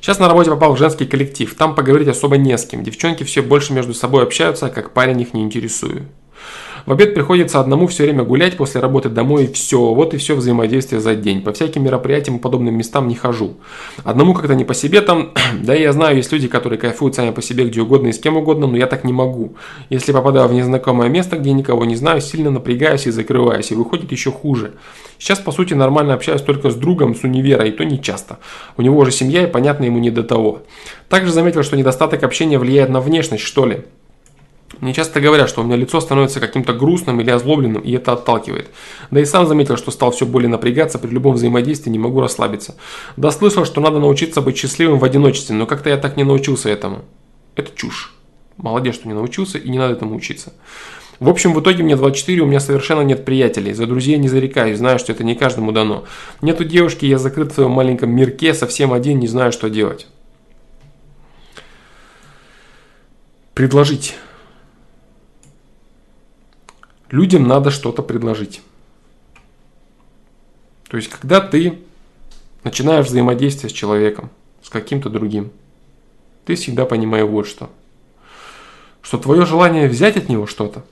Сейчас 0.00 0.18
на 0.18 0.28
работе 0.28 0.50
попал 0.50 0.74
в 0.74 0.78
женский 0.78 1.04
коллектив. 1.04 1.54
Там 1.54 1.74
поговорить 1.74 2.08
особо 2.08 2.38
не 2.38 2.56
с 2.56 2.64
кем. 2.64 2.82
Девчонки 2.82 3.22
все 3.22 3.42
больше 3.42 3.74
между 3.74 3.92
собой 3.92 4.22
общаются, 4.22 4.66
а 4.66 4.70
как 4.70 4.92
парень 4.92 5.20
их 5.20 5.34
не 5.34 5.42
интересую. 5.42 6.06
В 6.90 6.92
обед 6.92 7.14
приходится 7.14 7.60
одному 7.60 7.86
все 7.86 8.02
время 8.02 8.24
гулять 8.24 8.56
после 8.56 8.80
работы 8.80 9.08
домой 9.10 9.46
все. 9.46 9.94
Вот 9.94 10.12
и 10.12 10.16
все 10.16 10.34
взаимодействие 10.34 11.00
за 11.00 11.14
день. 11.14 11.40
По 11.40 11.52
всяким 11.52 11.84
мероприятиям 11.84 12.38
и 12.38 12.40
подобным 12.40 12.74
местам 12.74 13.06
не 13.06 13.14
хожу. 13.14 13.58
Одному 14.02 14.34
как-то 14.34 14.56
не 14.56 14.64
по 14.64 14.74
себе 14.74 15.00
там. 15.00 15.32
Да 15.62 15.76
и 15.76 15.82
я 15.82 15.92
знаю, 15.92 16.16
есть 16.16 16.32
люди, 16.32 16.48
которые 16.48 16.80
кайфуют 16.80 17.14
сами 17.14 17.30
по 17.30 17.42
себе 17.42 17.64
где 17.66 17.80
угодно 17.80 18.08
и 18.08 18.12
с 18.12 18.18
кем 18.18 18.36
угодно, 18.36 18.66
но 18.66 18.76
я 18.76 18.88
так 18.88 19.04
не 19.04 19.12
могу. 19.12 19.54
Если 19.88 20.10
попадаю 20.10 20.48
в 20.48 20.52
незнакомое 20.52 21.08
место, 21.08 21.36
где 21.36 21.52
никого 21.52 21.84
не 21.84 21.94
знаю, 21.94 22.20
сильно 22.20 22.50
напрягаюсь 22.50 23.06
и 23.06 23.12
закрываюсь. 23.12 23.70
И 23.70 23.76
выходит 23.76 24.10
еще 24.10 24.32
хуже. 24.32 24.72
Сейчас, 25.16 25.38
по 25.38 25.52
сути, 25.52 25.74
нормально 25.74 26.14
общаюсь 26.14 26.42
только 26.42 26.70
с 26.70 26.74
другом 26.74 27.14
с 27.14 27.22
универа, 27.22 27.64
и 27.66 27.70
то 27.70 27.84
не 27.84 28.02
часто. 28.02 28.40
У 28.76 28.82
него 28.82 28.98
уже 28.98 29.12
семья, 29.12 29.44
и 29.44 29.46
понятно, 29.46 29.84
ему 29.84 30.00
не 30.00 30.10
до 30.10 30.24
того. 30.24 30.62
Также 31.08 31.30
заметил, 31.30 31.62
что 31.62 31.76
недостаток 31.76 32.24
общения 32.24 32.58
влияет 32.58 32.90
на 32.90 33.00
внешность, 33.00 33.44
что 33.44 33.64
ли. 33.64 33.84
Мне 34.78 34.94
часто 34.94 35.20
говорят, 35.20 35.48
что 35.48 35.60
у 35.60 35.64
меня 35.64 35.76
лицо 35.76 36.00
становится 36.00 36.38
каким-то 36.38 36.72
грустным 36.72 37.20
или 37.20 37.30
озлобленным, 37.30 37.82
и 37.82 37.92
это 37.92 38.12
отталкивает. 38.12 38.68
Да 39.10 39.20
и 39.20 39.24
сам 39.24 39.46
заметил, 39.46 39.76
что 39.76 39.90
стал 39.90 40.12
все 40.12 40.26
более 40.26 40.48
напрягаться 40.48 40.98
при 40.98 41.10
любом 41.10 41.34
взаимодействии, 41.34 41.90
не 41.90 41.98
могу 41.98 42.20
расслабиться. 42.20 42.76
Да 43.16 43.30
слышал, 43.30 43.64
что 43.64 43.80
надо 43.80 43.98
научиться 43.98 44.40
быть 44.40 44.56
счастливым 44.56 44.98
в 44.98 45.04
одиночестве, 45.04 45.56
но 45.56 45.66
как-то 45.66 45.90
я 45.90 45.96
так 45.96 46.16
не 46.16 46.24
научился 46.24 46.70
этому. 46.70 47.04
Это 47.56 47.72
чушь. 47.74 48.14
Молодец, 48.56 48.94
что 48.94 49.08
не 49.08 49.14
научился, 49.14 49.58
и 49.58 49.68
не 49.68 49.78
надо 49.78 49.94
этому 49.94 50.14
учиться. 50.14 50.52
В 51.18 51.28
общем, 51.28 51.52
в 51.52 51.60
итоге 51.60 51.82
мне 51.82 51.96
24, 51.96 52.40
у 52.40 52.46
меня 52.46 52.60
совершенно 52.60 53.02
нет 53.02 53.26
приятелей. 53.26 53.74
За 53.74 53.86
друзей 53.86 54.16
не 54.16 54.28
зарекаюсь, 54.28 54.78
знаю, 54.78 54.98
что 54.98 55.12
это 55.12 55.24
не 55.24 55.34
каждому 55.34 55.72
дано. 55.72 56.04
Нету 56.40 56.64
девушки, 56.64 57.04
я 57.04 57.18
закрыт 57.18 57.52
в 57.52 57.54
своем 57.54 57.72
маленьком 57.72 58.10
мирке, 58.10 58.54
совсем 58.54 58.92
один, 58.94 59.18
не 59.18 59.26
знаю, 59.26 59.52
что 59.52 59.68
делать. 59.68 60.06
Предложить. 63.52 64.14
Людям 67.10 67.48
надо 67.48 67.70
что-то 67.70 68.02
предложить. 68.02 68.62
То 70.88 70.96
есть, 70.96 71.08
когда 71.08 71.40
ты 71.40 71.80
начинаешь 72.62 73.06
взаимодействие 73.06 73.68
с 73.68 73.72
человеком, 73.72 74.30
с 74.62 74.68
каким-то 74.68 75.10
другим, 75.10 75.50
ты 76.44 76.54
всегда 76.54 76.84
понимаешь 76.84 77.28
вот 77.28 77.46
что. 77.46 77.70
Что 79.02 79.18
твое 79.18 79.44
желание 79.44 79.88
взять 79.88 80.16
от 80.16 80.28
него 80.28 80.46
что-то, 80.46 80.84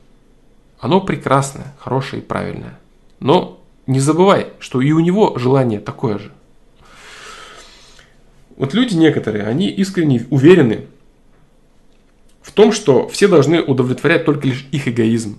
оно 0.80 1.00
прекрасное, 1.00 1.74
хорошее 1.78 2.22
и 2.22 2.24
правильное. 2.24 2.78
Но 3.20 3.60
не 3.86 4.00
забывай, 4.00 4.48
что 4.58 4.80
и 4.80 4.90
у 4.92 5.00
него 5.00 5.38
желание 5.38 5.78
такое 5.78 6.18
же. 6.18 6.32
Вот 8.56 8.74
люди 8.74 8.94
некоторые, 8.94 9.44
они 9.44 9.68
искренне 9.68 10.26
уверены 10.30 10.86
в 12.42 12.50
том, 12.50 12.72
что 12.72 13.06
все 13.08 13.28
должны 13.28 13.62
удовлетворять 13.62 14.24
только 14.24 14.48
лишь 14.48 14.66
их 14.72 14.88
эгоизм 14.88 15.38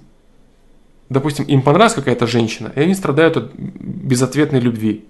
допустим, 1.09 1.45
им 1.45 1.61
понравилась 1.61 1.95
какая-то 1.95 2.27
женщина, 2.27 2.71
и 2.75 2.81
они 2.81 2.95
страдают 2.95 3.37
от 3.37 3.53
безответной 3.55 4.59
любви. 4.59 5.05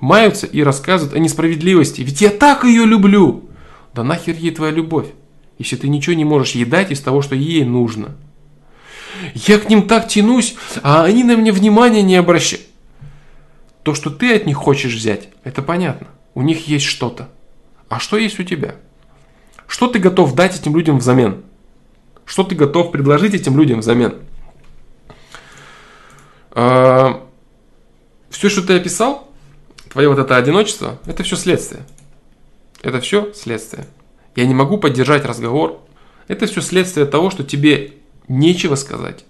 Маются 0.00 0.46
и 0.46 0.62
рассказывают 0.62 1.14
о 1.14 1.18
несправедливости. 1.20 2.00
Ведь 2.00 2.20
я 2.20 2.30
так 2.30 2.64
ее 2.64 2.84
люблю. 2.84 3.48
Да 3.94 4.02
нахер 4.02 4.34
ей 4.34 4.50
твоя 4.50 4.72
любовь, 4.72 5.06
если 5.58 5.76
ты 5.76 5.88
ничего 5.88 6.16
не 6.16 6.24
можешь 6.24 6.54
ей 6.54 6.64
дать 6.64 6.90
из 6.90 7.00
того, 7.00 7.22
что 7.22 7.36
ей 7.36 7.64
нужно. 7.64 8.16
Я 9.34 9.58
к 9.58 9.68
ним 9.68 9.86
так 9.86 10.08
тянусь, 10.08 10.56
а 10.82 11.04
они 11.04 11.22
на 11.22 11.36
меня 11.36 11.52
внимания 11.52 12.02
не 12.02 12.16
обращают. 12.16 12.66
То, 13.84 13.94
что 13.94 14.10
ты 14.10 14.34
от 14.34 14.46
них 14.46 14.56
хочешь 14.56 14.94
взять, 14.94 15.28
это 15.44 15.62
понятно. 15.62 16.08
У 16.34 16.42
них 16.42 16.66
есть 16.66 16.86
что-то. 16.86 17.28
А 17.88 18.00
что 18.00 18.16
есть 18.16 18.40
у 18.40 18.42
тебя? 18.42 18.76
Что 19.66 19.86
ты 19.86 19.98
готов 19.98 20.34
дать 20.34 20.58
этим 20.58 20.74
людям 20.74 20.98
взамен? 20.98 21.42
Что 22.24 22.42
ты 22.42 22.54
готов 22.54 22.90
предложить 22.90 23.34
этим 23.34 23.56
людям 23.56 23.80
взамен? 23.80 24.14
А, 26.52 27.26
все, 28.30 28.48
что 28.48 28.62
ты 28.62 28.76
описал, 28.76 29.28
твое 29.90 30.08
вот 30.08 30.18
это 30.18 30.36
одиночество, 30.36 30.98
это 31.06 31.22
все 31.22 31.36
следствие. 31.36 31.82
Это 32.82 33.00
все 33.00 33.32
следствие. 33.34 33.86
Я 34.36 34.46
не 34.46 34.54
могу 34.54 34.78
поддержать 34.78 35.24
разговор. 35.24 35.80
Это 36.28 36.46
все 36.46 36.60
следствие 36.60 37.06
того, 37.06 37.30
что 37.30 37.44
тебе 37.44 37.94
нечего 38.28 38.74
сказать. 38.74 39.24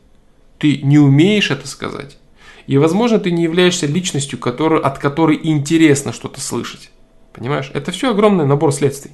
Ты 0.59 0.79
не 0.83 0.99
умеешь 0.99 1.51
это 1.51 1.67
сказать. 1.67 2.19
И, 2.67 2.79
возможно, 2.79 3.19
ты 3.19 3.33
не 3.33 3.43
являешься 3.43 3.87
личностью, 3.87 4.39
который, 4.39 4.81
от 4.81 4.99
которой 4.99 5.39
интересно 5.43 6.13
что-то 6.13 6.41
слышать. 6.41 6.91
Понимаешь? 7.33 7.71
Это 7.75 7.91
все 7.91 8.11
огромный 8.11 8.47
набор 8.47 8.73
следствий. 8.73 9.13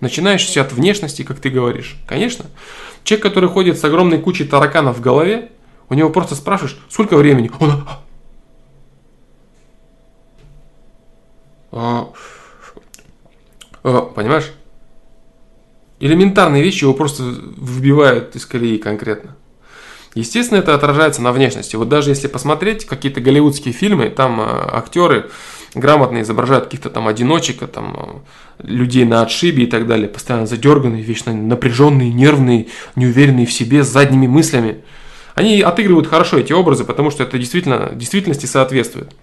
Начинаешь 0.00 0.56
от 0.56 0.72
внешности, 0.72 1.22
как 1.22 1.40
ты 1.40 1.50
говоришь. 1.50 1.96
Конечно. 2.06 2.46
Человек, 3.04 3.22
который 3.22 3.48
ходит 3.48 3.78
с 3.78 3.84
огромной 3.84 4.18
кучей 4.18 4.44
тараканов 4.44 4.98
в 4.98 5.00
голове, 5.00 5.50
у 5.88 5.94
него 5.94 6.10
просто 6.10 6.34
спрашиваешь, 6.34 6.78
сколько 6.88 7.16
времени? 7.16 7.50
Он... 7.60 7.88
А, 11.72 12.08
а, 13.82 14.00
понимаешь? 14.02 14.50
Элементарные 15.98 16.62
вещи 16.62 16.84
его 16.84 16.94
просто 16.94 17.22
выбивают 17.22 18.36
из 18.36 18.46
колеи 18.46 18.78
конкретно. 18.78 19.36
Естественно, 20.16 20.58
это 20.58 20.74
отражается 20.74 21.20
на 21.20 21.30
внешности. 21.30 21.76
Вот 21.76 21.90
даже 21.90 22.10
если 22.10 22.26
посмотреть 22.26 22.86
какие-то 22.86 23.20
голливудские 23.20 23.74
фильмы, 23.74 24.08
там 24.08 24.40
э, 24.40 24.44
актеры 24.72 25.28
грамотно 25.74 26.22
изображают 26.22 26.64
каких-то 26.64 26.88
там 26.88 27.06
одиночек, 27.06 27.58
там, 27.70 28.24
э, 28.58 28.66
людей 28.66 29.04
на 29.04 29.20
отшибе 29.20 29.64
и 29.64 29.66
так 29.66 29.86
далее, 29.86 30.08
постоянно 30.08 30.46
задерганные, 30.46 31.02
вечно 31.02 31.34
напряженные, 31.34 32.14
нервные, 32.14 32.68
неуверенные 32.94 33.44
в 33.44 33.52
себе, 33.52 33.84
с 33.84 33.88
задними 33.88 34.26
мыслями. 34.26 34.84
Они 35.36 35.60
отыгрывают 35.60 36.06
хорошо 36.06 36.38
эти 36.38 36.54
образы, 36.54 36.84
потому 36.84 37.10
что 37.10 37.22
это 37.22 37.38
действительно 37.38 37.90
действительности 37.92 38.46
соответствует. 38.46 39.14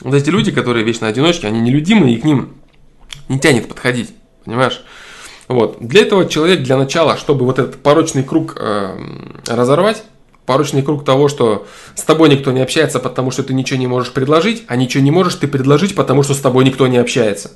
Вот 0.00 0.14
эти 0.14 0.28
люди, 0.28 0.52
которые 0.52 0.84
вечно 0.84 1.08
одиночки, 1.08 1.46
они 1.46 1.60
нелюдимые, 1.60 2.14
и 2.14 2.20
к 2.20 2.24
ним 2.24 2.56
не 3.30 3.40
тянет 3.40 3.66
подходить, 3.66 4.14
понимаешь? 4.44 4.84
Вот. 5.48 5.78
Для 5.80 6.02
этого 6.02 6.28
человек 6.28 6.62
для 6.62 6.76
начала, 6.76 7.16
чтобы 7.16 7.46
вот 7.46 7.58
этот 7.58 7.82
порочный 7.82 8.22
круг 8.22 8.54
э, 8.60 8.98
разорвать, 9.46 10.04
порочный 10.44 10.82
круг 10.82 11.02
того, 11.02 11.28
что 11.28 11.66
с 11.94 12.02
тобой 12.02 12.28
никто 12.28 12.52
не 12.52 12.60
общается, 12.60 13.00
потому 13.00 13.30
что 13.30 13.42
ты 13.42 13.54
ничего 13.54 13.78
не 13.78 13.86
можешь 13.86 14.12
предложить, 14.12 14.64
а 14.68 14.76
ничего 14.76 15.02
не 15.02 15.10
можешь 15.10 15.36
ты 15.36 15.48
предложить, 15.48 15.94
потому 15.94 16.22
что 16.22 16.34
с 16.34 16.40
тобой 16.40 16.66
никто 16.66 16.86
не 16.86 16.98
общается. 16.98 17.52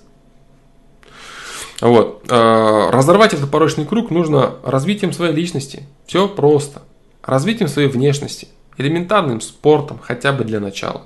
Вот. 1.81 2.25
Э, 2.29 2.91
разорвать 2.91 3.35
этот 3.35 3.51
порочный 3.51 3.87
круг 3.87 4.11
нужно 4.11 4.55
развитием 4.65 5.13
своей 5.13 5.33
личности. 5.33 5.85
Все 6.07 6.29
просто. 6.29 6.83
Развитием 7.23 7.69
своей 7.69 7.89
внешности. 7.89 8.49
Элементарным 8.77 9.41
спортом, 9.41 9.99
хотя 10.03 10.33
бы 10.33 10.45
для 10.45 10.61
начала. 10.61 11.03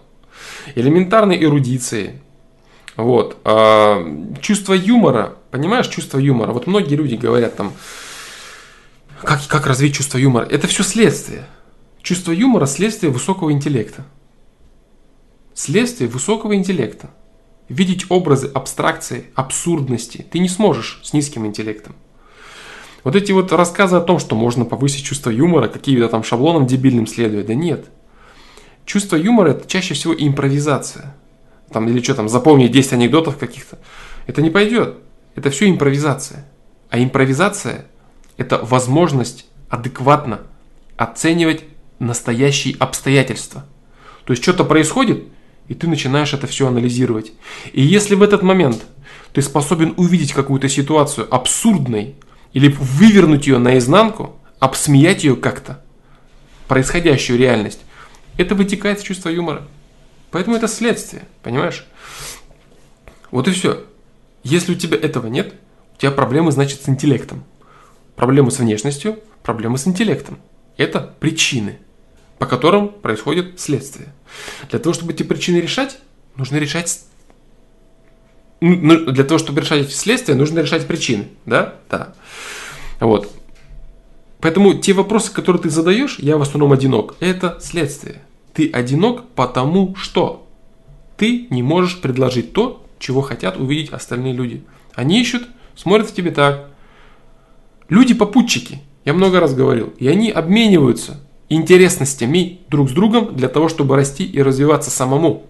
Элементарной 0.75 1.43
эрудицией. 1.43 2.21
Вот. 2.97 3.37
Э, 3.45 4.05
чувство 4.41 4.73
юмора. 4.73 5.35
Понимаешь, 5.51 5.89
чувство 5.89 6.19
юмора. 6.19 6.53
Вот 6.53 6.67
многие 6.67 6.95
люди 6.95 7.17
говорят 7.17 7.57
там, 7.57 7.73
как, 9.23 9.47
как 9.47 9.67
развить 9.67 9.95
чувство 9.95 10.19
юмора. 10.19 10.47
Это 10.47 10.67
все 10.69 10.83
следствие. 10.83 11.47
Чувство 12.03 12.33
юмора– 12.33 12.67
следствие 12.67 13.13
высокого 13.13 13.53
интеллекта. 13.53 14.05
Следствие 15.55 16.09
высокого 16.09 16.55
интеллекта 16.55 17.11
видеть 17.73 18.07
образы 18.09 18.51
абстракции, 18.53 19.27
абсурдности 19.35 20.25
ты 20.31 20.39
не 20.39 20.49
сможешь 20.49 21.01
с 21.03 21.13
низким 21.13 21.47
интеллектом. 21.47 21.95
Вот 23.03 23.17
эти 23.17 23.33
вот 23.33 23.51
рассказы 23.53 23.97
о 23.97 24.01
том, 24.01 24.19
что 24.19 24.37
можно 24.37 24.65
повысить 24.65 25.05
чувство 25.05 25.31
юмора, 25.31 25.69
какие-то 25.69 26.09
там 26.09 26.23
шаблонам 26.23 26.67
дебильным 26.67 27.07
следует, 27.07 27.47
да 27.47 27.55
нет. 27.55 27.87
Чувство 28.85 29.17
юмора 29.17 29.51
это 29.51 29.69
чаще 29.69 29.95
всего 29.95 30.15
импровизация. 30.17 31.17
Там, 31.73 31.89
или 31.89 32.03
что 32.03 32.15
там, 32.15 32.29
запомнить 32.29 32.71
10 32.71 32.93
анекдотов 32.93 33.39
каких-то. 33.39 33.79
Это 34.27 34.43
не 34.43 34.51
пойдет. 34.51 34.99
Это 35.35 35.51
все 35.51 35.69
импровизация. 35.69 36.47
А 36.91 37.03
импровизация– 37.03 37.87
это 38.37 38.59
возможность 38.59 39.47
адекватно 39.69 40.43
оценивать 40.97 41.65
настоящие 41.99 42.77
обстоятельства. 42.79 43.65
То 44.27 44.33
есть 44.33 44.43
что-то 44.43 44.65
происходит– 44.65 45.25
и 45.69 45.75
ты 45.75 45.89
начинаешь 45.89 46.35
это 46.35 46.47
все 46.47 46.69
анализировать. 46.69 47.33
И 47.73 47.83
если 47.83 48.15
в 48.15 48.23
этот 48.23 48.43
момент 48.43 48.85
ты 49.33 49.43
способен 49.43 49.95
увидеть 49.97 50.33
какую-то 50.33 50.69
ситуацию 50.69 51.33
абсурдной, 51.35 52.17
или 52.53 52.69
вывернуть 52.69 53.47
ее 53.47 53.59
наизнанку, 53.59 54.39
обсмеять 54.59 55.25
ее 55.25 55.37
как-то, 55.37 55.83
происходящую 56.69 57.39
реальность, 57.39 57.81
это 58.37 58.55
вытекает 58.55 58.99
из 58.99 59.05
чувства 59.05 59.31
юмора. 59.31 59.67
Поэтому 60.31 60.57
это 60.57 60.69
следствие, 60.69 61.25
понимаешь? 61.43 61.87
Вот 63.31 63.49
и 63.49 63.53
все. 63.53 63.85
Если 64.43 64.73
у 64.73 64.75
тебя 64.75 64.97
этого 64.97 65.27
нет, 65.27 65.55
у 65.95 66.01
тебя 66.01 66.11
проблемы, 66.11 66.53
значит, 66.53 66.83
с 66.83 66.89
интеллектом. 66.89 67.45
Проблемы 68.17 68.51
с 68.51 68.59
внешностью, 68.59 69.19
проблемы 69.43 69.79
с 69.79 69.87
интеллектом. 69.87 70.39
Это 70.77 71.01
причины 71.21 71.79
по 72.43 72.47
которым 72.47 72.89
происходит 72.89 73.61
следствие. 73.61 74.13
Для 74.69 74.81
того, 74.81 74.95
чтобы 74.95 75.13
эти 75.13 75.23
причины 75.23 75.59
решать, 75.59 76.01
нужно 76.35 76.57
решать... 76.57 77.05
Для 78.61 79.23
того, 79.23 79.39
чтобы 79.39 79.61
решать 79.61 79.83
эти 79.83 79.93
следствия, 79.93 80.35
нужно 80.35 80.59
решать 80.59 80.89
причины. 80.89 81.29
Да? 81.47 81.75
Да. 81.89 82.15
Вот. 82.99 83.31
Поэтому 84.41 84.75
те 84.75 84.93
вопросы, 84.93 85.33
которые 85.33 85.63
ты 85.63 85.71
задаешь, 85.71 86.19
я 86.19 86.37
в 86.37 86.43
основном 86.43 86.73
одинок, 86.73 87.15
это 87.21 87.61
следствие. 87.63 88.23
Ты 88.55 88.69
одинок 88.73 89.29
потому 89.37 89.95
что 89.95 90.45
ты 91.17 91.47
не 91.49 91.63
можешь 91.63 92.01
предложить 92.01 92.53
то, 92.53 92.85
чего 92.99 93.21
хотят 93.21 93.57
увидеть 93.57 93.93
остальные 93.93 94.33
люди. 94.33 94.65
Они 94.97 95.21
ищут, 95.21 95.47
смотрят 95.77 96.11
в 96.11 96.13
тебе 96.13 96.33
так. 96.33 96.71
Люди 97.89 98.15
попутчики, 98.15 98.81
я 99.05 99.13
много 99.13 99.39
раз 99.39 99.55
говорил, 99.55 99.95
и 100.01 100.09
они 100.09 100.33
обмениваются 100.33 101.21
интересностями 101.55 102.61
друг 102.69 102.91
с 102.91 102.93
другом 102.93 103.35
для 103.35 103.49
того, 103.49 103.69
чтобы 103.69 103.97
расти 103.97 104.25
и 104.25 104.41
развиваться 104.43 104.91
самому. 104.91 105.47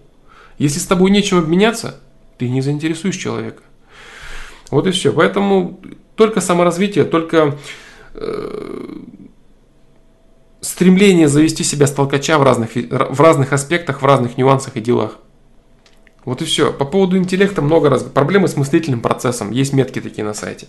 Если 0.57 0.79
с 0.79 0.85
тобой 0.85 1.11
нечем 1.11 1.37
обменяться, 1.37 1.99
ты 2.37 2.49
не 2.49 2.61
заинтересуешь 2.61 3.15
человека. 3.15 3.63
Вот 4.71 4.87
и 4.87 4.91
все. 4.91 5.13
Поэтому 5.13 5.79
только 6.15 6.41
саморазвитие, 6.41 7.05
только 7.05 7.57
э, 8.13 8.97
стремление 10.61 11.27
завести 11.27 11.63
себя 11.63 11.87
с 11.87 11.91
толкача 11.91 12.37
в 12.37 12.43
разных, 12.43 12.71
в 12.75 13.21
разных 13.21 13.53
аспектах, 13.53 14.01
в 14.01 14.05
разных 14.05 14.37
нюансах 14.37 14.75
и 14.77 14.81
делах. 14.81 15.17
Вот 16.25 16.41
и 16.41 16.45
все. 16.45 16.71
По 16.71 16.85
поводу 16.85 17.17
интеллекта 17.17 17.61
много 17.61 17.89
раз. 17.89 18.03
Проблемы 18.03 18.47
с 18.47 18.55
мыслительным 18.55 19.01
процессом. 19.01 19.51
Есть 19.51 19.73
метки 19.73 19.99
такие 19.99 20.23
на 20.23 20.33
сайте. 20.33 20.67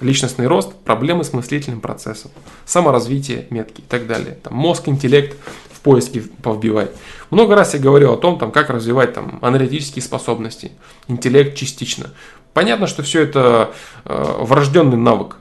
Личностный 0.00 0.46
рост, 0.46 0.74
проблемы 0.74 1.24
с 1.24 1.32
мыслительным 1.32 1.80
процессом, 1.80 2.30
саморазвитие, 2.64 3.46
метки 3.50 3.80
и 3.80 3.84
так 3.84 4.06
далее. 4.06 4.38
Там, 4.42 4.54
мозг, 4.54 4.88
интеллект 4.88 5.36
в 5.70 5.80
поиске 5.80 6.22
повбивай. 6.42 6.88
Много 7.30 7.54
раз 7.54 7.74
я 7.74 7.80
говорил 7.80 8.12
о 8.12 8.16
том, 8.16 8.38
там, 8.38 8.52
как 8.52 8.70
развивать 8.70 9.14
там, 9.14 9.38
аналитические 9.42 10.02
способности, 10.02 10.72
интеллект 11.08 11.56
частично. 11.56 12.10
Понятно, 12.52 12.86
что 12.86 13.02
все 13.02 13.22
это 13.22 13.72
э, 14.04 14.36
врожденный 14.40 14.96
навык, 14.96 15.36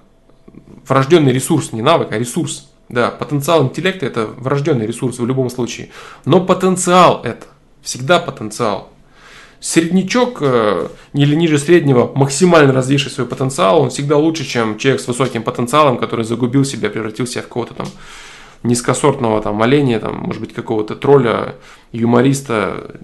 врожденный 0.87 1.31
ресурс, 1.31 1.71
не 1.71 1.81
навык, 1.81 2.11
а 2.11 2.17
ресурс. 2.17 2.69
Да, 2.87 3.09
потенциал 3.09 3.63
интеллекта 3.63 4.05
это 4.05 4.27
врожденный 4.27 4.85
ресурс 4.85 5.17
в 5.17 5.25
любом 5.25 5.49
случае. 5.49 5.89
Но 6.25 6.45
потенциал 6.45 7.21
это, 7.23 7.47
всегда 7.81 8.19
потенциал. 8.19 8.91
Среднячок 9.65 10.37
э, 10.41 10.89
или 11.13 11.33
ниже 11.33 11.57
среднего, 11.57 12.11
максимально 12.13 12.71
развивший 12.71 13.09
свой 13.09 13.25
потенциал, 13.25 13.81
он 13.81 13.89
всегда 13.89 14.15
лучше, 14.15 14.45
чем 14.45 14.77
человек 14.77 15.01
с 15.01 15.07
высоким 15.07 15.41
потенциалом, 15.41 15.97
который 15.97 16.23
загубил 16.23 16.63
себя, 16.63 16.87
превратил 16.91 17.25
себя 17.25 17.41
в 17.41 17.47
кого-то 17.47 17.73
там 17.73 17.87
низкосортного 18.61 19.41
там 19.41 19.59
оленя, 19.63 19.99
там, 19.99 20.17
может 20.17 20.39
быть, 20.39 20.53
какого-то 20.53 20.95
тролля, 20.95 21.55
юмориста, 21.91 22.95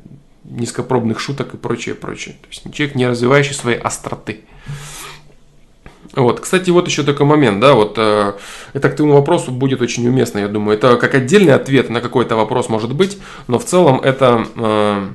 низкопробных 0.43 1.19
шуток 1.19 1.55
и 1.55 1.57
прочее, 1.57 1.95
прочее. 1.95 2.35
То 2.39 2.47
есть 2.49 2.71
человек, 2.75 2.93
не 2.93 3.07
развивающий 3.07 3.55
своей 3.55 3.79
остроты. 3.79 4.41
Вот, 6.13 6.41
кстати, 6.41 6.69
вот 6.69 6.87
еще 6.87 7.01
такой 7.01 7.25
момент, 7.25 7.59
да, 7.59 7.73
вот 7.73 7.95
э, 7.97 8.33
это 8.73 8.89
к 8.91 8.95
твоему 8.95 9.15
вопросу 9.15 9.49
будет 9.49 9.81
очень 9.81 10.07
уместно, 10.07 10.37
я 10.37 10.47
думаю. 10.47 10.77
Это 10.77 10.97
как 10.97 11.15
отдельный 11.15 11.55
ответ 11.55 11.89
на 11.89 12.01
какой-то 12.01 12.35
вопрос 12.35 12.69
может 12.69 12.93
быть, 12.93 13.17
но 13.47 13.57
в 13.57 13.65
целом 13.65 13.99
это 13.99 14.45
э, 14.55 15.07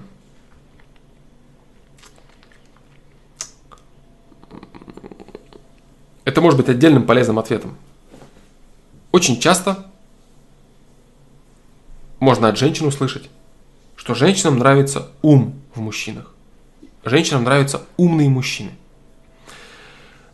это 6.27 6.41
может 6.41 6.59
быть 6.59 6.69
отдельным 6.69 7.07
полезным 7.07 7.39
ответом. 7.39 7.77
Очень 9.13 9.39
часто 9.41 9.87
можно 12.19 12.49
от 12.49 12.59
женщин 12.59 12.87
услышать, 12.87 13.31
что 13.95 14.15
женщинам 14.15 14.59
нравится 14.59 15.09
ум 15.23 15.55
в 15.73 15.81
мужчинах. 15.81 16.35
Женщинам 17.05 17.45
нравятся 17.45 17.83
умные 17.97 18.29
мужчины. 18.29 18.73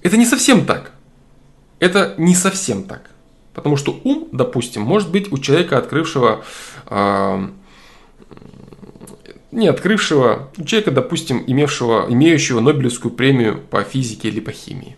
Это 0.00 0.16
не 0.16 0.24
совсем 0.24 0.64
так. 0.64 0.92
Это 1.78 2.14
не 2.16 2.34
совсем 2.34 2.84
так. 2.84 3.10
Потому 3.52 3.76
что 3.76 4.00
ум, 4.02 4.28
допустим, 4.32 4.80
может 4.80 5.10
быть 5.10 5.30
у 5.30 5.36
человека, 5.36 5.76
открывшего, 5.76 6.42
э, 6.86 7.48
не 9.50 9.68
открывшего, 9.68 10.48
у 10.56 10.64
человека, 10.64 10.90
допустим, 10.90 11.44
имевшего, 11.46 12.06
имеющего 12.08 12.60
Нобелевскую 12.60 13.12
премию 13.12 13.60
по 13.60 13.82
физике 13.82 14.28
или 14.28 14.40
по 14.40 14.52
химии. 14.52 14.96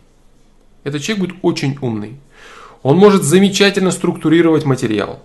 Этот 0.84 1.02
человек 1.02 1.26
будет 1.26 1.38
очень 1.42 1.78
умный. 1.80 2.16
Он 2.82 2.96
может 2.98 3.24
замечательно 3.24 3.90
структурировать 3.90 4.66
материал, 4.66 5.22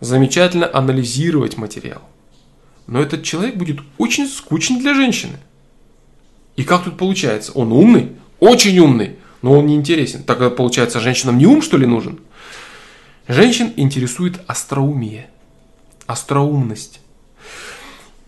замечательно 0.00 0.70
анализировать 0.72 1.56
материал. 1.56 2.02
Но 2.86 3.00
этот 3.00 3.24
человек 3.24 3.56
будет 3.56 3.80
очень 3.98 4.28
скучен 4.28 4.78
для 4.78 4.94
женщины. 4.94 5.36
И 6.56 6.62
как 6.62 6.84
тут 6.84 6.96
получается? 6.96 7.52
Он 7.52 7.72
умный, 7.72 8.12
очень 8.38 8.78
умный, 8.78 9.16
но 9.40 9.58
он 9.58 9.66
не 9.66 9.74
интересен. 9.74 10.22
Тогда 10.22 10.50
получается, 10.50 11.00
женщинам 11.00 11.38
не 11.38 11.46
ум, 11.46 11.62
что 11.62 11.76
ли, 11.76 11.86
нужен? 11.86 12.20
Женщин 13.26 13.72
интересует 13.76 14.40
остроумие, 14.46 15.28
остроумность. 16.06 17.00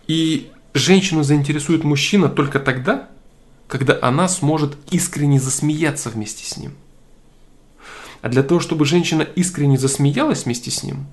И 0.07 0.51
женщину 0.73 1.23
заинтересует 1.23 1.85
мужчина 1.85 2.29
только 2.29 2.59
тогда, 2.59 3.09
когда 3.67 3.99
она 4.01 4.29
сможет 4.29 4.77
искренне 4.91 5.41
засмеяться 5.41 6.11
вместе 6.11 6.45
с 6.45 6.57
ним. 6.57 6.73
А 8.23 8.29
для 8.29 8.43
того, 8.43 8.61
чтобы 8.61 8.85
женщина 8.85 9.23
искренне 9.23 9.77
засмеялась 9.77 10.45
вместе 10.45 10.71
с 10.71 10.83
ним, 10.83 11.07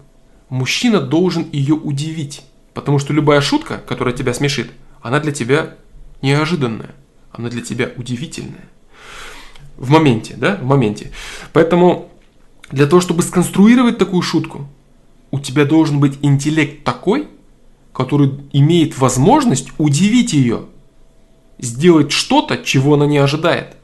мужчина 0.49 1.01
должен 1.01 1.47
ее 1.51 1.75
удивить. 1.75 2.41
Потому 2.73 2.99
что 2.99 3.13
любая 3.13 3.41
шутка, 3.41 3.81
которая 3.85 4.13
тебя 4.15 4.33
смешит, 4.33 4.71
она 5.01 5.19
для 5.19 5.31
тебя 5.31 5.75
неожиданная, 6.21 6.95
она 7.31 7.49
для 7.49 7.61
тебя 7.61 7.91
удивительная. 7.97 8.69
В 9.75 9.89
моменте, 9.89 10.35
да, 10.37 10.55
в 10.55 10.63
моменте. 10.63 11.11
Поэтому 11.51 12.11
для 12.69 12.85
того, 12.85 13.01
чтобы 13.01 13.23
сконструировать 13.23 13.97
такую 13.97 14.21
шутку, 14.21 14.67
у 15.31 15.39
тебя 15.39 15.65
должен 15.65 15.99
быть 15.99 16.17
интеллект 16.21 16.83
такой, 16.83 17.27
который 17.93 18.31
имеет 18.53 18.97
возможность 18.97 19.69
удивить 19.77 20.33
ее 20.33 20.65
сделать 21.61 22.11
что-то, 22.11 22.57
чего 22.57 22.95
она 22.95 23.05
не 23.05 23.17
ожидает. 23.17 23.75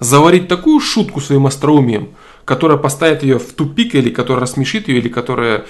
Заварить 0.00 0.48
такую 0.48 0.80
шутку 0.80 1.20
своим 1.20 1.46
остроумием, 1.46 2.10
которая 2.44 2.78
поставит 2.78 3.22
ее 3.22 3.38
в 3.38 3.52
тупик, 3.52 3.94
или 3.94 4.10
которая 4.10 4.42
рассмешит 4.42 4.88
ее, 4.88 4.98
или 4.98 5.08
которая 5.08 5.64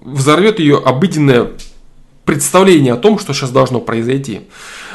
взорвет 0.00 0.58
ее 0.58 0.78
обыденное 0.78 1.50
представление 2.24 2.94
о 2.94 2.96
том, 2.96 3.18
что 3.18 3.32
сейчас 3.32 3.50
должно 3.50 3.80
произойти. 3.80 4.42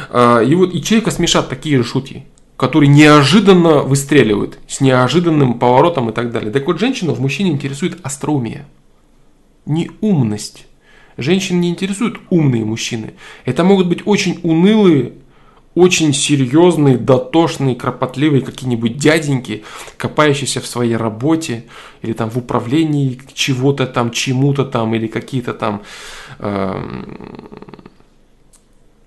А, 0.09 0.39
и 0.39 0.55
вот 0.55 0.73
и 0.73 0.81
человека 0.81 1.11
смешат 1.11 1.49
такие 1.49 1.77
же 1.77 1.83
шутки, 1.83 2.25
которые 2.57 2.89
неожиданно 2.89 3.81
выстреливают, 3.81 4.57
с 4.67 4.81
неожиданным 4.81 5.59
поворотом 5.59 6.09
и 6.09 6.13
так 6.13 6.31
далее. 6.31 6.51
Так 6.51 6.65
вот, 6.67 6.79
женщину 6.79 7.13
в 7.13 7.19
мужчине 7.19 7.51
интересует 7.51 7.97
остроумие, 8.03 8.65
не 9.65 9.91
умность. 10.01 10.65
Женщин 11.17 11.61
не 11.61 11.69
интересуют 11.69 12.19
умные 12.29 12.65
мужчины. 12.65 13.13
Это 13.45 13.63
могут 13.63 13.87
быть 13.87 14.01
очень 14.05 14.39
унылые, 14.43 15.13
очень 15.75 16.13
серьезные, 16.13 16.97
дотошные, 16.97 17.75
кропотливые 17.75 18.41
какие-нибудь 18.41 18.97
дяденьки, 18.97 19.63
копающиеся 19.97 20.61
в 20.61 20.67
своей 20.67 20.95
работе 20.95 21.65
или 22.01 22.13
там 22.13 22.29
в 22.29 22.37
управлении 22.37 23.19
чего-то 23.33 23.85
там, 23.85 24.11
чему-то 24.11 24.65
там 24.65 24.95
или 24.95 25.07
какие-то 25.07 25.53
там... 25.53 25.83
Э, 26.39 26.81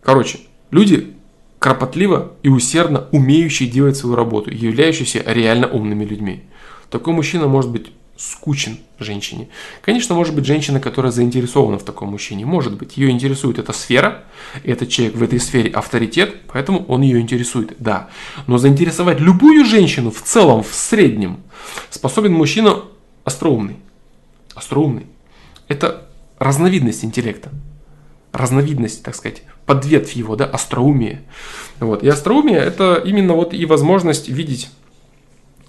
короче, 0.02 0.40
люди 0.70 1.14
кропотливо 1.58 2.32
и 2.42 2.48
усердно 2.48 3.06
умеющие 3.12 3.68
делать 3.68 3.96
свою 3.96 4.14
работу, 4.14 4.50
являющиеся 4.50 5.22
реально 5.26 5.66
умными 5.68 6.04
людьми. 6.04 6.42
Такой 6.90 7.12
мужчина 7.14 7.48
может 7.48 7.70
быть 7.70 7.88
скучен 8.18 8.78
женщине. 8.98 9.48
Конечно, 9.80 10.14
может 10.14 10.34
быть 10.34 10.44
женщина, 10.44 10.80
которая 10.80 11.12
заинтересована 11.12 11.78
в 11.78 11.84
таком 11.84 12.10
мужчине. 12.10 12.44
Может 12.44 12.76
быть, 12.76 12.96
ее 12.96 13.10
интересует 13.10 13.60
эта 13.60 13.72
сфера, 13.72 14.24
этот 14.64 14.88
человек 14.88 15.16
в 15.16 15.22
этой 15.22 15.38
сфере 15.38 15.70
авторитет, 15.70 16.34
поэтому 16.48 16.84
он 16.86 17.02
ее 17.02 17.20
интересует, 17.20 17.76
да. 17.78 18.10
Но 18.48 18.58
заинтересовать 18.58 19.20
любую 19.20 19.64
женщину 19.64 20.10
в 20.10 20.20
целом, 20.20 20.64
в 20.64 20.74
среднем, 20.74 21.40
способен 21.90 22.32
мужчина 22.32 22.82
остроумный. 23.24 23.76
Остроумный. 24.56 25.06
Это 25.68 26.08
разновидность 26.38 27.04
интеллекта. 27.04 27.50
Разновидность, 28.32 29.04
так 29.04 29.14
сказать, 29.14 29.44
подветвь 29.64 30.14
его, 30.14 30.34
да, 30.34 30.44
остроумие. 30.44 31.22
Вот. 31.78 32.02
И 32.02 32.08
остроумие– 32.08 32.58
это 32.58 32.96
именно 32.96 33.34
вот 33.34 33.54
и 33.54 33.64
возможность 33.64 34.28
видеть 34.28 34.70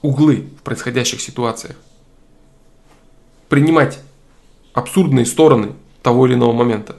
углы 0.01 0.47
в 0.59 0.63
происходящих 0.63 1.21
ситуациях 1.21 1.76
принимать 3.49 3.99
абсурдные 4.73 5.26
стороны 5.26 5.73
того 6.01 6.27
или 6.27 6.35
иного 6.35 6.53
момента. 6.53 6.95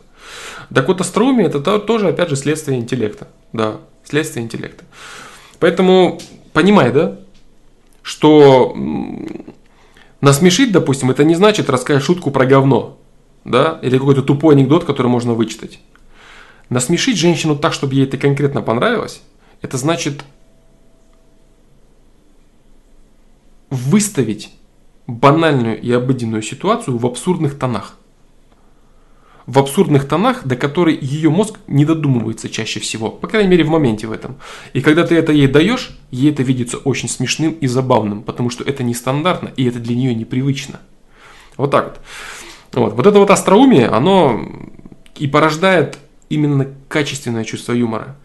Так 0.73 0.89
вот, 0.89 1.01
остроумие 1.01 1.47
это 1.47 1.61
тоже, 1.81 2.09
опять 2.09 2.29
же, 2.29 2.37
следствие 2.37 2.79
интеллекта. 2.79 3.29
Да, 3.53 3.79
следствие 4.05 4.45
интеллекта. 4.45 4.85
Поэтому 5.59 6.21
понимай, 6.53 6.93
да, 6.93 7.19
что 8.03 8.77
насмешить, 10.21 10.73
допустим, 10.73 11.11
это 11.11 11.25
не 11.25 11.35
значит 11.35 11.71
рассказать 11.71 12.03
шутку 12.03 12.31
про 12.31 12.47
говно, 12.47 12.99
да, 13.45 13.79
или 13.83 13.99
какой-то 13.99 14.23
тупой 14.23 14.55
анекдот, 14.55 14.85
который 14.85 15.09
можно 15.09 15.35
вычитать. 15.35 15.81
Насмешить 16.69 17.17
женщину 17.17 17.57
так, 17.57 17.73
чтобы 17.73 17.95
ей 17.95 18.05
это 18.05 18.17
конкретно 18.17 18.63
понравилось, 18.63 19.23
это 19.61 19.77
значит 19.77 20.25
выставить 23.71 24.53
банальную 25.11 25.81
и 25.81 25.91
обыденную 25.93 26.43
ситуацию 26.43 26.97
в 26.97 27.07
абсурдных 27.07 27.59
тонах. 27.59 27.97
В 29.47 29.59
абсурдных 29.59 30.07
тонах, 30.07 30.47
до 30.47 30.55
которой 30.55 30.97
ее 30.97 31.31
мозг 31.31 31.59
не 31.67 31.85
додумывается 31.85 32.49
чаще 32.49 32.79
всего, 32.79 33.11
по 33.11 33.27
крайней 33.27 33.49
мере 33.49 33.65
в 33.65 33.69
моменте 33.69 34.07
в 34.07 34.13
этом. 34.13 34.37
И 34.75 34.81
когда 34.81 35.05
ты 35.05 35.17
это 35.17 35.33
ей 35.33 35.49
даешь, 35.49 35.99
ей 36.11 36.31
это 36.31 36.43
видится 36.43 36.79
очень 36.79 37.09
смешным 37.09 37.53
и 37.53 37.67
забавным, 37.67 38.23
потому 38.23 38.51
что 38.51 38.63
это 38.63 38.85
нестандартно 38.85 39.51
и 39.57 39.65
это 39.65 39.81
для 39.81 39.97
нее 39.97 40.15
непривычно. 40.15 40.81
Вот 41.57 41.73
так 41.73 41.85
вот. 41.85 42.01
Вот, 42.73 42.95
вот 42.95 43.07
это 43.07 43.19
вот 43.19 43.31
остроумие, 43.31 43.89
оно 43.89 44.49
и 45.19 45.27
порождает 45.27 45.99
именно 46.29 46.69
качественное 46.89 47.43
чувство 47.43 47.73
юмора. 47.73 48.17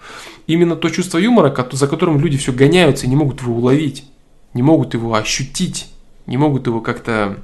Именно 0.46 0.76
то 0.76 0.90
чувство 0.90 1.18
юмора, 1.18 1.56
за 1.72 1.88
которым 1.88 2.20
люди 2.20 2.38
все 2.38 2.52
гоняются 2.52 3.08
и 3.08 3.10
не 3.10 3.16
могут 3.16 3.42
его 3.42 3.56
уловить, 3.56 4.06
не 4.54 4.62
могут 4.62 4.94
его 4.94 5.16
ощутить 5.16 5.88
не 6.28 6.38
могут 6.38 6.68
его 6.68 6.82
как-то, 6.82 7.38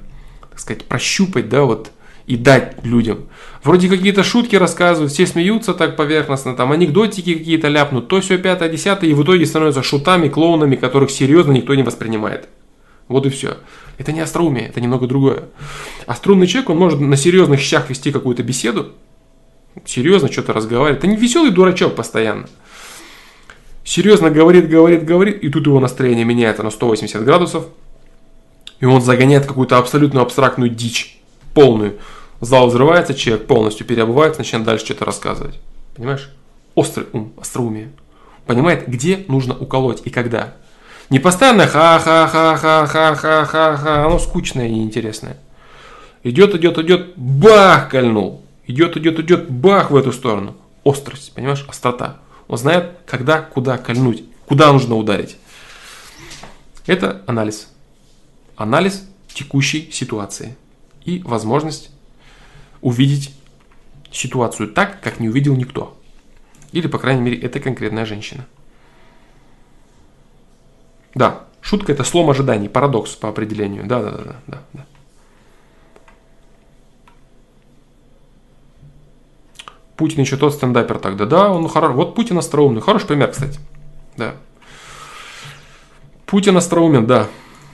так 0.50 0.58
сказать, 0.58 0.84
прощупать, 0.84 1.48
да, 1.48 1.62
вот 1.62 1.92
и 2.26 2.36
дать 2.36 2.76
людям. 2.84 3.28
Вроде 3.62 3.88
какие-то 3.88 4.22
шутки 4.22 4.56
рассказывают, 4.56 5.12
все 5.12 5.26
смеются 5.26 5.74
так 5.74 5.96
поверхностно, 5.96 6.54
там 6.54 6.72
анекдотики 6.72 7.34
какие-то 7.34 7.68
ляпнут, 7.68 8.08
то 8.08 8.20
все 8.20 8.38
пятое, 8.38 8.68
десятое, 8.68 9.10
и 9.10 9.14
в 9.14 9.22
итоге 9.22 9.46
становятся 9.46 9.82
шутами, 9.82 10.28
клоунами, 10.28 10.76
которых 10.76 11.10
серьезно 11.10 11.52
никто 11.52 11.74
не 11.74 11.82
воспринимает. 11.82 12.48
Вот 13.08 13.26
и 13.26 13.30
все. 13.30 13.58
Это 13.98 14.12
не 14.12 14.20
остроумие, 14.20 14.68
это 14.68 14.80
немного 14.80 15.06
другое. 15.06 15.44
Острунный 16.06 16.46
человек, 16.46 16.70
он 16.70 16.78
может 16.78 17.00
на 17.00 17.16
серьезных 17.16 17.60
щах 17.60 17.90
вести 17.90 18.12
какую-то 18.12 18.42
беседу, 18.42 18.92
серьезно 19.84 20.30
что-то 20.30 20.52
разговаривать. 20.52 20.98
Это 20.98 21.08
не 21.08 21.16
веселый 21.16 21.50
дурачок 21.50 21.94
постоянно. 21.94 22.46
Серьезно 23.84 24.30
говорит, 24.30 24.68
говорит, 24.68 25.04
говорит, 25.04 25.42
и 25.42 25.48
тут 25.48 25.66
его 25.66 25.80
настроение 25.80 26.24
меняется 26.24 26.62
на 26.62 26.70
180 26.70 27.24
градусов, 27.24 27.66
и 28.82 28.84
он 28.84 29.00
загоняет 29.00 29.46
какую-то 29.46 29.78
абсолютно 29.78 30.20
абстрактную 30.22 30.68
дичь, 30.68 31.20
полную. 31.54 31.98
Зал 32.40 32.66
взрывается, 32.66 33.14
человек 33.14 33.46
полностью 33.46 33.86
переобувается, 33.86 34.40
начинает 34.40 34.66
дальше 34.66 34.86
что-то 34.86 35.04
рассказывать. 35.04 35.60
Понимаешь? 35.94 36.32
Острый 36.74 37.06
ум, 37.12 37.32
остроумие. 37.40 37.92
Понимает, 38.44 38.88
где 38.88 39.24
нужно 39.28 39.56
уколоть 39.56 40.02
и 40.04 40.10
когда. 40.10 40.54
Не 41.10 41.20
постоянно 41.20 41.68
ха-ха-ха-ха-ха-ха-ха-ха, 41.68 44.04
оно 44.04 44.18
скучное 44.18 44.66
и 44.66 44.72
неинтересное. 44.72 45.36
Идет, 46.24 46.56
идет, 46.56 46.76
идет, 46.78 47.12
бах, 47.14 47.88
кольнул. 47.88 48.42
Идет, 48.66 48.96
идет, 48.96 49.20
идет, 49.20 49.48
бах 49.48 49.92
в 49.92 49.96
эту 49.96 50.10
сторону. 50.10 50.56
Острость, 50.82 51.34
понимаешь, 51.34 51.64
острота. 51.68 52.16
Он 52.48 52.58
знает, 52.58 52.90
когда, 53.06 53.42
куда 53.42 53.78
кольнуть, 53.78 54.24
куда 54.46 54.72
нужно 54.72 54.96
ударить. 54.96 55.36
Это 56.88 57.22
анализ. 57.28 57.68
Анализ 58.56 59.08
текущей 59.28 59.90
ситуации. 59.90 60.56
И 61.04 61.20
возможность 61.24 61.90
увидеть 62.80 63.34
ситуацию 64.10 64.68
так, 64.68 65.00
как 65.00 65.20
не 65.20 65.28
увидел 65.28 65.56
никто. 65.56 65.98
Или, 66.72 66.86
по 66.86 66.98
крайней 66.98 67.22
мере, 67.22 67.38
это 67.38 67.60
конкретная 67.60 68.06
женщина. 68.06 68.46
Да, 71.14 71.44
шутка 71.60 71.92
это 71.92 72.04
слом 72.04 72.30
ожиданий, 72.30 72.68
парадокс 72.68 73.14
по 73.16 73.28
определению. 73.28 73.86
Да, 73.86 74.02
да, 74.02 74.10
да, 74.10 74.36
да, 74.46 74.62
да. 74.72 74.86
Путин 79.96 80.20
еще 80.22 80.36
тот 80.36 80.54
стендапер 80.54 80.98
тогда. 80.98 81.26
Да, 81.26 81.50
он 81.50 81.68
хорош. 81.68 81.94
Вот 81.94 82.14
Путин 82.14 82.38
остроумный. 82.38 82.80
Хороший 82.80 83.06
пример, 83.06 83.30
кстати. 83.30 83.60
Да. 84.16 84.34
Путин 86.26 86.56
остроумен, 86.56 87.06
да. 87.06 87.28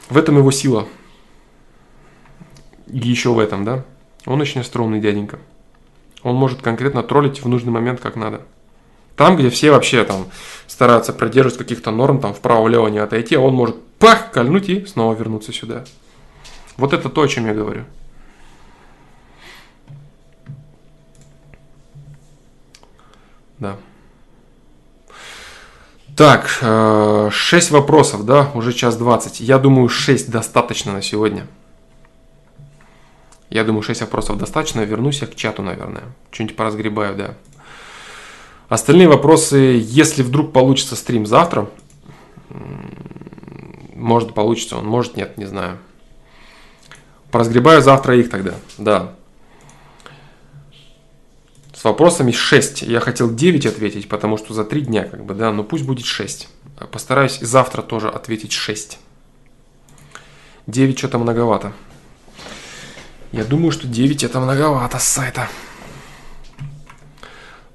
В 0.08 0.16
этом 0.16 0.38
его 0.38 0.50
сила. 0.50 0.88
И 2.86 2.98
еще 2.98 3.32
в 3.32 3.38
этом, 3.38 3.64
да. 3.64 3.84
Он 4.26 4.40
очень 4.40 4.60
остроумный 4.60 5.00
дяденька. 5.00 5.38
Он 6.22 6.34
может 6.34 6.62
конкретно 6.62 7.02
троллить 7.02 7.42
в 7.42 7.48
нужный 7.48 7.72
момент 7.72 8.00
как 8.00 8.16
надо. 8.16 8.42
Там, 9.16 9.36
где 9.36 9.50
все 9.50 9.70
вообще 9.70 10.04
там 10.04 10.28
стараются 10.66 11.12
продерживать 11.12 11.58
каких-то 11.58 11.90
норм, 11.90 12.20
там 12.20 12.32
вправо-влево 12.34 12.88
не 12.88 12.98
отойти, 12.98 13.36
он 13.36 13.54
может 13.54 13.76
пах, 13.98 14.30
кольнуть 14.30 14.68
и 14.68 14.86
снова 14.86 15.14
вернуться 15.14 15.52
сюда. 15.52 15.84
Вот 16.76 16.92
это 16.92 17.08
то, 17.08 17.22
о 17.22 17.28
чем 17.28 17.46
я 17.46 17.54
говорю. 17.54 17.84
Да. 23.58 23.76
Так, 26.18 26.48
6 26.48 26.62
э, 27.70 27.72
вопросов, 27.72 28.26
да, 28.26 28.50
уже 28.54 28.72
час 28.72 28.96
20. 28.96 29.38
Я 29.38 29.60
думаю, 29.60 29.88
6 29.88 30.28
достаточно 30.28 30.92
на 30.92 31.00
сегодня. 31.00 31.46
Я 33.50 33.62
думаю, 33.62 33.82
6 33.82 34.00
вопросов 34.00 34.36
достаточно. 34.36 34.80
Вернусь 34.80 35.20
я 35.20 35.28
к 35.28 35.36
чату, 35.36 35.62
наверное. 35.62 36.02
Что-нибудь 36.32 36.56
поразгребаю, 36.56 37.14
да. 37.14 37.34
Остальные 38.68 39.06
вопросы, 39.06 39.80
если 39.80 40.24
вдруг 40.24 40.52
получится 40.52 40.96
стрим 40.96 41.24
завтра, 41.24 41.68
может 43.94 44.34
получится 44.34 44.76
он, 44.76 44.86
может 44.86 45.16
нет, 45.16 45.38
не 45.38 45.46
знаю. 45.46 45.78
Поразгребаю 47.30 47.80
завтра 47.80 48.16
их 48.16 48.28
тогда, 48.28 48.54
да. 48.76 49.14
С 51.78 51.84
вопросами 51.84 52.32
6. 52.32 52.82
Я 52.82 52.98
хотел 52.98 53.32
9 53.32 53.64
ответить, 53.66 54.08
потому 54.08 54.36
что 54.36 54.52
за 54.52 54.64
3 54.64 54.80
дня, 54.80 55.04
как 55.04 55.24
бы, 55.24 55.32
да, 55.34 55.52
но 55.52 55.62
пусть 55.62 55.84
будет 55.84 56.06
6. 56.06 56.48
Постараюсь 56.90 57.38
завтра 57.38 57.82
тоже 57.82 58.08
ответить 58.08 58.50
6. 58.50 58.98
9 60.66 60.98
что-то 60.98 61.18
многовато. 61.18 61.72
Я 63.30 63.44
думаю, 63.44 63.70
что 63.70 63.86
9 63.86 64.24
это 64.24 64.40
многовато 64.40 64.98
с 64.98 65.04
сайта. 65.04 65.48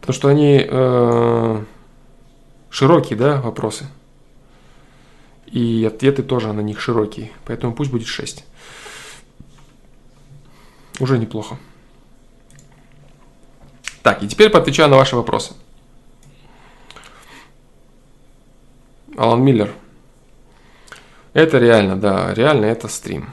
Потому 0.01 0.13
что 0.13 0.27
они 0.27 0.67
э, 0.69 1.63
широкие, 2.69 3.17
да, 3.17 3.39
вопросы. 3.39 3.85
И 5.47 5.85
ответы 5.89 6.23
тоже 6.23 6.51
на 6.51 6.59
них 6.59 6.81
широкие. 6.81 7.31
Поэтому 7.45 7.73
пусть 7.73 7.89
будет 7.89 8.07
6. 8.07 8.43
Уже 10.99 11.17
неплохо. 11.17 11.57
Так, 14.03 14.21
и 14.21 14.27
теперь 14.27 14.49
поотвечаю 14.49 14.89
на 14.89 14.97
ваши 14.97 15.15
вопросы. 15.15 15.53
Алан 19.17 19.41
Миллер. 19.41 19.71
Это 21.33 21.57
реально, 21.57 21.95
да, 21.95 22.33
реально 22.33 22.65
это 22.65 22.87
стрим. 22.89 23.29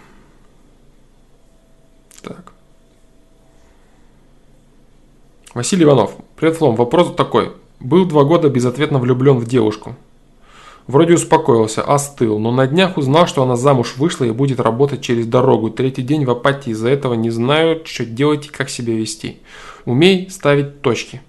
Так. 2.23 2.53
Василий 5.55 5.85
Иванов. 5.85 6.15
Привет, 6.37 6.57
Флом. 6.57 6.77
Вопрос 6.77 7.15
такой. 7.17 7.53
Был 7.81 8.07
два 8.07 8.25
года 8.25 8.49
безответно 8.49 8.99
влюблен 8.99 9.39
в 9.39 9.47
девушку. 9.47 9.97
Вроде 10.87 11.15
успокоился, 11.15 11.83
остыл, 11.83 12.39
но 12.39 12.53
на 12.53 12.67
днях 12.67 12.97
узнал, 12.97 13.27
что 13.27 13.43
она 13.43 13.57
замуж 13.57 13.97
вышла 13.97 14.25
и 14.25 14.31
будет 14.31 14.61
работать 14.61 15.03
через 15.03 15.27
дорогу. 15.27 15.71
Третий 15.71 16.03
день 16.03 16.25
в 16.25 16.31
апатии 16.31 16.71
из-за 16.71 16.89
этого 16.89 17.15
не 17.15 17.31
знаю, 17.31 17.83
что 17.85 18.05
делать 18.05 18.47
и 18.47 18.51
как 18.51 18.71
себя 18.71 18.95
вести. 18.95 19.39
Умей 19.85 20.29
ставить 20.31 20.83
точки. 20.83 21.23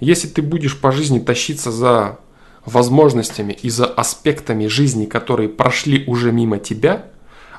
Если 0.00 0.28
ты 0.28 0.42
будешь 0.42 0.78
по 0.78 0.92
жизни 0.92 1.18
тащиться 1.18 1.70
за 1.70 2.18
возможностями 2.64 3.56
и 3.62 3.70
за 3.70 3.86
аспектами 3.86 4.66
жизни, 4.66 5.06
которые 5.06 5.48
прошли 5.48 6.04
уже 6.06 6.32
мимо 6.32 6.58
тебя, 6.58 7.06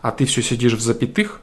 а 0.02 0.12
ты 0.12 0.26
все 0.26 0.42
сидишь 0.42 0.74
в 0.74 0.82
запятых, 0.82 1.42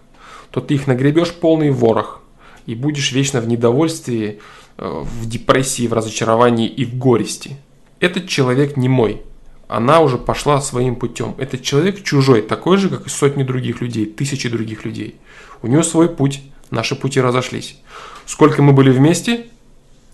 то 0.50 0.60
ты 0.60 0.74
их 0.74 0.86
нагребешь 0.86 1.32
полный 1.32 1.70
ворох 1.70 2.22
и 2.66 2.74
будешь 2.74 3.12
вечно 3.12 3.40
в 3.40 3.48
недовольстве, 3.48 4.38
э, 4.78 5.02
в 5.04 5.28
депрессии, 5.28 5.88
в 5.88 5.92
разочаровании 5.92 6.68
и 6.68 6.84
в 6.84 6.96
горести. 6.96 7.56
Этот 8.00 8.28
человек 8.28 8.76
не 8.76 8.88
мой. 8.88 9.22
Она 9.66 10.00
уже 10.00 10.18
пошла 10.18 10.60
своим 10.60 10.96
путем. 10.96 11.34
Этот 11.38 11.62
человек 11.62 12.02
чужой, 12.02 12.42
такой 12.42 12.76
же, 12.76 12.90
как 12.90 13.06
и 13.06 13.10
сотни 13.10 13.42
других 13.42 13.80
людей, 13.80 14.06
тысячи 14.06 14.48
других 14.48 14.84
людей. 14.84 15.16
У 15.62 15.66
него 15.66 15.82
свой 15.82 16.08
путь, 16.08 16.42
наши 16.70 16.94
пути 16.94 17.20
разошлись. 17.20 17.78
Сколько 18.26 18.62
мы 18.62 18.72
были 18.72 18.90
вместе, 18.90 19.46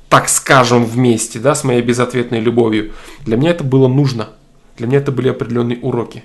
так 0.09 0.29
скажем 0.29 0.85
вместе, 0.85 1.39
да, 1.39 1.55
с 1.55 1.65
моей 1.65 1.83
безответной 1.83 2.41
любовью, 2.41 2.93
для 3.25 3.37
меня 3.37 3.51
это 3.51 3.65
было 3.65 3.89
нужно. 3.89 4.31
Для 4.77 4.87
меня 4.87 4.99
это 4.99 5.13
были 5.13 5.29
определенные 5.29 5.79
уроки. 5.79 6.25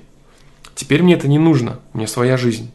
Теперь 0.75 1.03
мне 1.03 1.13
это 1.13 1.27
не 1.27 1.39
нужно, 1.39 1.79
у 1.93 1.97
меня 1.97 2.07
своя 2.07 2.37
жизнь. 2.37 2.71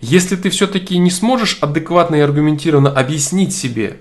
Если 0.00 0.36
ты 0.36 0.50
все-таки 0.50 0.98
не 0.98 1.10
сможешь 1.10 1.58
адекватно 1.60 2.16
и 2.16 2.20
аргументированно 2.20 2.90
объяснить 2.90 3.54
себе, 3.54 3.98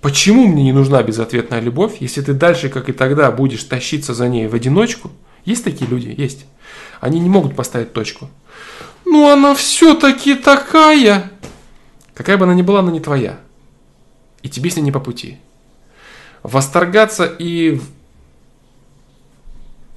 почему 0.00 0.46
мне 0.46 0.64
не 0.64 0.72
нужна 0.72 1.02
безответная 1.02 1.60
любовь, 1.60 1.96
если 2.00 2.22
ты 2.22 2.32
дальше, 2.32 2.68
как 2.68 2.88
и 2.88 2.92
тогда, 2.92 3.30
будешь 3.30 3.64
тащиться 3.64 4.14
за 4.14 4.28
ней 4.28 4.48
в 4.48 4.54
одиночку, 4.54 5.10
есть 5.44 5.64
такие 5.64 5.88
люди, 5.88 6.14
есть. 6.16 6.46
Они 7.00 7.20
не 7.20 7.28
могут 7.28 7.54
поставить 7.54 7.92
точку. 7.92 8.28
Ну 9.04 9.30
она 9.30 9.54
все-таки 9.54 10.34
такая. 10.34 11.30
Какая 12.16 12.38
бы 12.38 12.44
она 12.44 12.54
ни 12.54 12.62
была, 12.62 12.80
она 12.80 12.90
не 12.90 13.00
твоя. 13.00 13.38
И 14.42 14.48
тебе 14.48 14.70
с 14.70 14.76
ней 14.76 14.82
не 14.82 14.90
по 14.90 15.00
пути. 15.00 15.38
Восторгаться 16.42 17.26
и 17.26 17.78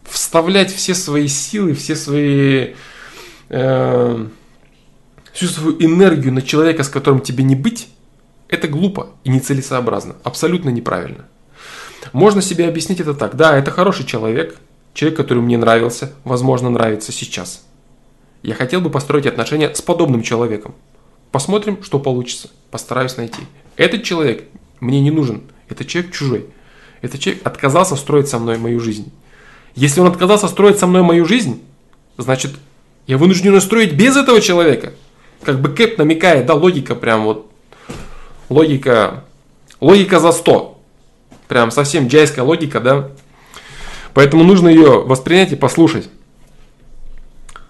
вставлять 0.03 0.73
все 0.73 0.93
свои 0.95 1.27
силы, 1.27 1.73
все 1.73 1.95
свои 1.95 2.73
э, 3.47 4.27
всю 5.31 5.47
свою 5.47 5.77
энергию 5.79 6.33
на 6.33 6.41
человека, 6.41 6.83
с 6.83 6.89
которым 6.89 7.21
тебе 7.21 7.45
не 7.45 7.55
быть, 7.55 7.87
это 8.49 8.67
глупо 8.67 9.11
и 9.23 9.29
нецелесообразно, 9.29 10.17
абсолютно 10.23 10.69
неправильно. 10.69 11.25
Можно 12.11 12.41
себе 12.41 12.67
объяснить 12.67 12.99
это 12.99 13.13
так. 13.13 13.35
Да, 13.35 13.57
это 13.57 13.71
хороший 13.71 14.05
человек, 14.05 14.57
человек, 14.93 15.17
который 15.17 15.41
мне 15.41 15.57
нравился, 15.57 16.11
возможно, 16.25 16.69
нравится 16.69 17.13
сейчас. 17.13 17.63
Я 18.41 18.55
хотел 18.55 18.81
бы 18.81 18.89
построить 18.89 19.25
отношения 19.25 19.73
с 19.73 19.81
подобным 19.81 20.21
человеком. 20.21 20.75
Посмотрим, 21.31 21.83
что 21.83 21.99
получится. 21.99 22.49
Постараюсь 22.71 23.17
найти. 23.17 23.41
Этот 23.75 24.03
человек 24.03 24.43
мне 24.79 25.01
не 25.01 25.11
нужен. 25.11 25.43
Это 25.67 25.85
человек 25.85 26.11
чужой. 26.13 26.47
Этот 27.01 27.19
человек 27.19 27.45
отказался 27.45 27.95
строить 27.95 28.27
со 28.27 28.39
мной 28.39 28.57
мою 28.57 28.79
жизнь. 28.79 29.11
Если 29.75 30.01
он 30.01 30.07
отказался 30.07 30.47
строить 30.47 30.79
со 30.79 30.87
мной 30.87 31.03
мою 31.03 31.25
жизнь, 31.25 31.61
значит, 32.17 32.51
я 33.07 33.17
вынужден 33.17 33.59
строить 33.61 33.93
без 33.93 34.15
этого 34.15 34.41
человека– 34.41 34.93
Как 35.43 35.61
бы 35.61 35.69
Кэп 35.69 35.97
намекает, 35.97 36.45
да, 36.45 36.53
логика 36.53 36.95
прям 36.95 37.23
вот, 37.23 37.49
логика, 38.49 39.23
логика 39.79 40.19
за 40.19 40.31
100. 40.31 40.81
Прям 41.47 41.71
совсем 41.71 42.07
джайская 42.07 42.43
логика, 42.43 42.79
да. 42.79 43.11
Поэтому 44.13 44.43
нужно 44.43 44.67
ее 44.67 45.01
воспринять 45.01 45.51
и 45.53 45.55
послушать. 45.55 46.09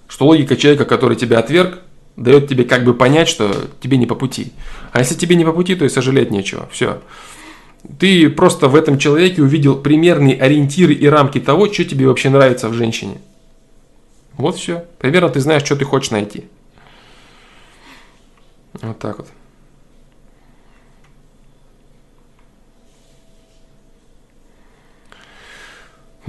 Что 0.07 0.25
логика 0.25 0.57
человека, 0.57 0.85
который 0.85 1.15
тебя 1.15 1.39
отверг, 1.39 1.79
дает 2.19 2.47
тебе 2.47 2.65
как 2.65 2.83
бы 2.83 2.93
понять, 2.93 3.27
что 3.27 3.69
тебе 3.81 3.97
не 3.97 4.05
по 4.05 4.15
пути. 4.15 4.51
А 4.91 4.99
если 4.99 5.15
тебе 5.15 5.35
не 5.35 5.45
по 5.45 5.53
пути, 5.53 5.75
то 5.75 5.85
и 5.85 5.89
сожалеть 5.89 6.31
нечего. 6.31 6.67
Все. 6.71 7.01
Ты 7.97 8.29
просто 8.29 8.67
в 8.67 8.75
этом 8.75 8.97
человеке 8.97 9.41
увидел 9.41 9.77
примерные 9.77 10.39
ориентиры 10.39 10.93
и 10.93 11.07
рамки 11.07 11.39
того, 11.39 11.71
что 11.71 11.85
тебе 11.85 12.07
вообще 12.07 12.29
нравится 12.29 12.67
в 12.67 12.73
женщине. 12.73 13.21
Вот 14.33 14.57
все. 14.57 14.85
Примерно 14.99 15.29
ты 15.29 15.39
знаешь, 15.39 15.63
что 15.63 15.75
ты 15.75 15.85
хочешь 15.85 16.11
найти. 16.11 16.45
Вот 18.81 18.99
так 18.99 19.19
вот. 19.19 19.27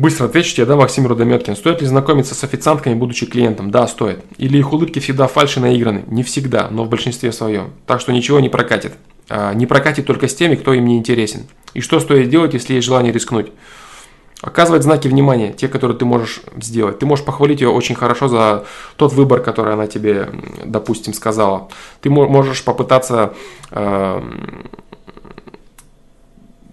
Быстро 0.01 0.24
отвечу 0.24 0.55
тебе, 0.55 0.64
да, 0.64 0.77
Максим 0.77 1.06
Рудометкин. 1.06 1.55
Стоит 1.56 1.82
ли 1.82 1.86
знакомиться 1.86 2.35
с 2.35 2.43
официантками, 2.43 2.94
будучи 2.94 3.27
клиентом? 3.27 3.70
Да, 3.70 3.86
стоит. 3.86 4.24
Или 4.39 4.56
их 4.56 4.72
улыбки 4.72 4.98
всегда 4.98 5.27
фальши 5.27 5.60
наиграны? 5.60 6.05
Не 6.06 6.22
всегда, 6.22 6.68
но 6.70 6.85
в 6.85 6.89
большинстве 6.89 7.32
своем. 7.32 7.72
Так 7.86 8.01
что 8.01 8.10
ничего 8.10 8.40
не 8.40 8.48
прокатит. 8.48 8.94
А, 9.28 9.52
не 9.52 9.66
прокатит 9.66 10.06
только 10.06 10.27
с 10.27 10.35
теми, 10.35 10.55
кто 10.55 10.72
им 10.72 10.86
не 10.86 10.97
интересен. 10.97 11.48
И 11.74 11.82
что 11.82 12.01
стоит 12.01 12.31
делать, 12.31 12.55
если 12.55 12.72
есть 12.72 12.86
желание 12.86 13.12
рискнуть? 13.12 13.52
Оказывать 14.40 14.85
знаки 14.85 15.06
внимания, 15.06 15.52
те, 15.52 15.68
которые 15.68 15.98
ты 15.98 16.06
можешь 16.06 16.40
сделать. 16.56 16.98
Ты 16.98 17.05
можешь 17.05 17.27
похвалить 17.27 17.60
ее 17.60 17.68
очень 17.68 17.94
хорошо 17.94 18.28
за 18.28 18.64
тот 18.97 19.12
выбор, 19.12 19.43
который 19.43 19.74
она 19.74 19.86
тебе, 19.86 20.31
допустим, 20.64 21.12
сказала. 21.12 21.68
Ты 22.01 22.09
можешь 22.09 22.64
попытаться 22.64 23.35
э, 23.70 24.22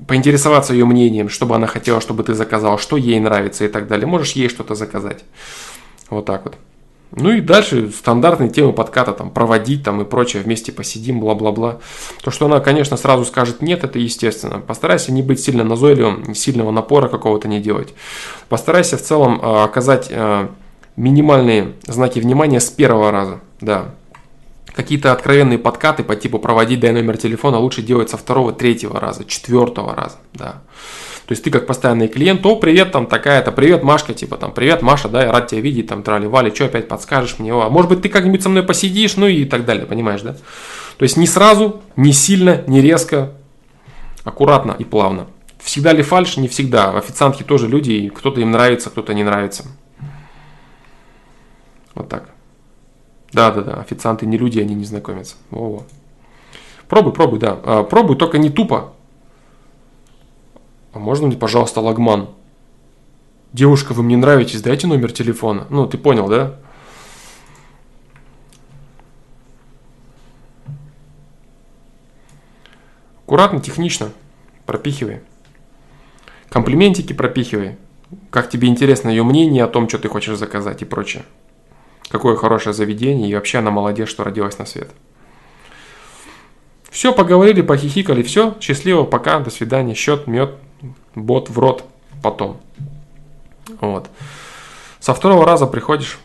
поинтересоваться 0.07 0.73
ее 0.73 0.85
мнением, 0.85 1.29
чтобы 1.29 1.55
она 1.55 1.67
хотела, 1.67 2.01
чтобы 2.01 2.23
ты 2.23 2.33
заказал, 2.33 2.79
что 2.79 2.97
ей 2.97 3.19
нравится 3.19 3.65
и 3.65 3.67
так 3.67 3.87
далее. 3.87 4.07
Можешь 4.07 4.31
ей 4.31 4.49
что-то 4.49 4.75
заказать. 4.75 5.23
Вот 6.09 6.25
так 6.25 6.45
вот. 6.45 6.55
Ну 7.11 7.31
и 7.31 7.41
дальше 7.41 7.89
стандартные 7.89 8.49
темы 8.49 8.73
подката, 8.73 9.13
там, 9.13 9.29
проводить 9.29 9.83
там 9.83 10.01
и 10.01 10.05
прочее, 10.05 10.43
вместе 10.43 10.71
посидим, 10.71 11.21
бла-бла-бла. 11.21 11.79
То, 12.21 12.31
что 12.31 12.47
она, 12.47 12.59
конечно, 12.59 12.97
сразу 12.97 13.23
скажет 13.23 13.61
нет, 13.61 13.83
это 13.83 13.97
естественно. 13.97 14.59
Постарайся 14.59 15.13
не 15.13 15.21
быть 15.21 15.39
сильно 15.39 15.63
назойливым, 15.63 16.35
сильного 16.35 16.71
напора 16.71 17.07
какого-то 17.07 17.47
не 17.47 17.59
делать. 17.59 17.93
Постарайся 18.49 18.97
в 18.97 19.01
целом 19.01 19.39
э, 19.41 19.63
оказать 19.63 20.07
э, 20.09 20.47
минимальные 20.97 21.73
знаки 21.85 22.19
внимания 22.19 22.59
с 22.59 22.69
первого 22.69 23.11
раза, 23.11 23.39
да. 23.61 23.95
Какие-то 24.77 25.11
откровенные 25.11 25.57
подкаты 25.57 26.03
по 26.03 26.15
типу 26.15 26.37
проводить 26.37 26.79
дай 26.79 26.91
номер 26.91 27.17
телефона 27.17 27.57
лучше 27.57 27.81
делать 27.81 28.11
со 28.11 28.17
второго, 28.17 28.53
третьего 28.53 28.99
раза, 28.99 29.25
четвертого 29.25 29.95
раза, 29.95 30.17
да. 30.35 30.61
То 31.25 31.31
есть 31.31 31.43
ты 31.43 31.49
как 31.49 31.65
постоянный 31.65 32.07
клиент, 32.07 32.45
о, 32.45 32.57
привет, 32.57 32.91
там 32.91 33.07
такая-то, 33.07 33.51
привет, 33.51 33.81
Машка, 33.81 34.13
типа 34.13 34.37
там, 34.37 34.53
привет, 34.53 34.83
Маша, 34.83 35.09
да, 35.09 35.23
я 35.23 35.31
рад 35.31 35.47
тебя 35.47 35.61
видеть, 35.61 35.87
там, 35.87 36.03
трали-вали, 36.03 36.53
что 36.53 36.65
опять 36.65 36.87
подскажешь 36.87 37.39
мне, 37.39 37.51
а 37.51 37.69
может 37.69 37.89
быть 37.89 38.03
ты 38.03 38.09
как-нибудь 38.09 38.43
со 38.43 38.49
мной 38.49 38.61
посидишь, 38.61 39.17
ну 39.17 39.25
и 39.25 39.45
так 39.45 39.65
далее, 39.65 39.87
понимаешь, 39.87 40.21
да? 40.21 40.33
То 40.33 41.03
есть 41.03 41.17
не 41.17 41.25
сразу, 41.25 41.81
не 41.95 42.13
сильно, 42.13 42.63
не 42.67 42.79
резко, 42.79 43.33
аккуратно 44.25 44.75
и 44.77 44.83
плавно. 44.83 45.25
Всегда 45.59 45.91
ли 45.91 46.03
фальш? 46.03 46.37
Не 46.37 46.47
всегда. 46.47 46.91
Официантки 46.91 47.41
тоже 47.41 47.67
люди, 47.67 47.93
и 47.93 48.09
кто-то 48.09 48.39
им 48.41 48.51
нравится, 48.51 48.91
кто-то 48.91 49.15
не 49.15 49.23
нравится. 49.23 49.65
Вот 51.95 52.09
так. 52.09 52.36
Да, 53.37 53.51
да, 53.51 53.61
да, 53.61 53.73
официанты 53.73 54.25
не 54.25 54.35
люди, 54.35 54.59
они 54.59 54.73
не 54.73 54.83
знакомятся. 54.83 55.35
Во-во. 55.51 55.83
Пробуй, 56.87 57.13
пробуй, 57.13 57.37
да. 57.37 57.59
А, 57.63 57.83
пробуй, 57.83 58.15
только 58.15 58.39
не 58.39 58.49
тупо. 58.49 58.95
А 60.91 60.97
можно 60.97 61.27
мне, 61.27 61.37
пожалуйста, 61.37 61.79
лагман? 61.79 62.29
Девушка, 63.53 63.93
вы 63.93 64.01
мне 64.01 64.17
нравитесь, 64.17 64.63
дайте 64.63 64.87
номер 64.87 65.11
телефона. 65.11 65.67
Ну, 65.69 65.85
ты 65.85 65.99
понял, 65.99 66.27
да? 66.27 66.55
Аккуратно, 73.23 73.59
технично. 73.59 74.09
Пропихивай. 74.65 75.21
Комплиментики 76.49 77.13
пропихивай. 77.13 77.77
Как 78.31 78.49
тебе 78.49 78.67
интересно 78.67 79.09
ее 79.09 79.21
мнение 79.21 79.63
о 79.63 79.67
том, 79.67 79.87
что 79.87 79.99
ты 79.99 80.07
хочешь 80.07 80.39
заказать 80.39 80.81
и 80.81 80.85
прочее. 80.85 81.23
Какое 82.09 82.35
хорошее 82.35 82.73
заведение 82.73 83.29
и 83.29 83.35
вообще 83.35 83.57
она 83.59 83.71
молодец, 83.71 84.07
что 84.07 84.23
родилась 84.23 84.57
на 84.57 84.65
свет. 84.65 84.89
Все, 86.89 87.13
поговорили, 87.13 87.61
похихикали, 87.61 88.23
все, 88.23 88.55
счастливо, 88.59 89.03
пока, 89.03 89.39
до 89.39 89.49
свидания, 89.49 89.93
счет, 89.93 90.25
мед, 90.25 90.55
бот 91.15 91.49
в 91.49 91.59
рот 91.59 91.83
потом. 92.23 92.59
Вот. 93.81 94.09
Со 94.99 95.13
второго 95.13 95.45
раза 95.45 95.67
приходишь 95.67 96.17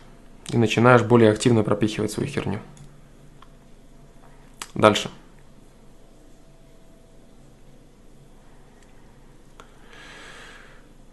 и 0.51 0.57
начинаешь 0.57 1.03
более 1.03 1.31
активно 1.31 1.63
пропихивать 1.63 2.13
свою 2.13 2.29
херню. 2.29 2.61
Дальше. 4.75 5.11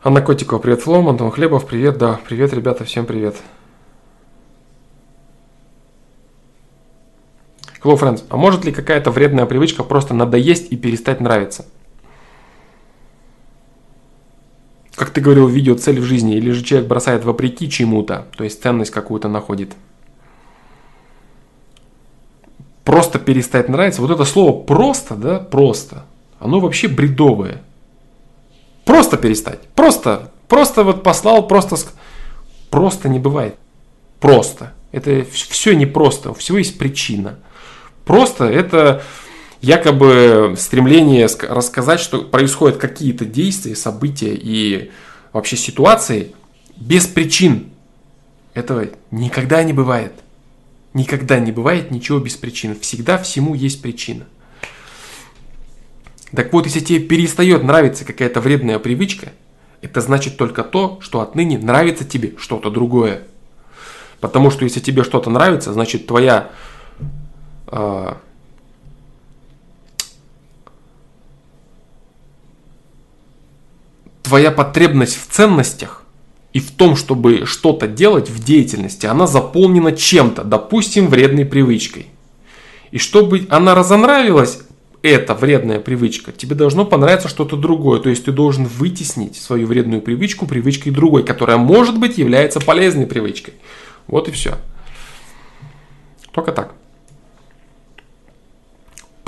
Анна 0.01 0.21
Котикова, 0.21 0.59
привет, 0.59 0.81
Флоу, 0.81 1.09
Антон 1.09 1.29
Хлебов, 1.31 1.67
привет, 1.67 1.97
да, 1.97 2.19
привет, 2.25 2.53
ребята, 2.53 2.85
всем 2.85 3.05
привет. 3.05 3.35
Hello, 7.81 7.97
friends. 7.97 8.23
А 8.29 8.37
может 8.37 8.65
ли 8.65 8.71
какая-то 8.71 9.11
вредная 9.11 9.45
привычка 9.45 9.83
просто 9.83 10.13
надоесть 10.13 10.71
и 10.71 10.77
перестать 10.77 11.21
нравиться? 11.21 11.65
как 14.99 15.11
ты 15.11 15.21
говорил 15.21 15.47
в 15.47 15.51
видео, 15.51 15.75
цель 15.75 16.01
в 16.01 16.03
жизни, 16.03 16.35
или 16.35 16.51
же 16.51 16.61
человек 16.61 16.89
бросает 16.89 17.23
вопреки 17.23 17.69
чему-то, 17.69 18.27
то 18.35 18.43
есть 18.43 18.61
ценность 18.61 18.91
какую-то 18.91 19.29
находит. 19.29 19.71
Просто 22.83 23.17
перестать 23.17 23.69
нравиться, 23.69 24.01
вот 24.01 24.11
это 24.11 24.25
слово 24.25 24.61
просто, 24.61 25.15
да, 25.15 25.39
просто, 25.39 26.03
оно 26.37 26.59
вообще 26.59 26.89
бредовое. 26.89 27.61
Просто 28.83 29.15
перестать, 29.15 29.61
просто, 29.73 30.33
просто 30.49 30.83
вот 30.83 31.01
послал, 31.01 31.47
просто, 31.47 31.77
просто 32.69 33.07
не 33.07 33.19
бывает. 33.19 33.55
Просто. 34.19 34.73
Это 34.91 35.23
все 35.23 35.75
не 35.77 35.85
просто, 35.85 36.31
у 36.31 36.33
всего 36.33 36.57
есть 36.57 36.77
причина. 36.77 37.39
Просто 38.05 38.45
это 38.45 39.03
якобы 39.61 40.55
стремление 40.57 41.27
рассказать, 41.41 41.99
что 41.99 42.23
происходят 42.23 42.77
какие-то 42.77 43.25
действия, 43.25 43.75
события 43.75 44.33
и 44.33 44.91
вообще 45.33 45.57
ситуации 45.57 46.33
без 46.75 47.07
причин. 47.07 47.69
Этого 48.53 48.87
никогда 49.11 49.63
не 49.63 49.73
бывает. 49.73 50.13
Никогда 50.93 51.39
не 51.39 51.51
бывает 51.51 51.91
ничего 51.91 52.19
без 52.19 52.35
причин. 52.35 52.79
Всегда 52.79 53.17
всему 53.17 53.53
есть 53.53 53.81
причина. 53.81 54.25
Так 56.35 56.53
вот, 56.53 56.65
если 56.65 56.79
тебе 56.79 56.99
перестает 56.99 57.63
нравиться 57.63 58.05
какая-то 58.05 58.39
вредная 58.39 58.79
привычка, 58.79 59.33
это 59.81 60.01
значит 60.01 60.37
только 60.37 60.63
то, 60.63 60.99
что 61.01 61.21
отныне 61.21 61.57
нравится 61.57 62.05
тебе 62.05 62.33
что-то 62.37 62.69
другое. 62.69 63.23
Потому 64.19 64.51
что 64.51 64.63
если 64.63 64.79
тебе 64.79 65.03
что-то 65.03 65.29
нравится, 65.29 65.73
значит 65.73 66.05
твоя 66.07 66.51
э, 67.71 68.13
твоя 74.23 74.51
потребность 74.51 75.19
в 75.19 75.27
ценностях 75.27 76.03
и 76.53 76.59
в 76.59 76.71
том, 76.71 76.95
чтобы 76.95 77.45
что-то 77.45 77.87
делать 77.87 78.29
в 78.29 78.43
деятельности, 78.43 79.05
она 79.05 79.27
заполнена 79.27 79.91
чем-то, 79.91 80.43
допустим, 80.43 81.07
вредной 81.07 81.45
привычкой. 81.45 82.07
И 82.91 82.97
чтобы 82.97 83.47
она 83.49 83.75
разонравилась, 83.75 84.61
эта 85.01 85.33
вредная 85.33 85.79
привычка, 85.79 86.31
тебе 86.31 86.55
должно 86.55 86.85
понравиться 86.85 87.27
что-то 87.27 87.55
другое. 87.55 87.99
То 88.01 88.09
есть 88.09 88.25
ты 88.25 88.31
должен 88.31 88.65
вытеснить 88.65 89.35
свою 89.35 89.67
вредную 89.67 90.01
привычку 90.01 90.45
привычкой 90.45 90.91
другой, 90.91 91.23
которая, 91.23 91.57
может 91.57 91.97
быть, 91.97 92.17
является 92.17 92.59
полезной 92.59 93.07
привычкой. 93.07 93.53
Вот 94.07 94.27
и 94.27 94.31
все. 94.31 94.57
Только 96.31 96.51
так. 96.51 96.73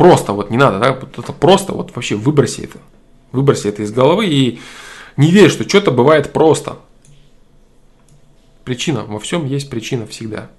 Просто 0.02 0.34
вот 0.34 0.50
не 0.50 0.58
надо, 0.58 0.80
да, 0.80 0.88
это 0.90 1.32
просто 1.32 1.74
вот 1.74 1.96
вообще 1.96 2.16
выброси 2.16 2.62
это. 2.62 2.80
Выброси 3.32 3.68
это 3.68 3.84
из 3.84 3.92
головы 3.92 4.26
и 4.26 4.60
не 5.16 5.30
верь, 5.30 5.52
что 5.52 5.70
что-то 5.70 5.92
бывает 5.92 6.34
просто. 6.34 6.80
Причина. 8.64 9.04
Во 9.04 9.20
всем 9.20 9.46
есть 9.46 9.70
причина 9.70 10.08
всегда. 10.08 10.50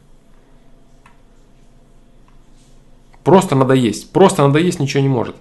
Просто 3.25 3.57
надо 3.57 3.75
есть. 3.75 4.13
Просто 4.13 4.47
надо 4.47 4.61
есть 4.61 4.79
ничего 4.79 5.03
не 5.03 5.09
может. 5.09 5.35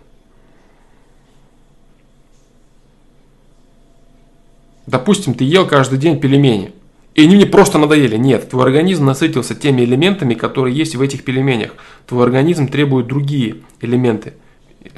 Допустим, 4.88 5.36
ты 5.36 5.44
ел 5.44 5.68
каждый 5.68 6.00
день 6.00 6.20
пельмени. 6.20 6.74
И 7.14 7.24
они 7.24 7.36
мне 7.36 7.46
просто 7.46 7.78
надоели. 7.78 8.16
Нет, 8.16 8.50
твой 8.50 8.64
организм 8.64 9.06
насытился 9.06 9.54
теми 9.54 9.82
элементами, 9.82 10.34
которые 10.34 10.76
есть 10.76 10.96
в 10.96 11.02
этих 11.02 11.24
пельменях. 11.24 11.72
Твой 12.08 12.24
организм 12.24 12.68
требует 12.68 13.08
другие 13.08 13.58
элементы. 13.82 14.34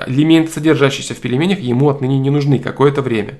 Элементы, 0.05 0.51
содержащиеся 0.51 1.15
в 1.15 1.17
пельменях, 1.17 1.59
ему 1.59 1.89
отныне 1.89 2.19
не 2.19 2.29
нужны 2.29 2.59
какое-то 2.59 3.01
время. 3.01 3.39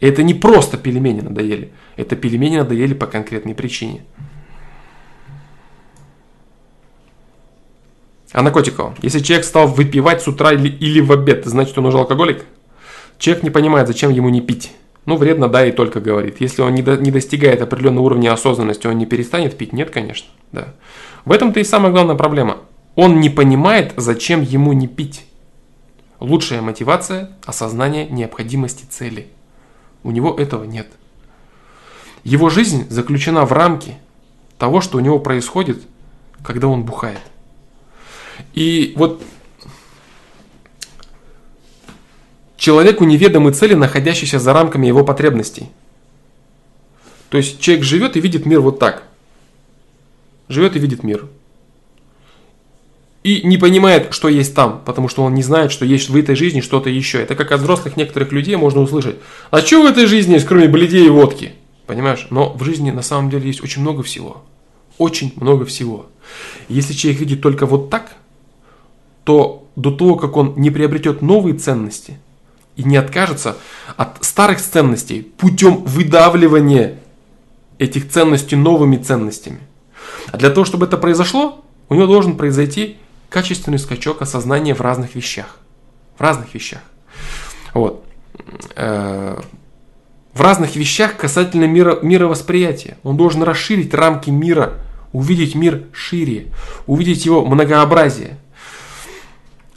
И 0.00 0.06
это 0.06 0.22
не 0.22 0.34
просто 0.34 0.76
пельмени 0.76 1.20
надоели. 1.20 1.72
Это 1.96 2.14
пельмени 2.14 2.58
надоели 2.58 2.94
по 2.94 3.06
конкретной 3.06 3.54
причине. 3.54 4.02
А 8.32 8.42
наркотиков. 8.42 8.94
Если 9.02 9.20
человек 9.20 9.44
стал 9.44 9.66
выпивать 9.66 10.22
с 10.22 10.28
утра 10.28 10.52
или, 10.52 10.68
или 10.68 11.00
в 11.00 11.10
обед, 11.10 11.46
значит 11.46 11.76
он 11.78 11.86
уже 11.86 11.98
алкоголик? 11.98 12.44
Человек 13.18 13.42
не 13.42 13.50
понимает, 13.50 13.88
зачем 13.88 14.10
ему 14.10 14.28
не 14.28 14.40
пить. 14.40 14.72
Ну, 15.10 15.16
вредно, 15.16 15.48
да, 15.48 15.66
и 15.66 15.72
только 15.72 15.98
говорит. 16.00 16.40
Если 16.40 16.62
он 16.62 16.72
не, 16.72 16.82
до, 16.82 16.96
не 16.96 17.10
достигает 17.10 17.60
определенного 17.62 18.04
уровня 18.04 18.32
осознанности, 18.32 18.86
он 18.86 18.96
не 18.96 19.06
перестанет 19.06 19.58
пить? 19.58 19.72
Нет, 19.72 19.90
конечно, 19.90 20.28
да. 20.52 20.74
В 21.24 21.32
этом-то 21.32 21.58
и 21.58 21.64
самая 21.64 21.90
главная 21.90 22.14
проблема. 22.14 22.58
Он 22.94 23.18
не 23.18 23.28
понимает, 23.28 23.92
зачем 23.96 24.40
ему 24.40 24.72
не 24.72 24.86
пить. 24.86 25.26
Лучшая 26.20 26.62
мотивация– 26.62 27.32
осознание 27.44 28.06
необходимости 28.06 28.84
цели. 28.88 29.26
У 30.04 30.12
него 30.12 30.32
этого 30.32 30.62
нет. 30.62 30.86
Его 32.22 32.48
жизнь 32.48 32.86
заключена 32.88 33.44
в 33.46 33.52
рамке 33.52 33.98
того, 34.58 34.80
что 34.80 34.98
у 34.98 35.00
него 35.00 35.18
происходит, 35.18 35.82
когда 36.44 36.68
он 36.68 36.84
бухает. 36.84 37.18
И 38.54 38.92
вот 38.94 39.20
человеку 42.60 43.04
неведомы 43.04 43.52
цели, 43.52 43.72
находящиеся 43.72 44.38
за 44.38 44.52
рамками 44.52 44.86
его 44.86 45.02
потребностей. 45.02 45.70
То 47.30 47.38
есть 47.38 47.58
человек 47.58 47.84
живет 47.84 48.16
и 48.16 48.20
видит 48.20 48.44
мир 48.44 48.60
вот 48.60 48.78
так. 48.78 49.04
Живет 50.48 50.76
и 50.76 50.78
видит 50.78 51.02
мир. 51.02 51.26
И 53.22 53.42
не 53.46 53.56
понимает, 53.56 54.12
что 54.12 54.28
есть 54.28 54.54
там, 54.54 54.82
потому 54.84 55.08
что 55.08 55.22
он 55.22 55.34
не 55.34 55.42
знает, 55.42 55.72
что 55.72 55.86
есть 55.86 56.10
в 56.10 56.16
этой 56.16 56.34
жизни 56.34 56.60
что-то 56.60 56.90
еще. 56.90 57.22
Это 57.22 57.34
как 57.34 57.50
от 57.52 57.60
взрослых 57.60 57.96
некоторых 57.96 58.30
людей 58.30 58.56
можно 58.56 58.82
услышать. 58.82 59.16
А 59.50 59.62
что 59.62 59.82
в 59.82 59.86
этой 59.86 60.04
жизни 60.04 60.34
есть, 60.34 60.46
кроме 60.46 60.68
бледей 60.68 61.06
и 61.06 61.10
водки? 61.10 61.52
Понимаешь? 61.86 62.26
Но 62.28 62.52
в 62.52 62.62
жизни 62.62 62.90
на 62.90 63.02
самом 63.02 63.30
деле 63.30 63.46
есть 63.46 63.62
очень 63.62 63.80
много 63.80 64.02
всего. 64.02 64.44
Очень 64.98 65.32
много 65.36 65.64
всего. 65.64 66.06
Если 66.68 66.92
человек 66.92 67.20
видит 67.20 67.40
только 67.40 67.64
вот 67.64 67.88
так, 67.88 68.16
то 69.24 69.66
до 69.76 69.90
того, 69.90 70.16
как 70.16 70.36
он 70.36 70.54
не 70.56 70.70
приобретет 70.70 71.22
новые 71.22 71.56
ценности 71.56 72.18
и 72.76 72.82
не 72.82 72.96
откажется 72.96 73.56
от 73.96 74.24
старых 74.24 74.60
ценностей 74.60 75.22
путем 75.22 75.84
выдавливания 75.84 76.98
этих 77.78 78.10
ценностей 78.10 78.56
новыми 78.56 78.96
ценностями. 78.96 79.60
А 80.32 80.36
для 80.36 80.50
того, 80.50 80.64
чтобы 80.64 80.86
это 80.86 80.96
произошло, 80.96 81.64
у 81.88 81.94
него 81.94 82.06
должен 82.06 82.36
произойти 82.36 82.96
качественный 83.28 83.78
скачок 83.78 84.22
осознания 84.22 84.74
в 84.74 84.80
разных 84.80 85.14
вещах. 85.14 85.58
В 86.16 86.20
разных 86.20 86.54
вещах. 86.54 86.80
Вот. 87.74 88.04
Э, 88.76 89.40
в 90.32 90.40
разных 90.40 90.76
вещах 90.76 91.16
касательно 91.16 91.64
мира, 91.64 91.98
мировосприятия. 92.02 92.98
Он 93.02 93.16
должен 93.16 93.42
расширить 93.42 93.94
рамки 93.94 94.30
мира, 94.30 94.74
увидеть 95.12 95.54
мир 95.54 95.84
шире, 95.92 96.48
увидеть 96.86 97.24
его 97.26 97.44
многообразие– 97.44 98.38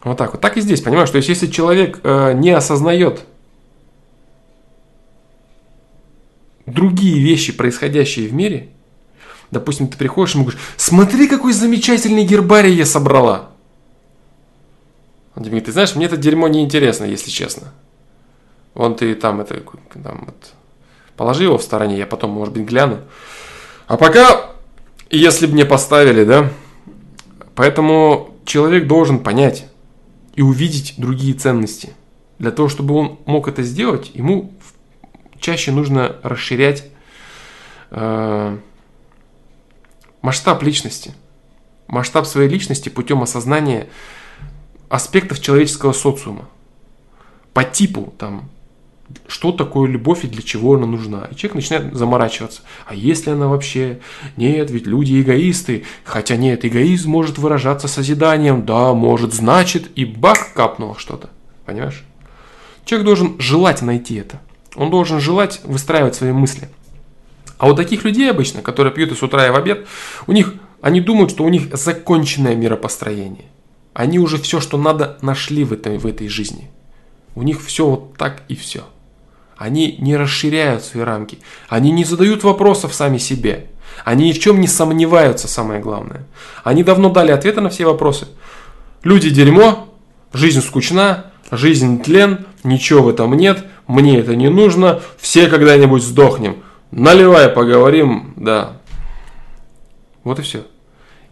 вот 0.03 0.17
так 0.17 0.33
вот. 0.33 0.41
Так 0.41 0.57
и 0.57 0.61
здесь, 0.61 0.81
понимаешь? 0.81 1.09
То 1.09 1.17
есть, 1.17 1.29
если 1.29 1.47
человек 1.47 1.99
э, 2.03 2.33
не 2.33 2.51
осознает 2.51 3.21
другие 6.65 7.21
вещи, 7.21 7.53
происходящие 7.53 8.27
в 8.27 8.33
мире, 8.33 8.69
допустим, 9.51 9.87
ты 9.87 9.97
приходишь 9.97 10.35
и 10.35 10.37
ему 10.37 10.45
говоришь, 10.45 10.61
смотри, 10.77 11.27
какой 11.27 11.53
замечательный 11.53 12.25
гербарий 12.25 12.73
я 12.73 12.85
собрала. 12.85 13.49
Он 15.35 15.43
тебе 15.43 15.51
говорит, 15.51 15.65
ты 15.65 15.71
знаешь, 15.71 15.95
мне 15.95 16.05
это 16.05 16.17
дерьмо 16.17 16.47
не 16.47 16.61
интересно, 16.61 17.05
если 17.05 17.29
честно. 17.29 17.73
Вон 18.73 18.95
ты 18.95 19.15
там 19.15 19.41
это, 19.41 19.61
там, 20.03 20.23
вот, 20.25 20.53
положи 21.15 21.43
его 21.43 21.57
в 21.57 21.63
стороне, 21.63 21.97
я 21.97 22.05
потом, 22.05 22.31
может 22.31 22.53
быть, 22.53 22.65
гляну. 22.65 22.99
А 23.87 23.97
пока, 23.97 24.49
если 25.09 25.45
бы 25.45 25.53
мне 25.53 25.65
поставили, 25.65 26.23
да, 26.23 26.51
поэтому 27.55 28.35
человек 28.45 28.87
должен 28.87 29.19
понять, 29.19 29.67
и 30.35 30.41
увидеть 30.41 30.95
другие 30.97 31.33
ценности. 31.33 31.93
Для 32.39 32.51
того, 32.51 32.69
чтобы 32.69 32.95
он 32.95 33.19
мог 33.25 33.47
это 33.47 33.63
сделать, 33.63 34.11
ему 34.13 34.53
чаще 35.39 35.71
нужно 35.71 36.15
расширять 36.23 36.85
э, 37.91 38.57
масштаб 40.21 40.63
личности. 40.63 41.13
Масштаб 41.87 42.25
своей 42.25 42.49
личности 42.49 42.89
путем 42.89 43.21
осознания 43.21 43.87
аспектов 44.89 45.39
человеческого 45.39 45.93
социума. 45.93 46.49
По 47.53 47.63
типу 47.63 48.13
там 48.17 48.49
что 49.27 49.51
такое 49.51 49.89
любовь 49.89 50.23
и 50.23 50.27
для 50.27 50.41
чего 50.41 50.75
она 50.75 50.85
нужна. 50.85 51.27
И 51.31 51.35
человек 51.35 51.55
начинает 51.55 51.93
заморачиваться. 51.93 52.61
А 52.85 52.95
если 52.95 53.31
она 53.31 53.47
вообще? 53.47 53.99
Нет, 54.37 54.71
ведь 54.71 54.87
люди 54.87 55.21
эгоисты. 55.21 55.85
Хотя 56.03 56.35
нет, 56.35 56.65
эгоизм 56.65 57.09
может 57.09 57.37
выражаться 57.37 57.87
созиданием. 57.87 58.65
Да, 58.65 58.93
может, 58.93 59.33
значит, 59.33 59.91
и 59.95 60.05
бах, 60.05 60.53
капнуло 60.53 60.95
что-то. 60.97 61.29
Понимаешь? 61.65 62.03
Человек 62.85 63.05
должен 63.05 63.39
желать 63.39 63.81
найти 63.81 64.15
это. 64.15 64.41
Он 64.75 64.89
должен 64.89 65.19
желать 65.19 65.61
выстраивать 65.63 66.15
свои 66.15 66.31
мысли. 66.31 66.69
А 67.57 67.69
у 67.69 67.75
таких 67.75 68.03
людей 68.03 68.29
обычно, 68.29 68.61
которые 68.61 68.93
пьют 68.93 69.11
и 69.11 69.15
с 69.15 69.23
утра, 69.23 69.47
и 69.47 69.51
в 69.51 69.55
обед, 69.55 69.87
у 70.27 70.31
них, 70.31 70.55
они 70.81 70.99
думают, 70.99 71.31
что 71.31 71.43
у 71.43 71.49
них 71.49 71.75
законченное 71.75 72.55
миропостроение. 72.55 73.45
Они 73.93 74.19
уже 74.19 74.37
все, 74.37 74.59
что 74.59 74.77
надо, 74.77 75.17
нашли 75.21 75.63
в 75.63 75.71
этой, 75.71 75.97
в 75.97 76.07
этой 76.07 76.27
жизни. 76.27 76.69
У 77.35 77.43
них 77.43 77.63
все 77.63 77.87
вот 77.87 78.17
так 78.17 78.43
и 78.47 78.55
все. 78.55 78.83
Они 79.57 79.97
не 79.99 80.15
расширяют 80.17 80.83
свои 80.83 81.03
рамки. 81.03 81.39
Они 81.69 81.91
не 81.91 82.03
задают 82.03 82.43
вопросов 82.43 82.93
сами 82.93 83.17
себе. 83.17 83.67
Они 84.03 84.29
ни 84.29 84.33
в 84.33 84.39
чем 84.39 84.59
не 84.59 84.67
сомневаются, 84.67 85.47
самое 85.47 85.79
главное. 85.79 86.25
Они 86.63 86.83
давно 86.83 87.09
дали 87.09 87.31
ответы 87.31 87.61
на 87.61 87.69
все 87.69 87.85
вопросы. 87.85 88.27
Люди 89.03 89.29
дерьмо, 89.29 89.93
жизнь 90.33 90.61
скучна, 90.61 91.31
жизнь 91.51 92.01
тлен, 92.01 92.45
ничего 92.63 93.03
в 93.03 93.09
этом 93.09 93.33
нет, 93.35 93.63
мне 93.87 94.19
это 94.19 94.35
не 94.35 94.49
нужно, 94.49 95.01
все 95.17 95.47
когда-нибудь 95.47 96.03
сдохнем. 96.03 96.63
Наливай, 96.91 97.49
поговорим, 97.49 98.33
да. 98.35 98.77
Вот 100.23 100.39
и 100.39 100.41
все. 100.41 100.65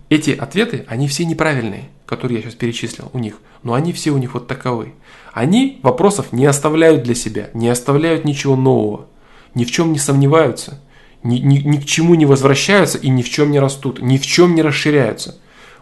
Эти 0.10 0.31
ответы, 0.31 0.85
они 0.88 1.07
все 1.07 1.23
неправильные, 1.26 1.89
которые 2.06 2.38
я 2.38 2.43
сейчас 2.43 2.56
перечислил 2.56 3.10
у 3.14 3.19
них, 3.19 3.35
но 3.64 3.73
они 3.73 3.93
все 3.93 4.11
у 4.11 4.18
них 4.18 4.34
вот 4.34 4.48
таковы. 4.48 4.93
Они 5.31 5.79
вопросов 5.81 6.33
не 6.33 6.45
оставляют 6.45 7.03
для 7.03 7.15
себя, 7.15 7.49
не 7.53 7.69
оставляют 7.69 8.25
ничего 8.25 8.55
нового, 8.55 9.07
ни 9.55 9.63
в 9.63 9.71
чем 9.71 9.93
не 9.93 9.99
сомневаются, 9.99 10.81
ни, 11.23 11.37
ни, 11.37 11.59
ни 11.59 11.77
к 11.77 11.85
чему 11.85 12.15
не 12.15 12.25
возвращаются 12.25 12.97
и 12.97 13.09
ни 13.09 13.21
в 13.21 13.29
чем 13.29 13.51
не 13.51 13.59
растут, 13.59 14.01
ни 14.01 14.17
в 14.17 14.25
чем 14.25 14.55
не 14.55 14.61
расширяются. 14.61 15.37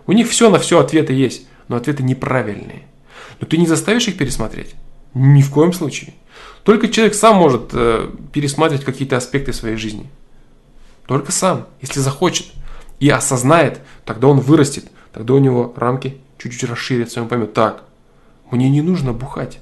У 0.06 0.12
них 0.12 0.30
все 0.30 0.50
на 0.50 0.60
все 0.60 0.80
ответы 0.80 1.14
есть, 1.14 1.48
но 1.68 1.78
ответы 1.78 2.04
неправильные. 2.04 2.84
Но 3.40 3.48
ты 3.48 3.58
не 3.58 3.68
заставишь 3.68 4.08
их 4.08 4.18
пересмотреть? 4.18 4.76
Ни 5.14 5.42
в 5.42 5.50
коем 5.50 5.74
случае. 5.74 6.14
Только 6.64 6.88
человек 6.88 7.16
сам 7.16 7.38
может 7.38 7.70
э, 7.74 8.12
пересматривать 8.32 8.86
какие-то 8.86 9.18
аспекты 9.18 9.54
своей 9.54 9.78
жизни. 9.78 10.10
Только 11.08 11.32
сам, 11.32 11.68
если 11.82 12.00
захочет 12.00 12.48
и 13.00 13.10
осознает, 13.10 13.80
тогда 14.06 14.28
он 14.28 14.40
вырастет, 14.40 14.86
тогда 15.12 15.34
у 15.34 15.40
него 15.40 15.74
рамки 15.76 16.18
чуть-чуть 16.38 16.70
расширятся, 16.70 17.22
он 17.22 17.28
поймет, 17.28 17.54
так, 17.54 17.86
мне 18.52 18.70
не 18.70 18.82
нужно 18.82 19.14
бухать, 19.14 19.60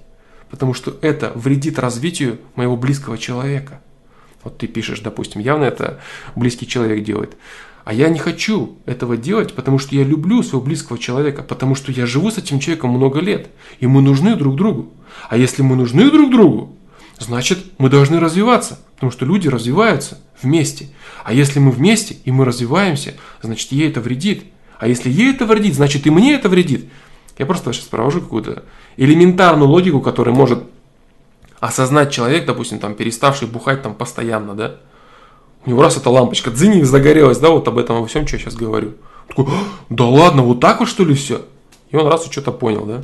потому 0.49 0.73
что 0.73 0.97
это 1.01 1.31
вредит 1.35 1.79
развитию 1.79 2.39
моего 2.55 2.77
близкого 2.77 3.17
человека. 3.17 3.81
Вот 4.43 4.57
ты 4.57 4.67
пишешь, 4.67 5.01
допустим, 5.01 5.41
явно 5.41 5.65
это 5.65 5.99
близкий 6.35 6.67
человек 6.67 7.03
делает. 7.03 7.35
А 7.87 7.93
я 7.93 8.09
не 8.09 8.19
хочу 8.19 8.77
этого 8.85 9.15
делать, 9.15 9.53
потому 9.53 9.79
что 9.79 9.95
я 9.95 10.03
люблю 10.03 10.43
своего 10.43 10.61
близкого 10.61 10.99
человека, 10.99 11.41
потому 11.41 11.73
что 11.73 11.91
я 11.91 12.05
живу 12.05 12.29
с 12.31 12.37
этим 12.37 12.59
человеком 12.59 12.89
много 12.89 13.21
лет, 13.21 13.47
и 13.79 13.87
мы 13.87 14.01
нужны 14.01 14.35
друг 14.35 14.57
другу. 14.57 14.91
А 15.29 15.37
если 15.37 15.61
мы 15.61 15.77
нужны 15.77 16.11
друг 16.11 16.29
другу, 16.29 16.75
значит 17.17 17.59
мы 17.77 17.89
должны 17.89 18.19
развиваться, 18.19 18.79
потому 18.95 19.11
что 19.11 19.25
люди 19.25 19.47
развиваются 19.47 20.19
вместе. 20.41 20.89
А 21.23 21.33
если 21.33 21.59
мы 21.59 21.71
вместе 21.71 22.17
и 22.25 22.31
мы 22.31 22.43
развиваемся, 22.43 23.13
значит 23.41 23.71
ей 23.71 23.89
это 23.89 24.01
вредит. 24.01 24.43
А 24.79 24.87
если 24.87 25.09
ей 25.09 25.33
это 25.33 25.45
вредит, 25.45 25.75
значит 25.75 26.05
и 26.05 26.09
мне 26.09 26.33
это 26.33 26.49
вредит. 26.49 26.89
Я 27.37 27.45
просто 27.45 27.71
сейчас 27.71 27.85
провожу 27.85 28.21
какую-то 28.21 28.63
элементарную 28.97 29.69
логику, 29.69 30.01
которая 30.01 30.33
может 30.33 30.63
осознать 31.59 32.11
человек, 32.11 32.45
допустим, 32.45 32.79
там, 32.79 32.95
переставший 32.95 33.47
бухать 33.47 33.81
там 33.81 33.93
постоянно, 33.93 34.53
да, 34.53 34.75
у 35.65 35.69
него 35.69 35.81
раз 35.81 35.97
эта 35.97 36.09
лампочка 36.09 36.51
дзынь 36.51 36.83
загорелась, 36.83 37.39
да, 37.39 37.49
вот 37.49 37.67
об 37.67 37.77
этом 37.77 38.01
во 38.01 38.07
всем, 38.07 38.25
что 38.25 38.37
я 38.37 38.43
сейчас 38.43 38.55
говорю. 38.55 38.93
Он 39.29 39.45
такой, 39.45 39.45
«А, 39.47 39.63
да 39.89 40.05
ладно, 40.05 40.41
вот 40.43 40.59
так 40.59 40.79
вот 40.79 40.87
что 40.87 41.03
ли 41.03 41.13
все? 41.13 41.41
И 41.89 41.95
он 41.95 42.07
раз 42.07 42.27
и 42.27 42.31
что-то 42.31 42.51
понял, 42.51 42.85
да. 42.85 43.01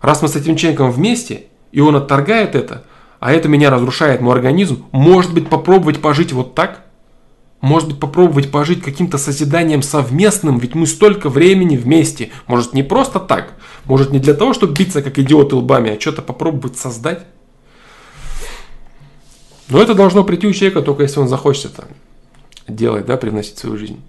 Раз 0.00 0.22
мы 0.22 0.28
с 0.28 0.36
этим 0.36 0.56
человеком 0.56 0.90
вместе, 0.90 1.46
и 1.72 1.80
он 1.80 1.96
отторгает 1.96 2.54
это, 2.54 2.84
а 3.20 3.32
это 3.32 3.48
меня 3.48 3.70
разрушает 3.70 4.20
мой 4.20 4.34
организм, 4.34 4.86
может 4.92 5.32
быть 5.32 5.48
попробовать 5.48 6.00
пожить 6.00 6.32
вот 6.32 6.54
так– 6.54 6.84
Может 7.60 7.88
быть, 7.88 8.00
попробовать 8.00 8.50
пожить 8.52 8.82
каким-то 8.82 9.18
созиданием 9.18 9.82
совместным, 9.82 10.58
ведь 10.58 10.74
мы 10.74 10.86
столько 10.86 11.28
времени 11.28 11.76
вместе. 11.76 12.30
Может, 12.46 12.72
не 12.72 12.84
просто 12.84 13.18
так, 13.18 13.54
может, 13.84 14.10
не 14.10 14.20
для 14.20 14.34
того, 14.34 14.54
чтобы 14.54 14.74
биться 14.74 15.02
как 15.02 15.18
идиоты 15.18 15.56
лбами, 15.56 15.96
а 15.96 16.00
что-то 16.00 16.22
попробовать 16.22 16.78
создать. 16.78 17.24
Но 19.68 19.82
это 19.82 19.94
должно 19.94 20.24
прийти 20.24 20.46
у 20.46 20.52
человека 20.52 20.82
только 20.82 21.02
если 21.02 21.20
он 21.20 21.28
захочет 21.28 21.72
это 21.72 21.88
делать, 22.68 23.06
да, 23.06 23.16
привносить 23.16 23.56
в 23.56 23.58
свою 23.58 23.76
жизнь. 23.76 24.00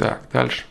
Так, 0.00 0.22
дальше. 0.32 0.64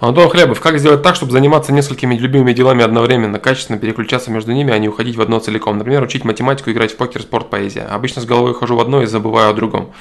Антон 0.00 0.28
Хлебов, 0.28 0.60
как 0.60 0.80
сделать 0.80 1.04
так, 1.04 1.14
чтобы 1.14 1.30
заниматься 1.30 1.72
несколькими 1.72 2.16
любимыми 2.16 2.52
делами 2.52 2.82
одновременно, 2.82 3.38
качественно 3.38 3.78
переключаться 3.78 4.32
между 4.32 4.50
ними, 4.50 4.72
а 4.72 4.78
не 4.80 4.88
уходить 4.88 5.14
в 5.14 5.20
одно 5.20 5.38
целиком? 5.38 5.78
Например, 5.78 6.02
учить 6.02 6.24
математику, 6.24 6.72
играть 6.72 6.90
в 6.90 6.96
покер, 6.96 7.22
спорт, 7.22 7.48
поэзия. 7.48 7.82
Обычно 7.82 8.22
с 8.22 8.24
головой 8.24 8.54
хожу 8.54 8.74
в 8.74 8.80
одно 8.80 9.02
и 9.02 9.06
забываю 9.06 9.50
о 9.50 9.54
другом. 9.54 9.92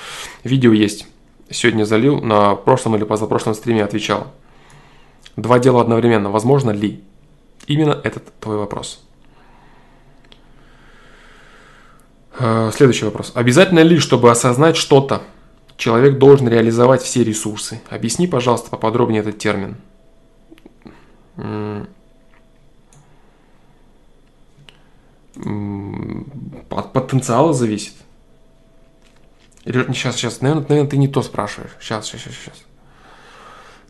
Видео 0.43 0.73
есть. 0.73 1.05
Сегодня 1.51 1.83
залил, 1.83 2.19
на 2.21 2.55
прошлом 2.55 2.95
или 2.95 3.03
позапрошлом 3.03 3.53
стриме 3.53 3.83
отвечал. 3.83 4.33
Два 5.35 5.59
дела 5.59 5.81
одновременно. 5.81 6.31
Возможно 6.31 6.71
ли? 6.71 7.03
Именно 7.67 8.01
этот 8.03 8.23
твой 8.39 8.57
вопрос. 8.57 8.99
Э, 8.99 9.07
следующий 12.37 13.05
вопрос. 13.05 13.31
Обязательно 13.35 13.79
ли, 13.79 13.97
чтобы 13.97 14.29
осознать 14.31 14.77
что-то, 14.77 15.23
человек 15.75 16.17
должен 16.17 16.47
реализовать 16.47 17.01
все 17.01 17.23
ресурсы? 17.23 17.81
Объясни, 17.89 18.27
пожалуйста, 18.27 18.69
поподробнее 18.69 19.21
этот 19.21 19.37
термин. 19.37 19.77
От 26.69 26.93
потенциала 26.93 27.53
зависит. 27.53 27.93
Сейчас, 29.65 30.15
сейчас, 30.15 30.41
наверное, 30.41 30.65
наверное, 30.69 30.89
ты 30.89 30.97
не 30.97 31.07
то 31.07 31.21
спрашиваешь. 31.21 31.71
Сейчас, 31.79 32.05
сейчас, 32.05 32.21
сейчас, 32.21 32.35
сейчас. 32.35 32.55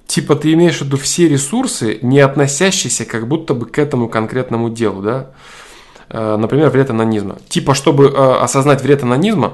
Типа 0.08 0.36
ты 0.36 0.54
имеешь 0.54 0.78
в 0.78 0.82
виду 0.84 0.98
все 0.98 1.28
ресурсы, 1.28 2.00
не 2.02 2.20
относящиеся 2.20 3.06
как 3.06 3.28
будто 3.28 3.54
бы 3.54 3.66
к 3.66 3.78
этому 3.78 4.08
конкретному 4.10 4.70
делу, 4.70 5.02
да? 5.02 5.32
Э, 6.10 6.38
например, 6.38 6.70
вред 6.70 6.90
анонизма. 6.90 7.38
Типа, 7.50 7.74
чтобы 7.74 8.06
э, 8.06 8.40
осознать 8.40 8.82
вред 8.82 9.04
анонизма, 9.04 9.54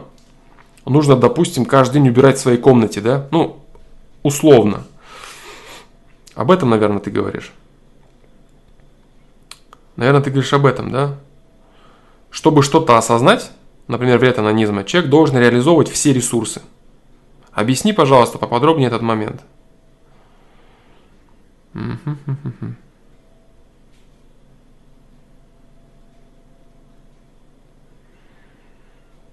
нужно, 0.86 1.16
допустим, 1.16 1.66
каждый 1.66 1.96
день 1.96 2.10
убирать 2.10 2.38
в 2.38 2.42
своей 2.42 2.58
комнате, 2.58 3.02
да? 3.02 3.28
Ну, 3.32 3.60
условно. 4.22 4.84
Об 6.36 6.52
этом, 6.52 6.70
наверное, 6.70 7.00
ты 7.00 7.12
говоришь. 7.12 7.52
Наверное, 9.96 10.22
ты 10.22 10.32
говоришь 10.32 10.54
об 10.54 10.66
этом, 10.66 10.92
да? 10.92 11.16
Чтобы 12.30 12.64
что-то 12.64 12.98
осознать, 12.98 13.52
например, 13.88 14.18
вред 14.18 14.40
анонизма, 14.40 14.84
человек 14.84 15.10
должен 15.10 15.38
реализовывать 15.38 15.90
все 15.90 16.14
ресурсы. 16.14 16.62
Объясни, 17.52 17.94
пожалуйста, 17.94 18.40
поподробнее 18.40 18.88
этот 18.88 19.04
момент. 19.04 19.42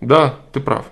Да, 0.00 0.36
ты 0.52 0.60
прав. 0.60 0.86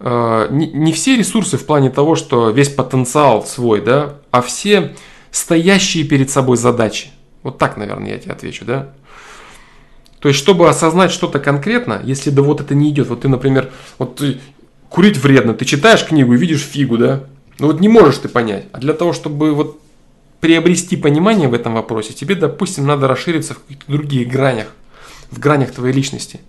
Не, 0.00 0.70
не 0.72 0.92
все 0.92 1.16
ресурсы 1.16 1.56
в 1.56 1.66
плане 1.66 1.90
того, 1.90 2.14
что 2.14 2.50
весь 2.50 2.68
потенциал 2.68 3.44
свой, 3.44 3.80
да, 3.80 4.14
а 4.30 4.42
все 4.42 4.94
стоящие 5.30 6.04
перед 6.04 6.30
собой 6.30 6.56
задачи. 6.56 7.08
Вот 7.42 7.58
так, 7.58 7.76
наверное, 7.76 8.10
я 8.10 8.18
тебе 8.18 8.32
отвечу, 8.32 8.64
да. 8.64 8.90
То 10.20 10.28
есть, 10.28 10.40
чтобы 10.40 10.68
осознать 10.68 11.10
что-то 11.10 11.38
конкретно, 11.38 12.00
если 12.04 12.30
да 12.30 12.42
вот 12.42 12.60
это 12.60 12.74
не 12.74 12.90
идет, 12.90 13.08
вот 13.08 13.20
ты, 13.22 13.28
например, 13.28 13.70
вот 13.98 14.16
ты, 14.16 14.40
курить 14.88 15.16
вредно, 15.16 15.54
ты 15.54 15.64
читаешь 15.64 16.04
книгу 16.04 16.32
и 16.34 16.36
видишь 16.36 16.62
фигу, 16.62 16.96
да, 16.96 17.24
ну 17.58 17.68
вот 17.68 17.80
не 17.80 17.88
можешь 17.88 18.18
ты 18.18 18.28
понять. 18.28 18.66
А 18.72 18.78
для 18.78 18.94
того, 18.94 19.12
чтобы 19.12 19.52
вот 19.52 19.80
приобрести 20.40 20.96
понимание 20.96 21.48
в 21.48 21.54
этом 21.54 21.74
вопросе, 21.74 22.14
тебе, 22.14 22.36
допустим, 22.36 22.86
надо 22.86 23.08
расшириться 23.08 23.54
в 23.54 23.60
каких-то 23.60 23.90
других 23.90 24.28
гранях, 24.28 24.68
в 25.30 25.38
гранях 25.40 25.72
твоей 25.72 25.92
личности 25.92 26.40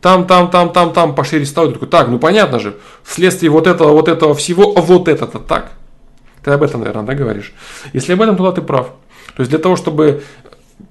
там, 0.00 0.26
там, 0.26 0.50
там, 0.50 0.72
там, 0.72 0.92
там 0.92 1.14
пошире 1.14 1.46
стал. 1.46 1.72
такой, 1.72 1.88
так, 1.88 2.08
ну 2.08 2.18
понятно 2.18 2.58
же, 2.58 2.76
вследствие 3.02 3.50
вот 3.50 3.66
этого, 3.66 3.92
вот 3.92 4.08
этого 4.08 4.34
всего, 4.34 4.72
вот 4.72 5.08
это-то 5.08 5.38
так. 5.38 5.72
Ты 6.44 6.50
об 6.52 6.62
этом, 6.62 6.80
наверное, 6.80 7.04
да, 7.04 7.14
говоришь? 7.14 7.52
Если 7.92 8.12
об 8.12 8.22
этом, 8.22 8.36
то 8.36 8.52
ты 8.52 8.62
прав. 8.62 8.92
То 9.34 9.40
есть 9.40 9.50
для 9.50 9.58
того, 9.58 9.76
чтобы 9.76 10.22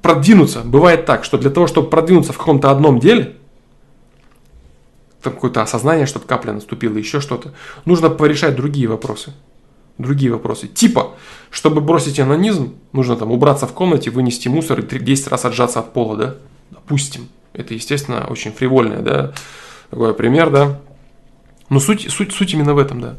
продвинуться, 0.01 0.61
бывает 0.65 1.05
так, 1.05 1.23
что 1.23 1.37
для 1.37 1.49
того, 1.49 1.67
чтобы 1.67 1.89
продвинуться 1.89 2.33
в 2.33 2.37
каком-то 2.37 2.71
одном 2.71 2.99
деле, 2.99 3.35
там 5.21 5.33
какое-то 5.33 5.61
осознание, 5.61 6.05
чтобы 6.05 6.25
капля 6.25 6.53
наступила, 6.53 6.97
еще 6.97 7.21
что-то, 7.21 7.53
нужно 7.85 8.09
порешать 8.09 8.55
другие 8.55 8.87
вопросы. 8.87 9.33
Другие 9.97 10.31
вопросы. 10.31 10.67
Типа, 10.67 11.13
чтобы 11.49 11.79
бросить 11.79 12.19
анонизм, 12.19 12.75
нужно 12.91 13.15
там 13.15 13.31
убраться 13.31 13.65
в 13.65 13.71
комнате, 13.71 14.11
вынести 14.11 14.49
мусор 14.49 14.81
и 14.81 14.99
10 14.99 15.27
раз 15.27 15.45
отжаться 15.45 15.79
от 15.79 15.93
пола, 15.93 16.17
да? 16.17 16.35
Допустим. 16.69 17.29
Это, 17.55 17.73
естественно, 17.73 18.27
очень 18.29 18.51
фривольное, 18.51 18.99
да, 18.99 19.33
такой 19.89 20.13
пример, 20.13 20.49
да. 20.49 20.81
Но 21.69 21.79
суть, 21.79 22.11
суть, 22.11 22.33
суть 22.33 22.53
именно 22.53 22.73
в 22.73 22.77
этом, 22.77 22.99
да. 23.01 23.15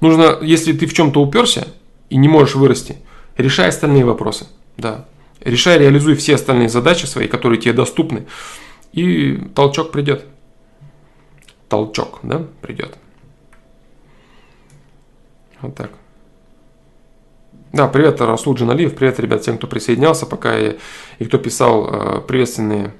Нужно, 0.00 0.38
если 0.42 0.72
ты 0.72 0.86
в 0.86 0.94
чем-то 0.94 1.20
уперся 1.20 1.66
и 2.10 2.16
не 2.16 2.28
можешь 2.28 2.54
вырасти, 2.54 2.98
решай 3.36 3.68
остальные 3.68 4.04
вопросы, 4.04 4.46
да. 4.76 5.06
Решай, 5.40 5.78
реализуй 5.78 6.14
все 6.16 6.34
остальные 6.34 6.68
задачи 6.68 7.06
свои, 7.06 7.26
которые 7.26 7.58
тебе 7.58 7.72
доступны, 7.72 8.26
и 8.92 9.36
толчок 9.54 9.92
придет. 9.92 10.26
Толчок, 11.68 12.20
да, 12.22 12.44
придет. 12.60 12.98
Вот 15.62 15.74
так. 15.74 15.90
Да, 17.72 17.86
привет, 17.86 18.20
Расул 18.20 18.54
Джаналиев, 18.54 18.94
привет, 18.94 19.20
ребят, 19.20 19.42
всем, 19.42 19.56
кто 19.56 19.68
присоединялся, 19.68 20.26
пока 20.26 20.58
и, 20.58 20.76
и 21.18 21.24
кто 21.24 21.38
писал 21.38 21.88
э, 21.88 22.20
приветственные 22.20 22.92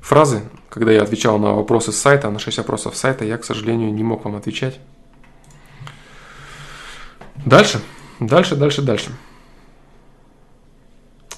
фразы, 0.00 0.42
когда 0.68 0.92
я 0.92 1.02
отвечал 1.02 1.38
на 1.38 1.52
вопросы 1.52 1.92
с 1.92 1.96
сайта, 1.96 2.30
на 2.30 2.38
6 2.38 2.58
вопросов 2.58 2.96
сайта, 2.96 3.24
я, 3.24 3.38
к 3.38 3.44
сожалению, 3.44 3.92
не 3.92 4.02
мог 4.02 4.24
вам 4.24 4.36
отвечать. 4.36 4.80
Дальше, 7.44 7.80
дальше, 8.18 8.56
дальше, 8.56 8.82
дальше. 8.82 9.10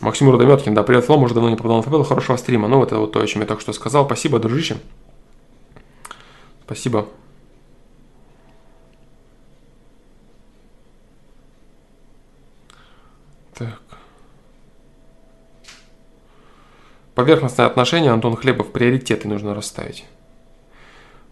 Максим 0.00 0.30
Рудометкин, 0.30 0.74
да, 0.74 0.82
привет, 0.82 1.04
Флом, 1.04 1.22
уже 1.22 1.34
давно 1.34 1.48
не 1.48 1.56
попадал 1.56 1.76
на 1.76 1.82
ФБ, 1.84 2.08
хорошего 2.08 2.36
стрима. 2.36 2.66
Ну, 2.66 2.82
это 2.82 2.98
вот 2.98 3.12
то, 3.12 3.20
о 3.20 3.26
чем 3.26 3.42
я 3.42 3.46
только 3.46 3.62
что 3.62 3.72
сказал. 3.72 4.04
Спасибо, 4.04 4.40
дружище. 4.40 4.78
Спасибо. 6.64 7.06
Так. 13.54 13.80
Поверхностное 17.14 17.66
отношение, 17.66 18.10
Антон 18.10 18.36
Хлебов, 18.36 18.72
приоритеты 18.72 19.28
нужно 19.28 19.54
расставить. 19.54 20.04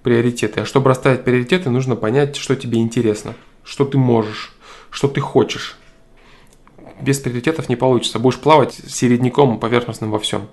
Приоритеты. 0.02 0.60
А 0.60 0.64
чтобы 0.66 0.88
расставить 0.88 1.24
приоритеты, 1.24 1.70
нужно 1.70 1.96
понять, 1.96 2.36
что 2.36 2.54
тебе 2.54 2.78
интересно, 2.80 3.34
что 3.64 3.86
ты 3.86 3.96
можешь, 3.96 4.52
что 4.90 5.08
ты 5.08 5.20
хочешь. 5.20 5.78
Без 7.00 7.18
приоритетов 7.18 7.70
не 7.70 7.76
получится. 7.76 8.18
Будешь 8.18 8.38
плавать 8.38 8.74
середняком 8.74 9.58
поверхностным 9.58 10.10
во 10.10 10.18
всем. 10.18 10.48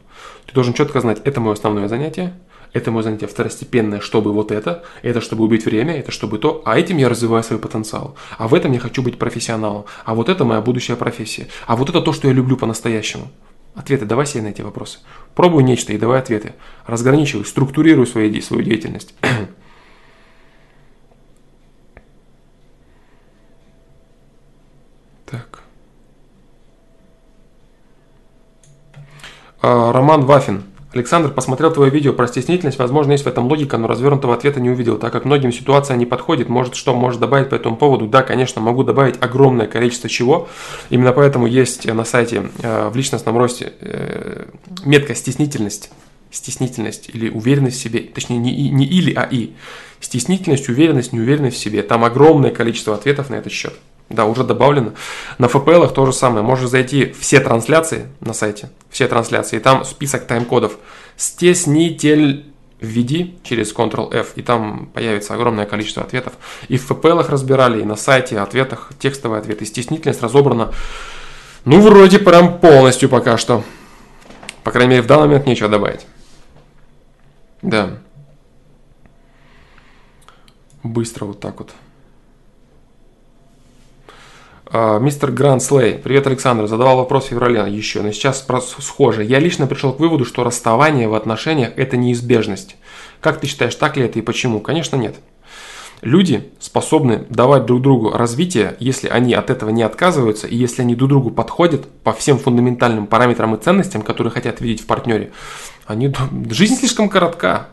Ты 0.46 0.54
должен 0.54 0.74
четко 0.74 1.02
знать, 1.02 1.22
это 1.26 1.42
мое 1.42 1.54
основное 1.54 1.90
занятие, 1.90 2.34
это 2.72 2.92
мое 2.92 3.04
занятие 3.04 3.28
второстепенное, 3.28 4.00
чтобы 4.00 4.32
вот 4.32 4.52
это, 4.52 4.86
это 5.02 5.20
чтобы 5.20 5.44
убить 5.44 5.66
время, 5.66 5.98
это 5.98 6.12
чтобы 6.12 6.38
то, 6.38 6.62
а 6.64 6.80
этим 6.80 6.98
я 6.98 7.10
развиваю 7.10 7.44
свой 7.44 7.60
потенциал, 7.60 8.16
а 8.38 8.48
в 8.48 8.54
этом 8.54 8.72
я 8.72 8.80
хочу 8.80 9.02
быть 9.02 9.18
профессионалом, 9.18 9.86
а 10.06 10.16
вот 10.16 10.30
это 10.30 10.46
моя 10.46 10.62
будущая 10.62 10.96
профессия, 10.96 11.48
а 11.66 11.76
вот 11.76 11.90
это 11.90 12.02
то, 12.02 12.14
что 12.14 12.28
я 12.28 12.34
люблю 12.34 12.56
по-настоящему. 12.56 13.30
Ответы 13.78 14.06
давай 14.06 14.26
себе 14.26 14.42
на 14.42 14.48
эти 14.48 14.64
вопросы. 14.64 14.98
Пробуй 15.36 15.62
нечто 15.62 15.94
и 15.94 16.00
давай 16.00 16.20
ответы. 16.20 16.56
Разграничивай, 16.88 17.46
структурируй 17.46 18.08
свою, 18.08 18.42
свою 18.42 18.64
деятельность. 18.64 19.14
так. 25.28 25.62
А, 29.62 29.94
Роман 29.94 30.26
Вафин. 30.26 30.64
Александр, 30.98 31.32
посмотрел 31.32 31.72
твое 31.72 31.92
видео 31.92 32.12
про 32.12 32.28
стеснительность, 32.28 32.80
возможно, 32.80 33.12
есть 33.12 33.24
в 33.24 33.28
этом 33.28 33.48
логика, 33.48 33.78
но 33.78 33.88
развернутого 33.88 34.34
ответа 34.34 34.60
не 34.60 34.70
увидел, 34.70 34.98
так 34.98 35.14
как 35.14 35.26
многим 35.26 35.52
ситуация 35.52 35.96
не 35.96 36.06
подходит. 36.06 36.50
Может, 36.50 36.76
что 36.76 36.96
можешь 36.96 37.20
добавить 37.20 37.50
по 37.50 37.56
этому 37.56 37.78
поводу? 37.78 38.08
Да, 38.08 38.24
конечно, 38.24 38.62
могу 38.62 38.84
добавить 38.84 39.16
огромное 39.22 39.68
количество 39.68 40.10
чего. 40.10 40.48
Именно 40.90 41.14
поэтому 41.14 41.46
есть 41.46 41.86
на 41.86 42.04
сайте 42.04 42.50
э, 42.62 42.90
в 42.90 42.96
личностном 42.96 43.38
росте 43.38 43.74
э, 43.80 44.46
метка 44.84 45.16
стеснительность 45.16 45.92
стеснительность 46.30 47.10
или 47.14 47.30
уверенность 47.30 47.78
в 47.78 47.82
себе, 47.82 48.02
точнее 48.02 48.38
не, 48.38 48.70
не 48.70 48.86
или, 48.86 49.14
а 49.14 49.24
и. 49.24 49.54
Стеснительность, 50.00 50.68
уверенность, 50.70 51.14
неуверенность 51.14 51.58
в 51.58 51.60
себе. 51.60 51.82
Там 51.84 52.04
огромное 52.04 52.52
количество 52.52 52.94
ответов 52.94 53.30
на 53.30 53.36
этот 53.36 53.54
счет. 53.54 53.74
Да, 54.10 54.26
уже 54.26 54.44
добавлено. 54.44 54.94
На 55.38 55.46
FPL 55.46 55.92
то 55.92 56.06
же 56.06 56.14
самое. 56.14 56.42
Можешь 56.44 56.70
зайти 56.70 57.14
все 57.20 57.40
трансляции 57.40 58.08
на 58.22 58.34
сайте, 58.34 58.70
все 58.90 59.08
трансляции, 59.08 59.58
и 59.58 59.60
там 59.60 59.84
список 59.84 60.26
тайм-кодов. 60.26 60.78
Стеснитель 61.18 62.46
введи 62.80 63.38
через 63.44 63.74
Ctrl-F, 63.74 64.34
и 64.36 64.42
там 64.42 64.90
появится 64.94 65.34
огромное 65.34 65.66
количество 65.66 66.04
ответов. 66.04 66.34
И 66.68 66.78
в 66.78 66.90
FPL 66.90 67.28
разбирали, 67.28 67.82
и 67.82 67.86
на 67.86 67.96
сайте, 67.96 68.40
ответах, 68.40 68.92
текстовые 69.00 69.40
ответы. 69.40 69.66
Стеснительность 69.66 70.22
разобрана, 70.22 70.72
ну, 71.66 71.82
вроде 71.82 72.20
прям 72.20 72.60
полностью 72.60 73.10
пока 73.10 73.38
что. 73.38 73.64
По 74.64 74.72
крайней 74.72 74.92
мере, 74.92 75.02
в 75.02 75.08
данный 75.08 75.28
момент 75.28 75.48
нечего 75.48 75.68
добавить. 75.68 76.06
Да. 77.62 77.98
Быстро 80.84 81.26
вот 81.26 81.40
так 81.40 81.60
вот. 81.60 81.74
А, 84.70 85.00
мистер 85.00 85.32
Гранд 85.32 85.64
Слей, 85.64 85.94
привет, 85.94 86.28
Александр. 86.28 86.68
Задавал 86.68 86.98
вопрос 86.98 87.26
в 87.26 87.28
феврале 87.30 87.72
еще, 87.74 88.02
но 88.02 88.12
сейчас 88.12 88.46
схоже. 88.80 89.24
Я 89.24 89.40
лично 89.40 89.66
пришел 89.66 89.94
к 89.94 90.00
выводу, 90.00 90.26
что 90.26 90.44
расставание 90.44 91.08
в 91.08 91.14
отношениях– 91.14 91.72
это 91.78 91.96
неизбежность. 91.96 92.76
Как 93.22 93.40
ты 93.40 93.48
считаешь, 93.48 93.76
так 93.76 93.96
ли 93.96 94.04
это 94.04 94.20
и 94.20 94.22
почему? 94.22 94.60
Конечно, 94.60 94.98
нет. 94.98 95.16
Люди 96.02 96.50
способны 96.60 97.26
давать 97.30 97.66
друг 97.66 97.82
другу 97.82 98.12
развитие, 98.12 98.76
если 98.80 99.08
они 99.08 99.34
от 99.34 99.50
этого 99.50 99.70
не 99.70 99.84
отказываются, 99.84 100.48
и 100.48 100.58
если 100.58 100.82
они 100.82 100.96
друг 100.96 101.10
другу 101.10 101.32
подходят 101.32 101.88
по 102.04 102.12
всем 102.12 102.38
фундаментальным 102.38 103.08
параметрам 103.08 103.56
и 103.56 103.64
ценностям, 103.64 104.02
которые 104.02 104.32
хотят 104.32 104.60
видеть 104.60 104.82
в 104.82 104.86
партнере. 104.86 105.32
Они... 105.86 106.14
Жизнь 106.50 106.76
слишком 106.76 107.08
коротка, 107.08 107.70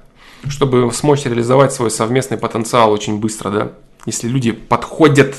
чтобы 0.49 0.89
смочь 0.93 1.25
реализовать 1.25 1.73
свой 1.73 1.91
совместный 1.91 2.39
потенциал 2.39 2.93
очень 2.93 3.19
быстро, 3.19 3.51
да? 3.51 3.73
Если 4.07 4.29
люди 4.29 4.53
подходят 4.53 5.35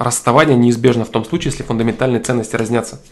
расставание 0.00 0.56
неизбежно 0.56 1.04
в 1.04 1.10
том 1.10 1.24
случае, 1.26 1.50
если 1.52 1.62
фундаментальные 1.62 2.20
ценности 2.20 2.56
разнятся. 2.56 3.02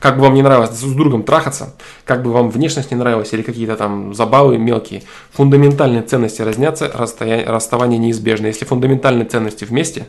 Как 0.00 0.16
бы 0.16 0.22
вам 0.22 0.34
не 0.34 0.42
нравилось 0.42 0.70
с 0.70 0.82
другом 0.82 1.22
трахаться, 1.22 1.76
как 2.04 2.24
бы 2.24 2.32
вам 2.32 2.50
внешность 2.50 2.90
не 2.90 2.96
нравилась 2.96 3.32
или 3.34 3.42
какие-то 3.42 3.76
там 3.76 4.14
забавы 4.14 4.58
мелкие, 4.58 5.02
фундаментальные 5.30 6.02
ценности 6.02 6.42
разнятся, 6.42 6.90
расставание 6.90 7.98
неизбежно. 7.98 8.46
Если 8.46 8.64
фундаментальные 8.64 9.26
ценности 9.26 9.64
вместе, 9.64 10.06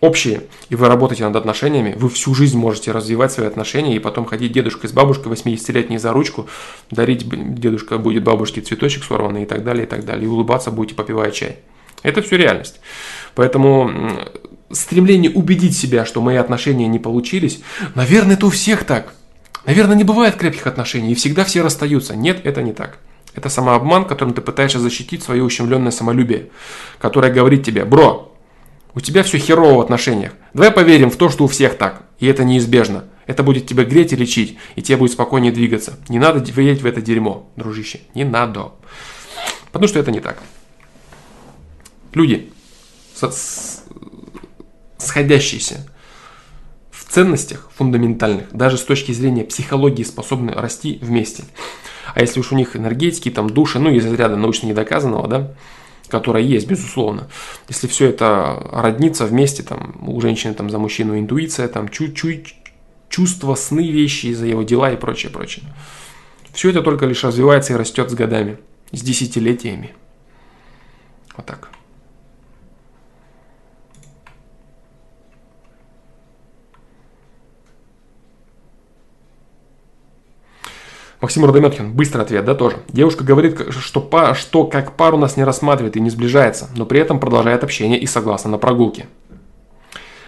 общие, 0.00 0.44
и 0.68 0.76
вы 0.76 0.86
работаете 0.86 1.24
над 1.24 1.34
отношениями, 1.34 1.94
вы 1.98 2.08
всю 2.08 2.34
жизнь 2.34 2.56
можете 2.56 2.92
развивать 2.92 3.32
свои 3.32 3.48
отношения 3.48 3.96
и 3.96 3.98
потом 3.98 4.26
ходить 4.26 4.52
дедушкой 4.52 4.88
с 4.88 4.92
бабушкой 4.92 5.32
80-летней 5.32 5.98
за 5.98 6.12
ручку, 6.12 6.46
дарить 6.92 7.28
дедушка 7.28 7.98
будет 7.98 8.22
бабушке 8.22 8.60
цветочек 8.60 9.02
сорванный 9.02 9.42
и 9.42 9.46
так 9.46 9.64
далее, 9.64 9.84
и 9.84 9.88
так 9.88 10.04
далее, 10.04 10.24
и 10.24 10.28
улыбаться 10.28 10.70
будете, 10.70 10.94
попивая 10.94 11.32
чай. 11.32 11.58
Это 12.04 12.22
все 12.22 12.36
реальность. 12.36 12.80
Поэтому 13.34 13.90
стремление 14.70 15.30
убедить 15.30 15.76
себя, 15.76 16.04
что 16.04 16.20
мои 16.20 16.36
отношения 16.36 16.86
не 16.86 16.98
получились, 16.98 17.60
наверное, 17.94 18.34
это 18.34 18.46
у 18.46 18.50
всех 18.50 18.84
так. 18.84 19.14
Наверное, 19.66 19.96
не 19.96 20.04
бывает 20.04 20.36
крепких 20.36 20.66
отношений, 20.66 21.12
и 21.12 21.14
всегда 21.14 21.44
все 21.44 21.62
расстаются. 21.62 22.16
Нет, 22.16 22.40
это 22.44 22.62
не 22.62 22.72
так. 22.72 22.98
Это 23.34 23.48
самообман, 23.48 24.04
которым 24.04 24.34
ты 24.34 24.40
пытаешься 24.40 24.78
защитить 24.78 25.22
свое 25.22 25.44
ущемленное 25.44 25.92
самолюбие, 25.92 26.48
которое 26.98 27.32
говорит 27.32 27.64
тебе, 27.64 27.84
бро, 27.84 28.34
у 28.94 29.00
тебя 29.00 29.22
все 29.22 29.38
херово 29.38 29.78
в 29.78 29.80
отношениях. 29.80 30.32
Давай 30.54 30.70
поверим 30.70 31.10
в 31.10 31.16
то, 31.16 31.28
что 31.28 31.44
у 31.44 31.46
всех 31.48 31.76
так, 31.76 32.02
и 32.18 32.26
это 32.26 32.44
неизбежно. 32.44 33.04
Это 33.26 33.42
будет 33.42 33.66
тебя 33.66 33.84
греть 33.84 34.12
и 34.12 34.16
лечить, 34.16 34.56
и 34.74 34.82
тебе 34.82 34.96
будет 34.96 35.12
спокойнее 35.12 35.52
двигаться. 35.52 35.98
Не 36.08 36.18
надо 36.18 36.38
верить 36.50 36.80
в 36.80 36.86
это 36.86 37.02
дерьмо, 37.02 37.48
дружище. 37.56 38.00
Не 38.14 38.24
надо. 38.24 38.72
Потому 39.70 39.86
что 39.86 39.98
это 39.98 40.10
не 40.10 40.20
так. 40.20 40.38
Люди 42.14 42.50
сходящиеся 44.98 45.86
в 46.90 47.04
ценностях 47.10 47.70
фундаментальных, 47.76 48.52
даже 48.52 48.76
с 48.76 48.82
точки 48.82 49.12
зрения 49.12 49.44
психологии 49.44 50.02
способны 50.02 50.52
расти 50.52 50.98
вместе. 51.00 51.44
А 52.14 52.20
если 52.20 52.40
уж 52.40 52.52
у 52.52 52.56
них 52.56 52.76
энергетики, 52.76 53.30
там 53.30 53.48
души, 53.48 53.78
ну 53.78 53.90
из 53.90 54.04
разряда 54.04 54.36
научно 54.36 54.66
недоказанного, 54.66 55.28
да, 55.28 55.54
которая 56.08 56.42
есть, 56.42 56.66
безусловно. 56.66 57.28
Если 57.68 57.86
все 57.86 58.06
это 58.06 58.68
роднится 58.72 59.26
вместе, 59.26 59.62
там, 59.62 59.96
у 60.06 60.20
женщины 60.20 60.54
там, 60.54 60.70
за 60.70 60.78
мужчину 60.78 61.18
интуиция, 61.18 61.68
там, 61.68 61.88
чуть-чуть 61.88 62.56
чувства, 63.08 63.54
сны, 63.54 63.90
вещи 63.90 64.32
за 64.32 64.46
его 64.46 64.62
дела 64.62 64.92
и 64.92 64.96
прочее, 64.96 65.30
прочее. 65.30 65.64
Все 66.52 66.70
это 66.70 66.82
только 66.82 67.06
лишь 67.06 67.24
развивается 67.24 67.72
и 67.72 67.76
растет 67.76 68.10
с 68.10 68.14
годами, 68.14 68.58
с 68.92 69.00
десятилетиями. 69.00 69.94
Вот 71.36 71.46
так. 71.46 71.70
Максим 81.20 81.44
Родометкин, 81.44 81.92
быстрый 81.92 82.22
ответ, 82.22 82.44
да, 82.44 82.54
тоже. 82.54 82.76
Девушка 82.88 83.24
говорит, 83.24 83.58
что, 83.70 84.00
па, 84.00 84.34
что 84.34 84.64
как 84.64 84.92
пару 84.92 85.16
нас 85.16 85.36
не 85.36 85.42
рассматривает 85.42 85.96
и 85.96 86.00
не 86.00 86.10
сближается, 86.10 86.68
но 86.76 86.86
при 86.86 87.00
этом 87.00 87.18
продолжает 87.18 87.64
общение 87.64 87.98
и 87.98 88.06
согласна 88.06 88.50
на 88.50 88.58
прогулки. 88.58 89.06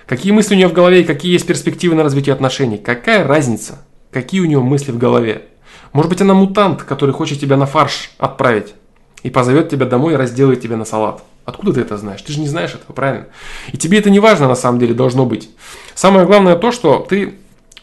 Какие 0.06 0.32
мысли 0.32 0.54
у 0.54 0.56
нее 0.56 0.66
в 0.66 0.72
голове 0.72 1.02
и 1.02 1.04
какие 1.04 1.32
есть 1.32 1.46
перспективы 1.46 1.94
на 1.94 2.02
развитие 2.02 2.32
отношений? 2.32 2.78
Какая 2.78 3.24
разница? 3.24 3.78
Какие 4.10 4.40
у 4.40 4.46
нее 4.46 4.58
мысли 4.58 4.90
в 4.90 4.98
голове? 4.98 5.46
Может 5.92 6.10
быть, 6.10 6.20
она 6.20 6.34
мутант, 6.34 6.82
который 6.82 7.12
хочет 7.12 7.38
тебя 7.38 7.56
на 7.56 7.66
фарш 7.66 8.10
отправить 8.18 8.74
и 9.22 9.30
позовет 9.30 9.68
тебя 9.68 9.86
домой 9.86 10.14
и 10.14 10.16
разделает 10.16 10.60
тебя 10.60 10.76
на 10.76 10.84
салат. 10.84 11.22
Откуда 11.44 11.72
ты 11.72 11.80
это 11.82 11.96
знаешь? 11.96 12.22
Ты 12.22 12.32
же 12.32 12.40
не 12.40 12.48
знаешь 12.48 12.74
этого, 12.74 12.92
правильно? 12.92 13.26
И 13.72 13.78
тебе 13.78 13.98
это 13.98 14.10
не 14.10 14.18
важно 14.18 14.48
на 14.48 14.56
самом 14.56 14.80
деле 14.80 14.94
должно 14.94 15.26
быть. 15.26 15.50
Самое 15.94 16.26
главное 16.26 16.56
то, 16.56 16.72
что 16.72 17.06
ты 17.08 17.34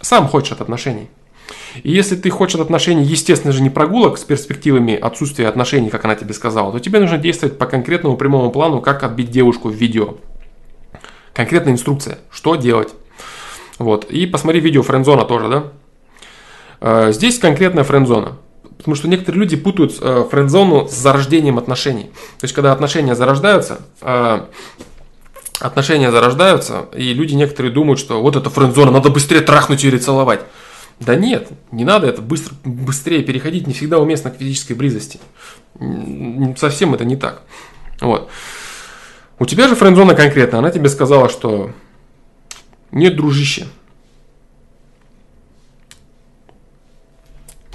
сам 0.01 0.27
хочешь 0.27 0.51
от 0.51 0.59
отношений. 0.59 1.09
И 1.83 1.91
если 1.91 2.15
ты 2.15 2.29
хочешь 2.29 2.55
от 2.55 2.61
отношений, 2.61 3.03
естественно 3.03 3.53
же, 3.53 3.61
не 3.61 3.69
прогулок 3.69 4.17
с 4.17 4.23
перспективами 4.23 4.95
отсутствия 4.95 5.47
отношений, 5.47 5.89
как 5.89 6.05
она 6.05 6.15
тебе 6.15 6.33
сказала, 6.33 6.71
то 6.71 6.79
тебе 6.79 6.99
нужно 6.99 7.17
действовать 7.17 7.57
по 7.57 7.65
конкретному 7.65 8.17
прямому 8.17 8.51
плану, 8.51 8.81
как 8.81 9.03
отбить 9.03 9.31
девушку 9.31 9.69
в 9.69 9.73
видео. 9.73 10.15
Конкретная 11.33 11.73
инструкция, 11.73 12.19
что 12.31 12.55
делать. 12.55 12.93
Вот. 13.77 14.05
И 14.05 14.25
посмотри 14.25 14.59
видео 14.59 14.81
френдзона 14.81 15.25
тоже, 15.25 15.49
да? 15.49 15.63
Э, 16.81 17.11
здесь 17.11 17.39
конкретная 17.39 17.83
френдзона. 17.83 18.37
Потому 18.77 18.95
что 18.95 19.07
некоторые 19.07 19.41
люди 19.41 19.55
путают 19.55 19.95
э, 20.01 20.25
френдзону 20.29 20.87
с 20.87 20.93
зарождением 20.93 21.57
отношений. 21.57 22.11
То 22.39 22.43
есть, 22.43 22.53
когда 22.53 22.71
отношения 22.71 23.15
зарождаются, 23.15 23.79
э, 24.01 24.41
отношения 25.59 26.11
зарождаются, 26.11 26.85
и 26.95 27.13
люди 27.13 27.33
некоторые 27.33 27.71
думают, 27.71 27.99
что 27.99 28.21
вот 28.21 28.35
это 28.35 28.49
френдзона, 28.49 28.91
надо 28.91 29.09
быстрее 29.09 29.41
трахнуть 29.41 29.83
или 29.83 29.97
целовать. 29.97 30.41
Да 30.99 31.15
нет, 31.15 31.49
не 31.71 31.85
надо 31.85 32.07
это 32.07 32.21
быстро, 32.21 32.55
быстрее 32.63 33.23
переходить, 33.23 33.67
не 33.67 33.73
всегда 33.73 33.99
уместно 33.99 34.31
к 34.31 34.37
физической 34.37 34.73
близости. 34.73 35.19
Совсем 36.57 36.95
это 36.95 37.05
не 37.05 37.15
так. 37.15 37.43
Вот. 38.01 38.29
У 39.39 39.45
тебя 39.45 39.67
же 39.67 39.75
френдзона 39.75 40.15
конкретно, 40.15 40.57
она 40.59 40.71
тебе 40.71 40.89
сказала, 40.89 41.29
что 41.29 41.71
нет, 42.91 43.15
дружище. 43.15 43.67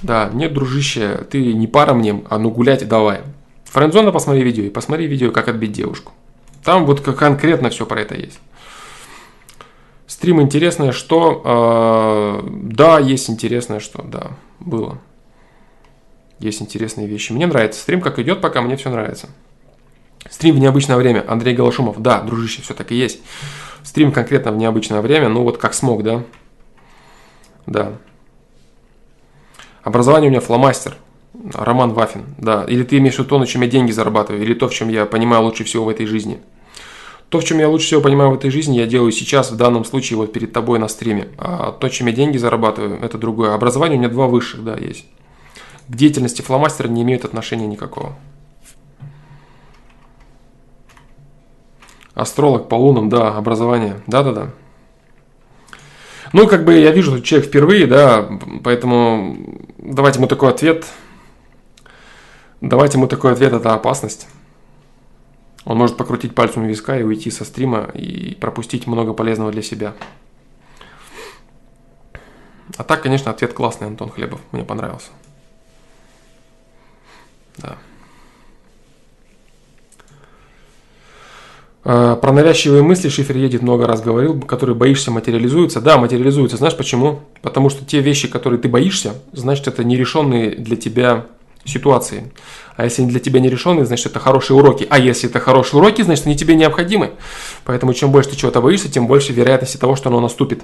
Да, 0.02 0.30
нет, 0.32 0.52
дружище, 0.52 1.24
ты 1.30 1.52
не 1.52 1.68
пара 1.68 1.94
мне, 1.94 2.24
а 2.28 2.38
ну 2.38 2.50
гулять 2.50 2.86
давай. 2.88 3.20
Френдзона 3.66 4.10
посмотри 4.10 4.42
видео 4.42 4.64
и 4.64 4.70
посмотри 4.70 5.06
видео, 5.06 5.30
как 5.30 5.46
отбить 5.46 5.72
девушку. 5.72 6.12
Там 6.64 6.86
вот 6.86 7.00
конкретно 7.00 7.70
все 7.70 7.86
про 7.86 8.00
это 8.00 8.16
есть. 8.16 8.40
Стрим 10.12 10.42
интересное, 10.42 10.92
что... 10.92 12.42
Э, 12.44 12.46
да, 12.46 12.98
есть 12.98 13.30
интересное, 13.30 13.80
что... 13.80 14.02
Да, 14.02 14.32
было. 14.60 14.98
Есть 16.38 16.60
интересные 16.60 17.06
вещи. 17.06 17.32
Мне 17.32 17.46
нравится. 17.46 17.80
Стрим 17.80 18.02
как 18.02 18.18
идет, 18.18 18.42
пока 18.42 18.60
мне 18.60 18.76
все 18.76 18.90
нравится. 18.90 19.30
Стрим 20.28 20.56
в 20.56 20.58
необычное 20.58 20.98
время. 20.98 21.24
Андрей 21.26 21.54
Голошумов. 21.54 22.02
Да, 22.02 22.20
дружище, 22.20 22.60
все 22.60 22.74
так 22.74 22.92
и 22.92 22.94
есть. 22.94 23.20
Стрим 23.84 24.12
конкретно 24.12 24.52
в 24.52 24.58
необычное 24.58 25.00
время. 25.00 25.30
Ну 25.30 25.44
вот 25.44 25.56
как 25.56 25.72
смог, 25.72 26.02
да? 26.02 26.22
Да. 27.66 27.92
Образование 29.82 30.28
у 30.28 30.30
меня 30.30 30.42
фломастер. 30.42 30.94
Роман 31.54 31.94
Вафин. 31.94 32.34
Да. 32.36 32.64
Или 32.64 32.82
ты 32.82 32.98
имеешь 32.98 33.14
в 33.14 33.20
виду 33.20 33.30
то, 33.30 33.38
на 33.38 33.46
чем 33.46 33.62
я 33.62 33.68
деньги 33.68 33.92
зарабатываю, 33.92 34.42
или 34.42 34.52
то, 34.52 34.68
в 34.68 34.74
чем 34.74 34.90
я 34.90 35.06
понимаю 35.06 35.44
лучше 35.44 35.64
всего 35.64 35.86
в 35.86 35.88
этой 35.88 36.04
жизни. 36.04 36.38
То, 37.32 37.40
в 37.40 37.44
чем 37.44 37.60
я 37.60 37.68
лучше 37.70 37.86
всего 37.86 38.02
понимаю 38.02 38.30
в 38.30 38.34
этой 38.34 38.50
жизни, 38.50 38.76
я 38.76 38.86
делаю 38.86 39.10
сейчас, 39.10 39.50
в 39.50 39.56
данном 39.56 39.86
случае, 39.86 40.18
вот 40.18 40.34
перед 40.34 40.52
тобой 40.52 40.78
на 40.78 40.86
стриме. 40.86 41.28
А 41.38 41.72
то, 41.72 41.88
чем 41.88 42.08
я 42.08 42.12
деньги 42.12 42.36
зарабатываю, 42.36 43.02
это 43.02 43.16
другое. 43.16 43.54
Образование 43.54 43.96
у 43.96 44.00
меня 44.00 44.10
два 44.10 44.26
высших, 44.26 44.62
да, 44.62 44.76
есть. 44.76 45.06
к 45.88 45.96
деятельности 45.96 46.42
фломастера 46.42 46.88
не 46.88 47.00
имеют 47.00 47.24
отношения 47.24 47.66
никакого. 47.66 48.18
Астролог 52.12 52.68
по 52.68 52.74
лунам, 52.74 53.08
да, 53.08 53.34
образование, 53.34 54.02
да-да-да. 54.06 54.50
Ну, 56.34 56.46
как 56.46 56.66
бы 56.66 56.74
я 56.74 56.90
вижу, 56.90 57.12
что 57.12 57.22
человек 57.22 57.48
впервые, 57.48 57.86
да, 57.86 58.28
поэтому 58.62 59.38
давайте 59.78 60.18
ему 60.18 60.28
такой 60.28 60.50
ответ. 60.50 60.84
Давайте 62.60 62.98
ему 62.98 63.06
такой 63.06 63.32
ответ, 63.32 63.54
это 63.54 63.72
опасность. 63.72 64.28
Он 65.64 65.76
может 65.76 65.96
покрутить 65.96 66.34
пальцем 66.34 66.66
виска 66.66 66.98
и 66.98 67.02
уйти 67.02 67.30
со 67.30 67.44
стрима 67.44 67.90
и 67.94 68.34
пропустить 68.34 68.86
много 68.86 69.12
полезного 69.12 69.52
для 69.52 69.62
себя. 69.62 69.94
А 72.76 72.84
так, 72.84 73.02
конечно, 73.02 73.30
ответ 73.30 73.52
классный, 73.52 73.86
Антон 73.86 74.10
Хлебов. 74.10 74.40
Мне 74.50 74.64
понравился. 74.64 75.10
Да. 77.58 77.76
А, 81.84 82.16
про 82.16 82.32
навязчивые 82.32 82.82
мысли 82.82 83.08
Шифер 83.08 83.36
едет 83.36 83.62
много 83.62 83.86
раз 83.86 84.00
говорил, 84.00 84.40
которые 84.40 84.76
боишься 84.76 85.10
материализуются. 85.10 85.80
Да, 85.80 85.98
материализуются. 85.98 86.56
Знаешь 86.56 86.76
почему? 86.76 87.20
Потому 87.42 87.70
что 87.70 87.84
те 87.84 88.00
вещи, 88.00 88.28
которые 88.28 88.60
ты 88.60 88.68
боишься, 88.68 89.14
значит, 89.32 89.68
это 89.68 89.84
нерешенные 89.84 90.50
для 90.50 90.76
тебя 90.76 91.26
ситуации. 91.64 92.32
А 92.76 92.84
если 92.84 93.04
для 93.04 93.20
тебя 93.20 93.40
нерешенные, 93.40 93.84
значит, 93.84 94.06
это 94.06 94.18
хорошие 94.18 94.56
уроки. 94.56 94.86
А 94.88 94.98
если 94.98 95.28
это 95.28 95.40
хорошие 95.40 95.80
уроки, 95.80 96.02
значит, 96.02 96.26
они 96.26 96.36
тебе 96.36 96.54
необходимы. 96.54 97.12
Поэтому 97.64 97.94
чем 97.94 98.10
больше 98.10 98.30
ты 98.30 98.36
чего-то 98.36 98.60
боишься, 98.60 98.90
тем 98.90 99.06
больше 99.06 99.32
вероятности 99.32 99.76
того, 99.76 99.96
что 99.96 100.08
оно 100.08 100.20
наступит. 100.20 100.62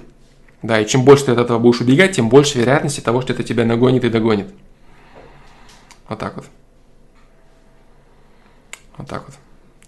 Да, 0.62 0.80
и 0.80 0.86
чем 0.86 1.04
больше 1.04 1.26
ты 1.26 1.32
от 1.32 1.38
этого 1.38 1.58
будешь 1.58 1.80
убегать, 1.80 2.16
тем 2.16 2.28
больше 2.28 2.58
вероятности 2.58 3.00
того, 3.00 3.20
что 3.22 3.32
это 3.32 3.42
тебя 3.42 3.64
нагонит 3.64 4.04
и 4.04 4.08
догонит. 4.08 4.48
Вот 6.08 6.18
так 6.18 6.36
вот. 6.36 6.46
Вот 8.96 9.08
так 9.08 9.24
вот. 9.26 9.36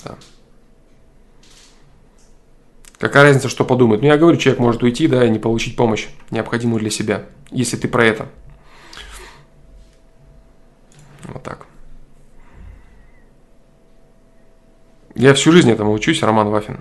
Да. 0.05 0.17
Какая 2.99 3.25
разница, 3.25 3.49
что 3.49 3.65
подумает? 3.65 4.03
Ну, 4.03 4.09
я 4.09 4.19
говорю, 4.19 4.37
человек 4.37 4.61
может 4.61 4.83
уйти, 4.83 5.09
да, 5.09 5.25
и 5.25 5.31
не 5.31 5.39
получить 5.39 5.75
помощь, 5.75 6.07
необходимую 6.31 6.81
для 6.81 6.91
себя, 6.91 7.25
если 7.51 7.77
ты 7.77 7.89
про 7.89 8.05
это. 8.05 8.29
Вот 11.31 11.43
так. 11.43 11.67
Я 15.15 15.35
всю 15.35 15.53
жизнь 15.53 15.71
этому 15.71 15.93
учусь, 15.93 16.23
Роман 16.23 16.51
Вафин. 16.51 16.79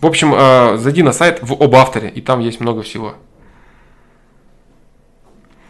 В 0.00 0.06
общем, 0.06 0.34
э, 0.34 0.76
зайди 0.78 1.02
на 1.02 1.12
сайт 1.12 1.40
в 1.42 1.52
об 1.52 1.74
авторе, 1.74 2.08
и 2.08 2.20
там 2.20 2.40
есть 2.40 2.60
много 2.60 2.82
всего. 2.82 3.14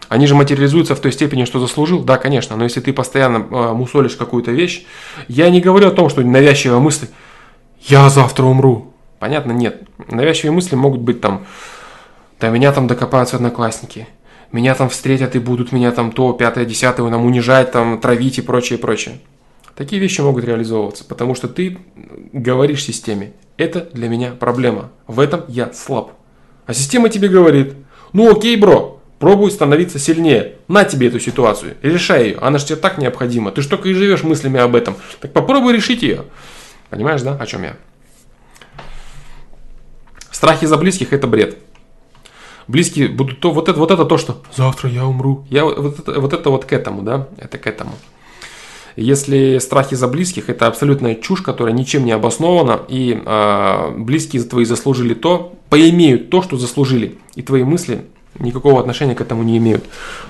Они 0.09 0.26
же 0.26 0.34
материализуются 0.34 0.94
в 0.94 1.01
той 1.01 1.12
степени, 1.12 1.44
что 1.44 1.60
заслужил, 1.60 2.02
да, 2.02 2.16
конечно, 2.16 2.56
но 2.56 2.64
если 2.64 2.80
ты 2.80 2.92
постоянно 2.92 3.47
э, 3.51 3.72
мусолишь 3.72 4.16
какую-то 4.16 4.51
вещь, 4.51 4.86
я 5.28 5.51
не 5.51 5.60
говорю 5.60 5.88
о 5.88 5.92
том, 5.92 6.09
что 6.09 6.22
навязчивая 6.22 6.78
мысль, 6.78 7.06
я 7.80 8.09
завтра 8.09 8.44
умру, 8.44 8.90
Понятно? 9.20 9.52
Нет. 9.52 9.82
Навязчивые 10.09 10.51
мысли 10.51 10.74
могут 10.74 11.02
быть 11.02 11.20
там, 11.20 11.44
да 12.40 12.48
меня 12.48 12.72
там 12.72 12.86
докопаются 12.86 13.36
одноклассники, 13.36 14.09
меня 14.52 14.74
там 14.74 14.89
встретят 14.89 15.36
и 15.36 15.39
будут 15.39 15.72
меня 15.72 15.93
там 15.93 16.12
то, 16.12 16.32
пятое, 16.32 16.64
десятое, 16.64 17.09
нам 17.09 17.24
унижать, 17.24 17.72
там, 17.72 18.01
травить 18.01 18.39
и 18.39 18.43
прочее, 18.43 18.78
прочее. 18.78 19.18
Такие 19.77 20.01
вещи 20.01 20.20
могут 20.20 20.44
реализовываться, 20.44 21.05
потому 21.05 21.35
что 21.35 21.48
ты 21.48 21.78
говоришь 22.32 22.85
системе, 22.85 23.32
это 23.56 23.89
для 23.93 24.09
меня 24.09 24.32
проблема, 24.32 24.90
в 25.06 25.20
этом 25.20 25.44
я 25.48 25.72
слаб. 25.72 26.12
А 26.66 26.74
система 26.74 27.09
тебе 27.09 27.28
говорит, 27.28 27.74
ну 28.12 28.31
окей, 28.31 28.56
бро, 28.56 29.01
пробуй 29.18 29.51
становиться 29.51 29.98
сильнее, 29.98 30.56
на 30.68 30.85
тебе 30.85 31.09
эту 31.09 31.20
ситуацию, 31.20 31.77
решай 31.82 32.24
ее, 32.24 32.39
она 32.40 32.59
же 32.59 32.66
тебе 32.66 32.77
так 32.77 32.98
необходима, 32.98 33.52
ты 33.52 33.62
же 33.62 33.68
только 33.68 33.89
и 33.89 33.94
живешь 33.94 34.22
мыслями 34.22 34.60
об 34.60 34.74
этом, 34.74 34.97
так 35.20 35.32
попробуй 35.32 35.72
решить 35.72 36.02
ее. 36.02 36.24
Понимаешь, 36.90 37.22
да, 37.22 37.36
о 37.36 37.47
чем 37.47 37.62
я? 37.62 37.77
Страхи 40.31 40.66
за 40.66 40.77
близких– 40.77 41.12
это 41.14 41.27
бред. 41.27 41.59
Близкие 42.70 43.09
будут 43.09 43.40
то, 43.40 43.51
вот 43.51 43.68
это, 43.68 43.80
вот 43.80 43.90
это 43.90 44.05
то, 44.05 44.16
что 44.16 44.42
завтра 44.55 44.88
я 44.90 45.05
умру. 45.05 45.44
Я 45.51 45.64
вот 45.64 45.98
это, 45.98 46.20
вот 46.20 46.32
это 46.32 46.51
вот 46.51 46.64
к 46.66 46.72
этому, 46.72 47.02
да, 47.02 47.26
это 47.36 47.59
к 47.59 47.66
этому. 47.66 47.90
Если 48.94 49.59
страхи 49.59 49.97
за 49.97 50.06
близких– 50.06 50.48
это 50.48 50.68
абсолютная 50.68 51.16
чушь, 51.16 51.42
которая 51.42 51.74
ничем 51.74 52.05
не 52.05 52.12
обоснована, 52.12 52.80
и 52.86 53.20
э, 53.24 53.90
близкие 53.97 54.44
твои 54.44 54.64
заслужили 54.64 55.14
то, 55.14 55.56
поимеют 55.68 56.30
то, 56.30 56.42
что 56.42 56.56
заслужили, 56.56 57.18
и 57.34 57.42
твои 57.42 57.64
мысли 57.64 58.05
никакого 58.38 58.78
отношения 58.78 59.16
к 59.16 59.20
этому 59.20 59.42
не 59.42 59.59
имеют. 59.59 59.84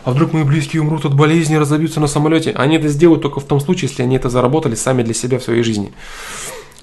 А 0.05 0.13
вдруг 0.13 0.33
мои 0.33 0.45
близкие 0.45 0.81
умрут 0.81 1.05
от 1.05 1.15
болезни, 1.15 1.57
разобьются 1.57 2.01
на 2.01 2.07
самолете? 2.07 2.53
Они 2.53 2.77
это 2.77 2.89
сделают 2.89 3.21
только 3.21 3.41
в 3.41 3.45
том 3.45 3.61
случае, 3.61 3.91
если 3.91 4.03
они 4.03 4.17
это 4.17 4.31
заработали 4.31 4.77
сами 4.77 5.03
для 5.03 5.13
себя 5.13 5.39
в 5.39 5.43
своей 5.43 5.63
жизни. 5.63 5.93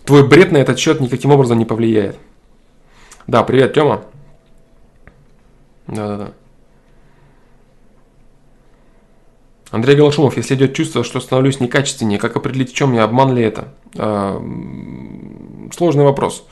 Твой 0.06 0.28
бред 0.28 0.52
на 0.52 0.58
этот 0.58 0.78
счет 0.78 1.02
никаким 1.02 1.32
образом 1.32 1.58
не 1.58 1.66
повлияет. 1.66 2.18
Да, 3.26 3.42
привет, 3.42 3.74
Тёма. 3.74 4.04
Да-да-да. 5.88 6.32
Андрей 9.70 9.98
Голошумов, 9.98 10.38
если 10.38 10.56
идет 10.56 10.74
чувство, 10.74 11.04
что 11.04 11.20
становлюсь 11.20 11.60
некачественнее, 11.60 12.20
как 12.20 12.38
определить, 12.38 12.72
в 12.72 12.76
чем 12.76 12.94
я, 12.94 13.04
обман 13.04 13.36
ли 13.36 13.44
это? 13.44 13.74
А, 13.96 14.42
сложный 15.76 16.06
вопрос. 16.06 16.46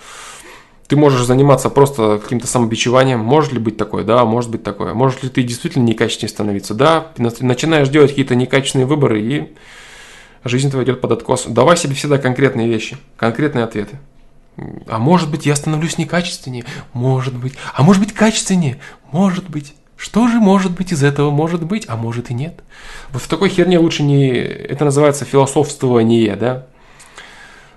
Ты 0.87 0.97
можешь 0.97 1.25
заниматься 1.25 1.69
просто 1.69 2.19
каким-то 2.21 2.45
самобичеванием. 2.45 3.19
Может 3.19 3.53
ли 3.53 3.59
быть 3.59 3.77
такое? 3.77 4.03
Да, 4.03 4.23
может 4.25 4.51
быть 4.51 4.63
такое. 4.63 4.93
Может 4.93 5.23
ли 5.23 5.29
ты 5.29 5.43
действительно 5.43 5.83
некачественнее 5.83 6.29
становиться? 6.29 6.73
Да, 6.75 7.07
начинаешь 7.17 7.89
делать 7.89 8.11
какие-то 8.11 8.35
некачественные 8.35 8.85
выборы, 8.85 9.21
и 9.21 9.53
жизнь 10.43 10.69
твоя 10.69 10.85
идет 10.85 11.01
под 11.01 11.13
откос. 11.13 11.45
Давай 11.47 11.77
себе 11.77 11.95
всегда 11.95 12.17
конкретные 12.17 12.67
вещи, 12.67 12.97
конкретные 13.17 13.63
ответы. 13.63 13.97
А 14.87 14.99
может 14.99 15.29
быть, 15.29 15.45
я 15.45 15.55
становлюсь 15.55 15.97
некачественнее? 15.97 16.65
Может 16.93 17.35
быть. 17.35 17.55
А 17.73 17.83
может 17.83 18.01
быть, 18.01 18.13
качественнее? 18.13 18.79
Может 19.15 19.49
быть. 19.49 19.73
Что 19.95 20.27
же 20.27 20.41
может 20.41 20.73
быть 20.73 20.91
из 20.91 21.01
этого? 21.01 21.31
Может 21.31 21.63
быть, 21.63 21.85
а 21.87 21.95
может 21.95 22.31
и 22.31 22.33
нет. 22.33 22.61
Вот 23.11 23.21
в 23.21 23.29
такой 23.29 23.47
херне 23.47 23.79
лучше 23.79 24.03
не... 24.03 24.27
Это 24.27 24.83
называется 24.83 25.23
философствование, 25.23 26.35
да? 26.35 26.67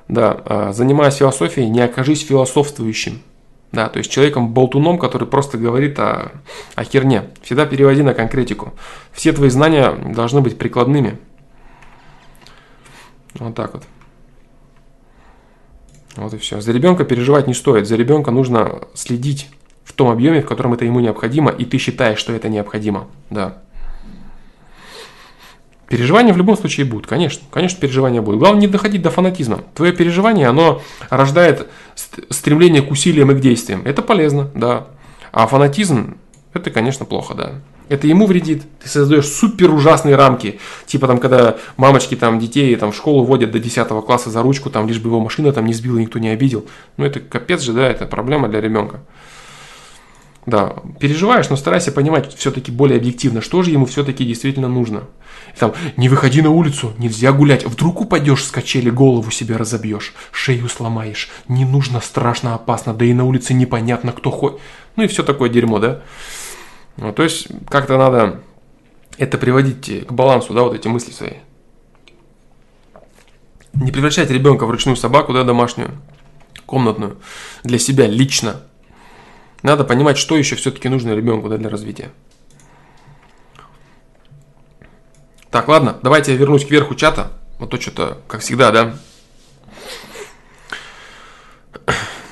Да, 0.09 0.43
а, 0.45 0.73
занимаясь 0.73 1.15
философией, 1.15 1.69
не 1.69 1.81
окажись 1.81 2.27
философствующим. 2.27 3.23
Да, 3.71 3.89
то 3.89 3.99
есть 3.99 4.11
человеком-болтуном, 4.11 4.99
который 4.99 5.29
просто 5.29 5.59
говорит 5.59 5.97
о, 6.01 6.33
о 6.75 6.83
херне. 6.83 7.31
Всегда 7.43 7.67
переводи 7.67 8.03
на 8.03 8.15
конкретику. 8.15 8.75
Все 9.13 9.33
твои 9.33 9.49
знания 9.49 9.93
должны 9.93 10.41
быть 10.41 10.59
прикладными. 10.59 11.19
Вот 13.35 13.55
так 13.55 13.75
вот. 13.75 13.85
Вот 16.17 16.35
и 16.35 16.39
все. 16.39 16.61
За 16.61 16.73
ребенка 16.73 17.05
переживать 17.05 17.47
не 17.47 17.55
стоит. 17.55 17.87
За 17.87 17.95
ребенка 17.95 18.33
нужно 18.33 18.89
следить 18.95 19.49
в 19.89 19.95
том 19.95 20.11
объеме, 20.11 20.43
в 20.43 20.47
котором 20.47 20.75
это 20.75 20.85
ему 20.85 21.01
необходимо, 21.01 21.51
и 21.51 21.65
ты 21.65 21.79
считаешь, 21.79 22.19
что 22.19 22.35
это 22.35 22.51
необходимо. 22.51 23.09
Да. 23.31 23.59
Переживания 25.89 26.35
в 26.35 26.37
любом 26.37 26.59
случае 26.59 26.85
будут, 26.85 27.07
конечно. 27.07 27.41
Конечно, 27.51 27.81
переживания 27.81 28.21
будут. 28.21 28.41
Главное 28.41 28.61
не 28.61 28.69
доходить 28.69 29.01
до 29.01 29.11
фанатизма. 29.11 29.65
Твое 29.75 29.93
переживание, 29.95 30.47
оно 30.47 30.83
рождает 31.09 31.69
стремление 32.29 32.83
к 32.83 32.91
усилиям 32.91 33.31
и 33.31 33.35
к 33.35 33.41
действиям. 33.41 33.81
Это 33.87 34.03
полезно, 34.03 34.51
да. 34.55 34.89
А 35.33 35.47
фанатизм, 35.47 36.19
это, 36.53 36.71
конечно, 36.71 37.07
плохо, 37.07 37.35
да 37.35 37.55
это 37.89 38.07
ему 38.07 38.27
вредит. 38.27 38.63
Ты 38.83 38.89
создаешь 38.89 39.27
супер 39.27 39.73
ужасные 39.73 40.17
рамки. 40.17 40.61
Типа 40.87 41.07
там, 41.07 41.19
когда 41.19 41.57
мамочки 41.77 42.15
там 42.17 42.39
детей 42.39 42.75
там 42.77 42.93
в 42.93 42.97
школу 42.97 43.25
водят 43.25 43.51
до 43.51 43.59
10 43.59 43.89
класса 44.05 44.31
за 44.31 44.43
ручку, 44.43 44.71
там 44.71 44.87
лишь 44.87 44.99
бы 44.99 45.09
его 45.09 45.21
машина 45.21 45.53
там 45.53 45.67
не 45.67 45.75
сбила, 45.75 45.99
никто 45.99 46.19
не 46.19 46.29
обидел. 46.29 46.67
Ну 46.97 47.05
это 47.05 47.21
капец 47.21 47.63
же, 47.63 47.73
да, 47.73 47.89
это 47.89 48.07
проблема 48.07 48.49
для 48.49 48.61
ребенка. 48.61 49.01
Да, 50.49 50.77
переживаешь, 50.99 51.51
но 51.51 51.57
старайся 51.57 51.93
понимать 51.93 52.35
все-таки 52.35 52.73
более 52.73 52.97
объективно, 52.97 53.43
что 53.43 53.63
же 53.63 53.71
ему 53.71 53.85
все-таки 53.85 54.25
действительно 54.25 54.67
нужно. 54.67 55.05
Там, 55.59 55.75
не 55.99 56.09
выходи 56.09 56.41
на 56.41 56.49
улицу, 56.49 56.95
нельзя 56.97 57.33
гулять, 57.33 57.67
вдруг 57.67 58.01
упадешь 58.01 58.45
с 58.47 58.51
качели, 58.51 58.89
голову 58.89 59.31
себе 59.31 59.57
разобьешь, 59.57 60.15
шею 60.33 60.71
сломаешь, 60.71 61.29
не 61.49 61.67
нужно, 61.67 62.01
страшно, 62.01 62.55
опасно, 62.55 62.95
да 62.95 63.05
и 63.05 63.13
на 63.13 63.27
улице 63.27 63.53
непонятно, 63.53 64.13
кто 64.13 64.31
ходит. 64.31 64.59
Ну 64.97 65.03
и 65.03 65.07
все 65.07 65.23
такое 65.23 65.51
дерьмо, 65.51 65.81
да. 65.81 66.01
Ну, 66.97 67.13
то 67.13 67.25
есть, 67.25 67.49
как-то 67.69 67.99
надо 67.99 68.41
это 69.19 69.37
приводить 69.37 70.07
к 70.07 70.13
балансу, 70.13 70.55
да, 70.55 70.63
вот 70.63 70.75
эти 70.75 70.89
мысли 70.89 71.13
свои. 71.13 71.35
Не 73.75 73.93
превращать 73.93 74.31
ребенка 74.31 74.65
в 74.65 74.71
ручную 74.71 74.97
собаку, 74.97 75.35
да, 75.35 75.45
домашнюю, 75.45 75.91
комнатную, 76.65 77.19
для 77.65 77.79
себя 77.79 78.07
лично. 78.07 78.63
Надо 79.63 79.85
понимать, 79.85 80.19
что 80.19 80.37
еще 80.37 80.57
все-таки 80.57 80.89
нужно 80.89 81.15
ребенку 81.15 81.49
да, 81.49 81.57
для 81.57 81.69
развития. 81.69 82.11
Так, 85.51 85.67
ладно, 85.69 85.99
давайте 86.03 86.33
я 86.33 86.39
вернусь 86.39 86.65
к 86.65 86.71
верху 86.71 86.95
чата. 86.95 87.33
Вот 87.59 87.71
то 87.71 87.81
что-то, 87.81 88.19
как 88.29 88.41
всегда, 88.43 88.71
да? 88.71 88.99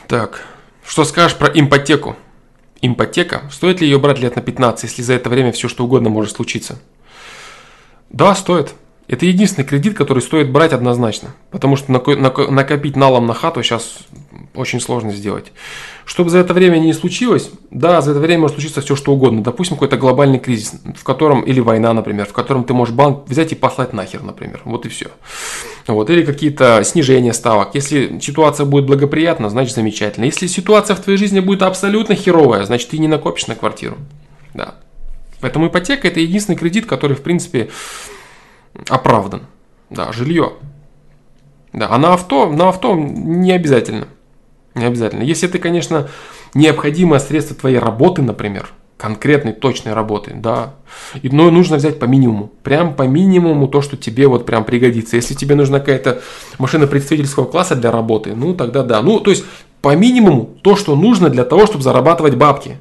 Так, 0.06 0.44
что 0.84 1.04
скажешь 1.04 1.36
про 1.36 1.48
ипотеку? 1.48 2.16
Ипотека. 2.80 3.48
Стоит 3.50 3.80
ли 3.80 3.88
ее 3.88 3.98
брать 3.98 4.20
лет 4.20 4.36
на 4.36 4.42
15, 4.42 4.84
если 4.84 5.02
за 5.02 5.14
это 5.14 5.28
время 5.28 5.50
все 5.50 5.68
что 5.68 5.84
угодно 5.84 6.10
может 6.10 6.36
случиться? 6.36 6.78
Да, 8.10 8.34
стоит. 8.34 8.74
Это 9.08 9.26
единственный 9.26 9.64
кредит, 9.64 9.96
который 9.96 10.22
стоит 10.22 10.50
брать 10.50 10.72
однозначно. 10.72 11.34
Потому 11.50 11.76
что 11.76 11.90
накопить 11.90 12.96
налом 12.96 13.26
на 13.26 13.34
хату 13.34 13.62
сейчас 13.62 13.98
очень 14.54 14.80
сложно 14.80 15.12
сделать. 15.12 15.52
Чтобы 16.06 16.30
за 16.30 16.38
это 16.38 16.54
время 16.54 16.78
не 16.78 16.92
случилось, 16.92 17.50
да, 17.72 18.00
за 18.00 18.12
это 18.12 18.20
время 18.20 18.42
может 18.42 18.54
случиться 18.54 18.80
все 18.80 18.94
что 18.94 19.12
угодно. 19.12 19.42
Допустим, 19.42 19.74
какой-то 19.76 19.96
глобальный 19.96 20.38
кризис, 20.38 20.74
в 20.94 21.02
котором, 21.02 21.40
или 21.42 21.58
война, 21.58 21.92
например, 21.92 22.26
в 22.26 22.32
котором 22.32 22.62
ты 22.62 22.74
можешь 22.74 22.94
банк 22.94 23.28
взять 23.28 23.50
и 23.50 23.56
послать 23.56 23.92
нахер, 23.92 24.22
например. 24.22 24.62
Вот 24.64 24.86
и 24.86 24.88
все. 24.88 25.08
Вот, 25.88 26.08
или 26.08 26.24
какие-то 26.24 26.84
снижения 26.84 27.32
ставок. 27.32 27.74
Если 27.74 28.20
ситуация 28.20 28.66
будет 28.66 28.86
благоприятна, 28.86 29.50
значит 29.50 29.74
замечательно. 29.74 30.26
Если 30.26 30.46
ситуация 30.46 30.94
в 30.94 31.00
твоей 31.00 31.18
жизни 31.18 31.40
будет 31.40 31.62
абсолютно 31.62 32.14
херовая, 32.14 32.64
значит 32.64 32.90
ты 32.90 32.98
не 32.98 33.08
накопишь 33.08 33.48
на 33.48 33.56
квартиру. 33.56 33.96
Да. 34.54 34.76
Поэтому 35.40 35.66
ипотека 35.66 36.06
это 36.06 36.20
единственный 36.20 36.56
кредит, 36.56 36.86
который, 36.86 37.16
в 37.16 37.22
принципе, 37.22 37.68
оправдан. 38.88 39.42
Да, 39.90 40.12
жилье. 40.12 40.52
Да, 41.72 41.88
а 41.90 41.98
на 41.98 42.14
авто, 42.14 42.48
на 42.48 42.68
авто 42.68 42.94
не 42.94 43.50
обязательно. 43.50 44.06
Не 44.76 44.84
обязательно. 44.84 45.22
Если 45.22 45.48
ты, 45.48 45.58
конечно, 45.58 46.08
необходимое 46.54 47.18
средство 47.18 47.56
твоей 47.56 47.78
работы, 47.78 48.22
например, 48.22 48.68
конкретной, 48.98 49.52
точной 49.52 49.94
работы, 49.94 50.32
да. 50.34 50.74
И, 51.22 51.28
но 51.28 51.50
нужно 51.50 51.76
взять 51.76 51.98
по 51.98 52.04
минимуму. 52.04 52.52
Прям 52.62 52.94
по 52.94 53.02
минимуму 53.02 53.68
то, 53.68 53.82
что 53.82 53.96
тебе 53.96 54.28
вот 54.28 54.46
прям 54.46 54.64
пригодится. 54.64 55.16
Если 55.16 55.34
тебе 55.34 55.54
нужна 55.54 55.80
какая-то 55.80 56.20
машина 56.58 56.86
представительского 56.86 57.46
класса 57.46 57.74
для 57.74 57.90
работы, 57.90 58.34
ну 58.34 58.54
тогда 58.54 58.82
да. 58.84 59.02
Ну, 59.02 59.18
то 59.20 59.30
есть 59.30 59.44
по 59.82 59.96
минимуму 59.96 60.44
то, 60.62 60.76
что 60.76 60.94
нужно 60.94 61.30
для 61.30 61.44
того, 61.44 61.66
чтобы 61.66 61.82
зарабатывать 61.82 62.36
бабки 62.36 62.78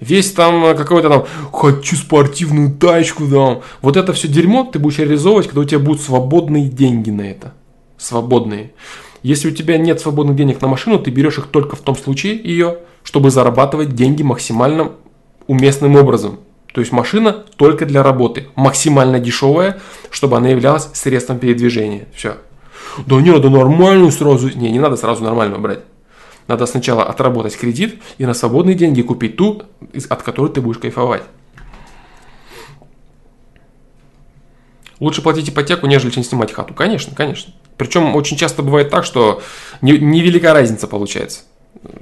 весь 0.00 0.32
там 0.32 0.64
э, 0.64 0.74
какой-то 0.74 1.08
там 1.08 1.24
«хочу 1.52 1.96
спортивную 1.96 2.72
тачку», 2.72 3.26
да. 3.26 3.60
вот 3.82 3.96
это 3.96 4.12
все 4.12 4.28
дерьмо 4.28 4.64
ты 4.64 4.78
будешь 4.78 4.98
реализовывать, 4.98 5.46
когда 5.46 5.60
у 5.60 5.64
тебя 5.64 5.78
будут 5.78 6.02
свободные 6.02 6.68
деньги 6.68 7.10
на 7.10 7.22
это. 7.22 7.54
Свободные. 7.96 8.72
Если 9.26 9.48
у 9.48 9.50
тебя 9.50 9.76
нет 9.76 10.00
свободных 10.00 10.36
денег 10.36 10.62
на 10.62 10.68
машину, 10.68 11.00
ты 11.00 11.10
берешь 11.10 11.36
их 11.38 11.48
только 11.48 11.74
в 11.74 11.80
том 11.80 11.96
случае 11.96 12.36
ее, 12.36 12.78
чтобы 13.02 13.32
зарабатывать 13.32 13.92
деньги 13.92 14.22
максимально 14.22 14.92
уместным 15.48 15.96
образом. 15.96 16.38
То 16.72 16.80
есть 16.80 16.92
машина 16.92 17.44
только 17.56 17.86
для 17.86 18.04
работы, 18.04 18.46
максимально 18.54 19.18
дешевая, 19.18 19.80
чтобы 20.12 20.36
она 20.36 20.50
являлась 20.50 20.90
средством 20.92 21.40
передвижения. 21.40 22.06
Все. 22.14 22.36
Да 23.04 23.16
не 23.16 23.32
надо 23.32 23.50
нормальную 23.50 24.12
сразу. 24.12 24.48
Не, 24.56 24.70
не 24.70 24.78
надо 24.78 24.94
сразу 24.94 25.24
нормальную 25.24 25.60
брать. 25.60 25.80
Надо 26.46 26.64
сначала 26.66 27.02
отработать 27.02 27.56
кредит 27.56 28.00
и 28.18 28.26
на 28.26 28.32
свободные 28.32 28.76
деньги 28.76 29.02
купить 29.02 29.36
ту, 29.36 29.64
от 30.08 30.22
которой 30.22 30.52
ты 30.52 30.60
будешь 30.60 30.78
кайфовать. 30.78 31.24
Лучше 35.00 35.20
платить 35.20 35.48
ипотеку, 35.48 35.88
нежели 35.88 36.12
чем 36.12 36.22
снимать 36.22 36.52
хату. 36.52 36.74
Конечно, 36.74 37.12
конечно. 37.12 37.52
Причем 37.76 38.16
очень 38.16 38.36
часто 38.36 38.62
бывает 38.62 38.90
так, 38.90 39.04
что 39.04 39.42
невелика 39.82 40.52
разница 40.52 40.86
получается. 40.86 41.40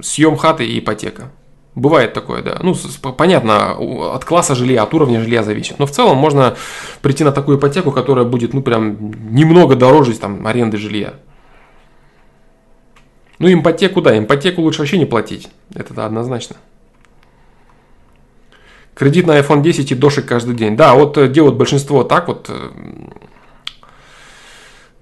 Съем 0.01 0.37
хаты 0.37 0.65
и 0.65 0.79
ипотека. 0.79 1.31
Бывает 1.75 2.13
такое, 2.13 2.41
да. 2.41 2.57
Ну, 2.61 2.73
понятно, 3.17 3.73
от 4.13 4.23
класса 4.23 4.55
жилья, 4.55 4.83
от 4.83 4.93
уровня 4.93 5.21
жилья 5.21 5.43
зависит. 5.43 5.77
Но 5.77 5.85
в 5.85 5.91
целом 5.91 6.17
можно 6.17 6.55
прийти 7.01 7.25
на 7.25 7.33
такую 7.33 7.57
ипотеку, 7.57 7.91
которая 7.91 8.23
будет, 8.23 8.53
ну, 8.53 8.61
прям 8.61 9.11
немного 9.35 9.75
дороже 9.75 10.13
там, 10.17 10.47
аренды 10.47 10.77
жилья. 10.77 11.15
Ну, 13.39 13.51
ипотеку, 13.51 14.01
да, 14.01 14.17
ипотеку 14.17 14.61
лучше 14.61 14.79
вообще 14.79 14.97
не 14.97 15.05
платить. 15.05 15.49
Это 15.73 15.93
да, 15.93 16.05
однозначно. 16.05 16.55
Кредит 18.93 19.27
на 19.27 19.37
iPhone 19.37 19.61
10 19.61 19.91
и 19.91 19.95
дошик 19.95 20.25
каждый 20.25 20.55
день. 20.55 20.77
Да, 20.77 20.93
вот 20.93 21.17
э, 21.17 21.27
делают 21.27 21.55
большинство 21.55 22.05
так 22.05 22.29
вот. 22.29 22.49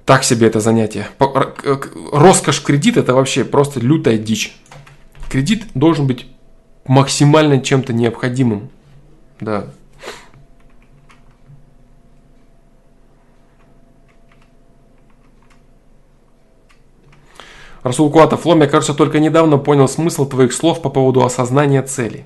Так 0.05 0.23
себе 0.23 0.47
это 0.47 0.59
занятие. 0.59 1.07
Роскошь 2.11 2.61
кредит 2.61 2.97
это 2.97 3.13
вообще 3.13 3.45
просто 3.45 3.79
лютая 3.79 4.17
дичь. 4.17 4.55
Кредит 5.29 5.65
должен 5.73 6.07
быть 6.07 6.27
максимально 6.85 7.61
чем-то 7.61 7.93
необходимым. 7.93 8.69
Да. 9.39 9.67
Расул 17.81 18.09
Куатов, 18.09 18.45
Лом, 18.45 18.61
я, 18.61 18.67
кажется, 18.67 18.93
только 18.93 19.19
недавно 19.19 19.57
понял 19.57 19.89
смысл 19.89 20.25
твоих 20.25 20.53
слов 20.53 20.81
по 20.81 20.89
поводу 20.89 21.23
осознания 21.25 21.81
цели. 21.81 22.25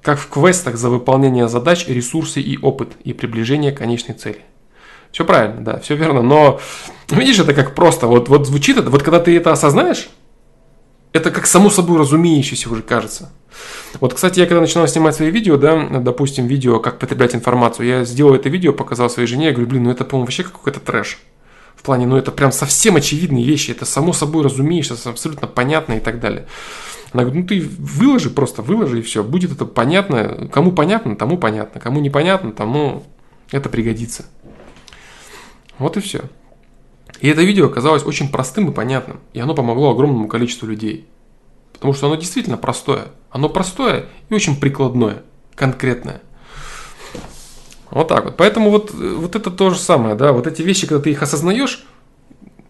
Как 0.00 0.18
в 0.18 0.30
квестах 0.30 0.76
за 0.76 0.88
выполнение 0.88 1.46
задач, 1.46 1.86
ресурсы 1.86 2.40
и 2.40 2.56
опыт, 2.56 2.96
и 3.04 3.12
приближение 3.12 3.70
к 3.70 3.78
конечной 3.78 4.14
цели. 4.14 4.40
Все 5.12 5.24
правильно, 5.24 5.62
да, 5.62 5.78
все 5.80 5.96
верно. 5.96 6.22
Но 6.22 6.60
видишь, 7.10 7.38
это 7.38 7.54
как 7.54 7.74
просто. 7.74 8.06
Вот, 8.06 8.28
вот 8.28 8.46
звучит 8.46 8.76
это, 8.78 8.90
вот 8.90 9.02
когда 9.02 9.20
ты 9.20 9.36
это 9.36 9.52
осознаешь, 9.52 10.08
это 11.12 11.30
как 11.30 11.46
само 11.46 11.70
собой 11.70 11.98
разумеющееся 11.98 12.70
уже 12.70 12.82
кажется. 12.82 13.32
Вот, 14.00 14.14
кстати, 14.14 14.38
я 14.38 14.46
когда 14.46 14.60
начинал 14.60 14.86
снимать 14.86 15.16
свои 15.16 15.30
видео, 15.30 15.56
да, 15.56 15.88
допустим, 16.00 16.46
видео, 16.46 16.78
как 16.78 16.98
потреблять 16.98 17.34
информацию, 17.34 17.86
я 17.86 18.04
сделал 18.04 18.34
это 18.34 18.48
видео, 18.48 18.72
показал 18.72 19.10
своей 19.10 19.26
жене, 19.26 19.46
я 19.46 19.52
говорю, 19.52 19.68
блин, 19.68 19.84
ну 19.84 19.90
это, 19.90 20.04
по-моему, 20.04 20.26
вообще 20.26 20.44
какой-то 20.44 20.78
трэш. 20.78 21.18
В 21.74 21.82
плане, 21.82 22.06
ну 22.06 22.16
это 22.16 22.30
прям 22.30 22.52
совсем 22.52 22.96
очевидные 22.96 23.44
вещи, 23.44 23.72
это 23.72 23.84
само 23.86 24.12
собой 24.12 24.44
разумеется, 24.44 24.96
абсолютно 25.08 25.48
понятно 25.48 25.94
и 25.94 26.00
так 26.00 26.20
далее. 26.20 26.46
Она 27.12 27.24
говорит, 27.24 27.42
ну 27.42 27.48
ты 27.48 27.68
выложи, 27.78 28.30
просто 28.30 28.62
выложи 28.62 29.00
и 29.00 29.02
все, 29.02 29.24
будет 29.24 29.52
это 29.52 29.64
понятно, 29.64 30.48
кому 30.52 30.70
понятно, 30.72 31.16
тому 31.16 31.38
понятно, 31.38 31.80
кому 31.80 32.00
непонятно, 32.00 32.52
тому 32.52 33.02
это 33.50 33.68
пригодится. 33.68 34.26
Вот 35.80 35.96
и 35.96 36.00
все. 36.00 36.20
И 37.20 37.28
это 37.28 37.40
видео 37.40 37.66
оказалось 37.66 38.04
очень 38.04 38.30
простым 38.30 38.70
и 38.70 38.74
понятным, 38.74 39.18
и 39.32 39.40
оно 39.40 39.54
помогло 39.54 39.90
огромному 39.90 40.28
количеству 40.28 40.68
людей. 40.68 41.06
Потому 41.72 41.94
что 41.94 42.06
оно 42.06 42.16
действительно 42.16 42.58
простое. 42.58 43.06
Оно 43.30 43.48
простое 43.48 44.06
и 44.28 44.34
очень 44.34 44.60
прикладное, 44.60 45.22
конкретное. 45.54 46.20
Вот 47.90 48.08
так 48.08 48.26
вот. 48.26 48.36
Поэтому 48.36 48.70
вот, 48.70 48.92
вот 48.92 49.34
это 49.34 49.50
то 49.50 49.70
же 49.70 49.78
самое, 49.78 50.14
да, 50.14 50.32
вот 50.32 50.46
эти 50.46 50.60
вещи, 50.60 50.86
когда 50.86 51.02
ты 51.02 51.10
их 51.10 51.22
осознаешь, 51.22 51.84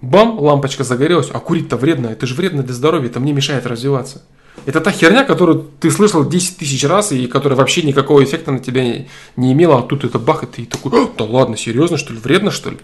бам, 0.01 0.39
лампочка 0.39 0.85
загорелась, 0.85 1.31
а 1.33 1.41
курить-то 1.41 1.77
вредно, 1.77 2.07
это 2.07 2.27
же 2.27 2.37
вредно 2.37 2.63
для 2.63 2.75
здоровья, 2.75 3.09
это 3.09 3.19
мне 3.19 3.33
мешает 3.33 3.67
развиваться. 3.67 4.23
Это 4.67 4.81
та 4.81 4.93
херня, 4.93 5.25
которую 5.25 5.69
ты 5.81 5.91
слышал 5.91 6.25
10 6.25 6.59
тысяч 6.59 6.85
раз, 6.85 7.11
и 7.11 7.27
которая 7.27 7.59
вообще 7.59 7.83
никакого 7.83 8.23
эффекта 8.23 8.53
на 8.53 8.61
тебя 8.61 8.85
не, 8.85 9.09
не 9.37 9.53
имела, 9.53 9.81
а 9.81 9.83
тут 9.83 10.05
это 10.05 10.21
бах, 10.21 10.45
и 10.45 10.47
ты 10.47 10.65
такой, 10.65 11.09
да 11.19 11.25
ладно, 11.25 11.57
серьезно, 11.57 11.97
что 11.97 12.13
ли, 12.13 12.21
вредно, 12.21 12.51
что 12.51 12.71
ли? 12.71 12.79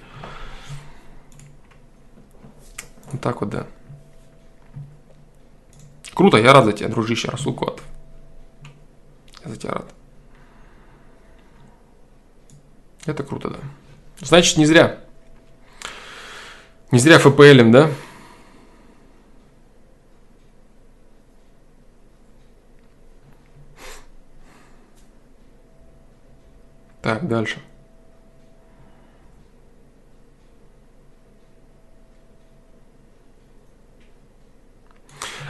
Вот 3.16 3.22
так 3.22 3.40
вот, 3.40 3.48
да. 3.48 3.66
Круто, 6.12 6.36
я 6.36 6.52
рад 6.52 6.66
за 6.66 6.74
тебя, 6.74 6.90
дружище 6.90 7.28
Расул 7.28 7.54
Куатов. 7.54 7.82
Я 9.42 9.50
за 9.50 9.56
тебя 9.56 9.72
рад. 9.72 9.94
Это 13.06 13.24
круто, 13.24 13.48
да. 13.48 13.58
Значит, 14.20 14.58
не 14.58 14.66
зря. 14.66 15.00
Не 16.90 16.98
зря 16.98 17.18
ФПЛем, 17.18 17.72
да? 17.72 17.90
Так, 27.00 27.26
дальше. 27.26 27.62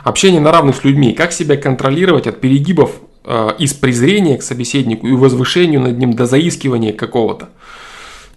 Общение 0.07 0.41
на 0.41 0.53
равных 0.53 0.77
с 0.77 0.85
людьми. 0.85 1.13
Как 1.13 1.33
себя 1.33 1.57
контролировать 1.57 2.27
от 2.27 2.41
перегибов 2.41 2.93
Э, 3.29 3.51
из 3.59 3.75
презрения 3.75 4.39
к 4.39 4.43
собеседнику 4.45 5.09
и 5.09 5.13
возвышению 5.13 5.81
над 5.81 5.99
ним 5.99 6.13
до 6.13 6.27
заискивания 6.27 6.93
какого-то. 6.93 7.49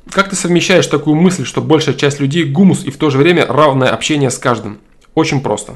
Как 0.10 0.32
ты 0.32 0.36
совмещаешь 0.36 0.88
такую 0.88 1.16
мысль, 1.16 1.46
что 1.46 1.62
большая 1.62 1.94
часть 1.94 2.20
людей 2.20 2.44
гумус 2.44 2.84
и 2.84 2.90
в 2.90 2.98
то 2.98 3.12
же 3.12 3.20
время 3.20 3.46
равное 3.46 3.90
общение 3.90 4.32
с 4.32 4.40
каждым? 4.40 4.80
Очень 5.14 5.42
просто. 5.42 5.74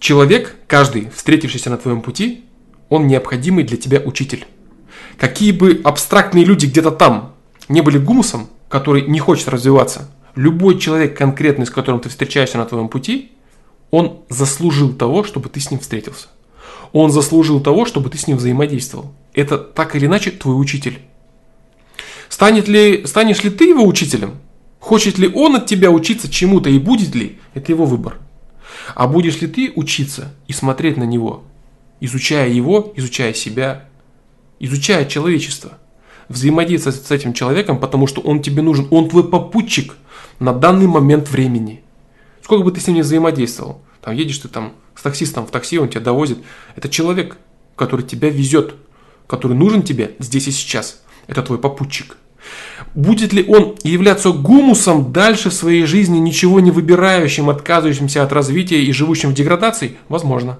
Человек, 0.00 0.56
каждый, 0.66 1.08
встретившийся 1.14 1.70
на 1.70 1.76
твоем 1.76 2.02
пути, 2.02 2.44
он 2.88 3.06
необходимый 3.06 3.62
для 3.62 3.76
тебя 3.76 4.00
учитель. 4.00 4.44
Какие 5.16 5.52
бы 5.52 5.80
абстрактные 5.84 6.44
люди 6.44 6.66
где-то 6.66 6.90
там 6.90 7.36
не 7.68 7.80
были 7.80 7.98
гумусом, 7.98 8.48
который 8.68 9.02
не 9.02 9.20
хочет 9.20 9.46
развиваться, 9.50 10.10
любой 10.34 10.80
человек 10.80 11.16
конкретный, 11.16 11.66
с 11.66 11.70
которым 11.70 12.00
ты 12.00 12.08
встречаешься 12.08 12.58
на 12.58 12.66
твоем 12.66 12.88
пути, 12.88 13.30
он 13.92 14.22
заслужил 14.28 14.92
того, 14.92 15.22
чтобы 15.22 15.48
ты 15.48 15.60
с 15.60 15.70
ним 15.70 15.78
встретился. 15.78 16.26
Он 16.92 17.12
заслужил 17.12 17.60
того, 17.60 17.86
чтобы 17.86 18.10
ты 18.10 18.18
с 18.18 18.26
ним 18.26 18.38
взаимодействовал. 18.38 19.14
Это 19.34 19.58
так 19.58 19.94
или 19.94 20.06
иначе 20.06 20.32
твой 20.32 20.60
учитель. 20.60 20.98
Станет 22.28 22.66
ли, 22.66 23.06
станешь 23.06 23.44
ли 23.44 23.50
ты 23.50 23.66
его 23.66 23.86
учителем? 23.86 24.40
Хочет 24.80 25.18
ли 25.18 25.28
он 25.28 25.54
от 25.54 25.66
тебя 25.66 25.92
учиться 25.92 26.28
чему-то 26.28 26.68
и 26.68 26.80
будет 26.80 27.14
ли? 27.14 27.38
Это 27.54 27.70
его 27.70 27.84
выбор. 27.84 28.18
А 28.96 29.06
будешь 29.06 29.40
ли 29.40 29.46
ты 29.46 29.72
учиться 29.76 30.34
и 30.48 30.52
смотреть 30.52 30.96
на 30.96 31.04
него, 31.04 31.44
изучая 32.00 32.48
его, 32.48 32.92
изучая 32.96 33.32
себя, 33.32 33.88
изучая 34.58 35.04
человечество? 35.04 35.78
взаимодействовать 36.28 37.04
с 37.04 37.10
этим 37.10 37.32
человеком, 37.32 37.78
потому 37.78 38.06
что 38.06 38.20
он 38.20 38.42
тебе 38.42 38.62
нужен, 38.62 38.88
он 38.90 39.08
твой 39.08 39.28
попутчик 39.28 39.96
на 40.38 40.52
данный 40.52 40.86
момент 40.86 41.30
времени. 41.30 41.81
Сколько 42.42 42.64
бы 42.64 42.72
ты 42.72 42.80
с 42.80 42.86
ним 42.86 42.96
не 42.96 43.02
взаимодействовал, 43.02 43.82
там 44.00 44.14
едешь 44.14 44.38
ты 44.38 44.48
там 44.48 44.74
с 44.94 45.02
таксистом 45.02 45.46
в 45.46 45.50
такси, 45.50 45.78
он 45.78 45.88
тебя 45.88 46.00
довозит. 46.00 46.38
Это 46.76 46.88
человек, 46.88 47.38
который 47.76 48.04
тебя 48.04 48.28
везет, 48.28 48.74
который 49.26 49.56
нужен 49.56 49.82
тебе 49.82 50.16
здесь 50.18 50.48
и 50.48 50.50
сейчас. 50.50 51.02
Это 51.28 51.42
твой 51.42 51.58
попутчик. 51.58 52.16
Будет 52.94 53.32
ли 53.32 53.44
он 53.46 53.76
являться 53.84 54.32
гумусом 54.32 55.12
дальше 55.12 55.50
в 55.50 55.54
своей 55.54 55.86
жизни, 55.86 56.18
ничего 56.18 56.60
не 56.60 56.70
выбирающим, 56.70 57.48
отказывающимся 57.48 58.22
от 58.22 58.32
развития 58.32 58.82
и 58.82 58.92
живущим 58.92 59.30
в 59.30 59.34
деградации? 59.34 59.96
Возможно. 60.08 60.58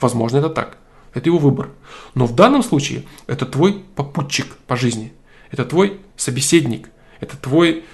Возможно, 0.00 0.38
это 0.38 0.48
так. 0.48 0.78
Это 1.14 1.28
его 1.28 1.38
выбор. 1.38 1.70
Но 2.14 2.26
в 2.26 2.34
данном 2.34 2.62
случае 2.62 3.02
это 3.26 3.44
твой 3.44 3.84
попутчик 3.96 4.46
по 4.66 4.76
жизни. 4.76 5.12
Это 5.50 5.64
твой 5.64 6.00
собеседник. 6.16 6.90
Это 7.20 7.36
твой 7.36 7.84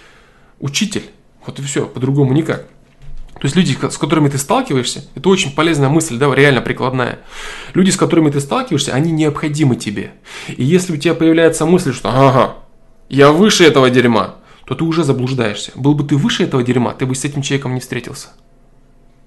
учитель. 0.61 1.11
Вот 1.47 1.59
и 1.59 1.63
все. 1.63 1.87
По-другому 1.87 2.35
никак. 2.35 2.67
То 3.35 3.47
есть 3.47 3.56
люди, 3.56 3.77
с 3.90 3.98
которыми 3.98 4.28
ты 4.28 4.39
сталкиваешься, 4.39 5.05
это 5.15 5.28
очень 5.28 5.55
полезная 5.55 5.89
мысль, 5.89 6.16
да, 6.16 6.32
реально 6.35 6.61
прикладная. 6.61 7.19
Люди, 7.74 7.90
с 7.90 7.97
которыми 7.97 8.31
ты 8.31 8.40
сталкиваешься, 8.40 8.93
они 8.93 9.12
необходимы 9.12 9.77
тебе. 9.77 10.12
И 10.48 10.65
если 10.65 10.94
у 10.94 10.97
тебя 10.97 11.15
появляется 11.15 11.66
мысль, 11.66 11.93
что 11.93 12.09
ага, 12.09 12.56
я 13.09 13.32
выше 13.32 13.65
этого 13.65 13.90
дерьма, 13.90 14.36
то 14.66 14.74
ты 14.74 14.85
уже 14.85 15.05
заблуждаешься. 15.05 15.73
Был 15.74 15.94
бы 15.94 16.05
ты 16.05 16.16
выше 16.16 16.44
этого 16.44 16.62
дерьма, 16.62 16.94
ты 16.94 17.06
бы 17.06 17.15
с 17.15 17.24
этим 17.24 17.43
человеком 17.43 17.74
не 17.74 17.81
встретился. 17.81 18.28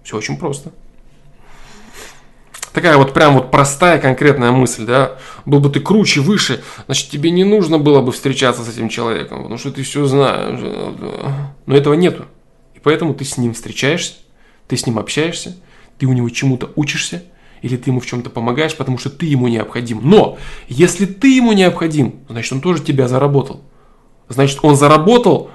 Все 0.03 0.17
очень 0.17 0.37
просто. 0.37 0.71
Такая 2.73 2.97
вот 2.97 3.13
прям 3.13 3.33
вот 3.33 3.51
простая 3.51 3.99
конкретная 3.99 4.51
мысль, 4.51 4.85
да. 4.85 5.17
Был 5.45 5.59
бы 5.59 5.69
ты 5.69 5.79
круче, 5.79 6.21
выше, 6.21 6.63
значит 6.85 7.09
тебе 7.09 7.31
не 7.31 7.43
нужно 7.43 7.77
было 7.77 8.01
бы 8.01 8.11
встречаться 8.11 8.63
с 8.63 8.69
этим 8.69 8.87
человеком, 8.87 9.39
потому 9.39 9.57
что 9.57 9.71
ты 9.71 9.83
все 9.83 10.05
знаешь. 10.05 10.59
Но 11.65 11.75
этого 11.75 11.93
нету. 11.95 12.25
Поэтому 12.87 13.13
ты 13.13 13.25
с 13.25 13.37
ним 13.37 13.53
встречаешься, 13.53 14.13
ты 14.69 14.77
с 14.77 14.85
ним 14.85 14.97
общаешься, 14.97 15.57
ты 15.97 16.05
у 16.05 16.13
него 16.13 16.29
чему-то 16.29 16.71
учишься, 16.77 17.21
или 17.61 17.75
ты 17.75 17.89
ему 17.89 17.99
в 17.99 18.05
чем-то 18.05 18.29
помогаешь, 18.29 18.77
потому 18.77 18.97
что 18.97 19.09
ты 19.09 19.25
ему 19.25 19.49
необходим. 19.49 19.99
Но 20.03 20.37
если 20.69 21.05
ты 21.05 21.35
ему 21.35 21.51
необходим, 21.51 22.21
значит 22.29 22.53
он 22.53 22.61
тоже 22.61 22.81
тебя 22.81 23.09
заработал. 23.09 23.59
Значит 24.29 24.59
он 24.61 24.77
заработал 24.77 25.51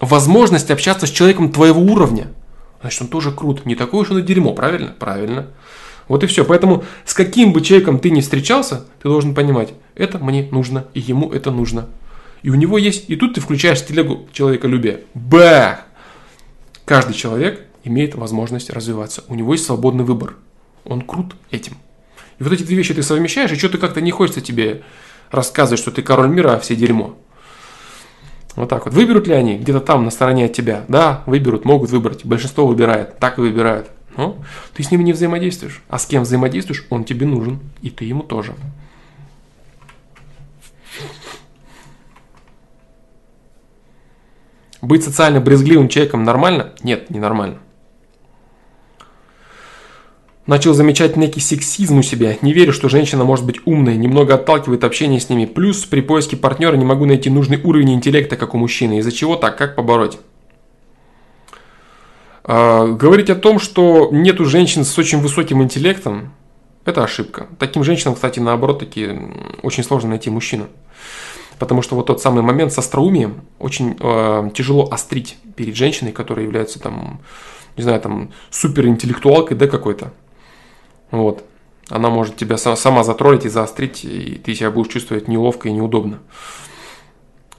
возможность 0.00 0.72
общаться 0.72 1.06
с 1.06 1.10
человеком 1.10 1.52
твоего 1.52 1.80
уровня. 1.80 2.32
Значит 2.80 3.02
он 3.02 3.06
тоже 3.06 3.30
крут. 3.30 3.64
Не 3.64 3.76
такой 3.76 4.00
уж 4.00 4.10
он 4.10 4.18
и 4.18 4.22
дерьмо, 4.22 4.54
правильно? 4.54 4.92
Правильно. 4.98 5.50
Вот 6.08 6.24
и 6.24 6.26
все. 6.26 6.44
Поэтому 6.44 6.82
с 7.04 7.14
каким 7.14 7.52
бы 7.52 7.60
человеком 7.60 8.00
ты 8.00 8.10
ни 8.10 8.22
встречался, 8.22 8.86
ты 9.00 9.08
должен 9.08 9.36
понимать, 9.36 9.72
это 9.94 10.18
мне 10.18 10.48
нужно, 10.50 10.86
и 10.94 11.00
ему 11.00 11.30
это 11.30 11.52
нужно. 11.52 11.86
И 12.46 12.48
у 12.48 12.54
него 12.54 12.78
есть, 12.78 13.10
и 13.10 13.16
тут 13.16 13.34
ты 13.34 13.40
включаешь 13.40 13.84
телегу 13.84 14.28
человеколюбия. 14.30 15.00
Бах! 15.14 15.80
Каждый 16.84 17.12
человек 17.12 17.66
имеет 17.82 18.14
возможность 18.14 18.70
развиваться. 18.70 19.24
У 19.26 19.34
него 19.34 19.54
есть 19.54 19.66
свободный 19.66 20.04
выбор. 20.04 20.36
Он 20.84 21.00
крут 21.00 21.34
этим. 21.50 21.76
И 22.38 22.44
вот 22.44 22.52
эти 22.52 22.62
две 22.62 22.76
вещи 22.76 22.94
ты 22.94 23.02
совмещаешь, 23.02 23.50
и 23.50 23.56
что-то 23.56 23.78
как-то 23.78 24.00
не 24.00 24.12
хочется 24.12 24.40
тебе 24.40 24.82
рассказывать, 25.32 25.80
что 25.80 25.90
ты 25.90 26.02
король 26.02 26.28
мира, 26.28 26.54
а 26.54 26.60
все 26.60 26.76
дерьмо. 26.76 27.18
Вот 28.54 28.68
так 28.68 28.84
вот. 28.84 28.94
Выберут 28.94 29.26
ли 29.26 29.34
они 29.34 29.58
где-то 29.58 29.80
там 29.80 30.04
на 30.04 30.12
стороне 30.12 30.44
от 30.44 30.52
тебя? 30.52 30.84
Да, 30.86 31.24
выберут, 31.26 31.64
могут 31.64 31.90
выбрать. 31.90 32.24
Большинство 32.24 32.64
выбирает, 32.64 33.18
так 33.18 33.38
и 33.38 33.40
выбирают. 33.40 33.90
Но 34.16 34.38
ты 34.72 34.84
с 34.84 34.92
ними 34.92 35.02
не 35.02 35.12
взаимодействуешь. 35.14 35.82
А 35.88 35.98
с 35.98 36.06
кем 36.06 36.22
взаимодействуешь, 36.22 36.86
он 36.90 37.02
тебе 37.02 37.26
нужен. 37.26 37.58
И 37.82 37.90
ты 37.90 38.04
ему 38.04 38.22
тоже. 38.22 38.54
Быть 44.82 45.04
социально 45.04 45.40
брезгливым 45.40 45.88
человеком 45.88 46.24
нормально? 46.24 46.72
Нет, 46.82 47.10
не 47.10 47.18
нормально. 47.18 47.58
Начал 50.46 50.74
замечать 50.74 51.16
некий 51.16 51.40
сексизм 51.40 51.98
у 51.98 52.02
себя. 52.02 52.36
Не 52.40 52.52
верю, 52.52 52.72
что 52.72 52.88
женщина 52.88 53.24
может 53.24 53.44
быть 53.44 53.60
умной, 53.64 53.96
немного 53.96 54.34
отталкивает 54.34 54.84
общение 54.84 55.18
с 55.18 55.28
ними. 55.28 55.44
Плюс 55.44 55.84
при 55.84 56.00
поиске 56.00 56.36
партнера 56.36 56.76
не 56.76 56.84
могу 56.84 57.04
найти 57.04 57.28
нужный 57.30 57.60
уровень 57.60 57.94
интеллекта, 57.94 58.36
как 58.36 58.54
у 58.54 58.58
мужчины. 58.58 58.98
Из-за 58.98 59.10
чего 59.10 59.34
так? 59.34 59.58
Как 59.58 59.74
побороть? 59.74 60.18
А, 62.44 62.86
говорить 62.86 63.28
о 63.28 63.34
том, 63.34 63.58
что 63.58 64.08
нету 64.12 64.44
женщин 64.44 64.84
с 64.84 64.96
очень 64.96 65.18
высоким 65.18 65.64
интеллектом, 65.64 66.32
это 66.84 67.02
ошибка. 67.02 67.48
Таким 67.58 67.82
женщинам, 67.82 68.14
кстати, 68.14 68.38
наоборот, 68.38 68.78
таки 68.78 69.10
очень 69.62 69.82
сложно 69.82 70.10
найти 70.10 70.30
мужчину. 70.30 70.68
Потому 71.58 71.82
что 71.82 71.96
вот 71.96 72.06
тот 72.06 72.20
самый 72.20 72.42
момент 72.42 72.72
с 72.72 72.78
остроумием 72.78 73.42
очень 73.58 73.96
э, 73.98 74.50
тяжело 74.54 74.88
острить 74.90 75.38
перед 75.56 75.74
женщиной, 75.74 76.12
которая 76.12 76.44
является 76.44 76.78
там, 76.80 77.20
не 77.76 77.82
знаю, 77.82 78.00
там 78.00 78.30
суперинтеллектуалкой, 78.50 79.56
да, 79.56 79.66
какой-то. 79.66 80.12
Вот. 81.10 81.44
Она 81.88 82.10
может 82.10 82.36
тебя 82.36 82.56
сама 82.56 83.04
затроллить 83.04 83.44
и 83.44 83.48
заострить, 83.48 84.04
и 84.04 84.40
ты 84.44 84.54
себя 84.54 84.70
будешь 84.70 84.92
чувствовать 84.92 85.28
неловко 85.28 85.68
и 85.68 85.72
неудобно. 85.72 86.18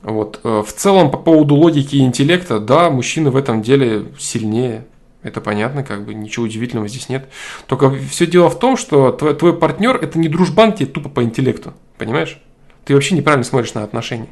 Вот. 0.04 0.42
Э, 0.44 0.64
в 0.66 0.72
целом, 0.74 1.10
по 1.10 1.18
поводу 1.18 1.56
логики 1.56 1.96
и 1.96 2.02
интеллекта, 2.02 2.60
да, 2.60 2.90
мужчины 2.90 3.32
в 3.32 3.36
этом 3.36 3.62
деле 3.62 4.12
сильнее. 4.20 4.86
Это 5.24 5.42
понятно, 5.42 5.84
как 5.84 6.06
бы 6.06 6.14
ничего 6.14 6.46
удивительного 6.46 6.88
здесь 6.88 7.10
нет. 7.10 7.30
Только 7.66 7.90
все 7.90 8.28
дело 8.28 8.50
в 8.50 8.60
том, 8.60 8.78
что 8.78 9.12
твой, 9.12 9.34
твой 9.34 9.54
партнер 9.58 9.96
это 9.96 10.20
не 10.20 10.30
дружбан 10.30 10.74
тебе 10.74 10.86
тупо 10.86 11.10
по 11.10 11.24
интеллекту. 11.24 11.74
Понимаешь? 11.98 12.40
Ты 12.88 12.94
вообще 12.94 13.16
неправильно 13.16 13.44
смотришь 13.44 13.74
на 13.74 13.84
отношения. 13.84 14.30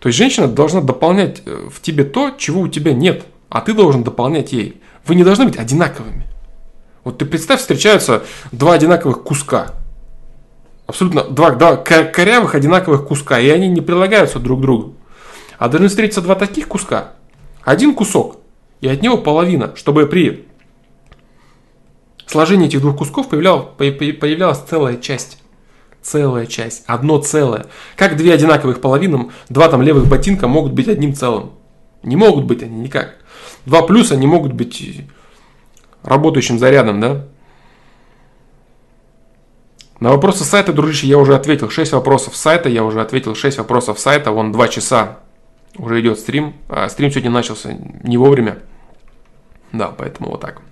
То 0.00 0.08
есть 0.08 0.18
женщина 0.18 0.48
должна 0.48 0.80
дополнять 0.80 1.42
э, 1.46 1.68
в 1.72 1.80
тебе 1.80 2.02
то, 2.02 2.34
чего 2.36 2.62
у 2.62 2.66
тебя 2.66 2.92
нет, 2.92 3.24
а 3.48 3.60
ты 3.60 3.72
должен 3.72 4.02
дополнять 4.02 4.52
ей. 4.52 4.82
Вы 5.06 5.14
не 5.14 5.22
должны 5.22 5.44
быть 5.44 5.56
одинаковыми. 5.56 6.26
Вот 7.04 7.18
ты 7.18 7.26
представь, 7.26 7.60
встречаются 7.60 8.24
два 8.50 8.72
одинаковых 8.72 9.22
куска. 9.22 9.76
Абсолютно 10.88 11.22
два, 11.22 11.52
два 11.52 11.76
корявых 11.76 12.56
одинаковых 12.56 13.06
куска, 13.06 13.38
и 13.38 13.48
они 13.48 13.68
не 13.68 13.80
прилагаются 13.80 14.40
друг 14.40 14.58
к 14.58 14.62
другу. 14.62 14.96
А 15.56 15.68
должны 15.68 15.86
встретиться 15.86 16.22
два 16.22 16.34
таких 16.34 16.66
куска. 16.66 17.12
Один 17.62 17.94
кусок, 17.94 18.38
и 18.80 18.88
от 18.88 19.02
него 19.02 19.18
половина, 19.18 19.76
чтобы 19.76 20.06
при 20.06 20.48
сложении 22.26 22.66
этих 22.66 22.80
двух 22.80 22.96
кусков 22.96 23.28
появлялась, 23.28 23.68
появлялась 23.76 24.58
целая 24.68 24.96
часть 24.96 25.39
целая 26.02 26.46
часть, 26.46 26.84
одно 26.86 27.18
целое. 27.18 27.66
Как 27.96 28.16
две 28.16 28.32
одинаковых 28.32 28.80
половины, 28.80 29.30
два 29.48 29.68
там 29.68 29.82
левых 29.82 30.08
ботинка 30.08 30.48
могут 30.48 30.72
быть 30.72 30.88
одним 30.88 31.14
целым? 31.14 31.52
Не 32.02 32.16
могут 32.16 32.44
быть 32.44 32.62
они 32.62 32.80
никак. 32.80 33.16
Два 33.66 33.82
плюса 33.82 34.16
не 34.16 34.26
могут 34.26 34.52
быть 34.52 35.04
работающим 36.02 36.58
зарядом, 36.58 37.00
да? 37.00 37.26
На 40.00 40.10
вопросы 40.10 40.44
сайта, 40.44 40.72
дружище, 40.72 41.06
я 41.06 41.18
уже 41.18 41.34
ответил. 41.34 41.68
6 41.68 41.92
вопросов 41.92 42.34
сайта, 42.34 42.70
я 42.70 42.84
уже 42.84 43.02
ответил 43.02 43.34
6 43.34 43.58
вопросов 43.58 44.00
сайта. 44.00 44.32
Вон 44.32 44.50
2 44.50 44.68
часа 44.68 45.18
уже 45.76 46.00
идет 46.00 46.18
стрим. 46.18 46.54
А 46.70 46.88
стрим 46.88 47.10
сегодня 47.10 47.30
начался 47.30 47.76
не 48.02 48.16
вовремя. 48.16 48.60
Да, 49.72 49.88
поэтому 49.88 50.30
вот 50.30 50.40
так. 50.40 50.62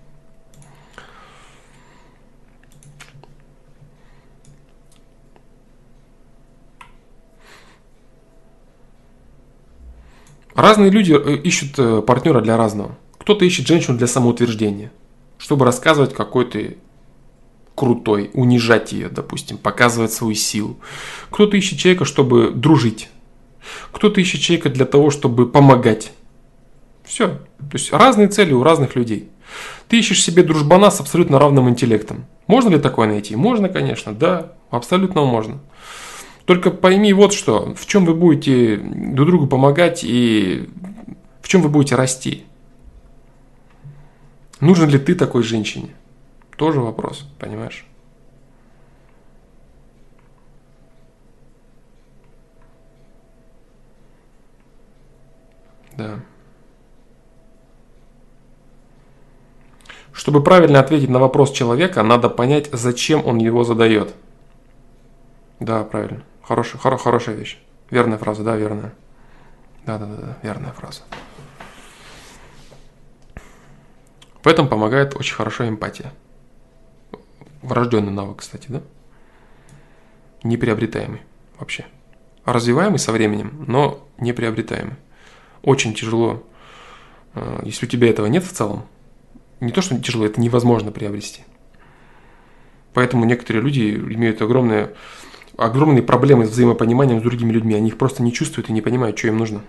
Разные 10.59 10.91
люди 10.91 11.13
э, 11.13 11.37
ищут 11.37 11.79
э, 11.79 12.03
партнера 12.03 12.41
для 12.41 12.57
разного. 12.57 12.99
Кто-то 13.19 13.45
ищет 13.45 13.69
женщину 13.69 13.97
для 13.97 14.09
самоутверждения, 14.09 14.91
чтобы 15.39 15.65
рассказывать, 15.65 16.15
какой 16.15 16.47
ты 16.47 16.79
крутой, 17.77 18.33
унижать 18.35 18.91
ее, 18.91 19.09
допустим, 19.09 19.57
показывать 19.57 20.13
свою 20.13 20.35
силу. 20.35 20.81
Кто-то 21.31 21.57
ищет 21.57 21.79
человека, 21.79 22.05
чтобы 22.05 22.51
дружить. 22.51 23.09
Кто-то 23.93 24.21
ищет 24.21 24.41
человека 24.41 24.69
для 24.69 24.85
того, 24.85 25.11
чтобы 25.11 25.49
помогать. 25.49 26.11
Все. 27.05 27.29
То 27.29 27.75
есть 27.75 27.93
разные 27.93 28.27
цели 28.27 28.53
у 28.53 28.65
разных 28.65 28.97
людей. 28.97 29.29
Ты 29.87 30.01
ищешь 30.01 30.25
себе 30.25 30.43
дружбана 30.43 30.91
с 30.91 30.99
абсолютно 30.99 31.39
равным 31.39 31.69
интеллектом. 31.69 32.27
Можно 32.49 32.71
ли 32.71 32.81
такое 32.81 33.07
найти? 33.07 33.37
Можно, 33.37 33.69
конечно, 33.69 34.13
да, 34.13 34.55
абсолютно 34.71 35.25
можно. 35.25 35.61
Только 36.49 36.71
пойми 36.71 37.13
вот 37.13 37.35
что, 37.35 37.75
в 37.75 37.85
чем 37.85 38.07
вы 38.07 38.15
будете 38.15 38.79
друг 38.79 39.29
другу 39.29 39.47
помогать 39.47 40.03
и 40.03 40.71
в 41.43 41.47
чем 41.47 41.61
вы 41.61 41.69
будете 41.69 41.95
расти. 41.95 42.47
Нужен 44.59 44.89
ли 44.89 44.99
ты 44.99 45.15
такой 45.15 45.43
женщине? 45.43 45.95
Тоже 46.57 46.81
вопрос, 46.81 47.29
понимаешь? 47.39 47.87
Да. 55.99 56.21
Чтобы 60.15 60.43
правильно 60.43 60.81
ответить 60.81 61.11
на 61.11 61.19
вопрос 61.19 61.53
человека, 61.53 62.03
надо 62.03 62.31
понять, 62.31 62.71
зачем 62.73 63.27
он 63.27 63.37
его 63.37 63.65
задает. 63.65 64.15
Да, 65.61 65.85
правильно. 65.85 66.25
Хорошая, 66.49 66.81
хоро, 66.81 66.97
хорошая 66.97 67.37
вещь. 67.37 67.59
Верная 67.91 68.17
фраза, 68.17 68.43
да, 68.43 68.57
верная. 68.57 68.95
Да, 69.85 69.99
да, 69.99 70.07
да, 70.07 70.17
да, 70.17 70.39
верная 70.43 70.73
фраза. 70.73 71.03
В 74.43 74.49
этом 74.49 74.67
помогает 74.67 75.15
очень 75.15 75.35
хорошо 75.35 75.69
эмпатия. 75.69 76.11
Врожденный 77.61 78.13
навык, 78.13 78.39
кстати, 78.39 78.69
да? 78.69 78.81
Неприобретаемый 80.43 81.21
вообще. 81.59 81.85
Развиваемый 82.47 82.99
со 82.99 83.13
временем, 83.13 83.67
но 83.69 84.09
неприобретаемый. 84.17 84.97
Очень 85.63 85.93
тяжело, 85.93 86.43
э, 87.35 87.61
если 87.65 87.85
у 87.85 87.89
тебя 87.91 88.09
этого 88.09 88.25
нет 88.27 88.43
в 88.43 88.53
целом. 88.53 88.87
Не 89.61 89.71
то, 89.71 89.83
что 89.83 90.01
тяжело, 90.01 90.25
это 90.25 90.41
невозможно 90.41 90.93
приобрести. 90.93 91.43
Поэтому 92.95 93.27
некоторые 93.27 93.63
люди 93.63 93.95
имеют 93.95 94.41
огромные, 94.41 94.95
огромные 95.59 96.03
проблемы 96.03 96.47
с 96.47 96.51
взаимопониманием 96.51 97.21
с 97.21 97.23
другими 97.23 97.53
людьми. 97.53 97.75
Они 97.75 97.89
их 97.89 97.99
просто 97.99 98.23
не 98.23 98.33
чувствуют 98.33 98.71
и 98.71 98.73
не 98.73 98.81
понимают, 98.81 99.19
что 99.19 99.29
им 99.29 99.37
нужно. 99.37 99.61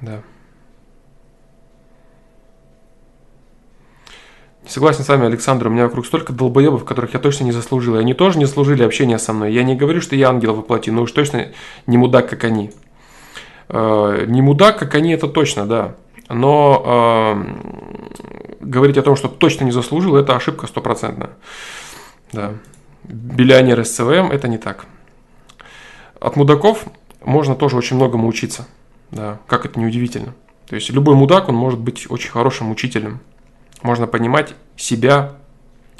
Да. 0.00 0.22
Не 4.62 4.68
согласен 4.68 5.02
с 5.02 5.08
вами, 5.08 5.26
Александр, 5.26 5.66
у 5.66 5.70
меня 5.70 5.84
вокруг 5.84 6.06
столько 6.06 6.32
долбоебов, 6.32 6.84
которых 6.84 7.14
я 7.14 7.20
точно 7.20 7.44
не 7.44 7.52
заслужил. 7.52 7.96
И 7.96 7.98
они 7.98 8.14
тоже 8.14 8.38
не 8.38 8.46
служили 8.46 8.82
общения 8.82 9.18
со 9.18 9.32
мной. 9.32 9.52
Я 9.52 9.64
не 9.64 9.74
говорю, 9.74 10.00
что 10.00 10.14
я 10.14 10.28
ангел 10.28 10.54
воплоти, 10.54 10.90
но 10.90 11.02
уж 11.02 11.12
точно 11.12 11.52
не 11.86 11.96
мудак, 11.96 12.28
как 12.28 12.44
они. 12.44 12.70
Э, 13.68 14.24
не 14.26 14.42
мудак, 14.42 14.78
как 14.78 14.94
они, 14.94 15.12
это 15.12 15.26
точно, 15.26 15.66
да. 15.66 15.96
Но 16.28 17.34
э, 17.34 17.44
говорить 18.60 18.98
о 18.98 19.02
том, 19.02 19.16
что 19.16 19.28
точно 19.28 19.64
не 19.64 19.72
заслужил, 19.72 20.16
это 20.16 20.36
ошибка 20.36 20.66
стопроцентная. 20.66 21.30
Да. 22.32 22.54
Биллионер 23.04 23.84
СЦВМ– 23.84 24.30
это 24.32 24.48
не 24.48 24.58
так. 24.58 24.86
От 26.20 26.36
мудаков 26.36 26.86
можно 27.24 27.54
тоже 27.54 27.76
очень 27.76 27.96
многому 27.96 28.28
учиться. 28.28 28.66
Да, 29.10 29.38
как 29.46 29.66
это 29.66 29.78
неудивительно. 29.78 30.34
То 30.66 30.76
есть 30.76 30.90
любой 30.90 31.14
мудак, 31.14 31.48
он 31.48 31.54
может 31.54 31.80
быть 31.80 32.10
очень 32.10 32.30
хорошим 32.30 32.70
учителем– 32.70 33.20
можно 33.82 34.06
понимать 34.06 34.54
себя 34.76 35.34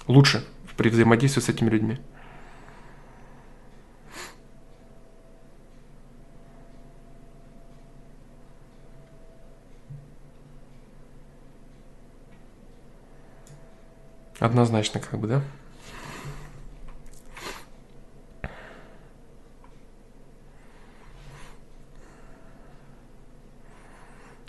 лучше 0.07 0.45
при 0.77 0.89
взаимодействии 0.89 1.41
с 1.41 1.49
этими 1.49 1.69
людьми. 1.69 1.99
Однозначно, 14.39 14.99
как 14.99 15.21
бы, 15.21 15.29
да? 15.29 15.43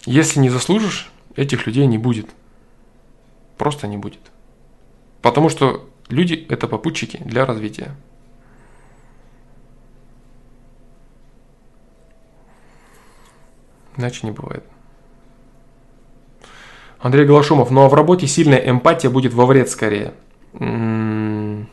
Если 0.05 0.39
не 0.39 0.49
заслужишь, 0.49 1.11
этих 1.35 1.65
людей 1.65 1.85
не 1.88 1.97
будет 1.97 2.30
просто 3.63 3.88
не 3.88 3.95
будет. 3.95 4.19
Потому 5.21 5.47
что 5.47 5.88
люди– 6.09 6.45
это 6.49 6.67
попутчики 6.67 7.21
для 7.23 7.45
развития. 7.45 7.95
Иначе 13.95 14.27
не 14.27 14.31
бывает. 14.31 14.65
Андрей 16.99 17.25
Голошумов, 17.25 17.71
ну 17.71 17.85
а 17.85 17.88
в 17.89 17.93
работе 17.93 18.27
сильная 18.27 18.69
эмпатия 18.69 19.09
будет 19.09 19.34
во 19.34 19.45
вред 19.45 19.69
скорее. 19.69 20.13
М-м-м. 20.59 21.69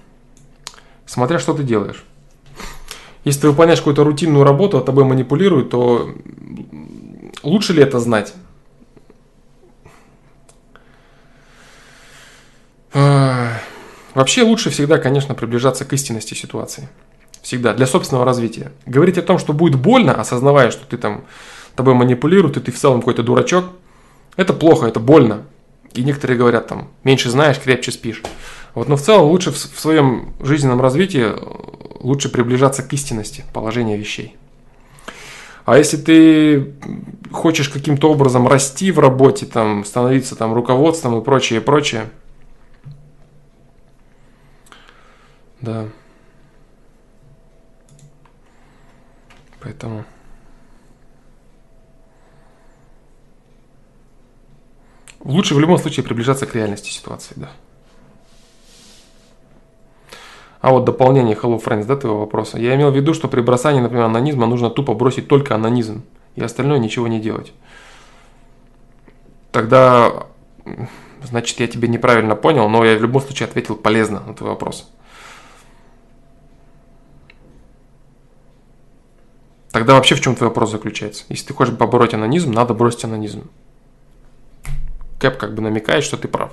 Смотря 1.07 1.41
что 1.41 1.55
ты 1.55 1.65
делаешь. 1.65 2.05
Если 3.25 3.41
ты 3.41 3.49
выполняешь 3.49 3.81
какую-то 3.81 4.05
рутинную 4.05 4.45
работу, 4.45 4.79
а 4.79 4.83
тобой 4.83 5.03
манипулируют, 5.03 5.71
то 5.71 6.15
лучше 7.43 7.73
ли 7.73 7.83
это 7.83 8.01
знать? 8.01 8.35
Вообще 14.15 14.43
лучше 14.43 14.71
всегда, 14.71 14.99
конечно, 14.99 15.35
приближаться 15.35 15.85
к 15.85 15.93
истинности 15.93 16.35
ситуации. 16.35 16.89
Всегда, 17.43 17.73
для 17.73 17.87
собственного 17.87 18.25
развития. 18.27 18.73
Говорить 18.85 19.19
о 19.19 19.23
том, 19.23 19.39
что 19.39 19.53
будет 19.53 19.79
больно, 19.79 20.15
осознавая, 20.15 20.71
что 20.71 20.85
ты 20.85 20.99
там 20.99 21.25
тобой 21.77 21.95
манипулируют, 21.95 22.57
и 22.57 22.61
ты 22.61 22.73
в 22.73 22.79
целом 22.79 23.01
какой-то 23.01 23.23
дурачок, 23.23 23.65
это 24.37 24.53
плохо, 24.53 24.87
это 24.87 25.01
больно. 25.01 25.47
И 25.95 26.05
некоторые 26.05 26.39
говорят 26.39 26.69
там, 26.69 26.89
меньше 27.03 27.31
знаешь, 27.31 27.59
крепче 27.59 27.91
спишь. 27.91 28.23
Вот, 28.75 28.89
но 28.89 28.97
в 28.97 29.03
целом 29.03 29.27
лучше 29.27 29.51
в, 29.51 29.55
в 29.55 29.81
своем 29.81 30.35
жизненном 30.41 30.81
развитии 30.81 31.27
лучше 32.01 32.29
приближаться 32.29 32.83
к 32.83 32.93
истинности 32.93 33.45
положения 33.53 33.97
вещей. 33.97 34.37
А 35.71 35.79
если 35.79 35.99
ты 35.99 36.75
хочешь 37.31 37.69
каким-то 37.69 38.11
образом 38.11 38.49
расти 38.49 38.91
в 38.91 38.99
работе, 38.99 39.47
там, 39.47 39.85
становиться 39.85 40.35
там 40.35 40.53
руководством 40.53 41.17
и 41.17 41.23
прочее, 41.23 41.61
прочее, 41.61 42.11
Да. 45.61 45.87
Поэтому... 49.61 50.05
Лучше 55.21 55.55
в 55.55 55.61
любом 55.61 55.79
случае 55.79 56.03
приближаться 56.03 56.47
к 56.47 56.55
реальности 56.57 56.91
ситуации, 56.91 57.35
да. 57.37 57.53
А 60.61 60.71
вот 60.71 60.85
дополнение 60.85 61.37
Hello 61.37 61.63
Friends, 61.63 61.87
да, 61.87 61.97
твоего 61.97 62.21
вопроса. 62.21 62.59
Я 62.59 62.75
имел 62.75 62.91
в 62.91 62.97
виду, 62.97 63.15
что 63.15 63.29
при 63.29 63.41
бросании, 63.41 63.81
например, 63.81 64.05
анонизма 64.05 64.47
нужно 64.47 64.69
тупо 64.69 64.95
бросить 64.95 65.27
только 65.27 65.55
анонизм 65.55 66.03
и 66.37 66.43
остальное 66.43 66.79
ничего 66.79 67.09
не 67.09 67.19
делать. 67.19 67.53
Тогда, 69.53 70.27
значит, 71.23 71.61
я 71.61 71.67
тебе 71.67 71.89
неправильно 71.89 72.37
понял, 72.37 72.69
но 72.69 72.85
я 72.85 72.97
в 72.99 73.03
любом 73.03 73.23
случае 73.23 73.49
ответил 73.49 73.75
полезно 73.75 74.21
на 74.21 74.35
твой 74.35 74.51
вопрос. 74.51 74.91
Тогда 79.73 79.95
вообще 79.95 80.15
в 80.15 80.21
чем 80.21 80.35
твой 80.35 80.49
вопрос 80.49 80.73
заключается? 80.73 81.25
Если 81.29 81.47
ты 81.47 81.55
хочешь 81.55 81.77
побороть 81.77 82.13
анонизм, 82.13 82.53
надо 82.53 82.75
бросить 82.75 83.05
анонизм. 83.05 83.49
Кэп 85.21 85.39
как 85.39 85.55
бы 85.55 85.63
намекает, 85.63 86.05
что 86.05 86.17
ты 86.17 86.29
прав. 86.29 86.53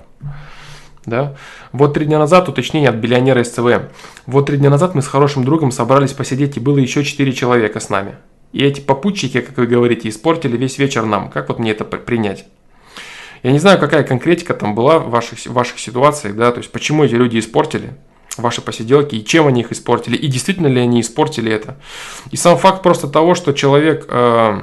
Да? 1.07 1.35
Вот 1.71 1.93
три 1.93 2.05
дня 2.05 2.19
назад 2.19 2.49
уточнение 2.49 2.89
от 2.89 2.97
биллионера 2.97 3.41
СЦВ. 3.43 3.89
Вот 4.25 4.45
три 4.45 4.57
дня 4.57 4.69
назад 4.69 4.93
мы 4.93 5.01
с 5.01 5.07
хорошим 5.07 5.45
другом 5.45 5.71
собрались 5.71 6.11
посидеть, 6.11 6.57
и 6.57 6.59
было 6.59 6.77
еще 6.77 7.03
четыре 7.03 7.31
человека 7.31 7.79
с 7.79 7.89
нами. 7.89 8.15
И 8.51 8.63
эти 8.63 8.81
попутчики, 8.81 9.39
как 9.39 9.57
вы 9.57 9.67
говорите, 9.67 10.09
испортили 10.09 10.57
весь 10.57 10.77
вечер 10.77 11.05
нам. 11.05 11.29
Как 11.29 11.47
вот 11.47 11.59
мне 11.59 11.71
это 11.71 11.85
принять? 11.85 12.45
Я 13.41 13.51
не 13.51 13.59
знаю, 13.59 13.79
какая 13.79 14.03
конкретика 14.03 14.53
там 14.53 14.75
была 14.75 14.99
в 14.99 15.09
ваших, 15.09 15.39
в 15.39 15.53
ваших 15.53 15.79
ситуациях, 15.79 16.35
да, 16.35 16.51
то 16.51 16.57
есть 16.57 16.71
почему 16.71 17.05
эти 17.05 17.13
люди 17.13 17.39
испортили 17.39 17.93
ваши 18.35 18.61
посиделки 18.61 19.15
и 19.15 19.23
чем 19.23 19.47
они 19.47 19.61
их 19.61 19.71
испортили, 19.71 20.17
и 20.17 20.27
действительно 20.27 20.67
ли 20.67 20.81
они 20.81 20.99
испортили 20.99 21.51
это. 21.51 21.77
И 22.31 22.35
сам 22.35 22.57
факт 22.57 22.83
просто 22.83 23.07
того, 23.07 23.33
что 23.33 23.53
человек 23.53 24.05
э, 24.09 24.61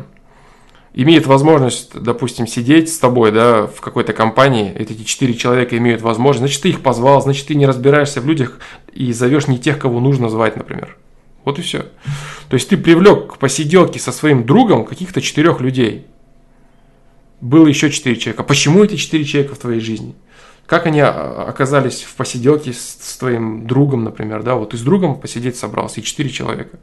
имеет 0.95 1.27
возможность, 1.27 1.91
допустим, 2.01 2.47
сидеть 2.47 2.93
с 2.93 2.99
тобой 2.99 3.33
да, 3.33 3.66
в 3.66 3.81
какой-то 3.81 4.12
компании, 4.12 4.73
эти 4.73 5.03
четыре 5.03 5.35
человека 5.35 5.77
имеют 5.77 6.03
возможность, 6.03 6.41
значит, 6.41 6.62
ты 6.62 6.71
их 6.71 6.81
позвал, 6.81 7.21
значит, 7.21 7.49
ты 7.49 7.57
не 7.57 7.66
разбираешься 7.66 8.21
в 8.21 8.27
людях 8.27 8.59
и 8.93 9.12
зовешь 9.12 9.49
не 9.49 9.59
тех, 9.59 9.79
кого 9.79 10.01
нужно 10.01 10.29
звать, 10.29 10.57
например. 10.57 10.97
Вот 11.45 11.59
и 11.59 11.62
все. 11.62 11.87
То 12.49 12.55
есть 12.55 12.69
ты 12.69 12.77
привлек 12.77 13.35
к 13.35 13.39
посиделке 13.39 13.99
со 13.99 14.12
своим 14.12 14.47
другом 14.47 14.87
каких-то 14.87 15.21
четырех 15.21 15.61
людей. 15.61 16.07
Было 17.41 17.66
еще 17.66 17.91
четыре 17.91 18.16
человека. 18.16 18.45
Почему 18.45 18.83
эти 18.83 18.97
четыре 18.97 19.25
человека 19.25 19.55
в 19.55 19.59
твоей 19.59 19.81
жизни? 19.81 20.15
Как 20.65 20.87
они 20.87 21.01
а, 21.01 21.45
оказались 21.47 22.03
в 22.03 22.15
посиделке 22.15 22.73
с, 22.73 22.99
с 23.01 23.19
твоим 23.19 23.66
другом, 23.66 24.05
например, 24.05 24.43
да, 24.43 24.55
вот 24.55 24.71
ты 24.71 24.79
с 24.79 24.81
другом 24.81 25.21
посидеть 25.21 25.57
собрался, 25.57 26.01
и 26.01 26.03
четыре 26.05 26.31
человека. 26.31 26.79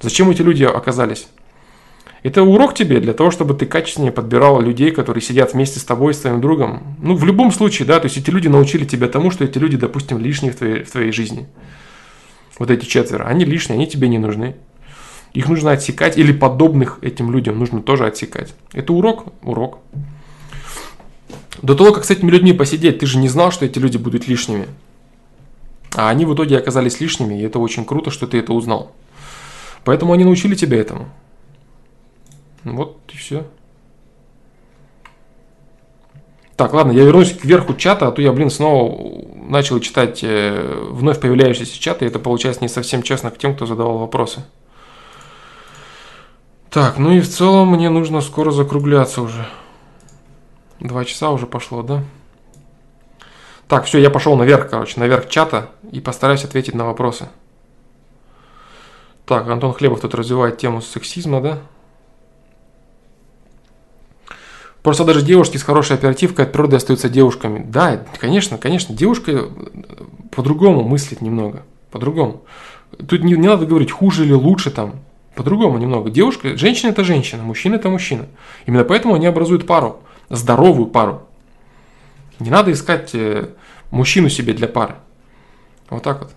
Зачем 0.00 0.28
эти 0.30 0.42
люди 0.42 0.64
оказались? 0.64 1.28
Это 2.22 2.42
урок 2.42 2.74
тебе 2.74 3.00
для 3.00 3.14
того, 3.14 3.30
чтобы 3.30 3.54
ты 3.54 3.64
качественнее 3.64 4.12
подбирал 4.12 4.60
людей, 4.60 4.90
которые 4.90 5.22
сидят 5.22 5.54
вместе 5.54 5.80
с 5.80 5.84
тобой, 5.84 6.12
с 6.12 6.18
твоим 6.18 6.40
другом. 6.40 6.96
Ну, 6.98 7.14
в 7.14 7.24
любом 7.24 7.50
случае, 7.50 7.86
да, 7.86 7.98
то 7.98 8.06
есть 8.06 8.18
эти 8.18 8.28
люди 8.28 8.48
научили 8.48 8.84
тебя 8.84 9.08
тому, 9.08 9.30
что 9.30 9.44
эти 9.44 9.56
люди, 9.56 9.78
допустим, 9.78 10.18
лишние 10.18 10.52
в 10.52 10.56
твоей, 10.56 10.82
в 10.84 10.90
твоей 10.90 11.12
жизни. 11.12 11.46
Вот 12.58 12.70
эти 12.70 12.84
четверо, 12.84 13.24
они 13.24 13.46
лишние, 13.46 13.76
они 13.76 13.86
тебе 13.86 14.08
не 14.08 14.18
нужны. 14.18 14.54
Их 15.32 15.48
нужно 15.48 15.70
отсекать, 15.70 16.18
или 16.18 16.32
подобных 16.32 16.98
этим 17.00 17.32
людям 17.32 17.58
нужно 17.58 17.80
тоже 17.80 18.04
отсекать. 18.04 18.52
Это 18.74 18.92
урок? 18.92 19.32
Урок. 19.42 19.78
До 21.62 21.74
того, 21.74 21.92
как 21.92 22.04
с 22.04 22.10
этими 22.10 22.30
людьми 22.30 22.52
посидеть, 22.52 22.98
ты 22.98 23.06
же 23.06 23.18
не 23.18 23.28
знал, 23.28 23.50
что 23.50 23.64
эти 23.64 23.78
люди 23.78 23.96
будут 23.96 24.28
лишними. 24.28 24.66
А 25.94 26.10
они 26.10 26.26
в 26.26 26.34
итоге 26.34 26.58
оказались 26.58 27.00
лишними, 27.00 27.40
и 27.40 27.42
это 27.42 27.58
очень 27.58 27.84
круто, 27.84 28.10
что 28.10 28.26
ты 28.26 28.38
это 28.38 28.52
узнал. 28.52 28.92
Поэтому 29.84 30.12
они 30.12 30.24
научили 30.24 30.54
тебя 30.54 30.78
этому. 30.78 31.08
Вот 32.64 32.98
и 33.12 33.16
все. 33.16 33.46
Так, 36.56 36.74
ладно, 36.74 36.92
я 36.92 37.04
вернусь 37.04 37.32
к 37.32 37.44
верху 37.44 37.74
чата, 37.74 38.08
а 38.08 38.12
то 38.12 38.20
я, 38.20 38.32
блин, 38.32 38.50
снова 38.50 39.24
начал 39.48 39.80
читать 39.80 40.20
э, 40.22 40.88
вновь 40.90 41.18
появляющиеся 41.18 41.80
чаты, 41.80 42.04
и 42.04 42.08
это 42.08 42.18
получается 42.18 42.60
не 42.60 42.68
совсем 42.68 43.02
честно 43.02 43.30
к 43.30 43.38
тем, 43.38 43.56
кто 43.56 43.64
задавал 43.64 43.96
вопросы. 43.96 44.44
Так, 46.68 46.98
ну 46.98 47.12
и 47.12 47.20
в 47.20 47.28
целом 47.28 47.68
мне 47.68 47.88
нужно 47.88 48.20
скоро 48.20 48.50
закругляться 48.50 49.22
уже. 49.22 49.46
Два 50.80 51.04
часа 51.04 51.30
уже 51.30 51.46
пошло, 51.46 51.82
да? 51.82 52.04
Так, 53.66 53.86
все, 53.86 53.98
я 53.98 54.10
пошел 54.10 54.36
наверх, 54.36 54.68
короче, 54.68 55.00
наверх 55.00 55.28
чата 55.28 55.70
и 55.90 56.00
постараюсь 56.00 56.44
ответить 56.44 56.74
на 56.74 56.84
вопросы. 56.84 57.28
Так, 59.24 59.48
Антон 59.48 59.72
Хлебов 59.72 60.00
тут 60.00 60.14
развивает 60.14 60.58
тему 60.58 60.82
сексизма, 60.82 61.40
да? 61.40 61.60
Просто 64.82 65.04
даже 65.04 65.22
девушки 65.22 65.58
с 65.58 65.62
хорошей 65.62 65.96
оперативкой 65.96 66.46
от 66.46 66.52
природы 66.52 66.76
остаются 66.76 67.08
девушками. 67.08 67.64
Да, 67.66 68.02
конечно, 68.18 68.56
конечно, 68.56 68.94
девушка 68.94 69.48
по-другому 70.30 70.82
мыслит 70.82 71.20
немного. 71.20 71.62
По-другому. 71.90 72.42
Тут 72.96 73.22
не, 73.22 73.34
не 73.34 73.46
надо 73.48 73.66
говорить 73.66 73.90
хуже 73.90 74.24
или 74.24 74.32
лучше 74.32 74.70
там. 74.70 75.00
По-другому 75.34 75.78
немного. 75.78 76.10
Девушка, 76.10 76.56
женщина 76.56 76.90
это 76.90 77.04
женщина, 77.04 77.42
мужчина 77.42 77.76
это 77.76 77.90
мужчина. 77.90 78.26
Именно 78.66 78.84
поэтому 78.84 79.14
они 79.14 79.26
образуют 79.26 79.66
пару. 79.66 80.00
Здоровую 80.30 80.86
пару. 80.86 81.22
Не 82.38 82.50
надо 82.50 82.72
искать 82.72 83.14
э, 83.14 83.50
мужчину 83.90 84.28
себе 84.28 84.54
для 84.54 84.66
пары. 84.66 84.94
Вот 85.90 86.02
так 86.02 86.20
вот. 86.20 86.32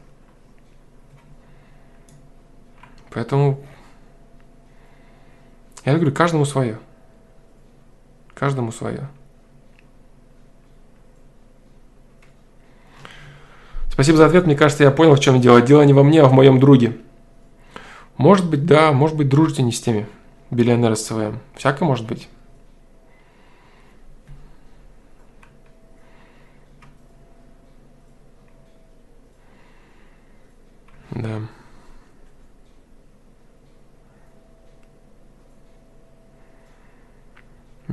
Поэтому 3.11 3.63
я 5.85 5.93
говорю, 5.95 6.11
каждому 6.11 6.45
свое. 6.45 6.79
Каждому 8.43 8.73
свое. 8.73 9.07
Спасибо 13.89 14.17
за 14.17 14.25
ответ. 14.25 14.45
Мне 14.45 14.57
кажется, 14.57 14.83
я 14.83 14.91
понял, 14.91 15.15
в 15.15 15.21
чем 15.21 15.39
дело. 15.39 15.61
Дело 15.61 15.81
не 15.83 15.93
во 15.93 16.03
мне, 16.03 16.21
а 16.21 16.27
в 16.27 16.33
моем 16.33 16.59
друге. 16.59 16.97
Может 18.17 18.49
быть, 18.49 18.65
да, 18.65 18.91
может 18.91 19.15
быть, 19.15 19.29
дружите 19.29 19.63
не 19.63 19.71
с 19.71 19.79
теми. 19.79 20.07
Биллионеры 20.51 20.97
с 20.97 21.05
СВМ. 21.05 21.39
Всякое 21.55 21.85
может 21.85 22.05
быть. 22.05 22.27
Да. 31.11 31.39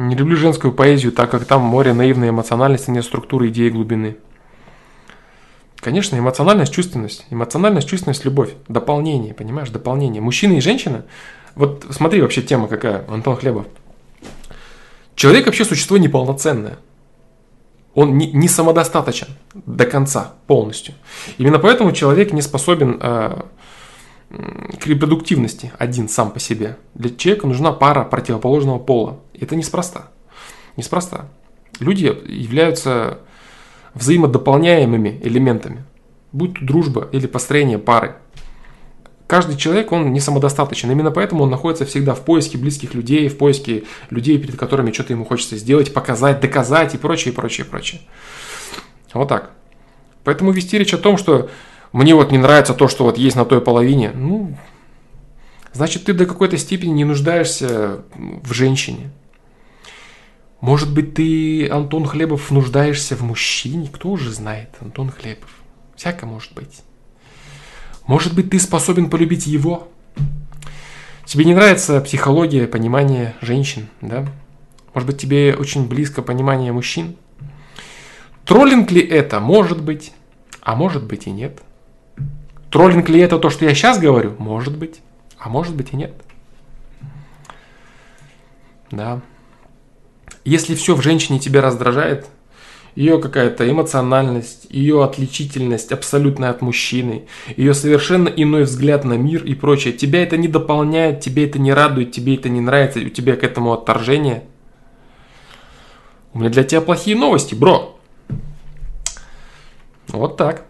Не 0.01 0.15
люблю 0.15 0.35
женскую 0.35 0.73
поэзию, 0.73 1.13
так 1.13 1.31
как 1.31 1.45
там 1.45 1.61
море 1.61 1.93
наивной 1.93 2.31
эмоциональности, 2.31 2.91
нет 2.91 3.05
структуры, 3.05 3.49
идеи, 3.49 3.69
глубины. 3.69 4.17
Конечно, 5.77 6.17
эмоциональность, 6.17 6.73
чувственность. 6.73 7.27
Эмоциональность, 7.29 7.87
чувственность, 7.87 8.25
любовь. 8.25 8.55
Дополнение, 8.67 9.35
понимаешь, 9.35 9.69
дополнение. 9.69 10.23
Мужчина 10.23 10.55
и 10.55 10.61
женщина. 10.63 11.05
Вот 11.55 11.85
смотри 11.91 12.23
вообще 12.23 12.41
тема 12.41 12.67
какая, 12.67 13.05
Антон 13.11 13.37
Хлебов. 13.37 13.67
Человек 15.17 15.45
вообще 15.45 15.67
существо 15.67 15.99
неполноценное. 15.99 16.79
Он 17.93 18.17
не, 18.17 18.33
не 18.33 18.49
самодостаточен 18.49 19.29
до 19.53 19.85
конца, 19.85 20.33
полностью. 20.47 20.95
Именно 21.37 21.59
поэтому 21.59 21.93
человек 21.93 22.33
не 22.33 22.41
способен 22.41 22.99
э, 23.03 23.43
к 24.31 24.87
репродуктивности 24.87 25.73
один 25.79 26.09
сам 26.09 26.31
по 26.31 26.39
себе. 26.39 26.77
Для 26.95 27.11
человека 27.11 27.47
нужна 27.47 27.73
пара 27.73 28.05
противоположного 28.05 28.79
пола. 28.79 29.19
Это 29.39 29.57
неспроста. 29.57 30.11
Неспроста. 30.77 31.29
Люди 31.81 32.05
являются 32.27 33.19
взаимодополняемыми 33.95 35.21
элементами. 35.23 35.85
Будь 36.33 36.55
то 36.55 36.65
дружба 36.65 37.09
или 37.11 37.27
построение 37.27 37.79
пары. 37.79 38.15
Каждый 39.27 39.57
человек, 39.57 39.91
он 39.93 40.13
не 40.13 40.21
самодостаточен. 40.21 40.91
Именно 40.91 41.11
поэтому 41.11 41.45
он 41.45 41.51
находится 41.51 41.85
всегда 41.85 42.15
в 42.15 42.25
поиске 42.25 42.59
близких 42.59 42.95
людей, 42.95 43.29
в 43.29 43.37
поиске 43.37 43.85
людей, 44.11 44.39
перед 44.39 44.57
которыми 44.57 44.93
что-то 44.93 45.13
ему 45.13 45.25
хочется 45.25 45.57
сделать, 45.57 45.93
показать, 45.93 46.41
доказать 46.41 46.95
и 46.95 46.99
прочее, 46.99 47.33
прочее, 47.35 47.65
прочее. 47.65 48.01
Вот 49.13 49.29
так. 49.29 49.51
Поэтому 50.23 50.53
вести 50.53 50.79
речь 50.79 50.95
о 50.95 50.99
том, 50.99 51.17
что 51.17 51.49
мне 51.93 52.15
вот 52.15 52.31
не 52.31 52.39
нравится 52.39 52.75
то, 52.75 52.89
что 52.89 53.05
вот 53.05 53.19
есть 53.19 53.37
на 53.37 53.45
той 53.45 53.61
половине, 53.61 54.11
ну, 54.15 54.57
значит, 55.73 56.05
ты 56.05 56.13
до 56.13 56.27
какой-то 56.27 56.57
степени 56.57 56.93
не 56.93 57.05
нуждаешься 57.05 58.05
в 58.15 58.53
женщине. 58.53 59.11
Может 60.61 60.93
быть, 60.93 61.15
ты, 61.15 61.69
Антон 61.69 62.07
Хлебов, 62.07 62.51
нуждаешься 62.51 63.17
в 63.17 63.23
мужчине? 63.23 63.89
Кто 63.91 64.11
уже 64.11 64.31
знает, 64.31 64.69
Антон 64.81 65.11
Хлебов? 65.11 65.51
Всяко 65.97 66.27
может 66.27 66.53
быть. 66.53 66.83
Может 68.07 68.35
быть, 68.35 68.51
ты 68.51 68.59
способен 68.59 69.09
полюбить 69.09 69.47
его? 69.47 69.89
Тебе 71.25 71.45
не 71.45 71.55
нравится 71.55 72.01
психология, 72.01 72.67
понимание 72.67 73.35
женщин, 73.41 73.89
да? 74.01 74.27
Может 74.93 75.07
быть, 75.07 75.19
тебе 75.19 75.55
очень 75.55 75.89
близко 75.89 76.23
понимание 76.23 76.73
мужчин? 76.73 77.17
Троллинг 78.45 78.91
ли 78.91 79.01
это? 79.01 79.41
Может 79.41 79.83
быть. 79.83 80.13
А 80.61 80.75
может 80.75 81.05
быть 81.05 81.27
и 81.27 81.31
нет. 81.31 81.63
Троллинг 82.71 83.09
ли 83.09 83.21
это 83.21 83.39
то, 83.39 83.51
что 83.51 83.65
я 83.65 83.75
сейчас 83.75 83.99
говорю? 83.99 84.35
Может 84.39 84.77
быть. 84.77 85.01
А 85.39 85.49
может 85.49 85.75
быть 85.75 85.93
и 85.93 85.97
нет. 85.97 86.15
Да. 88.91 89.21
Если 90.45 90.75
все 90.75 90.95
в 90.95 91.03
женщине 91.03 91.39
тебя 91.39 91.63
раздражает, 91.63 92.27
ее 92.95 93.21
какая-то 93.21 93.69
эмоциональность, 93.69 94.67
ее 94.71 95.05
отличительность 95.05 95.93
абсолютно 95.93 96.51
от 96.51 96.61
мужчины, 96.61 97.27
ее 97.57 97.75
совершенно 97.75 98.29
иной 98.29 98.65
взгляд 98.65 99.05
на 99.05 99.15
мир 99.15 99.45
и 99.45 99.55
прочее, 99.55 99.93
тебя 99.93 100.23
это 100.23 100.37
не 100.37 100.49
дополняет, 100.49 101.21
тебе 101.21 101.47
это 101.47 101.59
не 101.59 101.73
радует, 101.73 102.13
тебе 102.13 102.35
это 102.35 102.49
не 102.49 102.61
нравится, 102.61 103.01
у 103.01 103.09
тебя 103.09 103.37
к 103.37 103.45
этому 103.45 103.73
отторжение. 103.73 104.45
У 106.33 106.39
меня 106.39 106.51
для 106.51 106.65
тебя 106.65 106.81
плохие 106.81 107.17
новости, 107.17 107.55
бро. 107.55 107.99
Вот 110.09 110.37
так. 110.37 110.70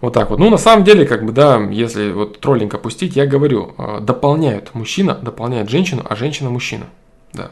Вот 0.00 0.14
так 0.14 0.30
вот. 0.30 0.38
Ну, 0.38 0.48
на 0.48 0.56
самом 0.56 0.84
деле, 0.84 1.04
как 1.04 1.24
бы, 1.24 1.32
да, 1.32 1.60
если 1.60 2.10
вот 2.10 2.40
троллинг 2.40 2.74
опустить, 2.74 3.16
я 3.16 3.26
говорю, 3.26 3.74
э, 3.76 4.00
дополняют 4.00 4.74
мужчина, 4.74 5.14
дополняет 5.14 5.68
женщину, 5.68 6.04
а 6.08 6.16
женщина 6.16 6.48
мужчина. 6.48 6.86
Да. 7.34 7.50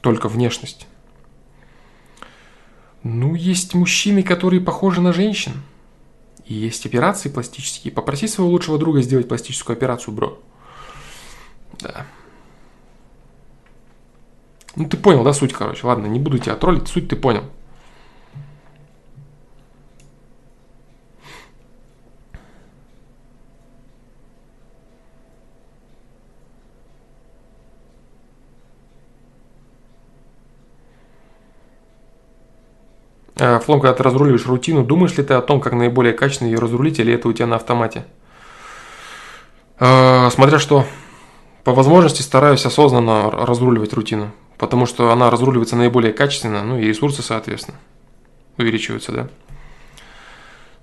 Только 0.00 0.28
внешность. 0.28 0.86
Ну, 3.02 3.34
есть 3.34 3.74
мужчины, 3.74 4.22
которые 4.22 4.62
похожи 4.62 5.02
на 5.02 5.12
женщин. 5.12 5.62
И 6.46 6.54
есть 6.54 6.86
операции 6.86 7.28
пластические. 7.28 7.92
Попроси 7.92 8.28
своего 8.28 8.50
лучшего 8.50 8.78
друга 8.78 9.02
сделать 9.02 9.28
пластическую 9.28 9.76
операцию, 9.76 10.14
бро. 10.14 10.38
Да. 11.80 12.06
Ну 14.76 14.88
ты 14.88 14.96
понял, 14.96 15.22
да, 15.22 15.32
суть, 15.32 15.52
короче. 15.52 15.86
Ладно, 15.86 16.06
не 16.06 16.18
буду 16.18 16.38
тебя 16.38 16.56
троллить, 16.56 16.88
суть 16.88 17.08
ты 17.08 17.16
понял. 17.16 17.44
Э, 33.36 33.60
Флом, 33.60 33.80
когда 33.80 33.94
ты 33.94 34.02
разруливаешь 34.02 34.46
рутину, 34.46 34.84
думаешь 34.84 35.16
ли 35.16 35.22
ты 35.22 35.34
о 35.34 35.40
том, 35.40 35.60
как 35.60 35.72
наиболее 35.74 36.14
качественно 36.14 36.48
ее 36.48 36.58
разрулить, 36.58 36.98
или 36.98 37.12
это 37.14 37.28
у 37.28 37.32
тебя 37.32 37.46
на 37.46 37.56
автомате? 37.56 38.06
Э, 39.78 40.30
смотря 40.30 40.58
что. 40.58 40.84
По 41.62 41.72
возможности 41.72 42.22
стараюсь 42.22 42.66
осознанно 42.66 43.30
разруливать 43.30 43.94
рутину 43.94 44.32
потому 44.64 44.86
что 44.86 45.12
она 45.12 45.30
разруливается 45.30 45.76
наиболее 45.76 46.14
качественно, 46.14 46.64
ну 46.64 46.78
и 46.78 46.86
ресурсы, 46.86 47.22
соответственно, 47.22 47.76
увеличиваются, 48.56 49.12
да. 49.12 49.28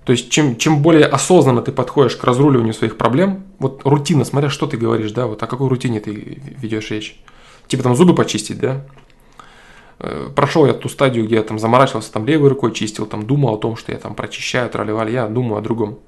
То 0.04 0.12
есть, 0.12 0.30
чем, 0.30 0.56
чем 0.56 0.82
более 0.82 1.06
осознанно 1.06 1.62
ты 1.62 1.72
подходишь 1.72 2.16
к 2.16 2.22
разруливанию 2.22 2.74
своих 2.74 2.96
проблем, 2.96 3.44
вот 3.58 3.82
рутина, 3.84 4.24
смотря 4.24 4.50
что 4.50 4.68
ты 4.68 4.76
говоришь, 4.76 5.10
да, 5.10 5.26
вот 5.26 5.42
о 5.42 5.46
какой 5.48 5.68
рутине 5.68 5.98
ты 5.98 6.40
ведешь 6.58 6.90
речь. 6.90 7.20
Типа 7.66 7.82
там 7.82 7.96
зубы 7.96 8.14
почистить, 8.14 8.60
да. 8.60 8.84
Э, 9.98 10.28
прошел 10.34 10.64
я 10.66 10.74
ту 10.74 10.88
стадию, 10.88 11.24
где 11.24 11.36
я 11.36 11.42
там 11.42 11.58
заморачивался, 11.58 12.12
там 12.12 12.24
левой 12.24 12.50
рукой 12.50 12.72
чистил, 12.72 13.06
там 13.06 13.26
думал 13.26 13.54
о 13.54 13.58
том, 13.58 13.76
что 13.76 13.90
я 13.90 13.98
там 13.98 14.14
прочищаю, 14.14 14.70
тролливали, 14.70 15.10
я 15.10 15.26
думаю 15.26 15.58
о 15.58 15.60
другом. 15.60 15.98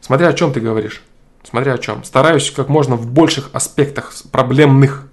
Смотря 0.00 0.28
о 0.28 0.32
чем 0.32 0.52
ты 0.52 0.60
говоришь, 0.60 1.02
смотря 1.42 1.74
о 1.74 1.78
чем. 1.78 2.04
Стараюсь 2.04 2.50
как 2.50 2.68
можно 2.68 2.96
в 2.96 3.10
больших 3.10 3.50
аспектах 3.52 4.12
проблемных 4.32 5.09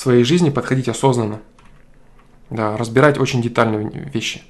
своей 0.00 0.24
жизни 0.24 0.48
подходить 0.48 0.88
осознанно. 0.88 1.42
Да, 2.48 2.76
разбирать 2.78 3.18
очень 3.18 3.42
детальные 3.42 3.90
вещи. 4.12 4.42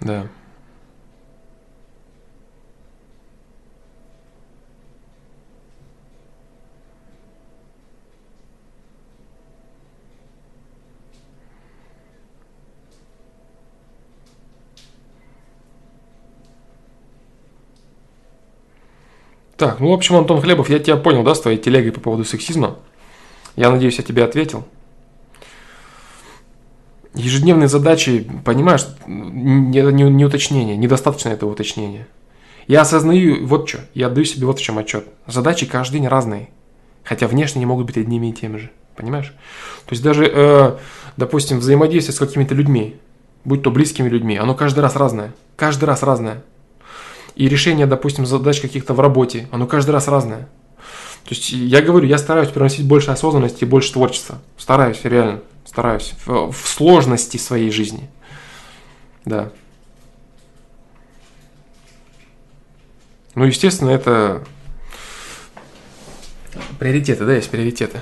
Да. 0.00 0.26
Так, 19.56 19.80
ну, 19.80 19.90
в 19.90 19.92
общем, 19.92 20.16
Антон 20.16 20.40
Хлебов, 20.40 20.68
я 20.68 20.78
тебя 20.78 20.96
понял, 20.96 21.22
да, 21.22 21.34
с 21.34 21.40
твоей 21.40 21.58
телегой 21.58 21.92
по 21.92 22.00
поводу 22.00 22.24
сексизма. 22.24 22.76
Я 23.56 23.70
надеюсь, 23.70 23.96
я 23.96 24.04
тебе 24.04 24.22
ответил. 24.22 24.66
Ежедневные 27.14 27.68
задачи, 27.68 28.30
понимаешь, 28.44 28.86
не, 29.06 29.80
не, 29.80 30.02
не 30.10 30.24
уточнение, 30.26 30.76
недостаточно 30.76 31.30
этого 31.30 31.52
уточнения. 31.52 32.06
Я 32.66 32.82
осознаю 32.82 33.46
вот 33.46 33.68
что, 33.68 33.78
я 33.94 34.08
отдаю 34.08 34.26
себе 34.26 34.46
вот 34.46 34.58
в 34.58 34.62
чем 34.62 34.76
отчет. 34.76 35.06
Задачи 35.26 35.64
каждый 35.64 36.00
день 36.00 36.08
разные, 36.08 36.50
хотя 37.04 37.26
внешне 37.26 37.60
не 37.60 37.66
могут 37.66 37.86
быть 37.86 37.96
одними 37.96 38.26
и 38.26 38.32
теми 38.34 38.58
же, 38.58 38.70
понимаешь? 38.96 39.34
То 39.86 39.92
есть 39.92 40.02
даже, 40.02 40.30
э, 40.30 40.76
допустим, 41.16 41.60
взаимодействие 41.60 42.14
с 42.14 42.18
какими-то 42.18 42.54
людьми, 42.54 42.96
будь 43.46 43.62
то 43.62 43.70
близкими 43.70 44.10
людьми, 44.10 44.36
оно 44.36 44.54
каждый 44.54 44.80
раз 44.80 44.96
разное, 44.96 45.32
каждый 45.56 45.84
раз 45.86 46.02
разное. 46.02 46.42
И 47.36 47.48
решение, 47.48 47.86
допустим, 47.86 48.26
задач 48.26 48.60
каких-то 48.60 48.94
в 48.94 49.00
работе, 49.00 49.46
оно 49.52 49.66
каждый 49.66 49.90
раз 49.90 50.08
разное. 50.08 50.48
То 51.24 51.34
есть 51.34 51.50
я 51.50 51.82
говорю, 51.82 52.06
я 52.06 52.18
стараюсь 52.18 52.48
приносить 52.48 52.86
больше 52.86 53.10
осознанности 53.10 53.64
и 53.64 53.66
больше 53.66 53.92
творчества. 53.92 54.38
Стараюсь, 54.56 55.00
реально 55.02 55.40
стараюсь, 55.66 56.14
в, 56.24 56.52
в 56.52 56.68
сложности 56.68 57.36
своей 57.36 57.70
жизни. 57.70 58.08
Да. 59.24 59.50
Ну, 63.34 63.44
естественно, 63.44 63.90
это 63.90 64.44
приоритеты, 66.78 67.26
да, 67.26 67.34
есть 67.34 67.50
приоритеты. 67.50 68.00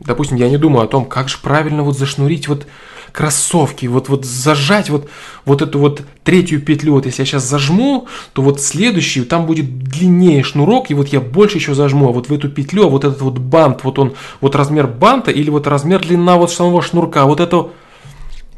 Допустим, 0.00 0.36
я 0.36 0.48
не 0.48 0.58
думаю 0.58 0.84
о 0.84 0.88
том, 0.88 1.04
как 1.04 1.28
же 1.28 1.38
правильно 1.38 1.84
вот 1.84 1.96
зашнурить 1.96 2.48
вот 2.48 2.66
кроссовки, 3.12 3.86
вот, 3.86 4.08
вот 4.08 4.24
зажать 4.24 4.90
вот, 4.90 5.08
вот 5.44 5.62
эту 5.62 5.78
вот 5.78 6.02
третью 6.24 6.60
петлю, 6.60 6.94
вот 6.94 7.06
если 7.06 7.22
я 7.22 7.26
сейчас 7.26 7.44
зажму, 7.44 8.08
то 8.32 8.42
вот 8.42 8.60
следующий, 8.60 9.22
там 9.24 9.46
будет 9.46 9.78
длиннее 9.78 10.42
шнурок, 10.42 10.90
и 10.90 10.94
вот 10.94 11.08
я 11.08 11.20
больше 11.20 11.58
еще 11.58 11.74
зажму, 11.74 12.08
а 12.08 12.12
вот 12.12 12.28
в 12.28 12.32
эту 12.32 12.48
петлю, 12.48 12.86
а 12.86 12.88
вот 12.88 13.04
этот 13.04 13.20
вот 13.20 13.38
бант, 13.38 13.84
вот 13.84 13.98
он, 13.98 14.14
вот 14.40 14.56
размер 14.56 14.86
банта 14.86 15.30
или 15.30 15.50
вот 15.50 15.66
размер 15.66 16.00
длина 16.00 16.36
вот 16.36 16.50
самого 16.50 16.82
шнурка, 16.82 17.26
вот 17.26 17.40
это... 17.40 17.70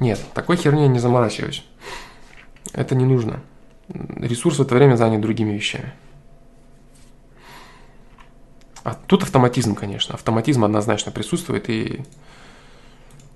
Нет, 0.01 0.21
такой 0.35 0.57
херней 0.57 0.85
я 0.85 0.89
не 0.89 0.99
заморачиваюсь. 0.99 1.65
Это 2.73 2.95
не 2.95 3.05
нужно. 3.05 3.41
Ресурс 3.89 4.59
в 4.59 4.63
это 4.63 4.75
время 4.75 4.97
занят 4.97 5.21
другими 5.21 5.53
вещами. 5.53 5.93
А 8.83 8.95
тут 8.95 9.23
автоматизм, 9.23 9.75
конечно. 9.75 10.15
Автоматизм 10.15 10.65
однозначно 10.65 11.11
присутствует, 11.11 11.71
и 11.71 12.03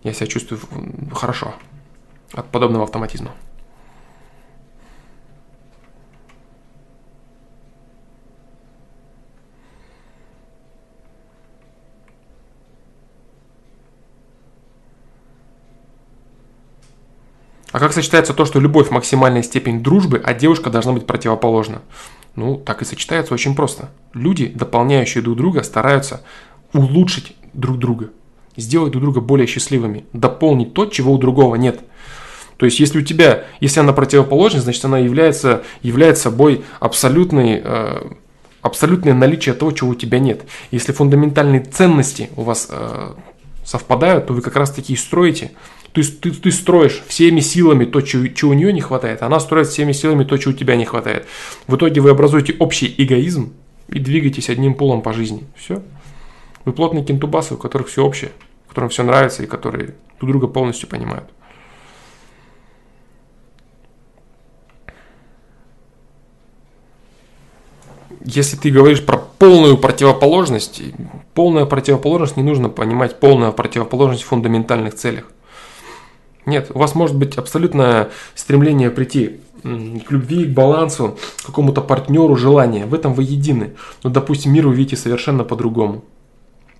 я 0.03 0.13
себя 0.13 0.27
чувствую 0.27 0.61
хорошо 1.13 1.55
от 2.33 2.47
подобного 2.51 2.85
автоматизма. 2.85 3.33
А 17.71 17.81
как 17.81 17.93
сочетается 17.93 18.33
то, 18.33 18.45
что 18.45 18.61
любовь 18.61 18.91
максимальная 18.91 19.43
степень 19.43 19.83
дружбы, 19.83 20.21
а 20.25 20.33
девушка 20.33 20.71
должна 20.71 20.93
быть 20.93 21.07
противоположна? 21.07 21.83
Ну, 22.35 22.57
так 22.57 22.83
и 22.83 22.85
сочетается 22.85 23.35
очень 23.35 23.55
просто. 23.55 23.91
Люди, 24.15 24.47
дополняющие 24.47 25.23
друг 25.23 25.37
друга, 25.37 25.63
стараются 25.63 26.23
улучшить 26.73 27.37
друг 27.53 27.79
друга 27.79 28.11
сделать 28.59 28.93
друг 28.93 29.05
друга 29.05 29.21
более 29.21 29.47
счастливыми, 29.47 30.05
дополнить 30.13 30.75
то, 30.75 30.87
чего 30.87 31.13
у 31.13 31.19
другого 31.19 31.55
нет. 31.55 31.81
То 32.59 32.67
есть, 32.67 32.81
если 32.81 32.99
у 32.99 33.03
тебя, 33.03 33.45
если 33.61 33.81
она 33.81 33.93
противоположность, 33.93 34.65
значит, 34.65 34.85
она 34.85 34.99
является, 34.99 35.63
является 35.81 36.25
собой 36.25 36.65
абсолютный, 36.81 37.63
э, 37.63 38.03
абсолютное 38.63 39.15
наличие 39.15 39.55
того, 39.55 39.71
чего 39.71 39.91
у 39.91 39.95
тебя 39.95 40.19
нет. 40.19 40.43
Если 40.73 40.93
фундаментальные 40.93 41.61
ценности 41.61 42.31
у 42.37 42.43
вас 42.43 42.67
э, 42.69 43.15
совпадают, 43.65 44.27
то 44.27 44.35
вы 44.35 44.43
как 44.43 44.57
раз 44.57 44.73
таки 44.73 44.93
и 44.93 44.97
строите. 44.97 45.53
Есть 45.95 46.21
ты, 46.21 46.31
ты 46.31 46.53
строишь 46.53 47.03
всеми 47.09 47.41
силами 47.41 47.85
то, 47.85 48.01
чего, 48.01 48.29
чего 48.29 48.53
у 48.53 48.55
нее 48.55 48.73
не 48.73 48.81
хватает, 48.81 49.23
она 49.23 49.41
строит 49.41 49.67
всеми 49.67 49.91
силами 49.91 50.23
то, 50.23 50.37
чего 50.37 50.53
у 50.53 50.57
тебя 50.57 50.77
не 50.77 50.85
хватает. 50.85 51.27
В 51.67 51.75
итоге 51.75 52.01
вы 52.01 52.11
образуете 52.11 52.55
общий 52.61 52.95
эгоизм 52.99 53.53
и 53.89 53.99
двигаетесь 53.99 54.49
одним 54.49 54.75
полом 54.75 55.03
по 55.03 55.13
жизни. 55.13 55.45
Все. 55.57 55.83
Вы 56.65 56.73
плотные 56.73 57.05
кентубасы, 57.05 57.55
у 57.55 57.57
которых 57.57 57.89
все 57.89 58.05
общее 58.05 58.31
которым 58.79 58.91
все 58.91 59.03
нравится 59.03 59.43
и 59.43 59.47
которые 59.47 59.97
друг 60.21 60.31
друга 60.31 60.47
полностью 60.47 60.89
понимают. 60.89 61.29
Если 68.21 68.57
ты 68.57 68.71
говоришь 68.71 69.05
про 69.05 69.17
полную 69.17 69.79
противоположность, 69.79 70.81
полная 71.35 71.67
противоположность 71.67 72.37
не 72.37 72.45
нужно 72.45 72.69
понимать 72.69 73.19
полную 73.19 73.53
противоположность 73.53 74.23
в 74.23 74.27
фундаментальных 74.27 74.95
целях. 74.95 75.25
Нет, 76.47 76.71
у 76.73 76.79
вас 76.79 76.95
может 76.95 77.17
быть 77.17 77.37
абсолютное 77.37 78.11
стремление 78.37 78.91
прийти 78.91 79.41
к 79.63 80.13
любви, 80.13 80.45
к 80.45 80.55
балансу, 80.55 81.19
к 81.43 81.47
какому-то 81.47 81.81
партнеру, 81.81 82.37
желание. 82.37 82.87
В 82.87 82.95
этом 82.95 83.13
вы 83.13 83.25
едины. 83.25 83.75
Но, 84.05 84.11
допустим, 84.11 84.53
мир 84.53 84.69
вы 84.69 84.77
видите 84.77 84.97
совершенно 84.97 85.43
по-другому. 85.43 86.05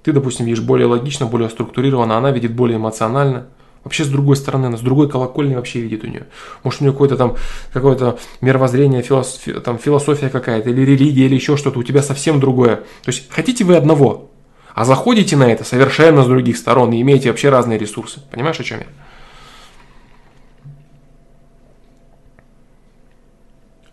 Ты, 0.03 0.13
допустим, 0.13 0.47
видишь 0.47 0.63
более 0.63 0.87
логично, 0.87 1.27
более 1.27 1.51
структурированно, 1.51 2.17
она 2.17 2.31
видит 2.31 2.55
более 2.55 2.77
эмоционально. 2.77 3.49
Вообще 3.85 4.05
с 4.05 4.09
другой 4.09 4.37
стороны, 4.37 4.67
она 4.67 4.77
с 4.77 4.81
другой 4.81 5.09
колокольни 5.09 5.55
вообще 5.55 5.81
видит 5.81 6.05
у 6.05 6.09
нее. 6.09 6.27
Может, 6.63 6.81
у 6.81 6.85
нее 6.85 6.93
какое-то 6.93 7.17
там 7.17 7.37
какое-то 7.73 8.19
мировоззрение, 8.41 9.03
философия, 9.03 9.61
там, 9.61 9.79
философия 9.79 10.29
какая-то, 10.29 10.71
или 10.71 10.83
религия, 10.83 11.27
или 11.27 11.35
еще 11.35 11.57
что-то, 11.57 11.79
у 11.79 11.83
тебя 11.83 12.03
совсем 12.03 12.41
другое. 12.41 12.77
То 12.77 13.09
есть 13.09 13.31
хотите 13.31 13.65
вы 13.65 13.77
одного, 13.77 14.31
а 14.75 14.85
заходите 14.85 15.37
на 15.37 15.51
это 15.51 15.65
совершенно 15.65 16.23
с 16.23 16.27
других 16.27 16.57
сторон 16.57 16.93
и 16.93 17.01
имеете 17.01 17.31
вообще 17.31 17.49
разные 17.49 17.79
ресурсы. 17.79 18.21
Понимаешь, 18.31 18.61
о 18.61 18.65
чем 18.65 18.81
я? 18.81 18.87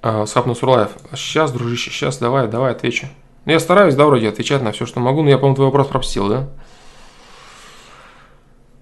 А, 0.01 0.25
Сап 0.25 0.45
Насурлаев, 0.45 0.89
сейчас, 1.15 1.51
дружище, 1.51 1.89
сейчас, 1.89 2.17
давай, 2.17 2.47
давай, 2.47 2.73
отвечу. 2.73 3.07
Ну, 3.45 3.51
я 3.51 3.59
стараюсь, 3.59 3.95
да, 3.95 4.05
вроде 4.05 4.29
отвечать 4.29 4.63
на 4.63 4.71
все, 4.71 4.85
что 4.87 4.99
могу, 4.99 5.21
но 5.21 5.29
я, 5.29 5.37
по-моему, 5.37 5.55
твой 5.55 5.67
вопрос 5.67 5.87
пропустил, 5.87 6.29
да? 6.29 6.49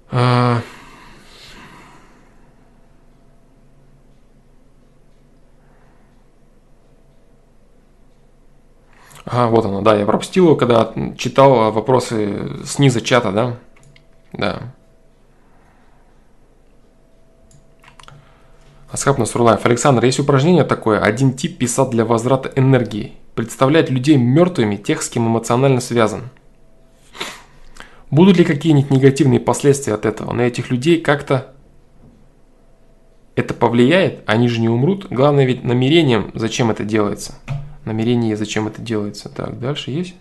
А... 0.09 0.61
А, 9.25 9.47
вот 9.47 9.65
оно, 9.65 9.81
да, 9.81 9.95
я 9.95 10.05
пропустил 10.05 10.45
его, 10.45 10.55
когда 10.55 10.93
читал 11.17 11.71
вопросы 11.71 12.63
снизу 12.65 13.01
чата, 13.01 13.31
да? 13.31 13.57
Да. 14.31 14.73
Асхаб 18.91 19.17
Насурлаев. 19.17 19.65
Александр, 19.65 20.05
есть 20.05 20.19
упражнение 20.19 20.63
такое. 20.63 20.99
Один 20.99 21.33
тип 21.33 21.57
писал 21.57 21.89
для 21.89 22.05
возврата 22.05 22.51
энергии 22.55 23.17
представлять 23.35 23.89
людей 23.89 24.17
мертвыми 24.17 24.75
тех, 24.75 25.01
с 25.01 25.09
кем 25.09 25.27
эмоционально 25.27 25.81
связан. 25.81 26.29
Будут 28.11 28.37
ли 28.37 28.45
какие-нибудь 28.45 28.91
негативные 28.91 29.39
последствия 29.39 29.95
от 29.95 30.05
этого? 30.05 30.33
На 30.33 30.41
этих 30.41 30.69
людей 30.69 31.01
как-то 31.01 31.53
это 33.35 33.53
повлияет? 33.53 34.23
Они 34.27 34.47
же 34.47 34.61
не 34.61 34.69
умрут. 34.69 35.07
Главное 35.09 35.45
ведь 35.45 35.63
намерением, 35.63 36.31
зачем 36.35 36.69
это 36.69 36.83
делается. 36.83 37.35
Намерение, 37.85 38.37
зачем 38.37 38.67
это 38.67 38.81
делается. 38.81 39.29
Так, 39.29 39.59
дальше 39.59 39.91
есть? 39.91 40.15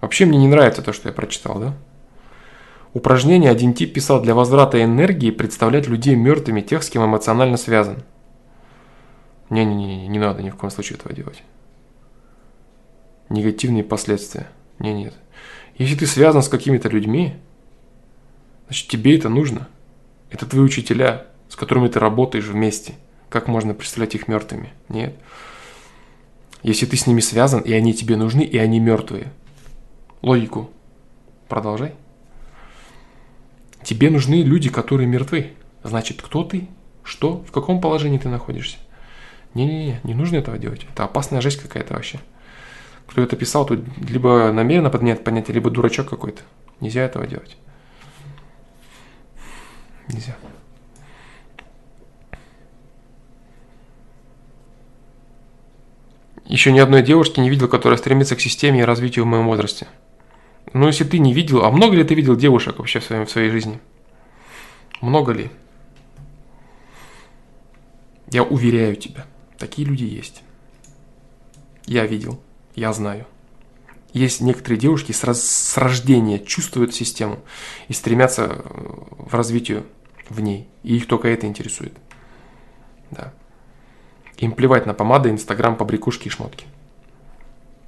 Вообще 0.00 0.24
мне 0.24 0.38
не 0.38 0.48
нравится 0.48 0.82
то, 0.82 0.92
что 0.92 1.08
я 1.08 1.12
прочитал, 1.14 1.60
да? 1.60 1.74
Упражнение 2.94 3.50
один 3.50 3.72
тип 3.72 3.94
писал 3.94 4.20
для 4.20 4.34
возврата 4.34 4.82
энергии 4.82 5.30
представлять 5.30 5.88
людей 5.88 6.14
мертвыми 6.14 6.60
тех, 6.60 6.82
с 6.82 6.90
кем 6.90 7.04
эмоционально 7.04 7.56
связан. 7.56 8.02
Не-не-не, 9.48 10.08
не 10.08 10.18
надо 10.18 10.42
ни 10.42 10.50
в 10.50 10.56
коем 10.56 10.70
случае 10.70 10.98
этого 10.98 11.14
делать. 11.14 11.42
Негативные 13.30 13.82
последствия. 13.82 14.48
Не, 14.78 14.92
нет. 14.92 15.14
Если 15.78 15.96
ты 15.96 16.06
связан 16.06 16.42
с 16.42 16.48
какими-то 16.48 16.88
людьми, 16.90 17.34
значит 18.66 18.88
тебе 18.88 19.16
это 19.16 19.30
нужно. 19.30 19.68
Это 20.30 20.44
твои 20.44 20.62
учителя, 20.62 21.26
с 21.48 21.56
которыми 21.56 21.88
ты 21.88 21.98
работаешь 21.98 22.44
вместе. 22.44 22.94
Как 23.30 23.48
можно 23.48 23.72
представлять 23.72 24.14
их 24.14 24.28
мертвыми? 24.28 24.70
Нет. 24.90 25.14
Если 26.62 26.84
ты 26.84 26.96
с 26.98 27.06
ними 27.06 27.20
связан, 27.20 27.62
и 27.62 27.72
они 27.72 27.94
тебе 27.94 28.16
нужны, 28.16 28.42
и 28.42 28.58
они 28.58 28.80
мертвые. 28.80 29.32
Логику. 30.20 30.70
Продолжай. 31.48 31.94
Тебе 33.84 34.10
нужны 34.10 34.42
люди, 34.42 34.68
которые 34.70 35.06
мертвы. 35.06 35.52
Значит, 35.82 36.22
кто 36.22 36.44
ты? 36.44 36.68
Что? 37.02 37.44
В 37.48 37.50
каком 37.50 37.80
положении 37.80 38.18
ты 38.18 38.28
находишься? 38.28 38.78
Не-не-не, 39.54 40.00
не 40.04 40.14
нужно 40.14 40.36
этого 40.36 40.58
делать. 40.58 40.86
Это 40.92 41.04
опасная 41.04 41.40
жесть 41.40 41.60
какая-то 41.60 41.94
вообще. 41.94 42.20
Кто 43.06 43.22
это 43.22 43.36
писал, 43.36 43.66
тут 43.66 43.84
либо 44.08 44.52
намеренно 44.52 44.88
поднять 44.88 45.24
понятие, 45.24 45.54
либо 45.54 45.70
дурачок 45.70 46.08
какой-то. 46.08 46.42
Нельзя 46.80 47.02
этого 47.02 47.26
делать. 47.26 47.56
Нельзя. 50.08 50.36
Еще 56.46 56.72
ни 56.72 56.78
одной 56.78 57.02
девушки 57.02 57.40
не 57.40 57.50
видел, 57.50 57.68
которая 57.68 57.98
стремится 57.98 58.36
к 58.36 58.40
системе 58.40 58.80
и 58.80 58.84
развитию 58.84 59.24
в 59.24 59.28
моем 59.28 59.46
возрасте. 59.46 59.86
Ну, 60.72 60.86
если 60.86 61.04
ты 61.04 61.18
не 61.18 61.34
видел, 61.34 61.64
а 61.64 61.70
много 61.70 61.96
ли 61.96 62.04
ты 62.04 62.14
видел 62.14 62.36
девушек 62.36 62.78
вообще 62.78 63.00
в 63.00 63.04
своей, 63.04 63.24
в 63.24 63.30
своей 63.30 63.50
жизни? 63.50 63.80
Много 65.00 65.32
ли? 65.32 65.50
Я 68.30 68.42
уверяю 68.44 68.96
тебя, 68.96 69.26
такие 69.58 69.86
люди 69.86 70.04
есть. 70.04 70.42
Я 71.84 72.06
видел, 72.06 72.40
я 72.74 72.92
знаю. 72.92 73.26
Есть 74.12 74.40
некоторые 74.40 74.78
девушки 74.78 75.12
с, 75.12 75.24
раз, 75.24 75.42
с 75.42 75.76
рождения 75.76 76.38
чувствуют 76.38 76.94
систему 76.94 77.40
и 77.88 77.92
стремятся 77.92 78.44
э, 78.44 78.60
в 78.64 79.34
развитию 79.34 79.84
в 80.28 80.40
ней. 80.40 80.68
И 80.82 80.96
их 80.96 81.06
только 81.06 81.28
это 81.28 81.46
интересует. 81.46 81.94
Да. 83.10 83.32
Им 84.36 84.52
плевать 84.52 84.86
на 84.86 84.94
помады, 84.94 85.30
инстаграм, 85.30 85.76
побрякушки 85.76 86.28
и 86.28 86.30
шмотки. 86.30 86.66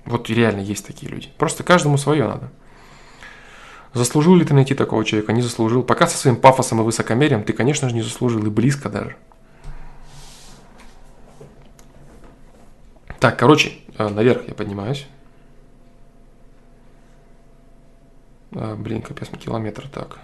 Вот 0.04 0.28
реально 0.30 0.60
есть 0.60 0.86
такие 0.86 1.10
люди. 1.10 1.28
Просто 1.38 1.62
каждому 1.62 1.98
свое 1.98 2.26
надо. 2.26 2.50
Заслужил 3.94 4.34
ли 4.34 4.44
ты 4.44 4.54
найти 4.54 4.74
такого 4.74 5.04
человека? 5.04 5.32
Не 5.32 5.40
заслужил. 5.40 5.84
Пока 5.84 6.08
со 6.08 6.18
своим 6.18 6.36
пафосом 6.36 6.80
и 6.80 6.84
высокомерием 6.84 7.44
ты, 7.44 7.52
конечно 7.52 7.88
же, 7.88 7.94
не 7.94 8.02
заслужил. 8.02 8.44
И 8.44 8.50
близко 8.50 8.88
даже. 8.88 9.16
Так, 13.20 13.38
короче, 13.38 13.78
э, 13.96 14.08
наверх 14.08 14.48
я 14.48 14.54
поднимаюсь. 14.54 15.06
А, 18.50 18.74
блин, 18.74 19.00
капец, 19.00 19.28
километр, 19.28 19.88
так. 19.88 20.18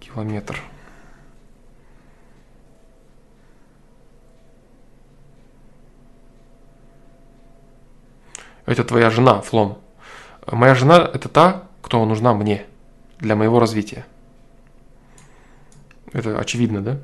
Километр. 0.00 0.60
Это 8.66 8.82
твоя 8.82 9.10
жена, 9.10 9.40
Флом. 9.42 9.78
Моя 10.50 10.74
жена– 10.74 11.10
это 11.14 11.28
та, 11.28 11.64
кто 11.82 12.04
нужна 12.04 12.32
мне 12.32 12.66
для 13.18 13.34
моего 13.34 13.58
развития. 13.58 14.06
Это 16.12 16.38
очевидно, 16.38 16.82
да? 16.82 16.98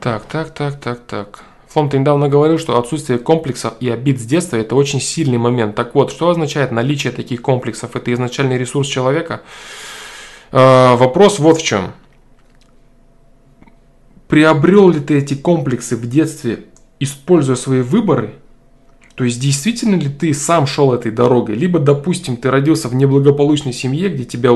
Так, 0.00 0.24
так, 0.26 0.54
так, 0.54 0.80
так, 0.80 1.00
так. 1.06 1.42
Флом, 1.66 1.90
ты 1.90 1.98
недавно 1.98 2.28
говорил, 2.28 2.60
что 2.60 2.78
отсутствие 2.78 3.18
комплексов 3.18 3.74
и 3.80 3.90
обид 3.90 4.20
с 4.20 4.24
детства– 4.24 4.56
это 4.58 4.76
очень 4.76 5.00
сильный 5.00 5.38
момент. 5.38 5.74
Так 5.74 5.96
вот, 5.96 6.12
что 6.12 6.30
означает 6.30 6.70
наличие 6.70 7.12
таких 7.12 7.42
комплексов? 7.42 7.96
Это 7.96 8.12
изначальный 8.12 8.56
ресурс 8.56 8.86
человека? 8.86 9.42
Э, 10.52 10.94
вопрос 10.94 11.40
вот 11.40 11.58
в 11.58 11.64
чем. 11.64 11.92
Приобрел 14.28 14.90
ли 14.90 15.00
ты 15.00 15.18
эти 15.18 15.34
комплексы 15.34 15.96
в 15.96 16.08
детстве, 16.08 16.64
используя 16.98 17.56
свои 17.56 17.82
выборы– 17.82 18.34
то 19.16 19.24
есть 19.24 19.40
действительно 19.40 19.94
ли 19.94 20.10
ты 20.10 20.34
сам 20.34 20.66
шел 20.66 20.92
этой 20.92 21.10
дорогой, 21.10 21.54
либо, 21.54 21.78
допустим, 21.78 22.36
ты 22.36 22.50
родился 22.50 22.88
в 22.88 22.94
неблагополучной 22.94 23.72
семье, 23.72 24.10
где 24.10 24.24
тебя, 24.24 24.50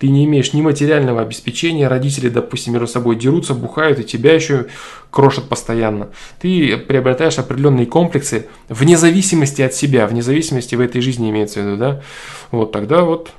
ты 0.00 0.08
не 0.08 0.24
имеешь 0.24 0.52
ни 0.52 0.60
материального 0.62 1.22
обеспечения, 1.22 1.86
родители, 1.86 2.28
допустим, 2.28 2.72
между 2.72 2.88
собой 2.88 3.14
дерутся, 3.14 3.54
бухают, 3.54 4.00
и 4.00 4.04
тебя 4.04 4.34
еще 4.34 4.66
крошат 5.10 5.48
постоянно. 5.48 6.08
Ты 6.40 6.76
приобретаешь 6.76 7.38
определенные 7.38 7.86
комплексы 7.86 8.48
вне 8.68 8.98
зависимости 8.98 9.62
от 9.62 9.74
себя, 9.74 10.08
вне 10.08 10.22
зависимости 10.22 10.74
в 10.74 10.80
этой 10.80 11.00
жизни 11.00 11.30
имеется 11.30 11.60
в 11.60 11.64
виду, 11.64 11.76
да? 11.76 12.02
Вот 12.50 12.72
тогда 12.72 13.04
вот 13.04 13.30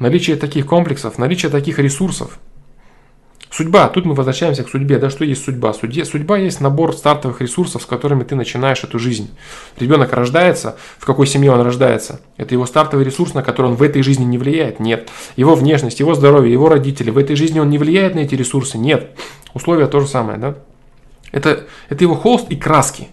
наличие 0.00 0.34
таких 0.34 0.66
комплексов, 0.66 1.16
наличие 1.16 1.48
таких 1.48 1.78
ресурсов– 1.78 2.40
Судьба, 3.50 3.88
тут 3.88 4.04
мы 4.04 4.14
возвращаемся 4.14 4.62
к 4.62 4.68
судьбе. 4.68 4.98
Да, 4.98 5.10
что 5.10 5.24
есть 5.24 5.44
судьба? 5.44 5.72
Судья, 5.72 6.04
судьба 6.04 6.38
есть 6.38 6.60
набор 6.60 6.94
стартовых 6.94 7.40
ресурсов, 7.40 7.82
с 7.82 7.86
которыми 7.86 8.22
ты 8.22 8.36
начинаешь 8.36 8.84
эту 8.84 9.00
жизнь. 9.00 9.28
Ребенок 9.76 10.12
рождается, 10.12 10.76
в 10.98 11.04
какой 11.04 11.26
семье 11.26 11.50
он 11.50 11.60
рождается? 11.60 12.20
Это 12.36 12.54
его 12.54 12.64
стартовый 12.64 13.04
ресурс, 13.04 13.34
на 13.34 13.42
который 13.42 13.66
он 13.66 13.74
в 13.74 13.82
этой 13.82 14.02
жизни 14.02 14.24
не 14.24 14.38
влияет? 14.38 14.78
Нет. 14.78 15.10
Его 15.34 15.56
внешность, 15.56 15.98
его 15.98 16.14
здоровье, 16.14 16.52
его 16.52 16.68
родители, 16.68 17.10
в 17.10 17.18
этой 17.18 17.34
жизни 17.34 17.58
он 17.58 17.70
не 17.70 17.78
влияет 17.78 18.14
на 18.14 18.20
эти 18.20 18.36
ресурсы? 18.36 18.78
Нет. 18.78 19.18
Условия 19.52 19.88
то 19.88 19.98
же 19.98 20.06
самое, 20.06 20.38
да? 20.38 20.54
Это, 21.32 21.66
это 21.88 22.04
его 22.04 22.14
холст 22.14 22.50
и 22.50 22.56
краски. 22.56 23.08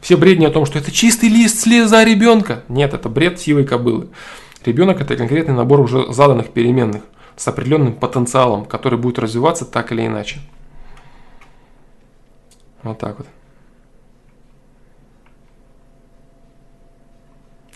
Все 0.00 0.16
бредни 0.16 0.44
о 0.44 0.50
том, 0.50 0.66
что 0.66 0.80
это 0.80 0.90
чистый 0.90 1.28
лист 1.28 1.60
слеза 1.60 2.04
ребенка. 2.04 2.64
Нет, 2.68 2.94
это 2.94 3.08
бред 3.08 3.38
силой 3.38 3.64
кобылы. 3.64 4.08
Ребенок 4.64 5.00
это 5.00 5.16
конкретный 5.16 5.54
набор 5.54 5.80
уже 5.80 6.12
заданных 6.12 6.50
переменных 6.50 7.02
с 7.36 7.48
определенным 7.48 7.94
потенциалом, 7.94 8.64
который 8.64 8.98
будет 8.98 9.18
развиваться 9.18 9.64
так 9.64 9.92
или 9.92 10.06
иначе. 10.06 10.40
Вот 12.82 12.98
так 12.98 13.18
вот. 13.18 13.26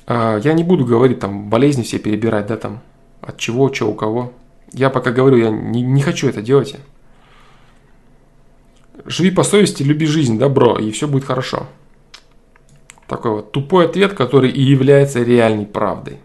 А, 0.06 0.38
я 0.38 0.52
не 0.52 0.64
буду 0.64 0.84
говорить 0.84 1.18
там 1.18 1.48
болезни 1.48 1.82
все 1.82 1.98
перебирать, 1.98 2.46
да, 2.46 2.56
там 2.56 2.80
от 3.20 3.38
чего, 3.38 3.72
что 3.72 3.86
у 3.86 3.94
кого. 3.94 4.32
Я 4.72 4.90
пока 4.90 5.10
говорю, 5.12 5.36
я 5.36 5.50
не, 5.50 5.82
не 5.82 6.02
хочу 6.02 6.28
это 6.28 6.42
делать. 6.42 6.76
Живи 9.04 9.30
по 9.30 9.42
совести, 9.42 9.82
люби 9.82 10.06
жизнь, 10.06 10.38
добро, 10.38 10.78
и 10.78 10.90
все 10.90 11.06
будет 11.06 11.24
хорошо. 11.24 11.66
Такой 13.06 13.30
вот 13.30 13.52
тупой 13.52 13.86
ответ, 13.86 14.14
который 14.14 14.50
и 14.50 14.60
является 14.60 15.22
реальной 15.22 15.66
правдой. 15.66 16.18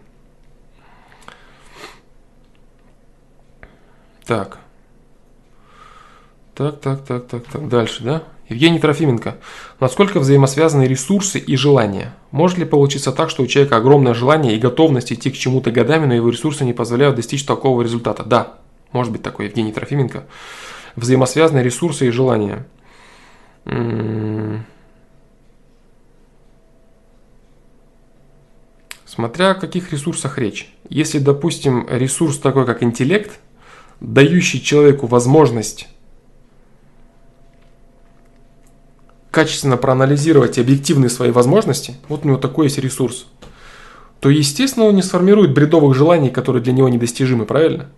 Так. 4.26 4.58
Так, 6.54 6.80
так, 6.80 7.04
так, 7.04 7.26
так, 7.26 7.44
так. 7.44 7.68
Дальше, 7.68 8.04
да? 8.04 8.22
Евгений 8.48 8.78
Трофименко. 8.78 9.38
Насколько 9.80 10.20
взаимосвязаны 10.20 10.84
ресурсы 10.84 11.38
и 11.38 11.56
желания? 11.56 12.14
Может 12.30 12.58
ли 12.58 12.64
получиться 12.64 13.12
так, 13.12 13.30
что 13.30 13.42
у 13.42 13.46
человека 13.46 13.76
огромное 13.76 14.14
желание 14.14 14.54
и 14.54 14.60
готовность 14.60 15.12
идти 15.12 15.30
к 15.30 15.36
чему-то 15.36 15.70
годами, 15.70 16.06
но 16.06 16.14
его 16.14 16.28
ресурсы 16.28 16.64
не 16.64 16.74
позволяют 16.74 17.16
достичь 17.16 17.44
такого 17.44 17.82
результата? 17.82 18.22
Да, 18.22 18.58
может 18.92 19.12
быть 19.12 19.22
такой, 19.22 19.46
Евгений 19.46 19.72
Трофименко. 19.72 20.24
Взаимосвязаны 20.96 21.60
ресурсы 21.60 22.08
и 22.08 22.10
желания. 22.10 22.66
М-м. 23.64 24.66
Смотря 29.06 29.50
о 29.50 29.54
каких 29.54 29.92
ресурсах 29.92 30.38
речь. 30.38 30.74
Если, 30.88 31.18
допустим, 31.18 31.86
ресурс 31.90 32.38
такой, 32.38 32.66
как 32.66 32.82
интеллект– 32.82 33.40
дающий 34.02 34.60
человеку 34.62 35.06
возможность 35.06 35.88
качественно 39.30 39.76
проанализировать 39.76 40.58
объективные 40.58 41.08
свои 41.08 41.30
возможности, 41.30 41.94
вот 42.08 42.24
у 42.24 42.28
него 42.28 42.36
такой 42.36 42.66
есть 42.66 42.78
ресурс, 42.78 43.26
то, 44.20 44.28
естественно, 44.28 44.86
он 44.86 44.96
не 44.96 45.02
сформирует 45.02 45.54
бредовых 45.54 45.96
желаний, 45.96 46.30
которые 46.30 46.62
для 46.62 46.72
него 46.72 46.88
недостижимы, 46.88 47.46
правильно? 47.46 47.88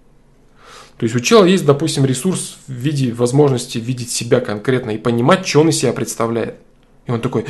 То 0.97 1.05
есть 1.05 1.17
у 1.17 1.21
человека 1.21 1.51
есть, 1.51 1.67
допустим, 1.67 2.05
ресурс 2.05 2.59
в 2.69 2.73
виде 2.73 3.13
возможности 3.13 3.79
видеть 3.79 4.11
себя 4.11 4.41
конкретно 4.41 4.93
и 4.93 4.99
понимать, 4.99 5.47
что 5.47 5.63
он 5.63 5.71
из 5.71 5.79
себя 5.79 5.93
представляет. 5.93 6.57
И 7.07 7.11
он 7.11 7.21
такой, 7.21 7.47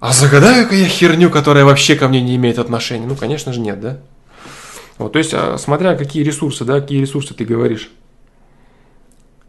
а 0.00 0.12
загадаю-ка 0.12 0.74
я 0.74 0.86
херню, 0.86 1.30
которая 1.30 1.64
вообще 1.64 1.94
ко 1.94 2.08
мне 2.08 2.20
не 2.20 2.36
имеет 2.36 2.58
отношения? 2.58 3.06
Ну, 3.06 3.16
конечно 3.16 3.52
же, 3.52 3.60
нет, 3.60 3.80
да? 3.80 4.00
Вот, 5.02 5.14
то 5.14 5.18
есть, 5.18 5.34
а, 5.34 5.58
смотря 5.58 5.96
какие 5.96 6.22
ресурсы, 6.22 6.64
да, 6.64 6.80
какие 6.80 7.00
ресурсы 7.00 7.34
ты 7.34 7.44
говоришь. 7.44 7.90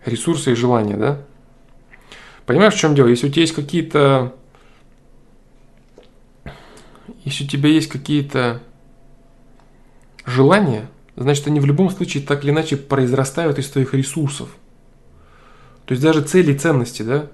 Ресурсы 0.04 0.52
и 0.52 0.56
желания, 0.56 0.98
да? 0.98 1.22
Понимаешь, 2.48 2.74
в 2.74 2.80
чем 2.80 2.96
дело? 2.96 3.08
Если 3.08 3.28
у 3.28 3.30
тебя 3.30 3.42
есть 3.42 3.54
какие-то... 3.54 4.36
Если 7.24 7.44
у 7.44 7.48
тебя 7.48 7.70
есть 7.70 7.88
какие-то 7.88 8.64
желания, 10.26 10.90
значит, 11.16 11.46
они 11.46 11.60
в 11.60 11.66
любом 11.66 11.92
случае 11.92 12.24
так 12.24 12.44
или 12.44 12.50
иначе 12.50 12.76
произрастают 12.76 13.60
из 13.60 13.70
твоих 13.70 13.94
ресурсов. 13.94 14.50
То 15.86 15.92
есть 15.92 16.02
даже 16.02 16.24
цели 16.24 16.54
и 16.54 16.58
ценности, 16.58 17.04
да, 17.04 17.28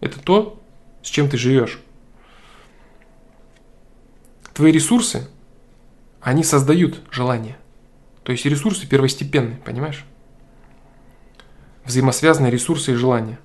это 0.00 0.18
то, 0.20 0.58
с 1.02 1.08
чем 1.08 1.28
ты 1.28 1.36
живешь. 1.36 1.80
Твои 4.54 4.72
ресурсы 4.72 5.28
они 6.20 6.44
создают 6.44 7.00
желание. 7.10 7.56
То 8.22 8.32
есть 8.32 8.44
ресурсы 8.44 8.86
первостепенные, 8.86 9.56
понимаешь? 9.56 10.04
Взаимосвязанные 11.84 12.50
ресурсы 12.50 12.92
и 12.92 12.96
желания. 12.96 13.38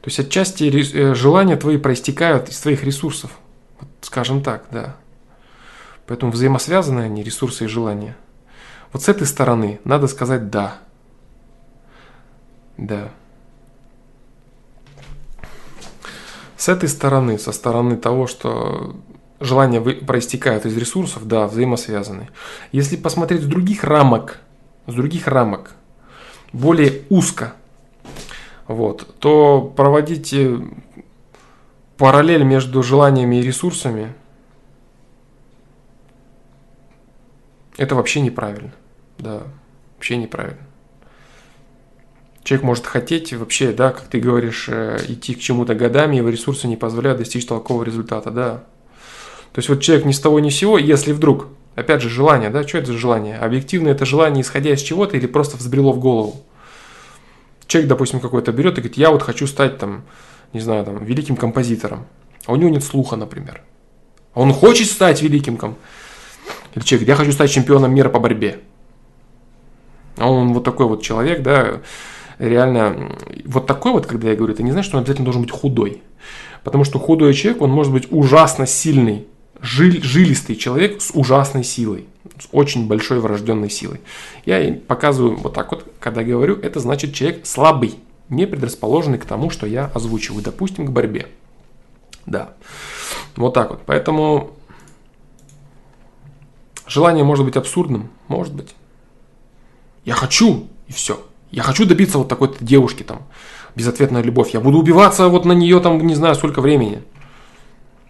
То 0.00 0.08
есть 0.08 0.20
отчасти 0.20 0.64
э, 0.64 1.14
желания 1.14 1.56
твои 1.56 1.76
проистекают 1.76 2.48
из 2.48 2.58
твоих 2.60 2.84
ресурсов. 2.84 3.30
Вот, 3.80 3.88
скажем 4.00 4.42
так, 4.42 4.66
да. 4.70 4.96
Поэтому 6.06 6.32
взаимосвязаны 6.32 7.00
они, 7.00 7.22
ресурсы 7.22 7.64
и 7.64 7.68
желания. 7.68 8.16
Вот 8.92 9.02
с 9.02 9.08
этой 9.08 9.26
стороны 9.26 9.80
надо 9.84 10.06
сказать 10.06 10.48
«да». 10.50 10.78
Да. 12.78 13.10
С 16.56 16.68
этой 16.68 16.88
стороны, 16.88 17.38
со 17.38 17.52
стороны 17.52 17.96
того, 17.96 18.26
что 18.26 18.96
желания 19.40 19.80
проистекают 19.80 20.66
из 20.66 20.76
ресурсов, 20.76 21.26
да, 21.26 21.46
взаимосвязаны. 21.46 22.28
Если 22.72 22.96
посмотреть 22.96 23.42
с 23.42 23.46
других 23.46 23.84
рамок, 23.84 24.40
с 24.86 24.94
других 24.94 25.26
рамок, 25.26 25.72
более 26.52 27.02
узко, 27.08 27.54
вот, 28.66 29.14
то 29.18 29.72
проводить 29.76 30.32
э, 30.32 30.58
параллель 31.96 32.44
между 32.44 32.82
желаниями 32.82 33.36
и 33.36 33.42
ресурсами 33.42 34.14
это 37.76 37.94
вообще 37.94 38.20
неправильно. 38.20 38.72
Да, 39.18 39.42
вообще 39.94 40.16
неправильно. 40.16 40.66
Человек 42.42 42.64
может 42.64 42.86
хотеть 42.86 43.32
вообще, 43.32 43.72
да, 43.72 43.92
как 43.92 44.08
ты 44.08 44.20
говоришь, 44.20 44.68
э, 44.68 44.98
идти 45.08 45.34
к 45.34 45.38
чему-то 45.38 45.74
годами, 45.74 46.16
его 46.16 46.28
ресурсы 46.28 46.66
не 46.66 46.76
позволяют 46.76 47.18
достичь 47.18 47.46
толкового 47.46 47.84
результата, 47.84 48.30
да. 48.30 48.64
То 49.52 49.58
есть 49.58 49.68
вот 49.68 49.80
человек 49.80 50.04
ни 50.04 50.12
с 50.12 50.20
того 50.20 50.40
ни 50.40 50.50
с 50.50 50.56
сего, 50.56 50.78
если 50.78 51.12
вдруг, 51.12 51.48
опять 51.74 52.02
же, 52.02 52.08
желание, 52.08 52.50
да, 52.50 52.66
что 52.66 52.78
это 52.78 52.88
за 52.88 52.98
желание? 52.98 53.38
Объективно 53.38 53.88
это 53.88 54.04
желание, 54.04 54.42
исходя 54.42 54.72
из 54.72 54.80
чего-то 54.80 55.16
или 55.16 55.26
просто 55.26 55.56
взбрело 55.56 55.92
в 55.92 55.98
голову? 55.98 56.44
Человек, 57.66 57.88
допустим, 57.88 58.20
какой-то 58.20 58.52
берет 58.52 58.78
и 58.78 58.80
говорит, 58.80 58.96
я 58.96 59.10
вот 59.10 59.22
хочу 59.22 59.46
стать 59.46 59.78
там, 59.78 60.02
не 60.52 60.60
знаю, 60.60 60.84
там, 60.84 61.04
великим 61.04 61.36
композитором. 61.36 62.06
А 62.46 62.52
у 62.52 62.56
него 62.56 62.70
нет 62.70 62.82
слуха, 62.82 63.16
например. 63.16 63.62
А 64.32 64.40
он 64.40 64.52
хочет 64.52 64.88
стать 64.88 65.20
великим 65.20 65.56
ком. 65.56 65.76
Или 66.74 66.84
человек, 66.84 67.08
я 67.08 67.14
хочу 67.16 67.32
стать 67.32 67.50
чемпионом 67.50 67.94
мира 67.94 68.08
по 68.08 68.20
борьбе. 68.20 68.60
А 70.16 70.30
он 70.30 70.52
вот 70.52 70.64
такой 70.64 70.86
вот 70.86 71.02
человек, 71.02 71.42
да, 71.42 71.80
реально, 72.38 73.16
вот 73.44 73.66
такой 73.66 73.92
вот, 73.92 74.06
когда 74.06 74.30
я 74.30 74.36
говорю, 74.36 74.54
это 74.54 74.62
не 74.62 74.72
значит, 74.72 74.88
что 74.88 74.96
он 74.96 75.02
обязательно 75.02 75.24
должен 75.24 75.42
быть 75.42 75.50
худой. 75.50 76.02
Потому 76.64 76.84
что 76.84 76.98
худой 76.98 77.34
человек, 77.34 77.62
он 77.62 77.70
может 77.70 77.92
быть 77.92 78.08
ужасно 78.10 78.66
сильный, 78.66 79.26
жил, 79.60 79.92
жилистый 80.02 80.56
человек 80.56 81.00
с 81.00 81.10
ужасной 81.12 81.64
силой, 81.64 82.06
с 82.38 82.48
очень 82.52 82.86
большой 82.86 83.20
врожденной 83.20 83.70
силой. 83.70 84.00
Я 84.44 84.72
показываю 84.86 85.36
вот 85.36 85.54
так 85.54 85.70
вот, 85.70 85.86
когда 86.00 86.22
говорю, 86.22 86.58
это 86.60 86.80
значит 86.80 87.14
человек 87.14 87.46
слабый, 87.46 87.94
не 88.28 88.46
предрасположенный 88.46 89.18
к 89.18 89.24
тому, 89.24 89.50
что 89.50 89.66
я 89.66 89.90
озвучиваю, 89.94 90.42
допустим, 90.42 90.86
к 90.86 90.90
борьбе. 90.90 91.26
Да, 92.26 92.54
вот 93.36 93.54
так 93.54 93.70
вот. 93.70 93.82
Поэтому 93.86 94.50
желание 96.86 97.24
может 97.24 97.44
быть 97.44 97.56
абсурдным, 97.56 98.10
может 98.28 98.54
быть. 98.54 98.74
Я 100.04 100.14
хочу, 100.14 100.68
и 100.86 100.92
все. 100.92 101.20
Я 101.50 101.62
хочу 101.62 101.86
добиться 101.86 102.18
вот 102.18 102.28
такой-то 102.28 102.62
девушки 102.62 103.02
там, 103.02 103.22
безответная 103.74 104.22
любовь. 104.22 104.50
Я 104.52 104.60
буду 104.60 104.78
убиваться 104.78 105.28
вот 105.28 105.44
на 105.44 105.52
нее 105.52 105.80
там 105.80 105.98
не 106.06 106.14
знаю 106.14 106.34
сколько 106.34 106.60
времени. 106.60 107.02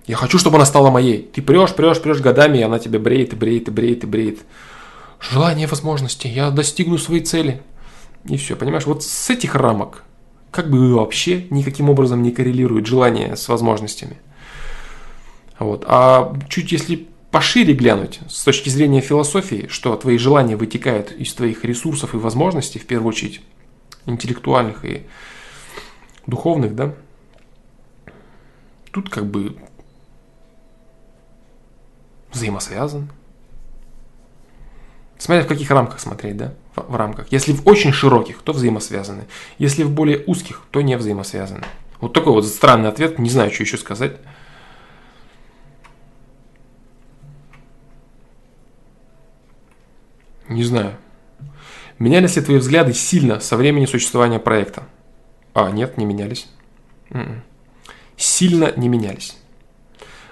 Я 0.09 0.17
хочу, 0.17 0.39
чтобы 0.39 0.57
она 0.57 0.65
стала 0.65 0.91
моей. 0.91 1.23
Ты 1.23 1.43
прешь, 1.43 1.75
прешь, 1.75 2.01
прешь 2.01 2.21
годами, 2.21 2.59
и 2.59 2.63
она 2.63 2.79
тебе 2.79 2.99
бреет, 2.99 3.35
и 3.35 3.37
бреет, 3.37 3.69
и 3.69 3.71
бреет, 3.71 4.05
и 4.05 4.07
бреет. 4.07 4.39
Желание 5.21 5.67
возможности. 5.67 6.27
Я 6.27 6.51
достигну 6.51 6.97
своей 6.97 7.23
цели. 7.23 7.63
И 8.25 8.39
все, 8.39 8.57
понимаешь? 8.57 8.87
Вот 8.87 9.05
с 9.05 9.31
этих 9.31 9.55
рамок 9.55 10.05
как 10.51 10.71
бы 10.71 10.95
вообще 10.95 11.47
никаким 11.51 11.91
образом 11.91 12.23
не 12.23 12.33
коррелирует 12.33 12.87
желание 12.87 13.37
с 13.37 13.49
возможностями. 13.49 14.17
Вот. 15.59 15.85
А 15.87 16.35
чуть 16.49 16.73
если 16.73 17.07
пошире 17.31 17.75
глянуть 17.75 18.21
с 18.31 18.45
точки 18.45 18.71
зрения 18.71 19.03
философии, 19.03 19.67
что 19.69 19.95
твои 19.97 20.17
желания 20.17 20.57
вытекают 20.57 21.13
из 21.13 21.35
твоих 21.35 21.67
ресурсов 21.67 22.15
и 22.15 22.17
возможностей, 22.17 22.79
в 22.79 22.87
первую 22.87 23.11
очередь, 23.11 23.43
интеллектуальных 24.07 24.87
и 24.87 25.03
духовных, 26.27 26.75
да, 26.75 26.95
тут 28.91 29.11
как 29.11 29.27
бы 29.27 29.55
взаимосвязан. 32.39 33.11
Смотря 35.19 35.45
в 35.45 35.49
каких 35.49 35.71
рамках 35.71 35.99
смотреть, 35.99 36.37
да, 36.37 36.55
в, 36.77 36.93
в 36.93 36.97
рамках. 36.97 37.27
Если 37.33 37.53
в 37.53 37.67
очень 37.67 37.93
широких, 37.93 38.41
то 38.43 38.53
взаимосвязаны. 38.53 39.25
Если 39.59 39.83
в 39.83 39.91
более 39.91 40.23
узких, 40.27 40.63
то 40.71 40.81
не 40.81 40.97
взаимосвязаны. 40.97 41.65
Вот 42.01 42.13
такой 42.13 42.33
вот 42.33 42.47
странный 42.47 42.89
ответ, 42.89 43.19
не 43.19 43.29
знаю, 43.29 43.51
что 43.51 43.65
еще 43.65 43.77
сказать. 43.77 44.17
Не 50.49 50.63
знаю. 50.63 50.97
Менялись 51.99 52.37
ли 52.37 52.43
твои 52.43 52.59
взгляды 52.59 52.95
сильно 52.95 53.41
со 53.41 53.57
времени 53.57 53.87
существования 53.87 54.39
проекта? 54.39 54.85
А, 55.53 55.71
нет, 55.71 55.99
не 55.99 56.07
менялись. 56.07 56.49
М-м. 57.11 57.43
Сильно 58.17 58.73
не 58.77 58.89
менялись. 58.89 59.37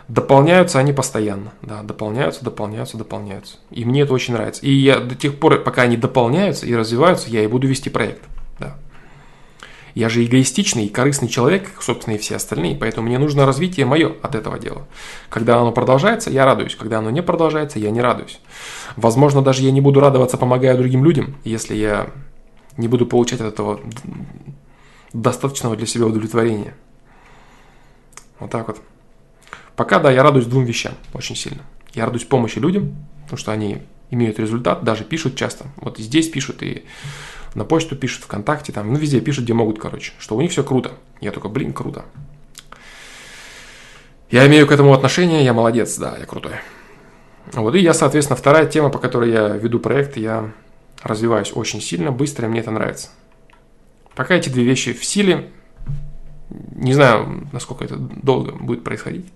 Дополняются 0.08 0.78
они 0.78 0.92
постоянно. 0.92 1.52
Да, 1.62 1.82
дополняются, 1.82 2.44
дополняются, 2.44 2.96
дополняются. 2.96 3.56
И 3.70 3.84
мне 3.84 4.02
это 4.02 4.14
очень 4.14 4.34
нравится. 4.34 4.64
И 4.64 4.70
я 4.70 5.00
до 5.00 5.16
тех 5.16 5.36
пор, 5.38 5.58
пока 5.62 5.82
они 5.82 5.96
дополняются 5.96 6.64
и 6.64 6.74
развиваются, 6.76 7.28
я 7.28 7.42
и 7.42 7.48
буду 7.48 7.66
вести 7.66 7.90
проект. 7.90 8.22
Да. 8.60 8.76
Я 9.96 10.08
же 10.08 10.24
эгоистичный 10.24 10.86
и 10.86 10.88
корыстный 10.90 11.28
человек, 11.28 11.72
как, 11.72 11.82
собственно, 11.82 12.14
и 12.14 12.18
все 12.18 12.36
остальные, 12.36 12.76
поэтому 12.76 13.08
мне 13.08 13.18
нужно 13.18 13.46
развитие 13.46 13.84
мое 13.84 14.14
от 14.22 14.36
этого 14.36 14.60
дела. 14.60 14.86
Когда 15.28 15.58
оно 15.58 15.72
продолжается, 15.72 16.30
я 16.30 16.44
радуюсь. 16.44 16.76
Когда 16.76 16.98
оно 16.98 17.10
не 17.10 17.22
продолжается, 17.22 17.80
я 17.80 17.90
не 17.90 18.00
радуюсь. 18.00 18.38
Возможно, 18.94 19.42
даже 19.42 19.62
я 19.62 19.72
не 19.72 19.80
буду 19.80 19.98
радоваться, 19.98 20.36
помогая 20.36 20.76
другим 20.76 21.02
людям, 21.02 21.34
если 21.42 21.74
я 21.74 22.10
не 22.76 22.86
буду 22.86 23.06
получать 23.06 23.40
от 23.40 23.54
этого 23.54 23.80
достаточного 25.12 25.74
для 25.74 25.86
себя 25.86 26.06
удовлетворения. 26.06 26.74
Вот 28.38 28.50
так 28.50 28.68
вот. 28.68 28.78
Пока, 29.76 29.98
да, 29.98 30.10
я 30.10 30.22
радуюсь 30.22 30.46
двум 30.46 30.64
вещам 30.64 30.94
очень 31.12 31.36
сильно. 31.36 31.62
Я 31.92 32.06
радуюсь 32.06 32.24
помощи 32.24 32.58
людям, 32.58 32.96
потому 33.24 33.38
что 33.38 33.52
они 33.52 33.82
имеют 34.10 34.38
результат, 34.38 34.84
даже 34.84 35.04
пишут 35.04 35.36
часто. 35.36 35.66
Вот 35.76 35.98
здесь 35.98 36.28
пишут 36.28 36.62
и 36.62 36.84
на 37.54 37.64
почту 37.64 37.96
пишут, 37.96 38.24
ВКонтакте, 38.24 38.72
там, 38.72 38.92
ну, 38.92 38.98
везде 38.98 39.20
пишут, 39.20 39.44
где 39.44 39.54
могут, 39.54 39.78
короче, 39.78 40.12
что 40.18 40.36
у 40.36 40.40
них 40.40 40.50
все 40.50 40.62
круто. 40.62 40.92
Я 41.20 41.30
только, 41.30 41.48
блин, 41.48 41.72
круто. 41.72 42.04
Я 44.30 44.46
имею 44.46 44.66
к 44.66 44.72
этому 44.72 44.92
отношение, 44.92 45.44
я 45.44 45.52
молодец, 45.52 45.96
да, 45.98 46.16
я 46.18 46.26
крутой. 46.26 46.54
Вот, 47.52 47.74
и 47.74 47.78
я, 47.78 47.94
соответственно, 47.94 48.36
вторая 48.36 48.66
тема, 48.66 48.90
по 48.90 48.98
которой 48.98 49.30
я 49.30 49.48
веду 49.48 49.78
проект, 49.78 50.16
я 50.16 50.52
развиваюсь 51.02 51.52
очень 51.54 51.80
сильно, 51.80 52.10
быстро, 52.10 52.46
и 52.46 52.50
мне 52.50 52.60
это 52.60 52.70
нравится. 52.70 53.08
Пока 54.14 54.34
эти 54.34 54.48
две 54.48 54.64
вещи 54.64 54.92
в 54.92 55.04
силе, 55.04 55.50
не 56.50 56.92
знаю, 56.92 57.48
насколько 57.52 57.84
это 57.84 57.96
долго 57.96 58.52
будет 58.52 58.82
происходить. 58.82 59.26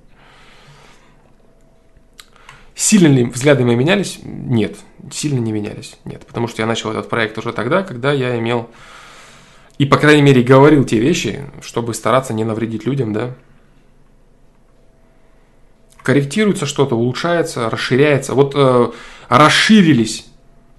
Сильно 2.80 3.08
ли 3.08 3.24
взгляды 3.24 3.62
мои 3.62 3.76
менялись? 3.76 4.20
Нет, 4.22 4.78
сильно 5.12 5.38
не 5.38 5.52
менялись. 5.52 5.98
Нет, 6.06 6.24
потому 6.26 6.48
что 6.48 6.62
я 6.62 6.66
начал 6.66 6.90
этот 6.90 7.10
проект 7.10 7.36
уже 7.36 7.52
тогда, 7.52 7.82
когда 7.82 8.10
я 8.10 8.38
имел 8.38 8.70
и, 9.76 9.84
по 9.84 9.98
крайней 9.98 10.22
мере, 10.22 10.42
говорил 10.42 10.86
те 10.86 10.98
вещи, 10.98 11.44
чтобы 11.60 11.92
стараться 11.92 12.32
не 12.32 12.42
навредить 12.42 12.86
людям, 12.86 13.12
да. 13.12 13.34
Корректируется 16.02 16.64
что-то, 16.64 16.96
улучшается, 16.96 17.68
расширяется. 17.68 18.32
Вот 18.32 18.54
э, 18.56 18.90
расширились, 19.28 20.24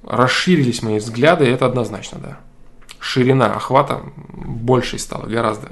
расширились 0.04 0.82
мои 0.82 0.98
взгляды, 0.98 1.46
это 1.46 1.68
однозначно, 1.68 2.18
да. 2.18 2.40
Ширина 3.00 3.54
охвата 3.54 4.02
больше 4.30 4.98
стала, 4.98 5.28
гораздо. 5.28 5.72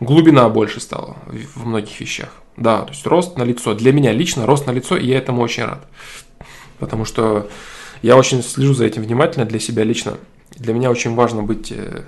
Глубина 0.00 0.48
больше 0.48 0.80
стала 0.80 1.18
в 1.54 1.66
многих 1.66 2.00
вещах. 2.00 2.30
Да, 2.56 2.82
то 2.82 2.90
есть 2.90 3.06
рост 3.06 3.36
на 3.36 3.42
лицо. 3.42 3.74
Для 3.74 3.92
меня 3.92 4.12
лично 4.12 4.46
рост 4.46 4.66
на 4.66 4.70
лицо, 4.70 4.96
и 4.96 5.06
я 5.06 5.18
этому 5.18 5.42
очень 5.42 5.64
рад. 5.64 5.86
Потому 6.78 7.04
что 7.04 7.48
я 8.02 8.16
очень 8.16 8.42
слежу 8.42 8.74
за 8.74 8.86
этим 8.86 9.02
внимательно 9.02 9.44
для 9.44 9.58
себя 9.58 9.84
лично. 9.84 10.14
Для 10.56 10.74
меня 10.74 10.90
очень 10.90 11.14
важно 11.14 11.42
быть... 11.42 11.72
Э, 11.72 12.02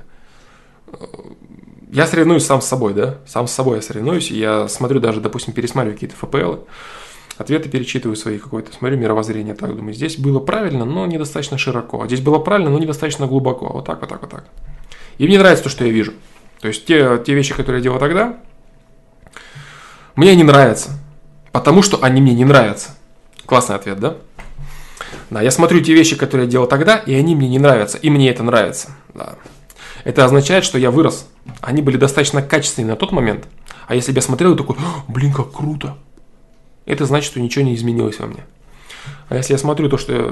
я 1.90 2.06
соревнуюсь 2.06 2.44
сам 2.44 2.60
с 2.60 2.66
собой, 2.66 2.94
да? 2.94 3.18
Сам 3.26 3.46
с 3.46 3.52
собой 3.52 3.76
я 3.76 3.82
соревнуюсь. 3.82 4.30
И 4.30 4.38
я 4.38 4.68
смотрю 4.68 5.00
даже, 5.00 5.20
допустим, 5.20 5.52
пересматриваю 5.52 5.94
какие-то 5.94 6.16
ФПЛ, 6.16 6.64
ответы 7.38 7.68
перечитываю 7.68 8.16
свои 8.16 8.38
какое-то, 8.38 8.72
смотрю 8.72 8.98
мировоззрение, 8.98 9.54
так 9.54 9.74
думаю, 9.74 9.94
здесь 9.94 10.18
было 10.18 10.40
правильно, 10.40 10.84
но 10.84 11.06
недостаточно 11.06 11.56
широко, 11.56 12.02
а 12.02 12.06
здесь 12.06 12.20
было 12.20 12.38
правильно, 12.38 12.70
но 12.70 12.78
недостаточно 12.78 13.26
глубоко, 13.26 13.68
вот 13.72 13.86
так, 13.86 14.00
вот 14.00 14.10
так, 14.10 14.20
вот 14.20 14.30
так. 14.30 14.44
И 15.18 15.26
мне 15.26 15.38
нравится 15.38 15.64
то, 15.64 15.70
что 15.70 15.84
я 15.84 15.92
вижу. 15.92 16.12
То 16.60 16.68
есть 16.68 16.84
те, 16.84 17.22
те 17.24 17.34
вещи, 17.34 17.54
которые 17.54 17.78
я 17.78 17.84
делал 17.84 17.98
тогда, 17.98 18.38
мне 20.18 20.32
они 20.32 20.42
нравятся, 20.42 20.98
потому 21.52 21.80
что 21.80 22.02
они 22.02 22.20
мне 22.20 22.34
не 22.34 22.44
нравятся. 22.44 22.88
Классный 23.46 23.76
ответ, 23.76 24.00
да? 24.00 24.16
Да, 25.30 25.42
я 25.42 25.52
смотрю 25.52 25.80
те 25.80 25.94
вещи, 25.94 26.16
которые 26.16 26.46
я 26.46 26.50
делал 26.50 26.66
тогда, 26.66 26.96
и 26.96 27.14
они 27.14 27.36
мне 27.36 27.48
не 27.48 27.60
нравятся, 27.60 27.98
и 27.98 28.10
мне 28.10 28.28
это 28.28 28.42
нравится. 28.42 28.88
Да. 29.14 29.36
Это 30.02 30.24
означает, 30.24 30.64
что 30.64 30.76
я 30.76 30.90
вырос. 30.90 31.28
Они 31.60 31.82
были 31.82 31.96
достаточно 31.96 32.42
качественные 32.42 32.90
на 32.90 32.96
тот 32.96 33.12
момент. 33.12 33.46
А 33.86 33.94
если 33.94 34.10
бы 34.10 34.16
я 34.16 34.22
смотрел 34.22 34.54
и 34.54 34.58
такой, 34.58 34.74
блин, 35.06 35.32
как 35.32 35.52
круто, 35.52 35.96
это 36.84 37.06
значит, 37.06 37.30
что 37.30 37.40
ничего 37.40 37.64
не 37.64 37.76
изменилось 37.76 38.18
во 38.18 38.26
мне. 38.26 38.44
А 39.28 39.36
если 39.36 39.52
я 39.52 39.58
смотрю 39.58 39.88
то, 39.88 39.98
что 39.98 40.12
я, 40.12 40.22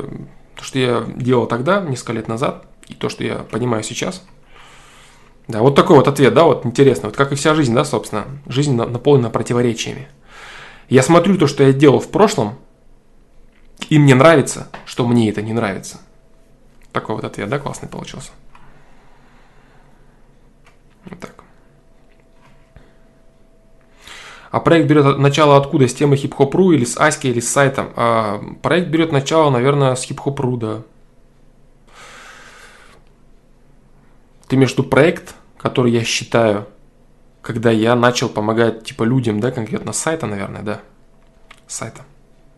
то, 0.56 0.64
что 0.64 0.80
я 0.80 1.04
делал 1.14 1.46
тогда, 1.46 1.80
несколько 1.82 2.14
лет 2.14 2.26
назад, 2.26 2.64
и 2.88 2.94
то, 2.94 3.08
что 3.08 3.22
я 3.22 3.36
понимаю 3.36 3.84
сейчас– 3.84 4.24
да, 5.48 5.60
вот 5.60 5.76
такой 5.76 5.96
вот 5.96 6.08
ответ, 6.08 6.34
да, 6.34 6.44
вот 6.44 6.66
интересно. 6.66 7.08
Вот 7.08 7.16
как 7.16 7.32
и 7.32 7.36
вся 7.36 7.54
жизнь, 7.54 7.74
да, 7.74 7.84
собственно. 7.84 8.26
Жизнь 8.46 8.74
наполнена 8.74 9.30
противоречиями. 9.30 10.08
Я 10.88 11.02
смотрю 11.02 11.38
то, 11.38 11.46
что 11.46 11.62
я 11.62 11.72
делал 11.72 12.00
в 12.00 12.10
прошлом, 12.10 12.54
и 13.88 13.98
мне 13.98 14.14
нравится, 14.14 14.68
что 14.84 15.06
мне 15.06 15.30
это 15.30 15.42
не 15.42 15.52
нравится. 15.52 16.00
Такой 16.92 17.14
вот 17.14 17.24
ответ, 17.24 17.48
да, 17.48 17.58
классный 17.58 17.88
получился. 17.88 18.30
Вот 21.04 21.20
так. 21.20 21.44
А 24.50 24.60
проект 24.60 24.88
берет 24.88 25.18
начало 25.18 25.56
откуда? 25.56 25.86
С 25.86 25.94
темы 25.94 26.16
хип-хоп.ру 26.16 26.72
или 26.72 26.84
с 26.84 26.96
Аськи, 26.96 27.28
или 27.28 27.40
с 27.40 27.50
сайта? 27.50 27.90
А, 27.94 28.40
проект 28.62 28.88
берет 28.88 29.12
начало, 29.12 29.50
наверное, 29.50 29.94
с 29.94 30.02
хип-хоп.ру, 30.02 30.56
да. 30.56 30.82
Ты 34.48 34.56
между 34.56 34.84
проект, 34.84 35.34
который 35.58 35.92
я 35.92 36.04
считаю, 36.04 36.66
когда 37.42 37.70
я 37.70 37.94
начал 37.94 38.28
помогать 38.28 38.84
типа 38.84 39.02
людям, 39.02 39.40
да, 39.40 39.50
конкретно 39.50 39.92
сайта, 39.92 40.26
наверное, 40.26 40.62
да, 40.62 40.80
сайта 41.66 42.02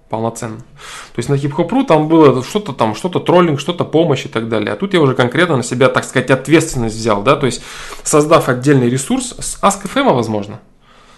полноценно. 0.08 0.58
То 0.58 1.18
есть 1.18 1.28
на 1.28 1.36
хип-хоп.ру 1.36 1.84
там 1.84 2.08
было 2.08 2.42
что-то 2.42 2.72
там, 2.72 2.94
что-то 2.94 3.20
троллинг, 3.20 3.60
что-то 3.60 3.84
помощь 3.84 4.24
и 4.24 4.28
так 4.28 4.48
далее. 4.48 4.72
А 4.72 4.76
тут 4.76 4.94
я 4.94 5.00
уже 5.00 5.14
конкретно 5.14 5.56
на 5.58 5.62
себя, 5.62 5.88
так 5.88 6.04
сказать, 6.04 6.30
ответственность 6.30 6.96
взял, 6.96 7.22
да, 7.22 7.36
то 7.36 7.46
есть 7.46 7.62
создав 8.02 8.48
отдельный 8.48 8.88
ресурс 8.88 9.34
с 9.38 9.62
Ask.fm, 9.62 10.14
возможно, 10.14 10.60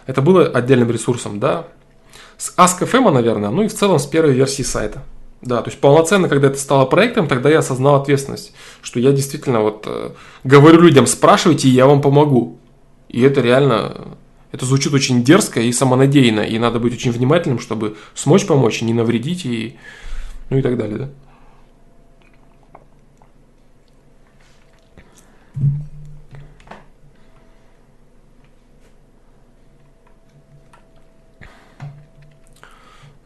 это 0.07 0.23
было 0.23 0.47
отдельным 0.47 0.91
ресурсом, 0.91 1.39
да, 1.39 1.67
с 2.37 2.55
Ask.fm, 2.57 3.11
наверное, 3.11 3.51
ну 3.51 3.63
и 3.63 3.69
в 3.69 3.75
целом 3.75 3.99
с 3.99 4.07
первой 4.07 4.33
версии 4.33 4.63
сайта. 4.63 5.03
Да, 5.43 5.63
то 5.63 5.71
есть 5.71 5.81
полноценно, 5.81 6.29
когда 6.29 6.49
это 6.49 6.59
стало 6.59 6.85
проектом, 6.85 7.27
тогда 7.27 7.49
я 7.49 7.61
осознал 7.61 7.95
ответственность, 7.97 8.53
что 8.83 9.01
я 9.01 9.11
действительно 9.13 9.61
вот 9.63 9.85
э, 9.87 10.11
говорю 10.45 10.83
людям, 10.83 11.07
спрашивайте, 11.07 11.69
и 11.69 11.73
я 11.73 11.87
вам 11.87 12.03
помогу. 12.03 12.59
И 13.09 13.23
это 13.23 13.41
реально 13.41 14.17
это 14.53 14.67
звучит 14.67 14.93
очень 14.93 15.25
дерзко 15.25 15.61
и 15.61 15.73
самонадеянно, 15.73 16.41
и 16.41 16.59
надо 16.59 16.79
быть 16.79 16.93
очень 16.93 17.13
внимательным, 17.13 17.59
чтобы 17.59 17.97
смочь 18.15 18.47
помочь, 18.47 18.83
не 18.83 18.93
навредить 18.93 19.47
и 19.47 19.79
ну 20.51 20.59
и 20.59 20.63
так 20.63 20.77
далее, 20.77 20.99
да. 20.99 21.09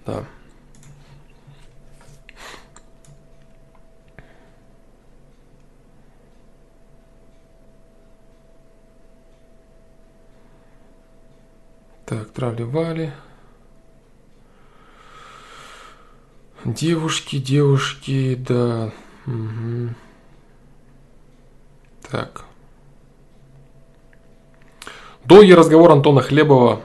Да. 0.06 0.24
Так, 12.34 12.56
трали-вали. 12.56 13.12
Девушки, 16.64 17.38
девушки, 17.38 18.34
да. 18.34 18.92
Угу. 19.26 19.94
Так. 22.10 22.44
Долгий 25.24 25.54
разговор 25.54 25.92
Антона 25.92 26.20
Хлебова 26.20 26.80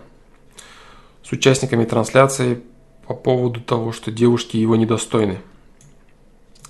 с 1.23 1.31
участниками 1.31 1.85
трансляции 1.85 2.61
по 3.07 3.13
поводу 3.13 3.61
того, 3.61 3.91
что 3.91 4.11
девушки 4.11 4.57
его 4.57 4.75
недостойны. 4.75 5.39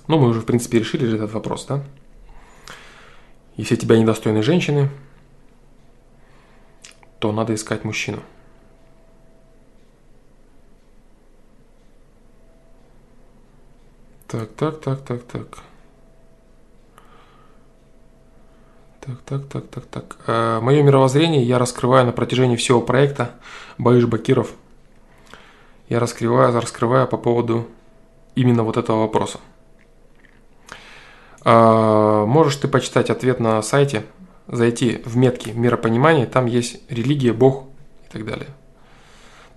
Ну, 0.08 0.18
мы 0.18 0.28
уже, 0.28 0.40
в 0.40 0.46
принципе, 0.46 0.78
решили 0.78 1.14
этот 1.14 1.32
вопрос, 1.32 1.66
да? 1.66 1.84
Если 3.56 3.76
тебя 3.76 3.98
недостойны 3.98 4.42
женщины, 4.42 4.88
то 7.18 7.30
надо 7.32 7.54
искать 7.54 7.84
мужчину. 7.84 8.22
Так, 14.30 14.48
так, 14.56 14.80
так, 14.80 15.00
так, 15.00 15.22
так. 15.24 15.46
Так, 19.00 19.20
так, 19.22 19.48
так, 19.48 19.66
так, 19.66 19.86
так. 19.86 20.16
Э, 20.28 20.60
мое 20.60 20.84
мировоззрение 20.84 21.42
я 21.42 21.58
раскрываю 21.58 22.06
на 22.06 22.12
протяжении 22.12 22.54
всего 22.54 22.80
проекта 22.80 23.32
Баиш 23.76 24.06
Бакиров. 24.06 24.52
Я 25.88 25.98
раскрываю, 25.98 26.52
раскрываю 26.60 27.08
по 27.08 27.16
поводу 27.16 27.66
именно 28.36 28.62
вот 28.62 28.76
этого 28.76 29.00
вопроса. 29.00 29.40
Э, 31.44 32.24
можешь 32.24 32.54
ты 32.54 32.68
почитать 32.68 33.10
ответ 33.10 33.40
на 33.40 33.60
сайте, 33.62 34.04
зайти 34.46 35.02
в 35.04 35.16
метки 35.16 35.50
миропонимания, 35.50 36.26
там 36.26 36.46
есть 36.46 36.88
религия, 36.88 37.32
Бог 37.32 37.64
и 38.06 38.12
так 38.12 38.24
далее. 38.24 38.50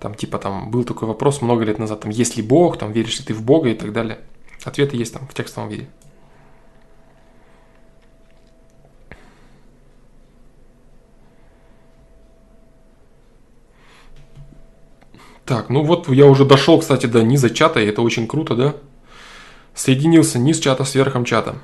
Там 0.00 0.16
типа 0.16 0.38
там 0.38 0.72
был 0.72 0.82
такой 0.82 1.06
вопрос 1.06 1.42
много 1.42 1.62
лет 1.62 1.78
назад, 1.78 2.00
там 2.00 2.10
есть 2.10 2.36
ли 2.36 2.42
Бог, 2.42 2.76
там 2.76 2.90
веришь 2.90 3.20
ли 3.20 3.24
ты 3.24 3.34
в 3.34 3.44
Бога 3.44 3.68
и 3.68 3.74
так 3.74 3.92
далее. 3.92 4.18
Ответы 4.64 4.96
есть 4.96 5.12
там 5.12 5.26
в 5.28 5.34
текстовом 5.34 5.68
виде. 5.68 5.88
Так, 15.44 15.68
ну 15.68 15.84
вот 15.84 16.08
я 16.08 16.26
уже 16.26 16.46
дошел, 16.46 16.80
кстати, 16.80 17.04
до 17.04 17.22
низа 17.22 17.50
чата, 17.50 17.78
и 17.78 17.86
это 17.86 18.00
очень 18.00 18.26
круто, 18.26 18.56
да? 18.56 18.74
Соединился 19.74 20.38
низ 20.38 20.58
чата 20.58 20.84
с 20.84 20.94
верхом 20.94 21.26
чата. 21.26 21.56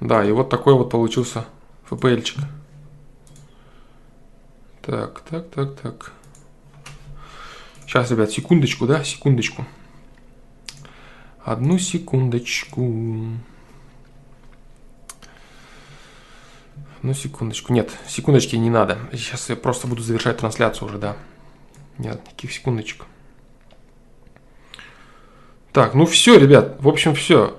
Да, 0.00 0.24
и 0.24 0.32
вот 0.32 0.48
такой 0.48 0.74
вот 0.74 0.90
получился 0.90 1.44
FPL-чик. 1.90 2.38
Так, 4.80 5.20
так, 5.20 5.50
так, 5.50 5.80
так. 5.80 6.12
Сейчас, 7.82 8.10
ребят, 8.10 8.30
секундочку, 8.30 8.86
да, 8.86 9.04
секундочку. 9.04 9.66
Одну 11.44 11.78
секундочку. 11.78 12.82
Ну, 17.02 17.14
секундочку. 17.14 17.72
Нет, 17.72 17.90
секундочки 18.06 18.54
не 18.54 18.70
надо. 18.70 18.98
Сейчас 19.12 19.50
я 19.50 19.56
просто 19.56 19.88
буду 19.88 20.02
завершать 20.02 20.38
трансляцию 20.38 20.88
уже, 20.88 20.98
да. 20.98 21.16
Нет, 21.98 22.24
никаких 22.26 22.52
секундочек. 22.52 23.06
Так, 25.72 25.94
ну 25.94 26.06
все, 26.06 26.38
ребят. 26.38 26.76
В 26.80 26.88
общем, 26.88 27.14
все. 27.14 27.58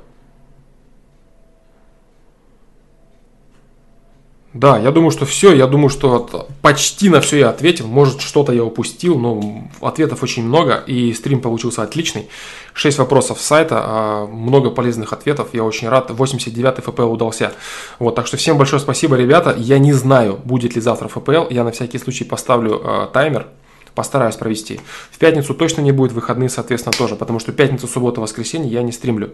Да, 4.54 4.78
я 4.78 4.92
думаю, 4.92 5.10
что 5.10 5.26
все. 5.26 5.52
Я 5.52 5.66
думаю, 5.66 5.90
что 5.90 6.48
почти 6.62 7.10
на 7.10 7.22
все 7.22 7.40
я 7.40 7.50
ответил. 7.50 7.88
Может, 7.88 8.22
что-то 8.22 8.54
я 8.54 8.64
упустил, 8.64 9.18
но 9.18 9.68
ответов 9.82 10.22
очень 10.22 10.44
много, 10.44 10.84
и 10.86 11.12
стрим 11.14 11.42
получился 11.42 11.82
отличный. 11.82 12.30
6 12.74 13.00
вопросов 13.00 13.40
с 13.40 13.46
сайта, 13.46 13.82
а, 13.84 14.28
много 14.28 14.70
полезных 14.70 15.12
ответов. 15.12 15.50
Я 15.54 15.64
очень 15.64 15.90
рад. 15.90 16.12
89-й 16.12 16.82
ФПЛ 16.84 17.12
удался. 17.12 17.54
Вот, 17.98 18.14
так 18.14 18.28
что 18.28 18.38
всем 18.38 18.58
большое 18.58 18.80
спасибо, 18.80 19.16
ребята. 19.16 19.56
Я 19.58 19.80
не 19.80 19.94
знаю, 19.94 20.40
будет 20.44 20.76
ли 20.76 20.82
завтра 20.82 21.08
ФПЛ. 21.08 21.48
Я 21.50 21.64
на 21.64 21.72
всякий 21.72 21.98
случай 21.98 22.24
поставлю 22.24 22.80
э, 22.84 23.08
таймер. 23.12 23.48
Постараюсь 23.96 24.36
провести. 24.36 24.80
В 25.12 25.20
пятницу 25.20 25.54
точно 25.54 25.82
не 25.82 25.92
будет, 25.92 26.14
выходные, 26.14 26.50
соответственно, 26.50 26.94
тоже, 26.98 27.16
потому 27.16 27.40
что 27.40 27.52
пятницу, 27.52 27.88
субботу, 27.88 28.22
воскресенье 28.22 28.72
я 28.72 28.82
не 28.82 28.92
стримлю 28.92 29.34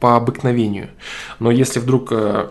по 0.00 0.16
обыкновению. 0.16 0.90
Но 1.38 1.52
если 1.52 1.78
вдруг 1.78 2.10
э, 2.10 2.48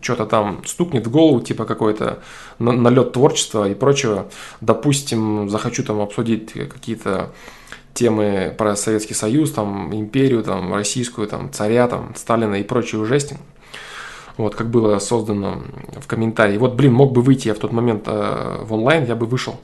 что-то 0.00 0.26
там 0.26 0.62
стукнет 0.66 1.06
в 1.06 1.10
голову, 1.10 1.40
типа 1.40 1.64
какой-то 1.64 2.22
налет 2.58 3.12
творчества 3.12 3.68
и 3.68 3.74
прочего. 3.74 4.26
Допустим, 4.60 5.48
захочу 5.48 5.82
там 5.84 6.00
обсудить 6.00 6.52
какие-то 6.52 7.32
темы 7.94 8.54
про 8.56 8.76
Советский 8.76 9.14
Союз, 9.14 9.52
там, 9.52 9.94
империю, 9.94 10.42
там, 10.42 10.74
российскую, 10.74 11.28
там, 11.28 11.52
царя, 11.52 11.88
там, 11.88 12.14
Сталина 12.16 12.54
и 12.54 12.64
прочую 12.64 13.04
жесть. 13.06 13.34
Вот, 14.36 14.56
как 14.56 14.68
было 14.68 14.98
создано 14.98 15.62
в 15.96 16.06
комментарии. 16.08 16.58
Вот, 16.58 16.74
блин, 16.74 16.92
мог 16.92 17.12
бы 17.12 17.22
выйти 17.22 17.48
я 17.48 17.54
в 17.54 17.58
тот 17.58 17.70
момент 17.70 18.04
э, 18.06 18.58
в 18.62 18.72
онлайн, 18.72 19.04
я 19.04 19.14
бы 19.14 19.26
вышел. 19.26 19.60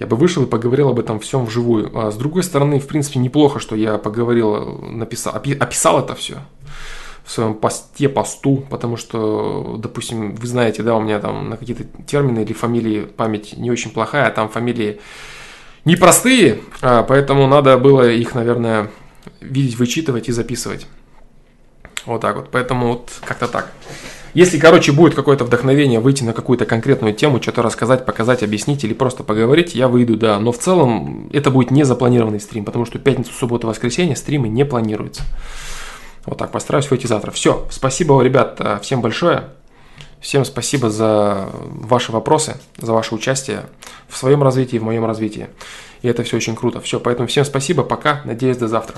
Я 0.00 0.06
бы 0.08 0.16
вышел 0.16 0.42
и 0.42 0.46
поговорил 0.46 0.88
об 0.88 0.98
этом 0.98 1.20
всем 1.20 1.46
вживую. 1.46 1.96
А 1.96 2.10
с 2.10 2.16
другой 2.16 2.42
стороны, 2.42 2.80
в 2.80 2.88
принципе, 2.88 3.20
неплохо, 3.20 3.60
что 3.60 3.76
я 3.76 3.98
поговорил, 3.98 4.78
написал, 4.82 5.36
описал 5.36 6.00
это 6.00 6.16
все 6.16 6.38
в 7.26 7.30
своем 7.32 7.54
посте, 7.54 8.08
посту, 8.08 8.64
потому 8.70 8.96
что, 8.96 9.76
допустим, 9.78 10.36
вы 10.36 10.46
знаете, 10.46 10.84
да, 10.84 10.94
у 10.94 11.00
меня 11.00 11.18
там 11.18 11.50
на 11.50 11.56
какие-то 11.56 11.82
термины 12.06 12.40
или 12.40 12.52
фамилии 12.52 13.00
память 13.00 13.54
не 13.56 13.70
очень 13.70 13.90
плохая, 13.90 14.28
а 14.28 14.30
там 14.30 14.48
фамилии 14.48 15.00
непростые, 15.84 16.60
а, 16.82 17.02
поэтому 17.02 17.48
надо 17.48 17.76
было 17.78 18.08
их, 18.08 18.36
наверное, 18.36 18.90
видеть, 19.40 19.76
вычитывать 19.76 20.28
и 20.28 20.32
записывать. 20.32 20.86
Вот 22.04 22.20
так 22.20 22.36
вот, 22.36 22.50
поэтому 22.52 22.88
вот 22.88 23.10
как-то 23.24 23.48
так. 23.48 23.72
Если, 24.32 24.58
короче, 24.58 24.92
будет 24.92 25.14
какое-то 25.14 25.44
вдохновение 25.44 25.98
выйти 25.98 26.22
на 26.22 26.32
какую-то 26.32 26.64
конкретную 26.64 27.14
тему, 27.14 27.42
что-то 27.42 27.62
рассказать, 27.62 28.06
показать, 28.06 28.44
объяснить 28.44 28.84
или 28.84 28.92
просто 28.92 29.24
поговорить, 29.24 29.74
я 29.74 29.88
выйду, 29.88 30.16
да. 30.16 30.38
Но 30.38 30.52
в 30.52 30.58
целом 30.58 31.28
это 31.32 31.50
будет 31.50 31.72
не 31.72 31.84
запланированный 31.84 32.38
стрим, 32.38 32.64
потому 32.64 32.84
что 32.84 32.98
пятницу, 32.98 33.32
субботу, 33.32 33.66
воскресенье 33.66 34.14
стримы 34.14 34.48
не 34.48 34.64
планируются. 34.64 35.22
Вот 36.26 36.38
так, 36.38 36.50
постараюсь 36.50 36.90
выйти 36.90 37.06
завтра. 37.06 37.30
Все, 37.30 37.66
спасибо, 37.70 38.20
ребят, 38.20 38.60
всем 38.82 39.00
большое. 39.00 39.44
Всем 40.20 40.44
спасибо 40.44 40.90
за 40.90 41.48
ваши 41.52 42.10
вопросы, 42.10 42.56
за 42.78 42.92
ваше 42.92 43.14
участие 43.14 43.66
в 44.08 44.16
своем 44.16 44.42
развитии, 44.42 44.78
в 44.78 44.82
моем 44.82 45.04
развитии. 45.04 45.48
И 46.02 46.08
это 46.08 46.24
все 46.24 46.36
очень 46.36 46.56
круто. 46.56 46.80
Все, 46.80 46.98
поэтому 46.98 47.28
всем 47.28 47.44
спасибо, 47.44 47.84
пока, 47.84 48.22
надеюсь, 48.24 48.56
до 48.56 48.66
завтра. 48.66 48.96